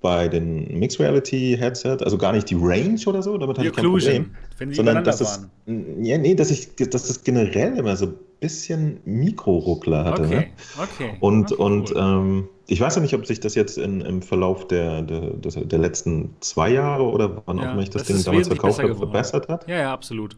bei 0.00 0.28
den 0.28 0.78
Mixed 0.78 1.00
Reality 1.00 1.56
Headset, 1.58 1.98
also 2.02 2.16
gar 2.18 2.32
nicht 2.32 2.48
die 2.50 2.56
Range 2.58 3.00
oder 3.06 3.22
so, 3.22 3.36
damit 3.36 3.58
hatte 3.58 3.62
Die 3.62 3.68
ich 3.70 3.74
kein 3.76 3.84
Problem. 3.90 4.30
wenn 4.58 4.70
die 4.70 4.74
Sondern 4.76 5.02
dass 5.04 5.18
das, 5.18 5.48
ja, 5.66 6.18
nee, 6.18 6.34
dass 6.34 6.50
ich, 6.50 6.74
dass 6.76 7.08
das 7.08 7.24
generell 7.24 7.76
immer 7.76 7.96
so 7.96 8.06
ein 8.06 8.14
bisschen 8.40 9.00
Mikroruckler 9.04 10.04
hatte. 10.04 10.22
Ne? 10.22 10.28
Okay, 10.28 10.48
okay. 10.82 11.16
Und, 11.20 11.52
okay, 11.52 11.62
und 11.62 11.90
cool. 11.90 11.96
ähm, 11.98 12.48
ich 12.66 12.80
weiß 12.80 12.96
ja 12.96 13.02
nicht, 13.02 13.14
ob 13.14 13.26
sich 13.26 13.40
das 13.40 13.54
jetzt 13.54 13.78
in, 13.78 14.00
im 14.00 14.22
Verlauf 14.22 14.66
der, 14.68 15.02
der, 15.02 15.30
der 15.30 15.78
letzten 15.78 16.34
zwei 16.40 16.70
Jahre 16.70 17.04
oder 17.04 17.42
wann 17.46 17.58
Ja, 17.58 17.68
auch 17.68 17.72
immer 17.72 17.82
ich 17.82 17.90
das, 17.90 18.04
das 18.04 18.16
Ding 18.16 18.24
damals 18.24 18.48
verkauft 18.48 18.78
habe, 18.82 18.94
verbessert 18.94 19.48
hat. 19.48 19.68
Ja, 19.68 19.76
ja, 19.76 19.92
absolut. 19.92 20.36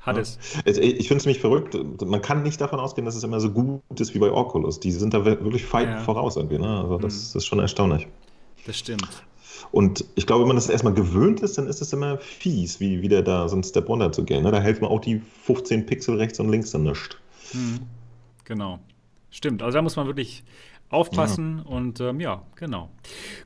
Hat 0.00 0.16
Ja. 0.16 0.22
es. 0.22 0.38
Ich 0.64 1.08
finde 1.08 1.16
es 1.18 1.26
nämlich 1.26 1.40
verrückt. 1.40 1.76
Man 2.04 2.22
kann 2.22 2.42
nicht 2.42 2.60
davon 2.60 2.80
ausgehen, 2.80 3.04
dass 3.04 3.14
es 3.16 3.22
immer 3.22 3.38
so 3.38 3.50
gut 3.50 3.82
ist 3.98 4.14
wie 4.14 4.18
bei 4.18 4.32
Oculus. 4.32 4.80
Die 4.80 4.92
sind 4.92 5.12
da 5.14 5.24
wirklich 5.24 5.70
weit 5.72 5.88
Ja. 5.88 5.98
voraus 5.98 6.36
irgendwie. 6.36 6.58
Ne? 6.58 6.80
Also 6.80 6.98
das, 6.98 7.14
das 7.32 7.34
ist 7.36 7.46
schon 7.46 7.58
erstaunlich. 7.58 8.08
Das 8.66 8.78
stimmt. 8.78 9.08
Und 9.72 10.04
ich 10.16 10.26
glaube, 10.26 10.40
wenn 10.42 10.48
man 10.48 10.56
das 10.56 10.68
erstmal 10.70 10.94
gewöhnt 10.94 11.40
ist, 11.40 11.56
dann 11.58 11.66
ist 11.66 11.80
es 11.82 11.92
immer 11.92 12.18
fies, 12.18 12.80
wie 12.80 13.02
wieder 13.02 13.22
da 13.22 13.46
so 13.48 13.56
ein 13.56 13.62
Step 13.62 13.88
runter 13.88 14.10
zu 14.10 14.24
gehen. 14.24 14.42
Ne? 14.42 14.50
Da 14.50 14.60
hält 14.60 14.80
man 14.80 14.90
auch 14.90 15.00
die 15.00 15.20
15 15.44 15.86
Pixel 15.86 16.16
rechts 16.16 16.40
und 16.40 16.48
links 16.48 16.70
dann 16.72 16.82
nicht. 16.84 17.18
Hm. 17.52 17.80
Genau. 18.44 18.80
Stimmt. 19.30 19.62
Also 19.62 19.76
da 19.76 19.82
muss 19.82 19.94
man 19.96 20.06
wirklich 20.06 20.42
aufpassen 20.90 21.60
und 21.60 22.00
ähm, 22.00 22.20
ja, 22.20 22.42
genau. 22.56 22.90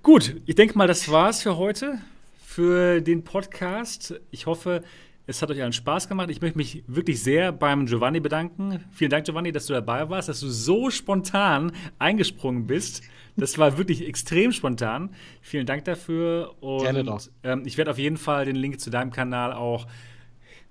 Gut, 0.02 0.36
ich 0.46 0.54
denke 0.54 0.76
mal, 0.76 0.88
das 0.88 1.10
war's 1.10 1.42
für 1.42 1.56
heute, 1.56 1.98
für 2.44 3.00
den 3.00 3.22
Podcast. 3.22 4.20
Ich 4.30 4.46
hoffe, 4.46 4.82
es 5.26 5.40
hat 5.40 5.50
euch 5.50 5.62
allen 5.62 5.72
Spaß 5.72 6.08
gemacht. 6.08 6.30
Ich 6.30 6.40
möchte 6.40 6.58
mich 6.58 6.82
wirklich 6.86 7.22
sehr 7.22 7.52
beim 7.52 7.86
Giovanni 7.86 8.20
bedanken. 8.20 8.84
Vielen 8.92 9.10
Dank, 9.10 9.24
Giovanni, 9.26 9.52
dass 9.52 9.66
du 9.66 9.72
dabei 9.74 10.08
warst, 10.10 10.28
dass 10.28 10.40
du 10.40 10.48
so 10.48 10.90
spontan 10.90 11.72
eingesprungen 11.98 12.66
bist. 12.66 13.02
Das 13.36 13.58
war 13.58 13.78
wirklich 13.78 14.06
extrem 14.06 14.52
spontan. 14.52 15.10
Vielen 15.40 15.66
Dank 15.66 15.84
dafür. 15.84 16.54
Und 16.60 16.82
Gerne 16.82 17.04
doch. 17.04 17.20
Ähm, 17.42 17.62
ich 17.66 17.76
werde 17.78 17.90
auf 17.90 17.98
jeden 17.98 18.16
Fall 18.16 18.44
den 18.44 18.56
Link 18.56 18.80
zu 18.80 18.90
deinem 18.90 19.10
Kanal 19.10 19.52
auch 19.52 19.86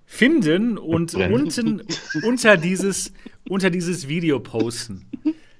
finden 0.05 0.77
und 0.77 1.13
Brennen. 1.13 1.33
unten 1.33 1.81
unter 2.23 2.57
dieses, 2.57 3.11
unter 3.49 3.69
dieses 3.69 4.07
Video 4.07 4.39
posten. 4.39 5.05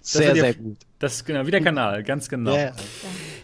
Sehr, 0.02 0.30
ja- 0.30 0.35
sehr 0.35 0.53
gut. 0.53 0.77
Das 1.03 1.15
ist 1.15 1.25
genau, 1.25 1.45
wie 1.45 1.51
der 1.51 1.59
Kanal, 1.61 2.01
ganz 2.01 2.30
genau. 2.30 2.55
Ja, 2.55 2.71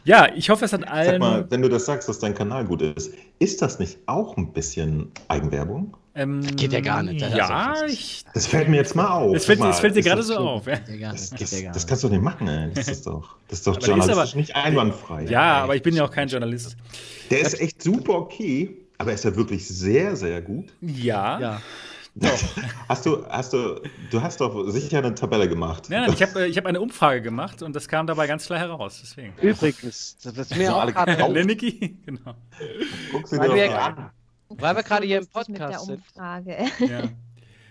Ja, 0.06 0.28
ich 0.34 0.50
hoffe, 0.50 0.64
es 0.64 0.72
hat 0.72 0.80
Sag 0.82 0.90
allen. 0.92 1.20
mal, 1.20 1.46
wenn 1.52 1.62
du 1.62 1.68
das 1.68 1.86
sagst, 1.86 2.08
dass 2.08 2.18
dein 2.18 2.34
Kanal 2.34 2.64
gut 2.64 2.82
ist, 2.82 3.12
ist 3.40 3.62
das 3.62 3.80
nicht 3.80 3.98
auch 4.06 4.38
ein 4.38 4.54
bisschen 4.54 5.12
Eigenwerbung? 5.28 5.98
ähm, 6.16 6.42
geht 6.56 6.72
ja 6.72 6.80
gar 6.80 7.04
nicht, 7.04 7.22
das 7.22 7.34
Ja, 7.36 7.74
ich. 7.86 8.24
Das 8.34 8.48
fällt 8.48 8.70
mir 8.70 8.78
jetzt 8.78 8.96
mal 8.96 9.08
auf. 9.10 9.36
Es 9.36 9.46
fällt, 9.46 9.60
Sag 9.60 9.66
mal, 9.68 9.72
es 9.72 9.80
fällt 9.82 9.96
dir 9.98 10.04
gerade 10.04 10.18
das- 10.20 10.28
so 10.28 10.38
auf. 10.38 10.68
Ja, 10.68 10.80
ja 10.98 11.12
Das, 11.12 11.30
das, 11.32 11.60
ja 11.62 11.72
das 11.74 11.86
kannst 11.86 12.04
du 12.04 12.08
doch 12.08 12.14
nicht 12.14 12.24
machen, 12.24 12.48
ey. 12.48 12.72
Das 12.74 12.88
ist 12.88 13.06
doch, 13.06 13.36
das 13.50 13.60
ist 13.60 13.68
doch 13.68 13.74
Aber 13.76 13.80
die 13.80 13.84
ist 13.84 13.88
journalistisch 13.90 14.30
aber- 14.32 14.40
nicht 14.40 14.56
einwandfrei. 14.56 15.26
ja, 15.26 15.62
aber 15.64 15.76
ich 15.76 15.82
bin 15.82 15.96
ja 15.96 16.06
auch 16.06 16.12
kein 16.12 16.30
Journalist. 16.30 16.78
Der 17.30 17.42
ist 17.42 17.60
echt 17.60 17.82
super 17.84 18.14
okay, 18.14 18.74
aber 18.98 19.12
ist 19.12 19.26
er 19.26 19.36
wirklich 19.36 19.68
sehr, 19.68 20.16
sehr 20.16 20.42
gut? 20.42 20.68
Ja. 20.82 21.40
Ja. 21.40 21.62
Hast 22.88 23.06
du, 23.06 23.26
hast 23.28 23.54
du, 23.54 23.82
du 24.12 24.22
hast 24.22 24.42
doch 24.42 24.70
sicher 24.70 25.00
eine 25.00 25.14
Tabelle 25.14 25.48
gemacht. 25.48 25.90
Nein, 25.90 26.02
nein, 26.02 26.14
ich 26.14 26.22
habe 26.22 26.42
äh, 26.42 26.48
ich 26.48 26.58
hab 26.58 26.66
eine 26.66 26.82
Umfrage 26.82 27.22
gemacht 27.22 27.62
und 27.62 27.76
das 27.76 27.88
kam 27.88 28.08
dabei 28.08 28.28
ganz 28.28 28.46
klar 28.46 28.60
heraus. 28.60 29.00
Deswegen. 29.02 29.34
Übrigens, 29.42 30.18
das 30.24 30.38
ist 30.38 30.56
mir 30.56 30.76
auch 30.76 30.82
alle 30.82 30.94
gerade. 30.94 31.28
Leniki, 31.32 31.98
genau. 32.06 32.36
Guck 33.12 33.28
sie 33.28 33.38
weil 33.38 33.50
dir 33.50 33.56
wir, 33.56 33.68
doch 33.68 33.76
an. 33.76 34.12
weil 34.50 34.76
wir 34.76 34.84
gerade 34.84 35.06
hier 35.06 35.18
im 35.20 35.28
Lustig 35.34 35.50
mit 35.50 35.60
der 35.60 35.66
Podcast 35.66 35.86
sind, 35.86 35.98
Umfrage. 35.98 36.58
Ja. 36.80 37.04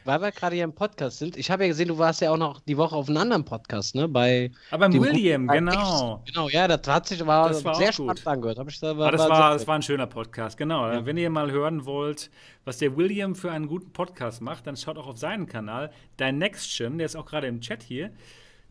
Weil 0.08 0.22
wir 0.22 0.32
gerade 0.32 0.54
hier 0.54 0.64
im 0.64 0.72
Podcast 0.72 1.18
sind, 1.18 1.36
ich 1.36 1.50
habe 1.50 1.64
ja 1.64 1.68
gesehen, 1.68 1.88
du 1.88 1.98
warst 1.98 2.22
ja 2.22 2.30
auch 2.32 2.38
noch 2.38 2.60
die 2.60 2.78
Woche 2.78 2.96
auf 2.96 3.08
einem 3.10 3.18
anderen 3.18 3.44
Podcast, 3.44 3.94
ne? 3.94 4.08
Bei 4.08 4.50
Aber 4.70 4.86
im 4.86 4.92
dem 4.92 5.02
William, 5.02 5.46
guten- 5.46 5.66
genau. 5.66 6.22
Genau, 6.26 6.48
ja, 6.48 6.66
das 6.66 6.88
hat 6.88 7.06
sich 7.06 7.20
war, 7.26 7.50
war 7.62 7.74
sehr 7.74 7.92
spannend 7.92 8.24
gut. 8.24 8.26
angehört. 8.26 8.58
Hab 8.58 8.68
ich 8.70 8.80
da, 8.80 8.92
Aber 8.92 9.10
das 9.10 9.28
war, 9.28 9.52
das 9.52 9.66
war 9.66 9.74
ein 9.74 9.82
schöner 9.82 10.06
Podcast, 10.06 10.56
genau. 10.56 10.90
Ja. 10.90 11.04
Wenn 11.04 11.18
ihr 11.18 11.28
mal 11.28 11.50
hören 11.50 11.84
wollt, 11.84 12.30
was 12.64 12.78
der 12.78 12.96
William 12.96 13.34
für 13.34 13.52
einen 13.52 13.66
guten 13.66 13.92
Podcast 13.92 14.40
macht, 14.40 14.66
dann 14.66 14.78
schaut 14.78 14.96
auch 14.96 15.08
auf 15.08 15.18
seinen 15.18 15.46
Kanal. 15.46 15.90
Dein 16.16 16.38
Nextchen, 16.38 16.96
der 16.96 17.04
ist 17.04 17.14
auch 17.14 17.26
gerade 17.26 17.46
im 17.46 17.60
Chat 17.60 17.82
hier, 17.82 18.10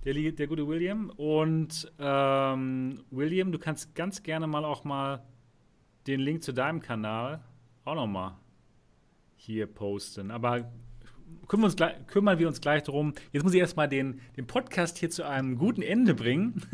der, 0.05 0.15
der 0.15 0.47
gute 0.47 0.67
William. 0.67 1.11
Und 1.17 1.91
ähm, 1.99 3.03
William, 3.11 3.51
du 3.51 3.59
kannst 3.59 3.93
ganz 3.93 4.23
gerne 4.23 4.47
mal 4.47 4.65
auch 4.65 4.83
mal 4.83 5.21
den 6.07 6.19
Link 6.19 6.41
zu 6.41 6.51
deinem 6.51 6.81
Kanal 6.81 7.41
auch 7.85 7.93
nochmal 7.93 8.31
hier 9.35 9.67
posten. 9.67 10.31
Aber 10.31 10.65
kümmern 11.47 11.63
wir, 11.63 11.65
uns 11.67 11.75
gleich, 11.75 12.07
kümmern 12.07 12.39
wir 12.39 12.47
uns 12.47 12.61
gleich 12.61 12.83
darum. 12.83 13.13
Jetzt 13.31 13.43
muss 13.43 13.53
ich 13.53 13.59
erstmal 13.59 13.87
den, 13.87 14.21
den 14.35 14.47
Podcast 14.47 14.97
hier 14.97 15.09
zu 15.09 15.23
einem 15.23 15.57
guten 15.57 15.81
Ende 15.81 16.13
bringen. 16.13 16.61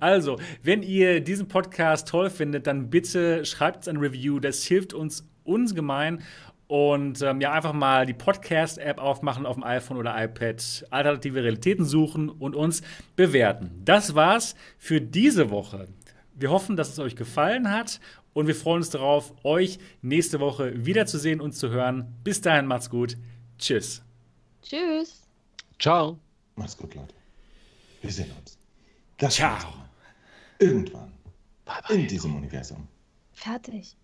Also, 0.00 0.38
wenn 0.62 0.82
ihr 0.82 1.20
diesen 1.20 1.48
Podcast 1.48 2.08
toll 2.08 2.30
findet, 2.30 2.66
dann 2.66 2.90
bitte 2.90 3.44
schreibt 3.44 3.78
uns 3.78 3.88
ein 3.88 3.96
Review. 3.98 4.40
Das 4.40 4.64
hilft 4.64 4.94
uns 4.94 5.28
ungemein. 5.44 6.22
Und 6.66 7.20
ähm, 7.22 7.40
ja, 7.40 7.52
einfach 7.52 7.72
mal 7.72 8.06
die 8.06 8.14
Podcast-App 8.14 8.98
aufmachen 8.98 9.44
auf 9.44 9.56
dem 9.56 9.64
iPhone 9.64 9.96
oder 9.96 10.14
iPad, 10.22 10.86
alternative 10.90 11.42
Realitäten 11.42 11.84
suchen 11.84 12.28
und 12.28 12.54
uns 12.54 12.82
bewerten. 13.16 13.82
Das 13.84 14.14
war's 14.14 14.54
für 14.78 15.00
diese 15.00 15.50
Woche. 15.50 15.88
Wir 16.34 16.50
hoffen, 16.50 16.76
dass 16.76 16.90
es 16.90 16.98
euch 17.00 17.16
gefallen 17.16 17.72
hat 17.72 18.00
und 18.32 18.46
wir 18.46 18.54
freuen 18.54 18.78
uns 18.78 18.90
darauf, 18.90 19.34
euch 19.42 19.78
nächste 20.00 20.38
Woche 20.38 20.86
wiederzusehen 20.86 21.40
und 21.40 21.52
zu 21.52 21.70
hören. 21.70 22.14
Bis 22.22 22.40
dahin, 22.40 22.66
macht's 22.66 22.88
gut. 22.88 23.16
Tschüss. 23.58 24.04
Tschüss. 24.62 25.22
Ciao. 25.78 26.18
Macht's 26.56 26.76
gut, 26.76 26.94
Leute. 26.94 27.14
Wir 28.02 28.12
sehen 28.12 28.30
uns. 28.38 28.58
Das 29.18 29.34
Ciao. 29.34 29.72
Irgendwann. 30.58 31.12
Bye 31.64 31.82
bye. 31.86 31.96
In 31.96 32.08
diesem 32.08 32.36
Universum. 32.36 32.86
Fertig. 33.32 33.96